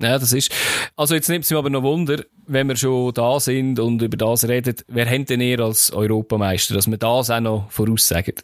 ja, 0.00 0.18
das 0.18 0.32
ist. 0.32 0.52
Also 0.96 1.14
jetzt 1.14 1.28
nimmt 1.28 1.44
es 1.44 1.50
mir 1.50 1.58
aber 1.58 1.70
noch 1.70 1.82
Wunder, 1.82 2.22
wenn 2.46 2.68
wir 2.68 2.76
schon 2.76 3.12
da 3.14 3.40
sind 3.40 3.80
und 3.80 4.00
über 4.00 4.16
das 4.16 4.46
reden, 4.46 4.76
wer 4.86 5.06
hätte 5.06 5.24
denn 5.24 5.40
ihr 5.40 5.58
als 5.60 5.92
Europameister, 5.92 6.74
dass 6.74 6.88
wir 6.88 6.98
das 6.98 7.30
auch 7.30 7.40
noch 7.40 7.70
voraussagen? 7.70 8.34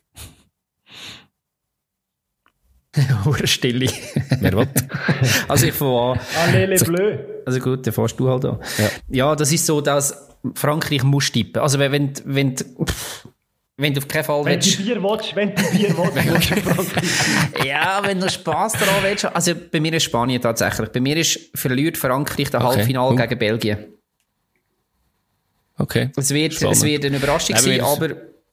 Hure 3.25 3.47
Stille. 3.47 3.91
Wer 4.41 4.53
will? 4.53 4.69
Also 5.49 5.67
ich 5.67 5.75
fange 5.75 6.21
Allez 6.37 6.69
les 6.69 6.85
Bleus. 6.85 7.19
Also 7.47 7.61
gut, 7.61 7.87
dann 7.87 7.95
fährst 7.95 8.19
du 8.19 8.29
halt 8.29 8.45
an. 8.45 8.59
Ja. 8.79 8.91
ja, 9.09 9.37
das 9.37 9.53
ist 9.53 9.65
so, 9.65 9.81
dass 9.81 10.29
Frankreich 10.55 11.03
muss 11.03 11.31
tippen. 11.31 11.63
Also 11.63 11.79
wenn, 11.79 11.93
wenn, 11.93 12.13
wenn 12.25 12.57
pff, 12.57 13.29
wenn 13.77 13.95
du 13.95 14.01
auf 14.01 14.09
keinen 14.09 14.25
Fall 14.25 14.45
wenn 14.45 14.55
willst. 14.55 14.79
Du 14.79 14.83
Bier 14.85 15.03
willst, 15.03 15.37
wenn 15.37 15.55
du 15.55 15.63
Bier 15.71 15.97
willst, 15.97 17.65
Ja, 17.67 18.01
wenn 18.05 18.21
du 18.21 18.29
Spass 18.29 18.73
daran 18.73 19.03
willst. 19.03 19.25
Also 19.25 19.55
bei 19.71 19.81
mir 19.81 19.95
ist 19.95 20.05
Spanien 20.05 20.41
tatsächlich. 20.41 20.91
Bei 20.91 21.01
mir 21.01 21.17
ist 21.17 21.51
verliert 21.55 21.97
Frankreich 21.97 22.51
das 22.51 22.63
okay. 22.63 22.77
Halbfinale 22.77 23.17
gegen 23.17 23.39
Belgien. 23.39 23.79
Okay. 25.79 26.11
Es 26.17 26.31
wird, 26.31 26.61
es 26.63 26.83
wird 26.83 27.05
eine 27.05 27.17
Überraschung 27.17 27.57
sein, 27.57 27.81
aber 27.81 28.11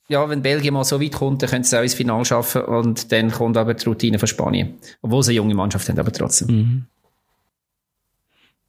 ja, 0.08 0.28
wenn 0.28 0.42
Belgien 0.42 0.74
mal 0.74 0.84
so 0.84 1.00
weit 1.00 1.14
kommt, 1.14 1.44
dann 1.44 1.50
können 1.50 1.64
sie 1.64 1.78
auch 1.78 1.84
ins 1.84 1.94
Finale 1.94 2.26
schaffen 2.26 2.64
und 2.64 3.12
dann 3.12 3.30
kommt 3.30 3.58
aber 3.58 3.76
die 3.76 3.86
Routine 3.86 4.18
von 4.18 4.28
Spanien. 4.28 4.80
Obwohl 5.02 5.22
sie 5.22 5.32
eine 5.32 5.38
junge 5.38 5.54
Mannschaft 5.54 5.88
haben, 5.88 6.00
aber 6.00 6.12
trotzdem. 6.12 6.48
Mhm. 6.48 6.86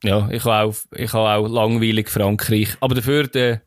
Ja, 0.02 0.28
ich 0.30 0.44
habe 0.44 0.68
auch, 0.68 0.74
ich 0.94 1.12
habe 1.12 1.30
auch 1.30 1.48
langweilig 1.48 2.10
Frankreich. 2.10 2.76
Aber 2.80 2.94
dafür 2.94 3.26
der, 3.26 3.62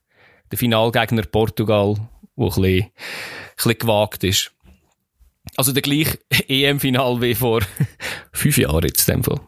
der 0.50 0.58
Finalgegner 0.58 1.22
Portugal 1.22 1.96
wo 2.36 2.44
ein 2.44 2.48
bisschen, 2.48 2.82
ein 2.82 2.90
bisschen 3.56 3.78
gewagt 3.78 4.24
ist. 4.24 4.52
Also 5.56 5.72
der 5.72 5.82
gleiche 5.82 6.18
EM-Final 6.48 7.20
wie 7.20 7.34
vor 7.34 7.60
fünf 8.32 8.58
Jahren 8.58 8.82
jetzt 8.82 9.08
in 9.08 9.16
dem 9.16 9.24
Fall. 9.24 9.40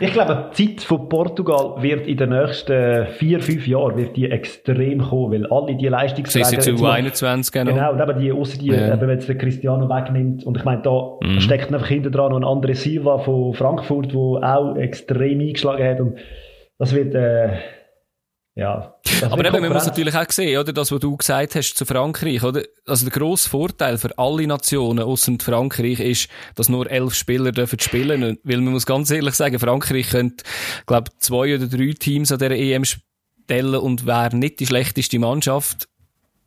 Ich 0.00 0.12
glaube, 0.12 0.50
die 0.56 0.74
Zeit 0.74 0.84
von 0.84 1.08
Portugal 1.08 1.80
wird 1.80 2.08
in 2.08 2.16
den 2.16 2.30
nächsten 2.30 3.06
vier, 3.18 3.40
fünf 3.40 3.68
Jahren 3.68 3.96
wird 3.96 4.16
die 4.16 4.28
extrem 4.28 5.00
kommen, 5.00 5.32
weil 5.32 5.46
alle 5.46 5.76
die 5.76 5.86
Leistungsträger... 5.86 6.46
Sie 6.46 6.60
sind 6.60 6.78
zu 6.78 6.86
21 6.86 7.52
genau. 7.52 7.72
Genau, 7.72 7.92
und 7.92 8.00
eben 8.00 8.18
die, 8.18 8.32
außer 8.32 8.58
die, 8.58 8.68
ja. 8.68 8.94
eben, 8.94 9.06
wenn 9.06 9.18
es 9.18 9.26
den 9.26 9.38
Cristiano 9.38 9.88
wegnimmt. 9.88 10.44
Und 10.44 10.56
ich 10.56 10.64
meine, 10.64 10.82
da 10.82 11.18
mhm. 11.20 11.40
steckt 11.40 11.72
einfach 11.72 11.86
hinter 11.86 12.10
dran 12.10 12.30
noch 12.30 12.38
ein 12.38 12.44
anderer 12.44 12.74
Silva 12.74 13.18
von 13.18 13.54
Frankfurt, 13.54 14.12
der 14.12 14.18
auch 14.18 14.76
extrem 14.76 15.40
eingeschlagen 15.40 15.84
hat. 15.84 16.00
Und 16.00 16.18
das 16.78 16.94
wird... 16.94 17.14
Äh, 17.14 17.58
ja. 18.54 18.94
Aber 19.22 19.44
eben, 19.44 19.62
man 19.62 19.72
muss 19.72 19.86
natürlich 19.86 20.14
auch 20.14 20.30
sehen, 20.30 20.58
oder, 20.58 20.72
das, 20.72 20.92
was 20.92 21.00
du 21.00 21.16
gesagt 21.16 21.54
hast 21.54 21.74
zu 21.74 21.86
Frankreich, 21.86 22.42
oder? 22.42 22.62
Also 22.86 23.06
der 23.06 23.18
grosse 23.18 23.48
Vorteil 23.48 23.96
für 23.96 24.16
alle 24.18 24.46
Nationen 24.46 25.04
außer 25.04 25.32
Frankreich 25.40 26.00
ist, 26.00 26.28
dass 26.54 26.68
nur 26.68 26.90
elf 26.90 27.14
Spieler 27.14 27.52
dürfen 27.52 27.78
spielen. 27.78 28.38
Weil 28.42 28.60
man 28.60 28.74
muss 28.74 28.84
ganz 28.84 29.10
ehrlich 29.10 29.34
sagen, 29.34 29.58
Frankreich 29.58 30.10
könnte, 30.10 30.44
glaube 30.86 31.10
zwei 31.18 31.54
oder 31.54 31.66
drei 31.66 31.94
Teams 31.98 32.30
an 32.30 32.38
dieser 32.38 32.56
EM 32.56 32.84
stellen 32.84 33.74
und 33.76 34.06
wäre 34.06 34.36
nicht 34.36 34.60
die 34.60 34.66
schlechteste 34.66 35.18
Mannschaft. 35.18 35.88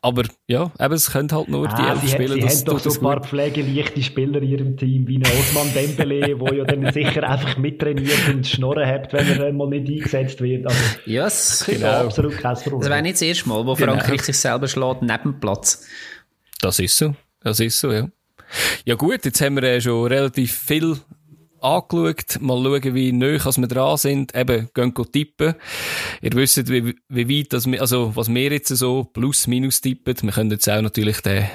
Aber 0.06 0.22
ja, 0.46 0.72
eben, 0.80 0.94
es 0.94 1.12
können 1.12 1.32
halt 1.32 1.50
nur 1.50 1.68
ah, 1.68 1.76
die 1.76 1.82
elf 1.82 2.02
sie 2.02 2.10
Spieler. 2.10 2.36
Sie 2.36 2.40
das 2.42 2.60
haben 2.60 2.66
doch 2.66 2.80
so 2.80 2.92
ein 2.92 3.00
paar 3.00 3.24
pflegeleichte 3.24 4.04
Spieler 4.04 4.40
in 4.40 4.50
ihrem 4.50 4.78
Team, 4.78 5.08
wie 5.08 5.18
ein 5.18 5.24
Osman 5.24 5.74
Dembele, 5.74 6.36
der 6.40 6.54
ja 6.54 6.64
dann 6.64 6.94
sicher 6.94 7.28
einfach 7.28 7.58
mittrainiert 7.58 8.30
und 8.32 8.46
Schnorren 8.46 8.88
hat, 8.88 9.12
wenn 9.14 9.28
er 9.28 9.52
mal 9.52 9.68
nicht 9.68 9.90
eingesetzt 9.90 10.42
wird. 10.42 10.68
Also, 10.68 10.78
yes, 11.08 11.64
genau. 11.66 11.88
absolut 11.88 12.38
kein 12.38 12.54
Problem. 12.54 12.82
Das 12.82 12.90
wäre 12.92 13.02
nicht 13.02 13.16
das 13.16 13.24
erste 13.24 13.50
Mal, 13.50 13.66
wo 13.66 13.74
genau. 13.74 13.94
Frankreich 13.94 14.22
sich 14.22 14.38
selber 14.38 14.68
schlägt 14.68 15.02
neben 15.02 15.24
dem 15.24 15.40
Platz. 15.40 15.88
Das 16.62 16.78
ist 16.78 16.96
so. 16.96 17.16
Das 17.42 17.60
ist 17.60 17.80
so, 17.80 17.92
ja. 17.92 18.08
Ja 18.86 18.94
gut, 18.94 19.26
jetzt 19.26 19.42
haben 19.42 19.56
wir 19.56 19.74
ja 19.74 19.82
schon 19.82 20.06
relativ 20.06 20.56
viel 20.56 20.98
angeschaut. 21.66 22.42
Mal 22.42 22.64
schauen, 22.64 22.96
wie 22.96 23.12
neu 23.12 23.40
wir 23.40 23.68
dran 23.68 23.98
sind. 23.98 24.36
Eben, 24.36 24.70
gehen 24.74 24.94
tippen. 25.12 25.56
Ihr 26.22 26.34
wisst, 26.34 26.70
wie, 26.70 26.96
wie 27.10 27.40
weit 27.40 27.54
das, 27.54 27.68
also, 27.68 28.16
was 28.16 28.34
wir 28.34 28.52
jetzt 28.52 28.70
so 28.70 29.04
plus, 29.04 29.48
minus 29.48 29.82
tippen. 29.82 30.16
Wir 30.22 30.32
können 30.32 30.52
jetzt 30.52 30.70
auch 30.70 30.82
natürlich 30.82 31.22
den, 31.22 31.46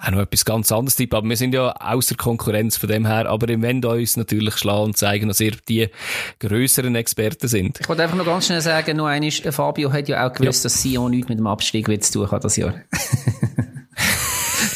auch 0.00 0.10
noch 0.10 0.20
etwas 0.20 0.44
ganz 0.44 0.70
anderes 0.72 0.96
tippen. 0.96 1.16
Aber 1.16 1.28
wir 1.28 1.36
sind 1.36 1.54
ja 1.54 1.72
außer 1.72 2.14
Konkurrenz 2.14 2.76
von 2.76 2.88
dem 2.88 3.06
her. 3.06 3.28
Aber 3.28 3.48
ihr 3.48 3.60
wollt 3.60 3.84
uns 3.84 4.16
natürlich 4.16 4.56
schlagen 4.56 4.84
und 4.84 4.96
zeigen, 4.96 5.28
dass 5.28 5.40
ihr 5.40 5.52
die 5.68 5.88
grösseren 6.38 6.94
Experten 6.94 7.48
sind. 7.48 7.80
Ich 7.80 7.88
wollte 7.88 8.02
einfach 8.02 8.16
noch 8.16 8.26
ganz 8.26 8.46
schnell 8.46 8.60
sagen, 8.60 8.96
noch 8.96 9.06
einmal, 9.06 9.30
Fabio 9.30 9.92
hat 9.92 10.08
ja 10.08 10.26
auch 10.26 10.32
gewusst, 10.32 10.64
ja. 10.64 10.68
dass 10.68 10.82
Sion 10.82 11.10
nichts 11.10 11.28
mit 11.28 11.38
dem 11.38 11.46
Abstieg 11.46 11.86
zu 12.04 12.12
tun 12.12 12.30
hat 12.30 12.44
das 12.44 12.56
Jahr. 12.56 12.74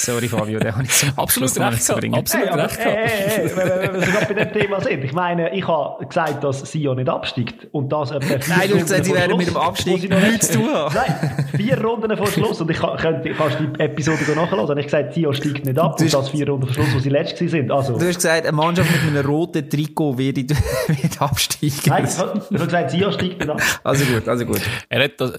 Sorry, 0.01 0.28
Fabio, 0.28 0.59
der 0.59 0.74
habe 0.74 0.84
ich 0.84 0.92
zum 0.92 1.11
Abschluss 1.16 1.61
recht 1.61 1.82
zu 1.82 1.94
bringen. 1.94 2.14
Absolut 2.14 2.48
hey, 2.48 2.61
recht 2.61 2.78
hey, 2.78 2.96
hey, 2.96 3.28
hey, 3.28 3.51
wenn 3.55 4.01
wir 4.01 4.26
bei 4.28 4.44
dem 4.44 4.53
Thema 4.55 4.80
sind. 4.80 5.05
Ich 5.05 5.12
meine, 5.12 5.55
ich 5.55 5.68
habe 5.68 6.07
gesagt, 6.07 6.42
dass 6.42 6.61
Sion 6.61 6.96
nicht 6.96 7.09
absteigt. 7.11 7.68
Und 7.72 7.90
das 7.90 8.11
Nein, 8.11 8.20
du 8.20 8.76
hast 8.76 8.82
gesagt, 8.82 9.05
sie 9.05 9.12
werden 9.12 9.36
mit 9.36 9.48
dem 9.48 9.59
Abstieg 9.59 10.09
nichts 10.09 10.53
zu 10.53 10.59
tun 10.59 10.72
haben. 10.72 10.94
Nein, 10.94 11.46
vier 11.55 11.84
Runden 11.84 12.16
vor 12.16 12.28
Schluss. 12.28 12.62
Und 12.62 12.70
ich 12.70 12.78
kann, 12.78 12.96
könnte, 12.96 13.30
kannst 13.34 13.59
die 13.61 13.78
Episode 13.78 14.22
nachhören. 14.34 14.78
Ich 14.78 14.84
habe 14.86 15.03
gesagt, 15.03 15.14
Sion 15.14 15.34
steigt 15.34 15.66
nicht 15.66 15.78
ab. 15.78 16.01
Und 16.01 16.12
das 16.14 16.28
vier 16.30 16.48
Runden 16.48 16.66
vor 16.66 16.74
Schluss, 16.74 16.94
wo 16.94 16.98
sie 16.98 17.11
letztes 17.11 17.51
sind. 17.51 17.70
Also. 17.70 17.98
Du 17.98 18.07
hast 18.07 18.16
gesagt, 18.16 18.46
eine 18.46 18.57
Mannschaft 18.57 18.90
mit 18.90 19.14
einem 19.14 19.26
roten 19.30 19.68
Trikot 19.68 20.16
wird, 20.16 20.36
wird 20.88 21.20
absteigen. 21.20 21.74
Nein, 21.86 22.05
ich 22.05 22.18
habe 22.18 22.64
gesagt, 22.64 22.90
Sion 22.90 23.12
steigt 23.12 23.38
nicht 23.38 23.51
ab. 23.51 23.61
Also 23.84 24.07
gut, 24.07 24.26
also 24.26 24.46
gut. 24.46 24.62
Er 24.88 25.05
hat 25.05 25.20
das, 25.20 25.32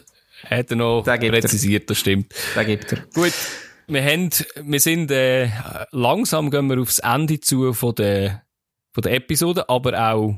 hat 0.47 0.69
er 0.69 0.75
noch 0.75 1.01
präzisiert, 1.03 1.89
das 1.89 1.97
stimmt. 1.97 2.31
Da 2.53 2.63
gibt 2.63 2.91
er. 2.91 2.99
Gut 3.11 3.33
wir 3.91 4.03
haben, 4.03 4.29
wir 4.63 4.79
sind, 4.79 5.11
äh, 5.11 5.49
langsam 5.91 6.49
gehen 6.49 6.67
wir 6.67 6.81
aufs 6.81 6.99
Ende 6.99 7.39
zu 7.39 7.73
von 7.73 7.93
der, 7.95 8.43
von 8.93 9.01
der 9.03 9.13
Episode, 9.13 9.67
aber 9.69 10.11
auch 10.11 10.35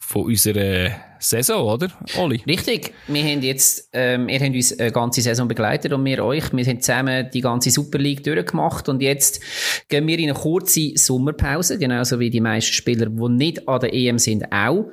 von 0.00 0.24
unserer 0.24 0.90
Saison, 1.18 1.74
oder, 1.74 1.88
Oli? 2.16 2.40
Richtig. 2.46 2.94
Wir 3.08 3.22
haben 3.24 3.42
jetzt, 3.42 3.88
ähm, 3.92 4.28
ihr 4.28 4.40
habt 4.40 4.54
uns 4.54 4.78
eine 4.78 4.92
ganze 4.92 5.20
Saison 5.20 5.48
begleitet 5.48 5.92
und 5.92 6.04
wir 6.04 6.24
euch. 6.24 6.52
Wir 6.52 6.64
haben 6.64 6.80
zusammen 6.80 7.28
die 7.32 7.40
ganze 7.40 7.70
Super 7.70 7.98
League 7.98 8.22
durchgemacht 8.22 8.88
und 8.88 9.02
jetzt 9.02 9.40
gehen 9.88 10.06
wir 10.06 10.18
in 10.18 10.30
eine 10.30 10.38
kurze 10.38 10.92
Sommerpause, 10.94 11.78
genauso 11.78 12.20
wie 12.20 12.30
die 12.30 12.40
meisten 12.40 12.72
Spieler, 12.72 13.06
die 13.06 13.28
nicht 13.28 13.68
an 13.68 13.80
der 13.80 13.92
EM 13.92 14.18
sind, 14.18 14.50
auch. 14.52 14.86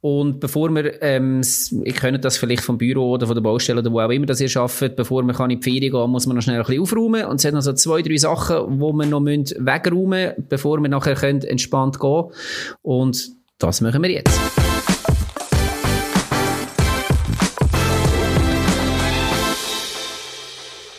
Und 0.00 0.38
bevor 0.38 0.70
wir, 0.70 1.02
ähm, 1.02 1.42
ihr 1.84 1.92
könnt 1.92 2.24
das 2.24 2.36
vielleicht 2.36 2.62
vom 2.62 2.78
Büro 2.78 3.10
oder 3.10 3.26
von 3.26 3.34
der 3.34 3.42
Baustelle 3.42 3.80
oder 3.80 3.92
wo 3.92 4.00
auch 4.00 4.10
immer 4.10 4.26
das 4.26 4.40
ihr 4.40 4.56
arbeitet, 4.56 4.96
bevor 4.96 5.22
man 5.24 5.34
kann 5.34 5.50
in 5.50 5.60
die 5.60 5.64
Ferien 5.70 5.92
gehen, 5.92 6.10
muss 6.10 6.26
man 6.26 6.36
noch 6.36 6.42
schnell 6.42 6.60
ein 6.60 6.64
bisschen 6.64 6.82
aufräumen. 6.82 7.24
Und 7.24 7.36
es 7.36 7.42
sind 7.42 7.54
noch 7.54 7.62
so 7.62 7.72
zwei, 7.72 8.02
drei 8.02 8.16
Sachen, 8.16 8.80
wo 8.80 8.92
wir 8.92 9.06
noch 9.06 9.24
wegräumen 9.24 10.08
müssen, 10.08 10.46
bevor 10.48 10.80
wir 10.80 10.88
nachher 10.88 11.14
können 11.14 11.42
entspannt 11.42 11.98
gehen 11.98 12.24
Und 12.82 13.30
das 13.58 13.80
machen 13.80 14.02
wir 14.02 14.10
jetzt. 14.10 14.57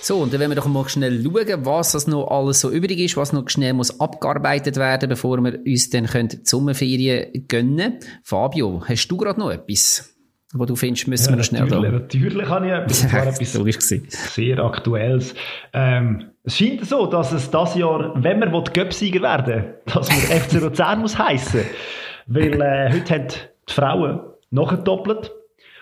So, 0.10 0.18
und 0.18 0.34
dann 0.34 0.40
wollen 0.42 0.50
wir 0.50 0.56
doch 0.56 0.66
mal 0.66 0.90
schnell 0.90 1.22
schauen, 1.24 1.66
was 1.68 1.92
das 1.92 2.08
noch 2.08 2.32
alles 2.32 2.62
so 2.62 2.72
übrig 2.72 2.98
ist, 2.98 3.16
was 3.16 3.32
noch 3.32 3.48
schnell 3.48 3.74
muss 3.74 4.00
abgearbeitet 4.00 4.78
werden, 4.78 5.08
bevor 5.08 5.38
wir 5.38 5.60
uns 5.64 5.92
dann 5.92 6.08
die 6.08 6.40
Sommerferien 6.42 7.46
gönnen. 7.48 8.00
Fabio, 8.24 8.82
hast 8.88 9.08
du 9.08 9.18
gerade 9.18 9.40
noch 9.40 9.52
etwas? 9.52 10.16
wo 10.52 10.66
du 10.66 10.76
findest, 10.76 11.08
müssen 11.08 11.26
ja, 11.26 11.30
wir 11.34 11.38
noch 11.38 11.44
schnell 11.44 11.62
natürlich, 11.62 11.92
da. 11.92 12.00
Natürlich 12.00 12.50
habe 12.50 12.66
ich 12.66 12.72
etwas, 12.72 13.02
das 13.04 13.14
war 13.14 13.68
etwas 13.68 14.34
sehr 14.34 14.58
Aktuelles. 14.58 15.36
Ähm, 15.74 16.32
es 16.44 16.58
scheint 16.58 16.84
so, 16.88 17.06
dass 17.06 17.32
es 17.32 17.52
das 17.52 17.76
Jahr, 17.76 18.16
wenn 18.16 18.40
wir 18.40 18.64
Göpsieger 18.64 19.22
werden 19.22 19.76
dass 19.86 20.10
wir 20.10 20.42
FC 20.42 20.54
Luzern 20.54 21.02
muss 21.02 21.20
heissen. 21.20 21.62
Weil 22.26 22.60
äh, 22.60 22.92
heute 22.92 23.14
haben 23.14 23.28
die 23.28 23.74
Frauen 23.74 24.22
noch 24.50 24.76
doppelt 24.84 25.32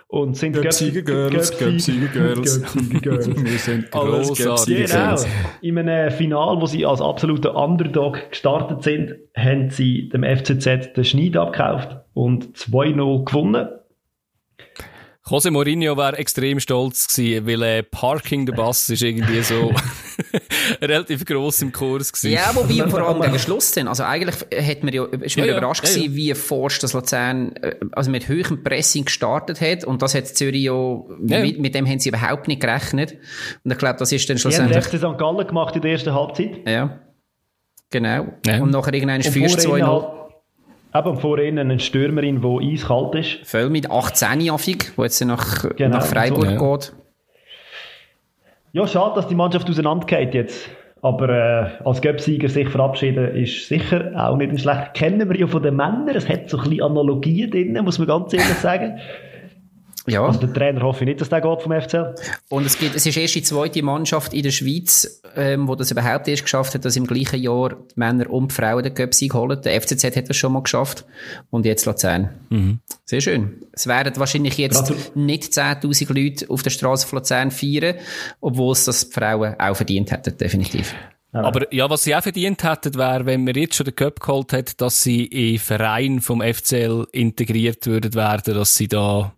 und 0.08 0.38
sind 0.38 0.53
Göpsieger 0.53 1.01
Girls, 1.01 1.58
Göpsieger 1.58 2.08
Girls. 2.08 2.62
Girls. 3.01 3.28
wir 3.28 3.58
sind 3.60 3.91
grossartige 3.91 4.86
Genau. 4.86 5.16
In 5.62 5.78
einem 5.78 6.12
Final, 6.12 6.62
wo 6.62 6.66
sie 6.66 6.86
als 6.86 7.01
absoluter 7.01 7.55
Underdog 7.55 8.30
gestartet 8.30 8.84
sind, 8.84 9.16
haben 9.36 9.70
sie 9.70 10.10
dem 10.10 10.24
FCZ 10.24 10.93
den 10.95 11.03
Schneid 11.03 11.36
abgekauft 11.36 11.97
und 12.14 12.55
2-0 12.55 13.26
gewonnen. 13.26 13.68
Jose 15.30 15.51
Mourinho 15.51 15.97
wäre 15.97 16.17
extrem 16.17 16.59
stolz 16.59 17.07
gewesen, 17.07 17.45
weil 17.45 17.61
äh, 17.61 17.84
Parking 17.84 18.45
der 18.45 18.53
Bass 18.53 18.88
ist 18.88 19.01
irgendwie 19.01 19.41
so 19.41 19.73
relativ 20.82 21.25
gross 21.25 21.61
im 21.61 21.73
Kurs 21.73 22.13
gewesen. 22.13 22.34
Ja, 22.34 22.51
wobei 22.53 22.88
vor 22.89 23.01
allem 23.01 23.21
gegen 23.21 23.39
Schluss 23.39 23.71
dann. 23.73 23.89
Also 23.89 24.03
eigentlich 24.03 24.36
hat 24.36 24.84
man 24.84 24.93
ja, 24.93 25.03
ist 25.03 25.38
man 25.38 25.47
ja, 25.47 25.57
überrascht 25.57 25.84
ja, 25.84 25.93
gewesen, 25.93 26.15
wie 26.15 26.34
forsch 26.34 26.80
das 26.80 26.93
Luzern, 26.93 27.55
äh, 27.57 27.75
also 27.91 28.09
mit 28.09 28.30
höherem 28.30 28.63
Pressing 28.63 29.05
gestartet 29.05 29.59
hat. 29.59 29.84
Und 29.84 30.01
das 30.01 30.15
hat 30.15 30.28
Zürich 30.28 30.63
ja, 30.63 30.73
mit, 31.19 31.59
mit, 31.59 31.75
dem 31.75 31.86
haben 31.86 31.99
sie 31.99 32.09
überhaupt 32.09 32.47
nicht 32.47 32.61
gerechnet. 32.61 33.17
Und 33.63 33.71
ich 33.71 33.78
glaube, 33.78 33.99
das 33.99 34.11
ist 34.11 34.30
dann 34.30 34.38
schlussendlich... 34.38 34.86
Die 34.88 34.97
haben 34.97 35.13
St. 35.13 35.19
Gallen 35.19 35.47
gemacht 35.47 35.75
in 35.75 35.82
der 35.82 35.91
ersten 35.91 36.13
Halbzeit. 36.13 36.65
Ja. 36.65 36.99
Genau. 37.89 38.28
Und 38.61 38.71
nachher 38.71 38.93
irgendein 38.93 39.21
4-2-0. 39.21 40.17
Eben 40.96 41.18
vor 41.18 41.38
ihnen 41.40 41.60
eine 41.60 41.80
Stürmerin, 41.80 42.42
die 42.42 42.74
eiskalt 42.74 43.16
ist. 43.16 43.46
Voll 43.48 43.70
mit 43.70 43.90
18-jährig, 43.90 44.94
die 44.98 45.02
jetzt 45.02 45.24
nach, 45.26 45.70
genau, 45.76 45.98
nach 45.98 46.06
Freiburg 46.06 46.46
so, 46.46 46.52
ja. 46.52 46.76
geht. 46.76 46.94
Ja, 48.74 48.88
schade, 48.88 49.16
dass 49.16 49.28
die 49.28 49.36
Mannschaft 49.36 49.70
auseinandergeht 49.70 50.34
jetzt. 50.34 50.70
Aber 51.02 51.30
äh, 51.30 51.84
als 51.84 52.02
Göpsieger 52.02 52.50
sich 52.50 52.70
verabschieden 52.70 53.36
ist 53.36 53.68
sicher 53.68 54.12
auch 54.16 54.36
nicht 54.38 54.52
ein 54.52 54.58
schlecht. 54.58 54.94
Kennen 54.94 55.30
wir 55.30 55.38
ja 55.38 55.48
von 55.48 55.62
den 55.62 55.76
Männern. 55.76 56.10
Es 56.10 56.28
hat 56.28 56.50
so 56.50 56.58
ein 56.58 56.64
bisschen 56.64 56.84
Analogien 56.84 57.52
drin, 57.52 57.80
muss 57.84 58.00
man 58.00 58.08
ganz 58.08 58.34
ehrlich 58.34 58.58
sagen. 58.58 59.00
Ja. 60.08 60.26
Also 60.26 60.39
der 60.39 60.53
Trainer 60.53 60.82
hoffe 60.82 61.03
ich 61.03 61.08
nicht, 61.08 61.22
dass 61.22 61.30
der 61.30 61.41
geht 61.41 61.62
vom 61.62 61.72
FCL. 61.72 62.16
Und 62.49 62.66
es, 62.66 62.80
gibt, 62.80 62.95
es 62.95 63.05
ist 63.05 63.18
erst 63.18 63.36
die 63.36 63.41
zweite 63.43 63.84
Mannschaft 63.84 64.34
in 64.34 64.43
der 64.43 64.51
Schweiz, 64.51 65.22
ähm, 65.36 65.68
wo 65.68 65.76
das 65.76 65.91
überhaupt 65.91 66.28
erst 66.30 66.43
geschafft 66.43 66.74
hat, 66.74 66.86
dass 66.86 66.95
im 66.95 67.05
gleichen 67.05 67.41
Jahr 67.41 67.70
die 67.70 67.93
Männer 67.95 68.30
und 68.30 68.51
die 68.51 68.55
Frauen 68.55 68.84
den 68.84 68.93
Göpsieg 68.93 69.34
holen. 69.34 69.62
Der 69.62 69.82
FCZ 69.82 70.16
hat 70.16 70.30
das 70.30 70.38
schon 70.38 70.53
mal 70.53 70.64
geschafft. 70.64 71.05
Und 71.49 71.66
jetzt 71.66 71.86
Luzern. 71.86 72.30
Mhm. 72.49 72.80
Sehr 73.03 73.20
schön. 73.20 73.64
Es 73.74 73.88
werden 73.88 74.14
wahrscheinlich 74.16 74.58
jetzt 74.58 74.88
Gratul 74.88 74.97
nicht 75.16 75.51
10.000 75.51 76.14
Leute 76.14 76.49
auf 76.49 76.64
der 76.64 76.70
Straße 76.70 77.05
von 77.05 77.20
Luzern 77.20 77.51
feiern, 77.51 77.95
obwohl 78.39 78.72
es 78.72 78.86
das 78.86 79.10
die 79.10 79.14
Frauen 79.14 79.60
auch 79.60 79.76
verdient 79.76 80.12
hätten, 80.12 80.38
definitiv. 80.38 80.95
Aber 81.34 81.72
ja, 81.74 81.89
was 81.89 82.03
sie 82.03 82.16
auch 82.16 82.24
verdient 82.24 82.64
hätten, 82.64 82.95
wäre, 82.95 83.26
wenn 83.26 83.43
man 83.43 83.53
jetzt 83.53 83.76
schon 83.76 83.86
den 83.86 83.95
Cup 83.95 84.22
geholt 84.22 84.53
hätte, 84.53 84.76
dass 84.78 85.03
sie 85.03 85.26
in 85.26 85.60
Verein 85.60 86.22
vom 86.22 86.41
FCL 86.41 87.08
integriert 87.12 87.86
würden 87.86 88.14
werden, 88.14 88.55
dass 88.55 88.76
sie 88.76 88.88
da 88.88 89.34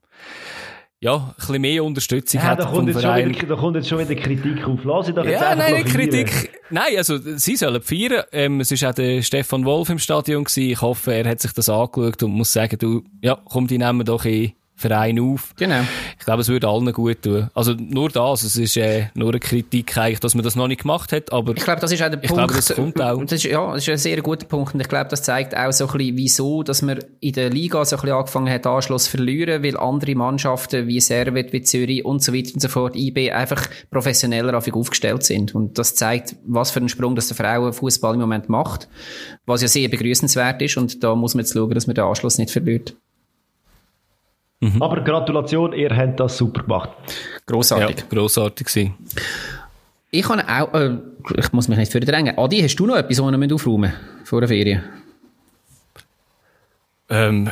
ja, 1.01 1.15
ein 1.15 1.33
bisschen 1.37 1.61
mehr 1.61 1.83
Unterstützung 1.83 2.41
ja, 2.41 2.47
hat 2.47 2.59
da 2.59 2.65
kommt, 2.65 2.91
vom 2.91 3.01
Verein. 3.01 3.29
Wieder, 3.29 3.47
da 3.47 3.55
kommt 3.55 3.75
jetzt 3.77 3.87
schon 3.87 3.99
wieder 3.99 4.19
Kritik 4.19 4.67
auf. 4.67 4.79
Lass 4.83 5.07
ich 5.07 5.15
doch 5.15 5.23
jetzt 5.23 5.41
ja, 5.41 5.55
nein, 5.55 5.85
Kritik. 5.85 6.51
Nein, 6.69 6.97
also, 6.97 7.17
sie 7.37 7.55
sollen 7.55 7.81
feiern. 7.81 8.23
Ähm, 8.33 8.59
es 8.59 8.69
war 8.71 8.89
auch 8.89 8.93
der 8.93 9.21
Stefan 9.21 9.63
Wolf 9.63 9.89
im 9.89 9.99
Stadion 9.99 10.43
gewesen. 10.43 10.71
Ich 10.71 10.81
hoffe, 10.81 11.13
er 11.13 11.29
hat 11.29 11.39
sich 11.39 11.53
das 11.53 11.69
angeschaut 11.69 12.21
und 12.23 12.31
muss 12.31 12.51
sagen, 12.51 12.77
du, 12.77 13.03
ja, 13.21 13.39
komm, 13.45 13.67
die 13.67 13.77
nehmen 13.77 14.05
doch 14.05 14.25
in 14.25 14.51
Verein 14.75 15.19
auf. 15.19 15.53
Genau. 15.57 15.81
Ich 16.19 16.25
glaube, 16.25 16.41
es 16.41 16.49
würde 16.49 16.67
allen 16.67 16.91
gut 16.91 17.21
tun. 17.21 17.49
Also 17.53 17.73
nur 17.73 18.09
das, 18.09 18.43
es 18.43 18.57
ist 18.57 18.75
äh, 18.75 19.07
nur 19.13 19.29
eine 19.29 19.39
Kritik 19.39 19.97
eigentlich, 19.97 20.19
dass 20.19 20.35
man 20.35 20.43
das 20.43 20.55
noch 20.57 20.67
nicht 20.67 20.81
gemacht 20.81 21.13
hat, 21.13 21.31
aber 21.31 21.55
ich 21.55 21.63
glaube, 21.63 21.79
das 21.79 21.93
ist 21.93 22.03
auch 22.03 22.09
der 22.09 22.21
ich 22.21 22.27
Punkt. 22.27 22.49
Glaube, 22.49 22.53
das 22.53 22.75
kommt 22.75 23.01
auch. 23.01 23.21
Das 23.23 23.31
ist, 23.31 23.45
ja, 23.45 23.73
das 23.73 23.83
ist 23.83 23.89
ein 23.89 23.97
sehr 23.97 24.21
guter 24.21 24.45
Punkt 24.45 24.73
und 24.73 24.81
ich 24.81 24.89
glaube, 24.89 25.09
das 25.09 25.23
zeigt 25.23 25.55
auch 25.55 25.71
so 25.71 25.87
ein 25.87 25.97
bisschen, 25.97 26.17
wieso, 26.17 26.63
dass 26.63 26.81
man 26.81 26.99
in 27.21 27.33
der 27.33 27.49
Liga 27.49 27.85
so 27.85 27.95
ein 27.95 28.01
bisschen 28.01 28.17
angefangen 28.17 28.53
hat, 28.53 28.67
Anschluss 28.67 29.05
zu 29.05 29.11
verlieren, 29.11 29.63
weil 29.63 29.77
andere 29.77 30.13
Mannschaften 30.13 30.87
wie 30.87 30.99
Servet, 30.99 31.53
wie 31.53 31.61
Zürich 31.61 32.03
und 32.03 32.21
so 32.21 32.33
weiter 32.33 32.53
und 32.53 32.59
so 32.59 32.67
fort, 32.67 32.97
IB, 32.97 33.31
einfach 33.31 33.65
professioneller 33.89 34.57
aufgestellt 34.57 35.23
sind. 35.23 35.55
Und 35.55 35.77
das 35.77 35.95
zeigt, 35.95 36.35
was 36.45 36.71
für 36.71 36.79
einen 36.79 36.89
Sprung 36.89 37.15
das 37.15 37.29
der 37.29 37.37
Frauenfußball 37.37 38.15
im 38.15 38.19
Moment 38.19 38.49
macht, 38.49 38.89
was 39.45 39.61
ja 39.61 39.69
sehr 39.69 39.87
begrüßenswert 39.87 40.61
ist 40.61 40.75
und 40.75 41.01
da 41.01 41.15
muss 41.15 41.33
man 41.33 41.45
jetzt 41.45 41.53
schauen, 41.53 41.73
dass 41.73 41.87
man 41.87 41.95
den 41.95 42.03
Anschluss 42.03 42.37
nicht 42.37 42.51
verliert. 42.51 42.95
Mhm. 44.61 44.81
Aber 44.81 45.01
Gratulation, 45.01 45.73
ihr 45.73 45.95
habt 45.95 46.19
das 46.19 46.37
super 46.37 46.63
gemacht. 46.63 46.89
Grossartig. 47.45 47.99
Ja, 47.99 48.05
grossartig 48.09 48.67
gewesen. 48.67 48.93
Ich 50.11 50.23
kann 50.23 50.41
auch, 50.41 50.73
äh, 50.73 50.97
ich 51.37 51.53
muss 51.53 51.67
mich 51.67 51.77
nicht 51.77 51.91
verdrängen. 51.91 52.37
Adi, 52.37 52.61
hast 52.61 52.75
du 52.75 52.85
noch 52.85 52.95
etwas, 52.97 53.21
was 53.21 53.39
wir 53.39 53.55
aufräumen 53.55 53.93
vor 54.23 54.41
der 54.41 54.49
Ferien? 54.49 54.83
Ähm, 57.11 57.49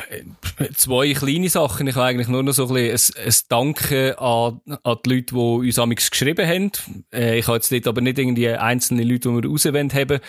zwei 0.76 1.12
kleine 1.14 1.48
Sachen. 1.48 1.88
Ich 1.88 1.96
habe 1.96 2.06
eigentlich 2.06 2.28
nur 2.28 2.44
noch 2.44 2.52
so 2.52 2.68
ein, 2.68 2.74
bisschen 2.74 3.16
ein, 3.16 3.26
ein 3.26 3.34
Danke 3.48 4.18
an, 4.20 4.60
an 4.84 4.96
die 5.04 5.14
Leute, 5.14 5.34
die 5.34 5.40
uns 5.40 5.78
amigs 5.80 6.12
geschrieben 6.12 6.46
haben. 6.46 6.70
Äh, 7.12 7.40
ich 7.40 7.48
habe 7.48 7.56
jetzt 7.56 7.72
dort 7.72 7.88
aber 7.88 8.00
nicht 8.00 8.20
irgendwie 8.20 8.48
einzelne 8.50 9.02
Leute, 9.02 9.28
die 9.28 9.34
wir 9.42 9.50
rauswählen 9.50 9.92
haben, 9.92 10.20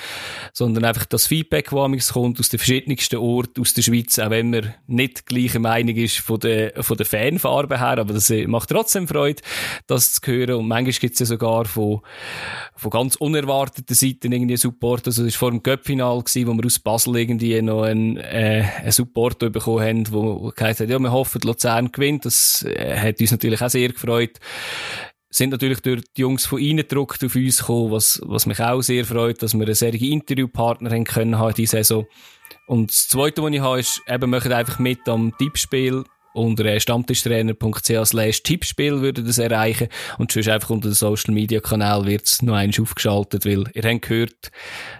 sondern 0.52 0.84
einfach 0.84 1.06
das 1.06 1.28
Feedback, 1.28 1.70
das 1.70 1.80
amigs 1.80 2.14
kommt 2.14 2.40
aus 2.40 2.50
den 2.50 2.58
verschiedensten 2.58 3.18
Orten 3.18 3.62
aus 3.62 3.76
der 3.76 3.84
Schweiz, 3.84 4.18
auch 4.18 4.32
wenn 4.32 4.50
man 4.50 4.74
nicht 4.88 5.28
gleicher 5.28 5.60
Meinung 5.60 5.96
ist 5.96 6.18
von 6.18 6.40
der, 6.40 6.82
von 6.84 6.98
der 6.98 7.06
Fanfarbe 7.06 7.80
her, 7.80 8.00
aber 8.00 8.14
das 8.14 8.34
macht 8.48 8.70
trotzdem 8.70 9.08
Freude, 9.08 9.44
das 9.86 10.14
zu 10.14 10.22
hören. 10.26 10.56
Und 10.56 10.68
manchmal 10.68 10.94
gibt 10.94 11.14
es 11.14 11.20
ja 11.20 11.26
sogar 11.28 11.66
von, 11.66 12.02
von 12.76 12.90
ganz 12.90 13.16
unerwarteten 13.16 13.96
Seiten 13.96 14.32
irgendwie 14.32 14.58
Support. 14.58 15.06
Also 15.06 15.24
es 15.24 15.36
war 15.36 15.40
vor 15.40 15.52
dem 15.52 15.62
Göppfinal, 15.62 16.18
wo 16.18 16.54
wir 16.54 16.66
aus 16.66 16.80
Basel 16.80 17.16
irgendwie 17.18 17.62
noch 17.62 17.84
einen, 17.84 18.18
äh, 18.18 18.66
einen 18.82 18.92
Support 18.92 19.19
Porto 19.20 19.50
bekommen 19.50 19.86
haben, 19.86 20.12
wo 20.14 20.50
gesagt 20.56 20.80
hat, 20.80 20.90
ja, 20.90 20.98
wir 20.98 21.12
hoffen, 21.12 21.42
Luzern 21.44 21.92
gewinnt. 21.92 22.24
Das 22.24 22.64
äh, 22.64 22.98
hat 22.98 23.20
uns 23.20 23.32
natürlich 23.32 23.62
auch 23.62 23.70
sehr 23.70 23.90
gefreut. 23.90 24.40
Sind 25.30 25.50
natürlich 25.50 25.82
durch 25.82 26.04
die 26.16 26.22
Jungs 26.22 26.46
von 26.46 26.60
ihnen 26.60 26.86
auf 26.90 27.36
uns 27.36 27.60
gekommen, 27.60 27.92
was, 27.92 28.22
was 28.24 28.46
mich 28.46 28.62
auch 28.62 28.82
sehr 28.82 29.04
freut, 29.04 29.44
dass 29.44 29.54
wir 29.54 29.66
einen 29.66 29.76
sehr 29.76 29.94
Interviewpartner 29.94 30.90
haben 30.92 31.04
können 31.04 31.38
haben 31.38 31.54
diese 31.54 31.78
Saison. 31.78 32.08
Und 32.66 32.92
das 32.92 33.10
Zweite, 33.10 33.44
was 33.44 33.52
ich 33.52 33.60
habe, 33.60 33.80
ist, 33.82 34.02
eben, 34.08 34.30
möchten 34.30 34.54
einfach 34.54 34.80
mit 34.80 35.10
am 35.10 35.34
Tippspiel 35.38 36.06
unter 36.34 36.80
stammtischtrainer.ch 36.80 38.06
slash 38.06 38.44
Tippspiel 38.44 39.02
würde 39.02 39.24
das 39.24 39.38
erreichen 39.38 39.90
und 40.18 40.32
sonst 40.32 40.48
einfach 40.48 40.70
unter 40.70 40.88
den 40.88 40.94
Social 40.94 41.34
Media 41.34 41.60
Kanal 41.60 42.06
wird 42.06 42.26
es 42.26 42.42
noch 42.42 42.54
eins 42.54 42.80
aufgeschaltet, 42.80 43.46
weil 43.46 43.66
ihr 43.74 43.84
habt 43.84 44.04
gehört, 44.04 44.52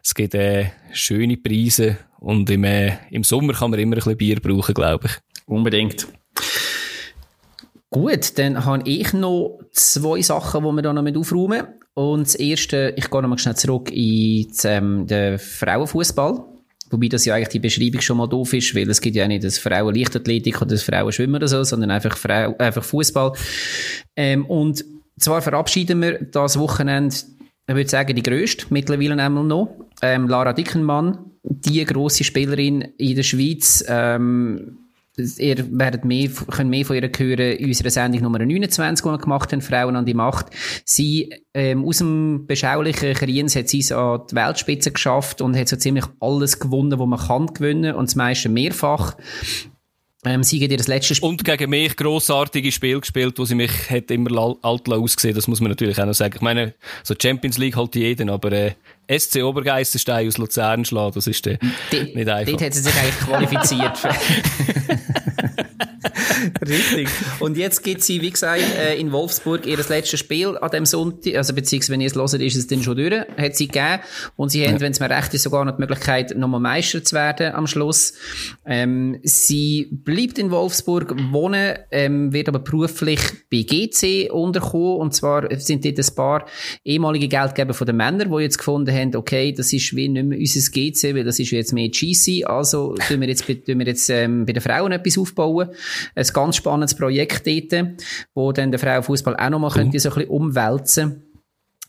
es 0.04 0.14
gibt 0.14 0.34
äh, 0.34 0.72
schöne 0.92 1.38
Preise 1.38 2.00
und 2.20 2.50
im, 2.50 2.64
äh, 2.64 2.98
im 3.12 3.24
Sommer 3.24 3.54
kann 3.54 3.72
man 3.72 3.80
immer 3.80 3.96
ein 3.96 4.00
bisschen 4.00 4.18
Bier 4.18 4.40
brauchen, 4.40 4.74
glaube 4.74 5.08
ich. 5.08 5.14
Unbedingt. 5.46 6.08
Gut, 7.90 8.38
dann 8.38 8.66
habe 8.66 8.88
ich 8.88 9.14
noch 9.14 9.60
zwei 9.72 10.22
Sachen, 10.22 10.64
die 10.64 10.72
wir 10.72 10.82
da 10.82 10.94
noch 10.94 11.02
mit 11.02 11.18
aufräumen. 11.18 11.68
Und 11.96 12.28
das 12.28 12.36
erste, 12.36 12.94
ich 12.96 13.10
gehe 13.10 13.22
nochmal 13.22 13.40
schnell 13.40 13.56
zurück 13.56 13.90
in 13.92 14.48
ähm, 14.64 15.08
den 15.08 15.40
Frauenfußball. 15.40 16.46
Wobei 16.92 17.08
das 17.08 17.26
ja 17.26 17.36
eigentlich 17.36 17.50
die 17.50 17.60
Beschreibung 17.60 18.02
schon 18.02 18.18
mal 18.18 18.28
doof 18.28 18.54
ist, 18.54 18.76
weil 18.76 18.90
es 18.90 19.02
gibt 19.02 19.16
ja 19.16 19.28
nicht 19.28 19.44
das 19.44 19.58
Frauen 19.58 19.94
Leichtathletik 19.96 20.58
oder 20.58 20.72
das 20.72 20.84
Frauen 20.84 21.12
Schwimmen 21.12 21.36
oder 21.36 21.48
so, 21.48 21.64
sondern 21.64 21.92
einfach 21.92 22.18
einfach 22.26 22.84
Fußball. 22.84 23.34
Ähm, 24.16 24.46
und 24.46 24.84
zwar 25.20 25.42
verabschieden 25.42 26.02
wir 26.02 26.20
das 26.20 26.58
Wochenende, 26.58 27.16
ich 27.68 27.76
würde 27.76 27.90
sagen, 27.90 28.16
die 28.16 28.24
grösste, 28.24 28.66
mittlerweile 28.70 29.22
einmal 29.22 29.44
noch, 29.44 29.76
ähm, 30.02 30.28
Lara 30.28 30.54
Dickenmann, 30.54 31.29
die 31.44 31.84
grosse 31.86 32.24
Spielerin 32.24 32.82
in 32.98 33.16
der 33.16 33.24
Schweiz, 33.24 33.84
ähm, 33.88 34.78
ihr 35.38 35.66
werdet 35.78 36.06
mehr, 36.06 36.30
könnt 36.30 36.70
mehr 36.70 36.86
von 36.86 36.96
ihr 36.96 37.10
hören 37.16 37.58
in 37.58 37.68
unserer 37.68 37.90
Sendung 37.90 38.22
Nummer 38.22 38.40
29, 38.40 39.04
die 39.04 39.10
wir 39.10 39.18
gemacht 39.18 39.52
haben, 39.52 39.62
Frauen 39.62 39.96
an 39.96 40.06
die 40.06 40.14
Macht. 40.14 40.48
Sie, 40.86 41.34
ähm, 41.54 41.86
aus 41.86 41.98
dem 41.98 42.46
beschaulichen 42.48 43.14
Kriens 43.14 43.56
hat 43.56 43.70
sie 43.70 43.80
es 43.80 43.92
an 43.92 44.22
die 44.30 44.36
Weltspitze 44.36 44.92
geschafft 44.92 45.42
und 45.42 45.58
hat 45.58 45.68
so 45.68 45.76
ziemlich 45.76 46.06
alles 46.20 46.60
gewonnen, 46.60 46.98
was 46.98 47.08
man 47.08 47.20
kann 47.20 47.48
gewinnen 47.48 47.96
und 47.96 48.10
das 48.10 48.16
meiste 48.16 48.50
mehrfach. 48.50 49.18
Ähm, 50.26 50.44
sie 50.44 50.60
geht 50.60 50.72
ihr 50.72 50.78
das 50.78 50.88
letzte 50.88 51.16
Spiel. 51.16 51.30
Und 51.30 51.46
gegen 51.46 51.70
mich 51.70 51.96
grossartige 51.96 52.74
Spiel 52.74 53.00
gespielt, 53.00 53.40
wo 53.40 53.46
sie 53.46 53.56
mich 53.56 53.90
hat 53.90 54.12
immer 54.12 54.58
alt 54.62 54.90
ausgesehen. 54.90 55.34
Das 55.34 55.48
muss 55.48 55.62
man 55.62 55.70
natürlich 55.70 56.00
auch 56.00 56.06
noch 56.06 56.14
sagen. 56.14 56.34
Ich 56.36 56.42
meine, 56.42 56.74
so 57.04 57.16
Champions 57.20 57.58
League 57.58 57.78
halt 57.78 57.96
jeden, 57.96 58.30
aber 58.30 58.52
äh, 58.52 58.74
SC 59.18 59.44
Obergeisterstein 59.44 60.28
aus 60.28 60.38
Luzern 60.38 60.84
schlagen, 60.84 61.14
das 61.16 61.28
ist 61.28 61.48
äh, 61.48 61.58
nicht 61.92 62.28
einfach. 62.28 62.52
Dort 62.52 62.62
hat 62.62 62.74
sie 62.74 62.82
sich 62.82 62.96
eigentlich 62.96 63.20
qualifiziert. 63.20 63.98
Richtig. 66.62 67.10
Und 67.40 67.58
jetzt 67.58 67.84
gibt 67.84 68.04
sie, 68.04 68.22
wie 68.22 68.32
gesagt, 68.32 68.62
äh, 68.78 68.96
in 68.98 69.12
Wolfsburg 69.12 69.66
ihr 69.66 69.78
letztes 69.78 70.20
Spiel 70.20 70.58
an 70.58 70.70
dem 70.72 70.86
Sonntag, 70.86 71.36
also 71.36 71.54
beziehungsweise 71.54 71.94
wenn 71.94 72.02
ihr 72.02 72.08
es 72.08 72.16
hört, 72.16 72.34
ist 72.34 72.56
es 72.56 72.68
dann 72.68 72.84
schon 72.84 72.98
durch, 72.98 73.14
hat 73.38 73.56
sie 73.56 73.68
gegeben. 73.68 74.00
Und 74.36 74.50
sie 74.50 74.64
ja. 74.64 74.70
haben, 74.70 74.80
wenn 74.80 74.92
es 74.92 75.00
mir 75.00 75.10
recht 75.10 75.34
ist, 75.34 75.44
sogar 75.44 75.66
noch 75.66 75.76
die 75.76 75.82
Möglichkeit, 75.82 76.36
nochmal 76.38 76.60
Meister 76.60 77.04
zu 77.04 77.16
werden 77.16 77.54
am 77.54 77.68
Schluss. 77.68 78.14
Ähm, 78.66 79.20
sie 79.24 79.90
bleibt 79.92 80.38
in 80.38 80.52
Wolfsburg 80.52 81.16
wohnen, 81.32 81.78
ähm, 81.92 82.34
wird 82.34 82.48
aber 82.48 82.60
beruflich 82.60 83.20
bei 83.52 83.64
GC 83.64 84.32
unterkommen. 84.32 84.98
Und 84.98 85.14
zwar 85.14 85.48
sind 85.60 85.86
dort 85.86 86.00
ein 86.00 86.16
paar 86.16 86.46
ehemalige 86.84 87.28
Geldgeber 87.28 87.74
von 87.74 87.88
den 87.88 87.98
Männern, 87.98 88.32
die 88.32 88.44
jetzt 88.44 88.58
gefunden 88.58 88.94
haben, 88.94 89.16
okay, 89.16 89.52
das 89.52 89.74
ist 89.74 89.96
wie 89.96 90.08
nicht 90.08 90.26
mehr 90.26 90.40
unser 90.40 90.72
GC, 90.72 91.16
weil 91.16 91.24
das 91.24 91.40
ist 91.40 91.52
jetzt 91.52 91.74
mehr 91.74 91.90
GC, 91.90 92.46
also 92.46 92.96
tun 93.08 93.22
wir 93.22 93.28
jetzt, 93.28 93.46
tun 93.46 93.80
wir 93.80 93.86
jetzt 93.86 94.10
ähm, 94.10 94.46
bei 94.46 94.54
den 94.54 94.62
Frauen 94.62 94.92
etwas 94.92 95.18
aufbauen. 95.18 95.70
Ein 96.16 96.28
ganz 96.34 96.56
spannendes 96.56 96.96
Projekt 96.96 97.48
dort, 97.48 97.88
wo 98.34 98.52
dann 98.52 98.72
der 98.72 98.80
Frauenfußball 98.80 99.36
auch 99.36 99.50
nochmal 99.50 99.72
mhm. 99.72 99.76
könnte 99.76 100.00
so 100.00 100.10
ein 100.10 100.16
bisschen 100.16 100.32
umwälzen 100.32 101.24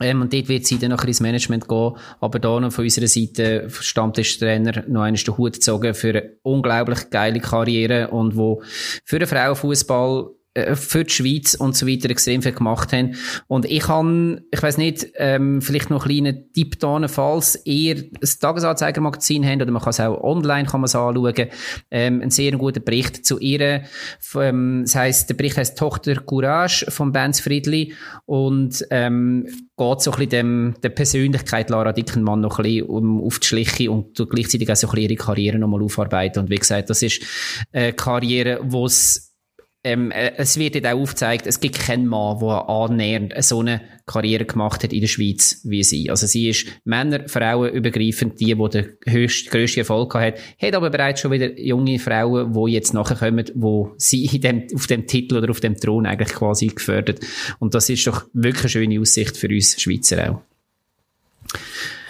ähm, 0.01 0.23
und 0.23 0.33
dort 0.33 0.49
wird 0.49 0.67
sie 0.67 0.79
dann 0.79 0.91
nachher 0.91 1.09
ins 1.09 1.21
Management 1.21 1.69
gehen. 1.69 1.93
Aber 2.21 2.39
da 2.39 2.59
noch 2.59 2.73
von 2.73 2.85
unserer 2.85 3.07
Seite 3.07 3.69
Stammtischtrainer 3.69 4.85
noch 4.89 5.03
einen 5.03 5.17
den 5.17 5.37
Hut 5.37 5.55
gezogen 5.55 5.95
für 5.95 6.09
eine 6.09 6.33
unglaublich 6.43 7.11
geile 7.11 7.41
Karriere 7.41 8.09
und 8.09 8.37
wo 8.37 8.63
für 9.05 9.19
den 9.19 9.29
Frauenfußball 9.29 10.31
für 10.75 11.05
die 11.05 11.13
Schweiz 11.13 11.55
und 11.55 11.77
so 11.77 11.87
weiter 11.87 12.11
extrem 12.11 12.43
viel 12.43 12.53
gemacht 12.53 12.93
haben. 12.93 13.15
Und 13.47 13.67
ich 13.67 13.85
kann, 13.85 14.41
ich 14.51 14.61
weiß 14.61 14.79
nicht, 14.79 15.07
ähm, 15.17 15.63
vielleicht 15.63 15.91
noch 15.91 16.07
einen 16.07 16.25
kleinen 16.25 16.53
Tipp 16.53 16.81
da, 16.81 17.07
falls 17.07 17.61
ihr 17.65 17.97
ein 17.97 18.29
Tagesanzeigermagazin 18.41 19.47
habt, 19.47 19.63
oder 19.63 19.71
man 19.71 19.81
kann 19.81 19.91
es 19.91 20.01
auch 20.01 20.21
online 20.23 20.67
kann 20.67 20.83
anschauen, 20.83 21.35
ähm, 21.91 22.21
ein 22.21 22.31
sehr 22.31 22.53
guter 22.53 22.81
Bericht 22.81 23.25
zu 23.25 23.39
ihr. 23.39 23.85
Ähm, 24.35 24.83
das 24.85 24.95
heisst, 24.97 25.31
der 25.31 25.35
Bericht 25.35 25.57
heißt 25.57 25.79
Tochter 25.79 26.17
Courage 26.17 26.91
von 26.91 27.13
Benz 27.13 27.41
Friedli 27.41 27.95
und 28.27 28.85
ähm, 28.91 29.47
geht 29.77 30.01
so 30.01 30.11
ein 30.11 30.17
bisschen 30.17 30.31
dem, 30.31 30.75
der 30.83 30.91
Persönlichkeit 30.91 31.71
Lara 31.71 31.93
Dickenmann 31.93 32.41
noch 32.41 32.59
ein 32.59 32.65
bisschen 32.65 33.21
auf 33.21 33.39
die 33.39 33.47
Schliche 33.47 33.91
und 33.91 34.17
gleichzeitig 34.29 34.71
auch 34.71 34.77
so 34.77 34.89
ein 34.89 34.95
bisschen 34.95 35.11
ihre 35.11 35.17
Karriere 35.17 35.59
nochmal 35.59 35.83
aufarbeiten. 35.83 36.41
Und 36.41 36.51
wie 36.51 36.59
gesagt, 36.59 36.91
das 36.91 37.03
ist 37.03 37.23
eine 37.73 37.93
Karriere, 37.93 38.59
wo 38.63 38.87
es 38.87 39.30
ähm, 39.83 40.11
äh, 40.11 40.33
es 40.37 40.59
wird 40.59 40.75
jetzt 40.75 40.87
auch 40.87 40.99
aufgezeigt, 40.99 41.47
es 41.47 41.61
gibt 41.61 41.79
keinen 41.79 42.07
Mann, 42.07 42.39
der 42.39 42.69
annähernd 42.69 43.33
so 43.43 43.61
eine 43.61 43.81
Karriere 44.07 44.45
gemacht 44.45 44.83
hat 44.83 44.93
in 44.93 45.01
der 45.01 45.09
Schweiz 45.09 45.61
wie 45.65 45.83
sie. 45.83 46.11
Also 46.11 46.27
sie 46.27 46.51
ist 46.51 46.67
Männer, 46.85 47.29
Frauen 47.29 47.73
übergreifend 47.73 48.41
die, 48.41 48.55
die 48.55 48.69
den 48.69 48.97
höchsten, 49.07 49.51
grössten 49.51 49.81
Erfolg 49.81 50.15
hat, 50.15 50.39
hat 50.61 50.75
aber 50.75 50.91
bereits 50.91 51.21
schon 51.21 51.31
wieder 51.31 51.59
junge 51.59 51.99
Frauen, 51.99 52.53
die 52.53 52.73
jetzt 52.73 52.93
nachkommen, 52.93 53.47
wo 53.55 53.95
sie 53.97 54.27
dem, 54.41 54.67
auf 54.75 54.87
dem 54.87 55.07
Titel 55.07 55.37
oder 55.37 55.51
auf 55.51 55.61
dem 55.61 55.77
Thron 55.77 56.07
eigentlich 56.07 56.35
quasi 56.35 56.67
gefördert. 56.67 57.21
Und 57.59 57.75
das 57.75 57.89
ist 57.89 58.07
doch 58.07 58.27
wirklich 58.33 58.65
eine 58.65 58.71
schöne 58.71 59.01
Aussicht 59.01 59.37
für 59.37 59.49
uns 59.49 59.81
Schweizer 59.81 60.31
auch. 60.31 60.43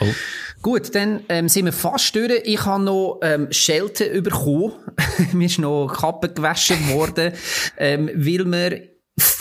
Oh. 0.01 0.15
Gut, 0.63 0.95
dann 0.95 1.25
ähm, 1.31 1.49
sind 1.49 1.65
wir 1.65 1.73
fast 1.73 2.15
durch. 2.15 2.43
Ich 2.45 2.67
habe 2.67 2.85
noch 2.85 3.21
ähm, 3.23 3.49
Schelte 3.51 4.21
bekommen. 4.21 4.73
Mir 5.33 5.47
ist 5.47 5.59
noch 5.59 5.89
Kappe 5.89 6.29
gewaschen 6.29 6.91
worden, 6.91 7.33
ähm, 7.79 8.11
weil 8.15 8.45
wir 8.45 8.90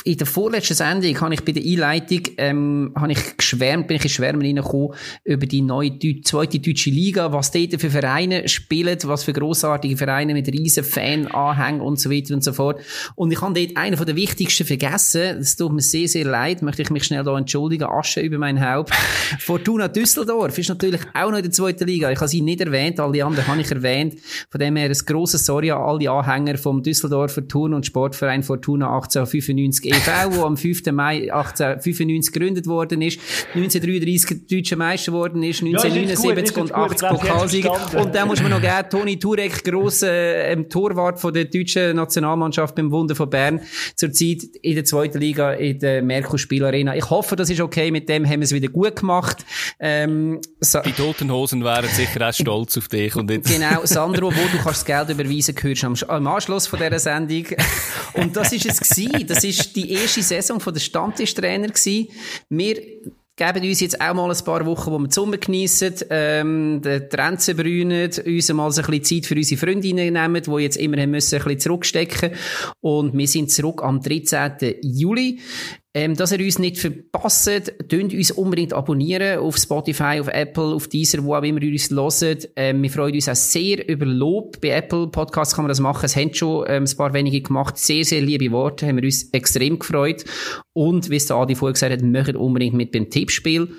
in 0.10 0.18
der 0.18 0.26
vorletzten 0.26 0.74
Sendung 0.74 1.22
habe 1.22 1.36
ich 1.36 1.46
bei 1.46 1.52
der 1.52 1.62
Einleitung 1.64 2.22
ähm, 2.38 2.92
habe 2.96 3.12
ich 3.12 3.38
geschwärmt, 3.38 3.88
bin 3.88 3.98
ich 3.98 4.04
in 4.06 4.10
Schwärmen 4.10 4.42
reingekommen 4.42 4.96
über 5.24 5.46
die 5.46 5.62
neue 5.62 6.00
zweite 6.24 6.60
deutsche 6.60 6.90
Liga, 6.90 7.32
was 7.32 7.52
dort 7.52 7.80
für 7.80 7.92
Vereine 7.92 8.48
spielen, 8.48 8.98
was 9.04 9.24
für 9.24 9.34
grossartige 9.34 9.98
Vereine 9.98 10.34
mit 10.34 10.48
riesen 10.48 10.84
Fan-Anhängen 10.84 11.82
und 11.82 12.00
so 12.00 12.10
weiter 12.10 12.34
und 12.34 12.44
so 12.44 12.54
fort. 12.54 12.82
Und 13.14 13.32
ich 13.32 13.40
habe 13.40 13.54
dort 13.54 13.78
einen 13.78 13.98
von 13.98 14.08
der 14.08 14.16
wichtigsten 14.16 14.66
vergessen. 14.66 15.38
Das 15.38 15.56
tut 15.56 15.74
mir 15.74 15.82
sehr, 15.82 16.08
sehr 16.08 16.26
leid. 16.26 16.64
Möchte 16.64 16.82
ich 16.82 16.90
mich 16.90 17.04
schnell 17.04 17.24
da 17.24 17.38
entschuldigen. 17.38 17.84
Asche 17.84 18.22
über 18.22 18.40
mein 18.40 18.60
Haupt. 18.60 18.92
Fortuna 19.40 19.90
Düsseldorf 19.90 20.58
ist 20.58 20.70
natürlich 20.70 21.02
auch 21.14 21.30
noch 21.30 21.38
in 21.38 21.44
der 21.44 21.52
zweiten 21.52 21.86
Liga. 21.86 22.10
Ich 22.10 22.20
habe 22.20 22.30
sie 22.30 22.42
nicht 22.42 22.62
erwähnt, 22.62 23.00
alle 23.00 23.24
anderen 23.24 23.46
habe 23.46 23.62
ich 23.62 23.70
erwähnt. 23.70 24.16
Von 24.50 24.60
dem 24.60 24.76
her 24.76 24.90
ein 24.90 25.06
grosses 25.06 25.46
Sorry 25.46 25.70
an 25.70 25.82
alle 25.82 26.10
Anhänger 26.10 26.58
vom 26.58 26.82
Düsseldorfer 26.82 27.48
Turn- 27.48 27.76
und 27.76 27.86
Sportverein 27.86 28.42
Fortuna 28.42 28.88
1895 28.88 29.99
e.V., 30.00 30.36
wo 30.36 30.46
am 30.46 30.58
5. 30.58 30.92
Mai 30.92 31.32
1895 31.32 32.34
gegründet 32.34 32.68
worden 32.68 33.02
ist, 33.02 33.20
1933 33.54 34.48
deutscher 34.48 34.76
Meister 34.76 35.12
geworden 35.12 35.44
ist, 35.44 35.62
1979 35.62 36.56
ja, 36.56 36.62
und 36.62 36.74
80 36.74 37.10
Pokalsieger. 37.10 38.00
Und 38.00 38.16
dann 38.16 38.28
muss 38.28 38.42
man 38.42 38.52
noch 38.52 38.62
gerne 38.62 38.88
Toni 38.90 39.20
Turek, 39.20 39.64
grosser 39.64 40.12
ähm, 40.12 40.70
Torwart 40.70 41.20
von 41.20 41.34
der 41.34 41.46
deutschen 41.46 41.96
Nationalmannschaft 41.96 42.76
beim 42.76 42.92
Wunder 42.92 43.16
von 43.16 43.30
Bern, 43.30 43.62
zurzeit 43.96 44.44
in 44.62 44.76
der 44.76 44.86
zweiten 44.86 45.20
Liga 45.20 45.54
in 45.54 45.80
der 45.80 46.02
Merkur 46.02 46.40
Spielarena. 46.40 46.96
Ich 46.96 47.10
hoffe, 47.10 47.36
das 47.36 47.50
ist 47.50 47.60
okay. 47.60 47.92
Mit 47.92 48.10
dem 48.10 48.26
haben 48.26 48.40
wir 48.40 48.46
es 48.46 48.54
wieder 48.54 48.70
gut 48.70 48.98
gemacht. 48.98 49.46
Ähm, 49.80 50.40
so. 50.60 50.80
Die 50.82 50.92
Toten 50.92 51.32
Hosen 51.32 51.64
wären 51.64 51.90
sicher 51.90 52.28
auch 52.28 52.34
stolz 52.34 52.78
auf 52.78 52.88
dich. 52.88 53.16
Und 53.16 53.30
jetzt. 53.30 53.50
Genau, 53.50 53.82
Sandro, 53.84 54.28
wo 54.28 54.42
du 54.52 54.64
kannst 54.64 54.68
das 54.82 54.86
Geld 54.86 55.10
überweisen, 55.10 55.56
hörst 55.60 55.84
am, 55.84 55.96
am 56.08 56.28
Anschluss 56.28 56.68
von 56.68 56.80
dieser 56.80 57.00
Sendung. 57.00 57.46
Und 58.14 58.36
das 58.36 58.52
ist 58.54 58.66
es 58.66 58.80
gewesen. 58.80 59.28
Das 59.28 59.44
ist 59.44 59.76
die 59.84 59.92
erste 59.94 60.22
Saison 60.22 60.60
von 60.60 60.74
der 60.74 60.82
Stammtischtrainer 60.82 61.68
gewesen. 61.68 62.08
Wir 62.50 62.76
geben 63.40 63.64
uns 63.64 63.80
jetzt 63.80 64.02
auch 64.02 64.14
mal 64.14 64.30
ein 64.30 64.44
paar 64.44 64.66
Wochen, 64.66 64.92
wo 64.92 65.00
wir 65.00 65.08
die 65.08 65.14
Sommer 65.14 65.38
geniessen, 65.38 65.96
ähm, 66.10 66.82
den 66.84 67.10
Trenzen 67.10 67.56
brünen, 67.56 68.12
uns 68.26 68.54
mal 68.54 68.70
so 68.72 68.82
ein 68.82 68.88
bisschen 68.88 69.22
Zeit 69.22 69.26
für 69.28 69.36
unsere 69.36 69.60
Freundinnen 69.60 70.14
nehmen, 70.14 70.44
die 70.44 70.62
jetzt 70.62 70.78
immer 70.78 71.08
müssen 71.08 71.36
ein 71.38 71.44
bisschen 71.46 71.60
zurückstecken. 71.60 72.32
Und 72.82 73.18
wir 73.18 73.28
sind 73.28 73.50
zurück 73.50 73.82
am 73.82 74.02
13. 74.02 74.76
Juli. 74.82 75.40
Ähm, 75.96 76.16
dass 76.16 76.32
ihr 76.32 76.40
uns 76.40 76.60
nicht 76.60 76.78
verpasst, 76.78 77.50
tönt 77.90 78.14
uns 78.14 78.30
unbedingt 78.30 78.74
abonnieren 78.74 79.40
auf 79.40 79.58
Spotify, 79.58 80.20
auf 80.20 80.28
Apple, 80.28 80.76
auf 80.76 80.88
Deezer, 80.88 81.24
wo 81.24 81.34
auch 81.34 81.42
immer 81.42 81.64
ihr 81.64 81.72
uns 81.72 81.90
hört. 81.90 82.48
Ähm, 82.56 82.84
wir 82.84 82.92
freuen 82.92 83.16
uns 83.16 83.28
auch 83.28 83.34
sehr 83.34 83.90
über 83.90 84.06
Lob. 84.06 84.62
Bei 84.62 84.70
Apple 84.70 85.08
Podcasts 85.08 85.56
kann 85.56 85.64
man 85.64 85.70
das 85.70 85.80
machen. 85.80 86.06
Es 86.06 86.16
haben 86.16 86.32
schon 86.32 86.66
ähm, 86.68 86.84
ein 86.84 86.98
paar 86.98 87.14
wenige 87.14 87.42
gemacht. 87.42 87.80
Sehr, 87.80 88.06
sehr 88.06 88.22
liebe 88.22 88.52
Worte. 88.52 88.86
Haben 88.86 88.98
wir 88.98 89.04
uns 89.04 89.30
extrem 89.32 89.80
gefreut. 89.80 90.26
Und, 90.74 91.10
wie 91.10 91.16
es 91.16 91.26
der 91.26 91.38
Adi 91.38 91.56
vorher 91.56 91.74
gesagt 91.74 91.92
hat, 91.92 92.04
möchtet 92.04 92.36
unbedingt 92.36 92.76
mit 92.76 92.92
beim 92.92 93.10
Tippspiel. 93.10 93.70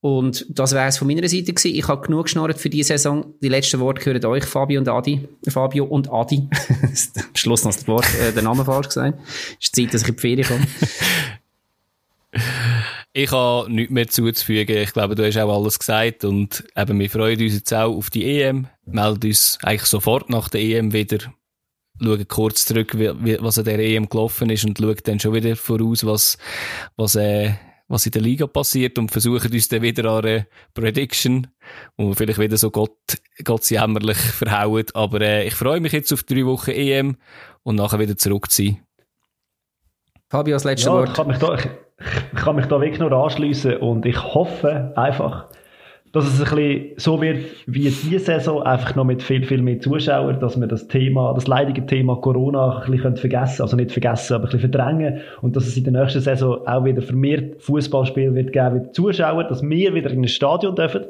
Und 0.00 0.46
das 0.48 0.72
wäre 0.74 0.86
es 0.86 0.98
von 0.98 1.08
meiner 1.08 1.28
Seite 1.28 1.52
gewesen. 1.52 1.74
Ich 1.74 1.88
habe 1.88 2.06
genug 2.06 2.26
geschnarrt 2.26 2.60
für 2.60 2.70
diese 2.70 2.88
Saison. 2.88 3.34
Die 3.42 3.48
letzten 3.48 3.80
Worte 3.80 4.00
gehören 4.00 4.24
euch, 4.26 4.44
Fabio 4.44 4.78
und 4.78 4.88
Adi. 4.88 5.26
Fabio 5.48 5.86
und 5.86 6.08
Adi. 6.12 6.48
Schluss 7.34 7.64
noch 7.64 7.74
das 7.74 7.88
Wort, 7.88 8.06
äh, 8.22 8.32
der 8.32 8.44
Name 8.44 8.64
falsch 8.64 8.86
gesagt. 8.86 9.18
Es 9.60 9.66
ist 9.66 9.76
Zeit, 9.76 9.92
dass 9.92 10.02
ich 10.02 10.08
in 10.08 10.14
die 10.14 10.20
Ferien 10.20 10.46
komme. 10.46 10.66
Ich 13.12 13.32
habe 13.32 13.72
nichts 13.72 13.92
mehr 13.92 14.08
zuzufügen. 14.08 14.76
Ich 14.76 14.92
glaube, 14.92 15.14
du 15.14 15.26
hast 15.26 15.36
auch 15.38 15.54
alles 15.54 15.78
gesagt. 15.78 16.24
Und 16.24 16.64
eben, 16.76 17.00
wir 17.00 17.10
freuen 17.10 17.40
uns 17.40 17.54
jetzt 17.54 17.72
auch 17.74 17.96
auf 17.96 18.10
die 18.10 18.24
EM. 18.40 18.68
Melden 18.84 19.28
uns 19.28 19.58
eigentlich 19.62 19.86
sofort 19.86 20.30
nach 20.30 20.48
der 20.48 20.60
EM 20.60 20.92
wieder. 20.92 21.18
Schauen 22.00 22.28
kurz 22.28 22.64
zurück, 22.64 22.96
was 22.96 23.58
an 23.58 23.64
der 23.64 23.80
EM 23.80 24.08
gelaufen 24.08 24.50
ist 24.50 24.64
und 24.64 24.78
schauen 24.78 24.96
dann 25.02 25.18
schon 25.18 25.34
wieder 25.34 25.56
voraus, 25.56 26.06
was, 26.06 26.38
was, 26.96 27.16
äh, 27.16 27.54
was 27.88 28.06
in 28.06 28.12
der 28.12 28.22
Liga 28.22 28.46
passiert 28.46 28.98
und 28.98 29.10
versuchen 29.10 29.52
uns 29.52 29.68
dann 29.68 29.82
wieder 29.82 30.08
an 30.12 30.24
eine 30.24 30.46
Prediction, 30.74 31.48
wo 31.96 32.08
wir 32.08 32.14
vielleicht 32.14 32.38
wieder 32.38 32.56
so 32.56 32.70
Gott, 32.70 33.18
Gott 33.42 33.68
jämmerlich 33.68 34.18
verhauen. 34.18 34.86
Aber 34.94 35.20
äh, 35.22 35.48
ich 35.48 35.54
freue 35.54 35.80
mich 35.80 35.92
jetzt 35.92 36.12
auf 36.12 36.22
drei 36.22 36.46
Wochen 36.46 36.70
EM 36.70 37.16
und 37.64 37.76
nachher 37.76 37.98
wieder 37.98 38.16
zurück 38.16 38.50
zu 38.50 38.62
sein. 38.62 38.87
Fabio, 40.28 40.56
das 40.56 40.64
letzte 40.64 40.90
ja, 40.90 40.94
Wort. 40.94 41.08
Ich 41.08 41.14
kann 41.14 41.26
mich 41.26 41.38
da, 41.38 41.54
ich, 41.54 41.68
ich 42.32 42.38
kann 42.38 42.56
mich 42.56 42.66
da 42.66 42.80
wirklich 42.80 43.00
nur 43.00 43.12
anschließen 43.12 43.78
und 43.78 44.04
ich 44.04 44.22
hoffe 44.22 44.92
einfach, 44.94 45.46
dass 46.12 46.26
es 46.26 46.40
ein 46.40 46.56
bisschen 46.56 46.92
so 46.96 47.20
wird 47.20 47.44
wie 47.66 47.80
diese 47.80 48.18
Saison, 48.18 48.62
einfach 48.62 48.94
noch 48.94 49.04
mit 49.04 49.22
viel, 49.22 49.44
viel 49.44 49.62
mehr 49.62 49.80
Zuschauern, 49.80 50.40
dass 50.40 50.58
wir 50.58 50.66
das 50.66 50.88
Thema, 50.88 51.32
das 51.34 51.46
leidige 51.46 51.84
Thema 51.86 52.16
Corona 52.16 52.82
ein 52.82 52.90
bisschen 52.90 53.16
vergessen 53.16 53.62
also 53.62 53.76
nicht 53.76 53.92
vergessen, 53.92 54.34
aber 54.34 54.44
ein 54.44 54.50
bisschen 54.50 54.70
verdrängen 54.70 55.20
und 55.42 55.56
dass 55.56 55.66
es 55.66 55.76
in 55.76 55.84
der 55.84 55.92
nächsten 55.94 56.20
Saison 56.20 56.66
auch 56.66 56.84
wieder 56.84 57.02
vermehrt 57.02 57.62
Fußballspiele 57.62 58.34
wird 58.34 58.52
geben 58.52 58.74
mit 58.74 58.94
Zuschauern, 58.94 59.46
dass 59.48 59.62
wir 59.62 59.94
wieder 59.94 60.10
in 60.10 60.22
ein 60.22 60.28
Stadion 60.28 60.74
dürfen, 60.74 61.04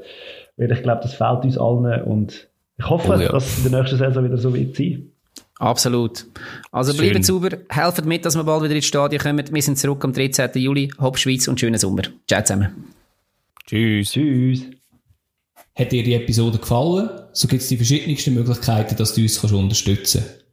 weil 0.56 0.70
ich 0.70 0.82
glaube, 0.82 1.00
das 1.02 1.14
fehlt 1.14 1.44
uns 1.44 1.58
allen 1.58 2.02
und 2.02 2.48
ich 2.78 2.88
hoffe, 2.88 3.14
oh 3.16 3.20
ja. 3.20 3.30
dass 3.30 3.46
es 3.46 3.64
in 3.64 3.72
der 3.72 3.80
nächsten 3.80 3.98
Saison 3.98 4.24
wieder 4.24 4.38
so 4.38 4.54
wird 4.54 4.76
sein. 4.76 5.10
Absolut. 5.58 6.26
Also 6.70 6.92
Schön. 6.92 7.10
bleibt 7.10 7.24
sauber, 7.24 7.58
helft 7.68 8.04
mit, 8.04 8.24
dass 8.24 8.36
wir 8.36 8.44
bald 8.44 8.62
wieder 8.62 8.76
ins 8.76 8.86
Stadion 8.86 9.20
kommen. 9.20 9.44
Wir 9.50 9.62
sind 9.62 9.78
zurück 9.78 10.04
am 10.04 10.12
13. 10.12 10.50
Juli. 10.54 10.90
Hopp 11.00 11.18
Schweiz 11.18 11.48
und 11.48 11.58
schönen 11.58 11.78
Sommer. 11.78 12.02
Ciao 12.28 12.42
zusammen. 12.42 12.92
Tschüss. 13.66 14.12
Tschüss. 14.12 14.62
Hat 15.74 15.92
dir 15.92 16.02
die 16.02 16.14
Episode 16.14 16.58
gefallen? 16.58 17.08
So 17.32 17.48
gibt 17.48 17.62
es 17.62 17.68
die 17.68 17.76
verschiedensten 17.76 18.34
Möglichkeiten, 18.34 18.96
dass 18.96 19.14
du 19.14 19.22
uns 19.22 19.42
unterstützen 19.44 20.22
kannst. 20.24 20.44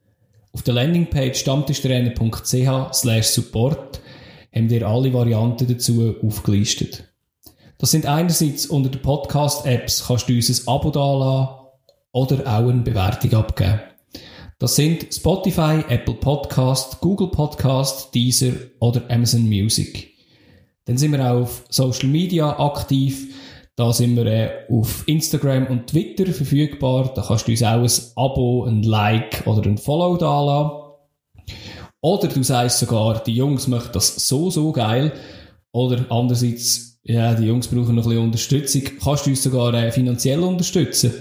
Auf 0.53 0.63
der 0.63 0.73
Landingpage 0.75 1.37
stammtischtrainer.ch 1.37 2.93
slash 2.93 3.25
support 3.25 3.99
haben 4.55 4.69
wir 4.69 4.87
alle 4.87 5.13
Varianten 5.13 5.67
dazu 5.67 6.15
aufgelistet. 6.21 7.03
Das 7.77 7.91
sind 7.91 8.05
einerseits 8.05 8.67
unter 8.67 8.89
den 8.89 9.01
Podcast-Apps 9.01 10.05
kannst 10.07 10.29
du 10.29 10.33
uns 10.33 10.49
ein 10.49 10.67
Abo 10.73 10.91
dalassen 10.91 11.55
oder 12.13 12.39
auch 12.47 12.69
eine 12.69 12.81
Bewertung 12.81 13.33
abgeben. 13.33 13.81
Das 14.57 14.77
sind 14.77 15.13
Spotify, 15.13 15.83
Apple 15.89 16.13
Podcast, 16.13 17.01
Google 17.01 17.27
Podcast, 17.27 18.15
Deezer 18.15 18.53
oder 18.79 19.03
Amazon 19.09 19.49
Music. 19.49 20.13
Dann 20.85 20.97
sind 20.97 21.11
wir 21.11 21.29
auch 21.29 21.41
auf 21.41 21.65
Social 21.67 22.07
Media 22.07 22.57
aktiv. 22.57 23.35
Da 23.75 23.91
sind 23.91 24.15
wir 24.15 24.25
äh, 24.27 24.51
auf 24.69 25.05
Instagram 25.07 25.67
und 25.67 25.87
Twitter 25.87 26.31
verfügbar. 26.31 27.11
Da 27.13 27.21
kannst 27.21 27.49
du 27.49 27.51
uns 27.51 27.63
auch 27.63 27.81
ein 27.81 28.23
Abo, 28.23 28.63
ein 28.63 28.83
Like 28.83 29.45
oder 29.45 29.69
ein 29.69 29.77
Follow 29.77 30.15
da 30.15 30.41
lassen. 30.41 30.71
Oder 31.99 32.29
du 32.29 32.41
sagst 32.41 32.79
sogar, 32.79 33.21
die 33.25 33.35
Jungs 33.35 33.67
möchten 33.67 33.91
das 33.91 34.15
so, 34.25 34.49
so 34.51 34.71
geil. 34.71 35.11
Oder 35.73 36.05
andererseits, 36.09 37.01
ja, 37.03 37.33
die 37.33 37.47
Jungs 37.47 37.67
brauchen 37.67 37.95
noch 37.95 38.05
ein 38.05 38.09
bisschen 38.09 38.23
Unterstützung. 38.23 38.83
Kannst 39.03 39.25
du 39.25 39.31
uns 39.31 39.43
sogar 39.43 39.73
äh, 39.73 39.91
finanziell 39.91 40.39
unterstützen. 40.39 41.13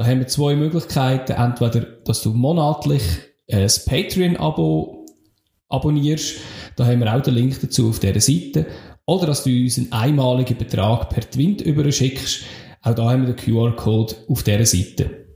Da 0.00 0.06
haben 0.06 0.20
wir 0.20 0.28
zwei 0.28 0.56
Möglichkeiten. 0.56 1.32
Entweder, 1.32 1.80
dass 1.82 2.22
du 2.22 2.32
monatlich 2.32 3.02
ein 3.52 3.68
Patreon-Abo 3.84 5.04
abonnierst. 5.68 6.36
Da 6.76 6.86
haben 6.86 7.00
wir 7.00 7.14
auch 7.14 7.20
den 7.20 7.34
Link 7.34 7.60
dazu 7.60 7.90
auf 7.90 7.98
dieser 8.00 8.18
Seite. 8.18 8.64
Oder 9.04 9.26
dass 9.26 9.44
du 9.44 9.50
uns 9.50 9.76
einen 9.76 9.92
einmaligen 9.92 10.56
Betrag 10.56 11.10
per 11.10 11.28
Twint 11.28 11.60
überschickst. 11.60 12.44
Auch 12.80 12.94
da 12.94 13.10
haben 13.10 13.26
wir 13.26 13.34
den 13.34 13.44
QR-Code 13.44 14.14
auf 14.26 14.42
dieser 14.42 14.64
Seite. 14.64 15.26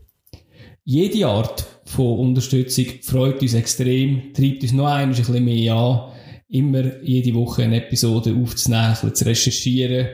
Jede 0.82 1.26
Art 1.26 1.66
von 1.84 2.20
Unterstützung 2.20 2.86
freut 3.02 3.42
uns 3.42 3.52
extrem, 3.52 4.32
treibt 4.32 4.62
uns 4.62 4.72
noch 4.72 4.86
ein 4.86 5.10
bisschen 5.10 5.44
mehr 5.44 5.74
an, 5.74 6.12
immer 6.48 7.02
jede 7.02 7.34
Woche 7.34 7.64
eine 7.64 7.84
Episode 7.84 8.34
aufzunehmen, 8.34 8.96
zu 9.12 9.26
recherchieren, 9.26 10.08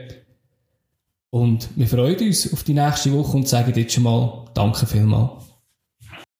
und 1.31 1.69
wir 1.75 1.87
freuen 1.87 2.19
uns 2.19 2.51
auf 2.53 2.63
die 2.63 2.73
nächste 2.73 3.13
Woche 3.13 3.37
und 3.37 3.47
sagen 3.47 3.73
jetzt 3.75 3.93
schon 3.93 4.03
mal 4.03 4.45
Danke 4.53 4.85
vielmals. 4.85 5.50